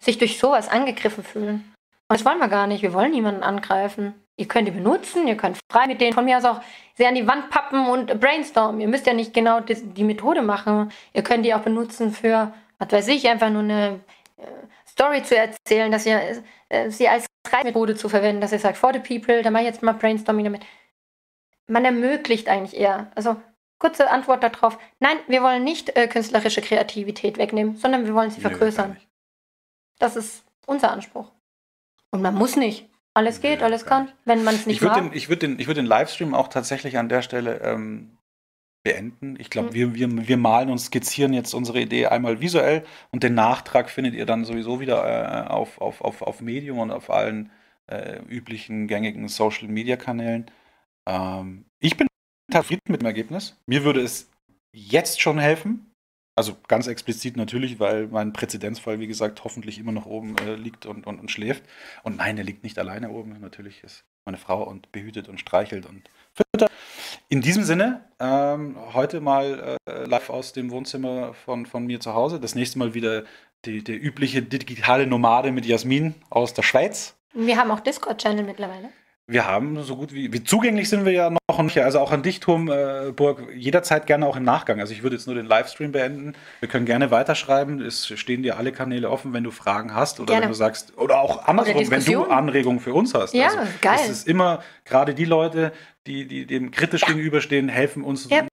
sich 0.00 0.18
durch 0.18 0.38
sowas 0.38 0.68
angegriffen 0.68 1.22
fühlen. 1.22 1.74
Und 2.08 2.18
das 2.18 2.24
wollen 2.24 2.38
wir 2.38 2.48
gar 2.48 2.66
nicht. 2.66 2.82
Wir 2.82 2.92
wollen 2.92 3.12
niemanden 3.12 3.44
angreifen. 3.44 4.14
Ihr 4.42 4.48
könnt 4.48 4.66
die 4.66 4.72
benutzen, 4.72 5.28
ihr 5.28 5.36
könnt 5.36 5.60
frei 5.70 5.86
mit 5.86 6.00
denen 6.00 6.14
von 6.14 6.24
mir 6.24 6.36
aus 6.36 6.44
auch 6.44 6.60
sehr 6.94 7.08
an 7.08 7.14
die 7.14 7.28
Wand 7.28 7.48
pappen 7.48 7.86
und 7.86 8.18
brainstormen. 8.18 8.80
Ihr 8.80 8.88
müsst 8.88 9.06
ja 9.06 9.12
nicht 9.12 9.32
genau 9.32 9.60
die, 9.60 9.76
die 9.76 10.02
Methode 10.02 10.42
machen. 10.42 10.90
Ihr 11.12 11.22
könnt 11.22 11.44
die 11.44 11.54
auch 11.54 11.60
benutzen 11.60 12.10
für, 12.10 12.52
was 12.80 12.90
weiß 12.90 13.06
ich, 13.06 13.28
einfach 13.28 13.50
nur 13.50 13.62
eine 13.62 14.00
äh, 14.38 14.46
Story 14.84 15.22
zu 15.22 15.36
erzählen, 15.36 15.92
dass 15.92 16.06
ihr 16.06 16.42
äh, 16.70 16.90
sie 16.90 17.06
als 17.08 17.26
Methode 17.62 17.94
zu 17.94 18.08
verwenden, 18.08 18.40
dass 18.40 18.50
ihr 18.50 18.58
sagt, 18.58 18.78
for 18.78 18.92
the 18.92 18.98
people, 18.98 19.42
da 19.42 19.52
mache 19.52 19.62
ich 19.62 19.68
jetzt 19.68 19.84
mal 19.84 19.92
Brainstorming 19.92 20.46
damit. 20.46 20.66
Man 21.68 21.84
ermöglicht 21.84 22.48
eigentlich 22.48 22.76
eher. 22.80 23.12
Also 23.14 23.36
kurze 23.78 24.10
Antwort 24.10 24.42
darauf. 24.42 24.76
Nein, 24.98 25.18
wir 25.28 25.44
wollen 25.44 25.62
nicht 25.62 25.96
äh, 25.96 26.08
künstlerische 26.08 26.62
Kreativität 26.62 27.38
wegnehmen, 27.38 27.76
sondern 27.76 28.06
wir 28.06 28.14
wollen 28.14 28.30
sie 28.30 28.40
vergrößern. 28.40 28.96
Das 30.00 30.16
ist 30.16 30.44
unser 30.66 30.90
Anspruch. 30.90 31.30
Und 32.10 32.22
man 32.22 32.34
muss 32.34 32.56
nicht. 32.56 32.91
Alles 33.14 33.40
geht, 33.40 33.62
alles 33.62 33.84
kann, 33.84 34.10
wenn 34.24 34.42
man 34.42 34.54
es 34.54 34.66
nicht 34.66 34.76
ich 34.76 34.82
mag. 34.82 34.94
Den, 34.94 35.12
ich 35.12 35.28
würde 35.28 35.48
den, 35.48 35.66
würd 35.66 35.76
den 35.76 35.86
Livestream 35.86 36.34
auch 36.34 36.48
tatsächlich 36.48 36.96
an 36.96 37.10
der 37.10 37.20
Stelle 37.20 37.60
ähm, 37.60 38.16
beenden. 38.82 39.36
Ich 39.38 39.50
glaube, 39.50 39.68
mhm. 39.68 39.74
wir, 39.74 39.94
wir, 39.94 40.28
wir 40.28 40.36
malen 40.36 40.70
und 40.70 40.78
skizzieren 40.78 41.32
jetzt 41.32 41.52
unsere 41.54 41.80
Idee 41.80 42.06
einmal 42.06 42.40
visuell 42.40 42.84
und 43.10 43.22
den 43.22 43.34
Nachtrag 43.34 43.90
findet 43.90 44.14
ihr 44.14 44.26
dann 44.26 44.44
sowieso 44.44 44.80
wieder 44.80 45.04
äh, 45.04 45.48
auf, 45.48 45.80
auf, 45.80 46.00
auf, 46.00 46.22
auf 46.22 46.40
Medium 46.40 46.78
und 46.78 46.90
auf 46.90 47.10
allen 47.10 47.50
äh, 47.86 48.20
üblichen 48.28 48.88
gängigen 48.88 49.28
Social-Media-Kanälen. 49.28 50.50
Ähm, 51.06 51.66
ich 51.80 51.96
bin 51.96 52.08
zufrieden 52.50 52.80
mit 52.88 53.02
dem 53.02 53.06
Ergebnis. 53.06 53.60
Mir 53.66 53.84
würde 53.84 54.00
es 54.00 54.30
jetzt 54.72 55.20
schon 55.20 55.38
helfen, 55.38 55.91
Also 56.34 56.56
ganz 56.66 56.86
explizit 56.86 57.36
natürlich, 57.36 57.78
weil 57.78 58.06
mein 58.08 58.32
Präzedenzfall, 58.32 59.00
wie 59.00 59.06
gesagt, 59.06 59.44
hoffentlich 59.44 59.78
immer 59.78 59.92
noch 59.92 60.06
oben 60.06 60.36
äh, 60.38 60.54
liegt 60.54 60.86
und, 60.86 61.06
und, 61.06 61.20
und 61.20 61.30
schläft. 61.30 61.62
Und 62.04 62.16
nein, 62.16 62.38
er 62.38 62.44
liegt 62.44 62.64
nicht 62.64 62.78
alleine 62.78 63.10
oben. 63.10 63.38
Natürlich 63.40 63.84
ist 63.84 64.04
meine 64.24 64.38
Frau 64.38 64.62
und 64.62 64.90
behütet 64.92 65.28
und 65.28 65.40
streichelt 65.40 65.84
und 65.84 66.08
füttert. 66.32 66.70
In 67.28 67.42
diesem 67.42 67.64
Sinne, 67.64 68.04
ähm, 68.18 68.76
heute 68.94 69.20
mal 69.20 69.76
äh, 69.86 70.04
live 70.04 70.30
aus 70.30 70.54
dem 70.54 70.70
Wohnzimmer 70.70 71.34
von, 71.34 71.66
von 71.66 71.84
mir 71.84 72.00
zu 72.00 72.14
Hause. 72.14 72.40
Das 72.40 72.54
nächste 72.54 72.78
Mal 72.78 72.94
wieder 72.94 73.24
die, 73.66 73.84
der 73.84 74.02
übliche 74.02 74.42
digitale 74.42 75.06
Nomade 75.06 75.52
mit 75.52 75.66
Jasmin 75.66 76.14
aus 76.30 76.54
der 76.54 76.62
Schweiz. 76.62 77.14
Wir 77.34 77.58
haben 77.58 77.70
auch 77.70 77.80
Discord-Channel 77.80 78.44
mittlerweile 78.44 78.88
wir 79.28 79.46
haben 79.46 79.82
so 79.82 79.96
gut 79.96 80.12
wie, 80.12 80.32
wie 80.32 80.42
zugänglich 80.42 80.88
sind 80.88 81.04
wir 81.04 81.12
ja 81.12 81.30
noch 81.30 81.62
nicht. 81.62 81.78
Also 81.78 82.00
auch 82.00 82.10
an 82.10 82.22
dich, 82.22 82.40
Turmburg, 82.40 83.50
äh, 83.50 83.54
jederzeit 83.54 84.06
gerne 84.06 84.26
auch 84.26 84.36
im 84.36 84.42
Nachgang. 84.42 84.80
Also 84.80 84.92
ich 84.92 85.02
würde 85.02 85.16
jetzt 85.16 85.26
nur 85.26 85.36
den 85.36 85.46
Livestream 85.46 85.92
beenden. 85.92 86.34
Wir 86.60 86.68
können 86.68 86.86
gerne 86.86 87.10
weiterschreiben. 87.10 87.80
Es 87.80 88.06
stehen 88.18 88.42
dir 88.42 88.56
alle 88.58 88.72
Kanäle 88.72 89.10
offen, 89.10 89.32
wenn 89.32 89.44
du 89.44 89.52
Fragen 89.52 89.94
hast 89.94 90.18
oder 90.18 90.32
gerne. 90.32 90.42
wenn 90.42 90.50
du 90.50 90.56
sagst, 90.56 90.98
oder 90.98 91.20
auch 91.20 91.46
andersrum, 91.46 91.90
wenn 91.90 92.04
du 92.04 92.24
Anregungen 92.24 92.80
für 92.80 92.94
uns 92.94 93.14
hast. 93.14 93.32
Ja, 93.34 93.48
also, 93.48 93.72
geil. 93.80 93.98
Es 94.02 94.08
ist 94.08 94.28
immer 94.28 94.62
gerade 94.84 95.14
die 95.14 95.24
Leute, 95.24 95.72
die, 96.06 96.26
die 96.26 96.46
dem 96.46 96.72
kritisch 96.72 97.02
ja. 97.02 97.08
gegenüberstehen, 97.08 97.68
helfen 97.68 98.02
uns 98.02 98.28
ja. 98.28 98.46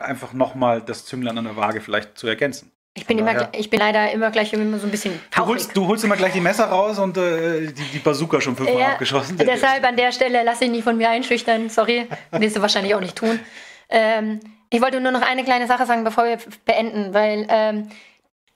einfach 0.00 0.34
nochmal 0.34 0.82
das 0.82 1.06
Zünglein 1.06 1.38
an 1.38 1.44
der 1.44 1.56
Waage 1.56 1.80
vielleicht 1.80 2.18
zu 2.18 2.26
ergänzen. 2.26 2.72
Ich 2.96 3.06
bin, 3.06 3.18
immer, 3.18 3.48
ich 3.52 3.70
bin 3.70 3.80
leider 3.80 4.12
immer 4.12 4.30
gleich 4.30 4.52
immer 4.52 4.78
so 4.78 4.86
ein 4.86 4.90
bisschen 4.92 5.20
du 5.34 5.46
holst, 5.46 5.76
du 5.76 5.88
holst, 5.88 6.04
immer 6.04 6.16
gleich 6.16 6.32
die 6.32 6.40
Messer 6.40 6.66
raus 6.66 6.96
und 7.00 7.16
äh, 7.16 7.66
die, 7.72 7.82
die, 7.92 7.98
Bazooka 7.98 8.40
schon 8.40 8.54
fünfmal 8.54 8.78
ja, 8.78 8.88
abgeschossen. 8.90 9.36
Deshalb 9.36 9.84
an 9.84 9.96
der 9.96 10.12
Stelle 10.12 10.44
lasse 10.44 10.66
ich 10.66 10.70
nicht 10.70 10.84
von 10.84 10.96
mir 10.96 11.10
einschüchtern. 11.10 11.68
Sorry, 11.70 12.06
wirst 12.30 12.54
du 12.54 12.62
wahrscheinlich 12.62 12.94
auch 12.94 13.00
nicht 13.00 13.16
tun. 13.16 13.40
Ähm, 13.88 14.38
ich 14.70 14.80
wollte 14.80 15.00
nur 15.00 15.10
noch 15.10 15.22
eine 15.22 15.42
kleine 15.42 15.66
Sache 15.66 15.86
sagen, 15.86 16.04
bevor 16.04 16.24
wir 16.24 16.38
beenden, 16.64 17.12
weil 17.12 17.46
ähm, 17.48 17.88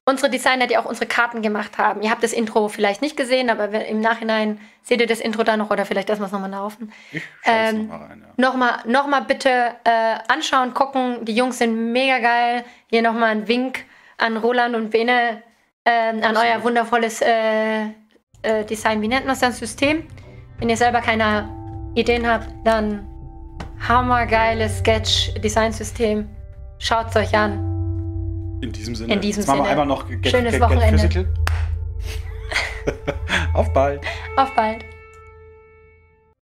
unsere 0.05 0.31
Designer, 0.31 0.69
die 0.69 0.79
auch 0.79 0.85
unsere 0.85 1.07
Karten 1.07 1.43
gemacht 1.43 1.77
haben, 1.77 2.03
ihr 2.03 2.11
habt 2.11 2.23
das 2.23 2.33
Intro 2.33 2.69
vielleicht 2.69 3.03
nicht 3.03 3.17
gesehen, 3.17 3.51
aber 3.51 3.87
im 3.87 4.01
Nachhinein 4.01 4.61
seht 4.83 5.01
ihr 5.01 5.09
das 5.09 5.19
Intro 5.19 5.43
da 5.43 5.57
noch 5.57 5.71
oder 5.71 5.85
vielleicht 5.85 6.09
lassen 6.09 6.23
wir 6.23 6.27
es 6.27 6.33
nochmal 6.33 6.51
laufen. 6.51 6.93
Ich 7.11 7.23
ähm, 7.45 7.89
nochmal 7.89 8.07
rein, 8.07 8.25
ja. 8.25 8.29
Nochmal 8.37 8.79
noch 8.87 9.07
mal 9.09 9.21
bitte 9.21 9.51
äh, 9.83 10.17
anschauen, 10.29 10.75
gucken. 10.75 11.25
Die 11.25 11.35
Jungs 11.35 11.59
sind 11.59 11.93
mega 11.93 12.21
geil. 12.21 12.65
Hier 12.87 13.03
nochmal 13.03 13.31
ein 13.31 13.49
Wink 13.49 13.85
an 14.19 14.37
Roland 14.37 14.77
und 14.77 14.91
Bene, 14.91 15.43
äh, 15.85 15.91
an 15.91 16.37
euer 16.37 16.63
wundervolles 16.63 17.23
äh, 17.23 17.87
äh, 18.43 18.65
Design. 18.69 19.01
Wie 19.01 19.09
nennt 19.09 19.27
man 19.27 19.39
das 19.39 19.59
System? 19.59 20.05
Wenn 20.59 20.69
ihr 20.69 20.77
selber 20.77 21.01
keine 21.01 21.49
Ideen 21.95 22.27
habt, 22.27 22.49
dann 22.65 23.07
hammergeiles 23.89 24.79
Sketch-Design-System. 24.79 26.29
Schaut 26.79 27.09
es 27.11 27.17
euch 27.17 27.35
an. 27.37 27.59
In 28.61 28.73
diesem 28.73 28.95
Sinne. 28.95 29.15
In 29.15 29.21
diesem 29.21 29.43
Sinne. 29.45 29.63
einmal 29.63 29.87
noch 29.87 30.05
Schönes 30.25 30.61
Wochenende. 30.61 31.33
Auf 33.55 33.73
bald. 33.73 34.03
Auf 34.37 34.55
bald. 34.55 34.85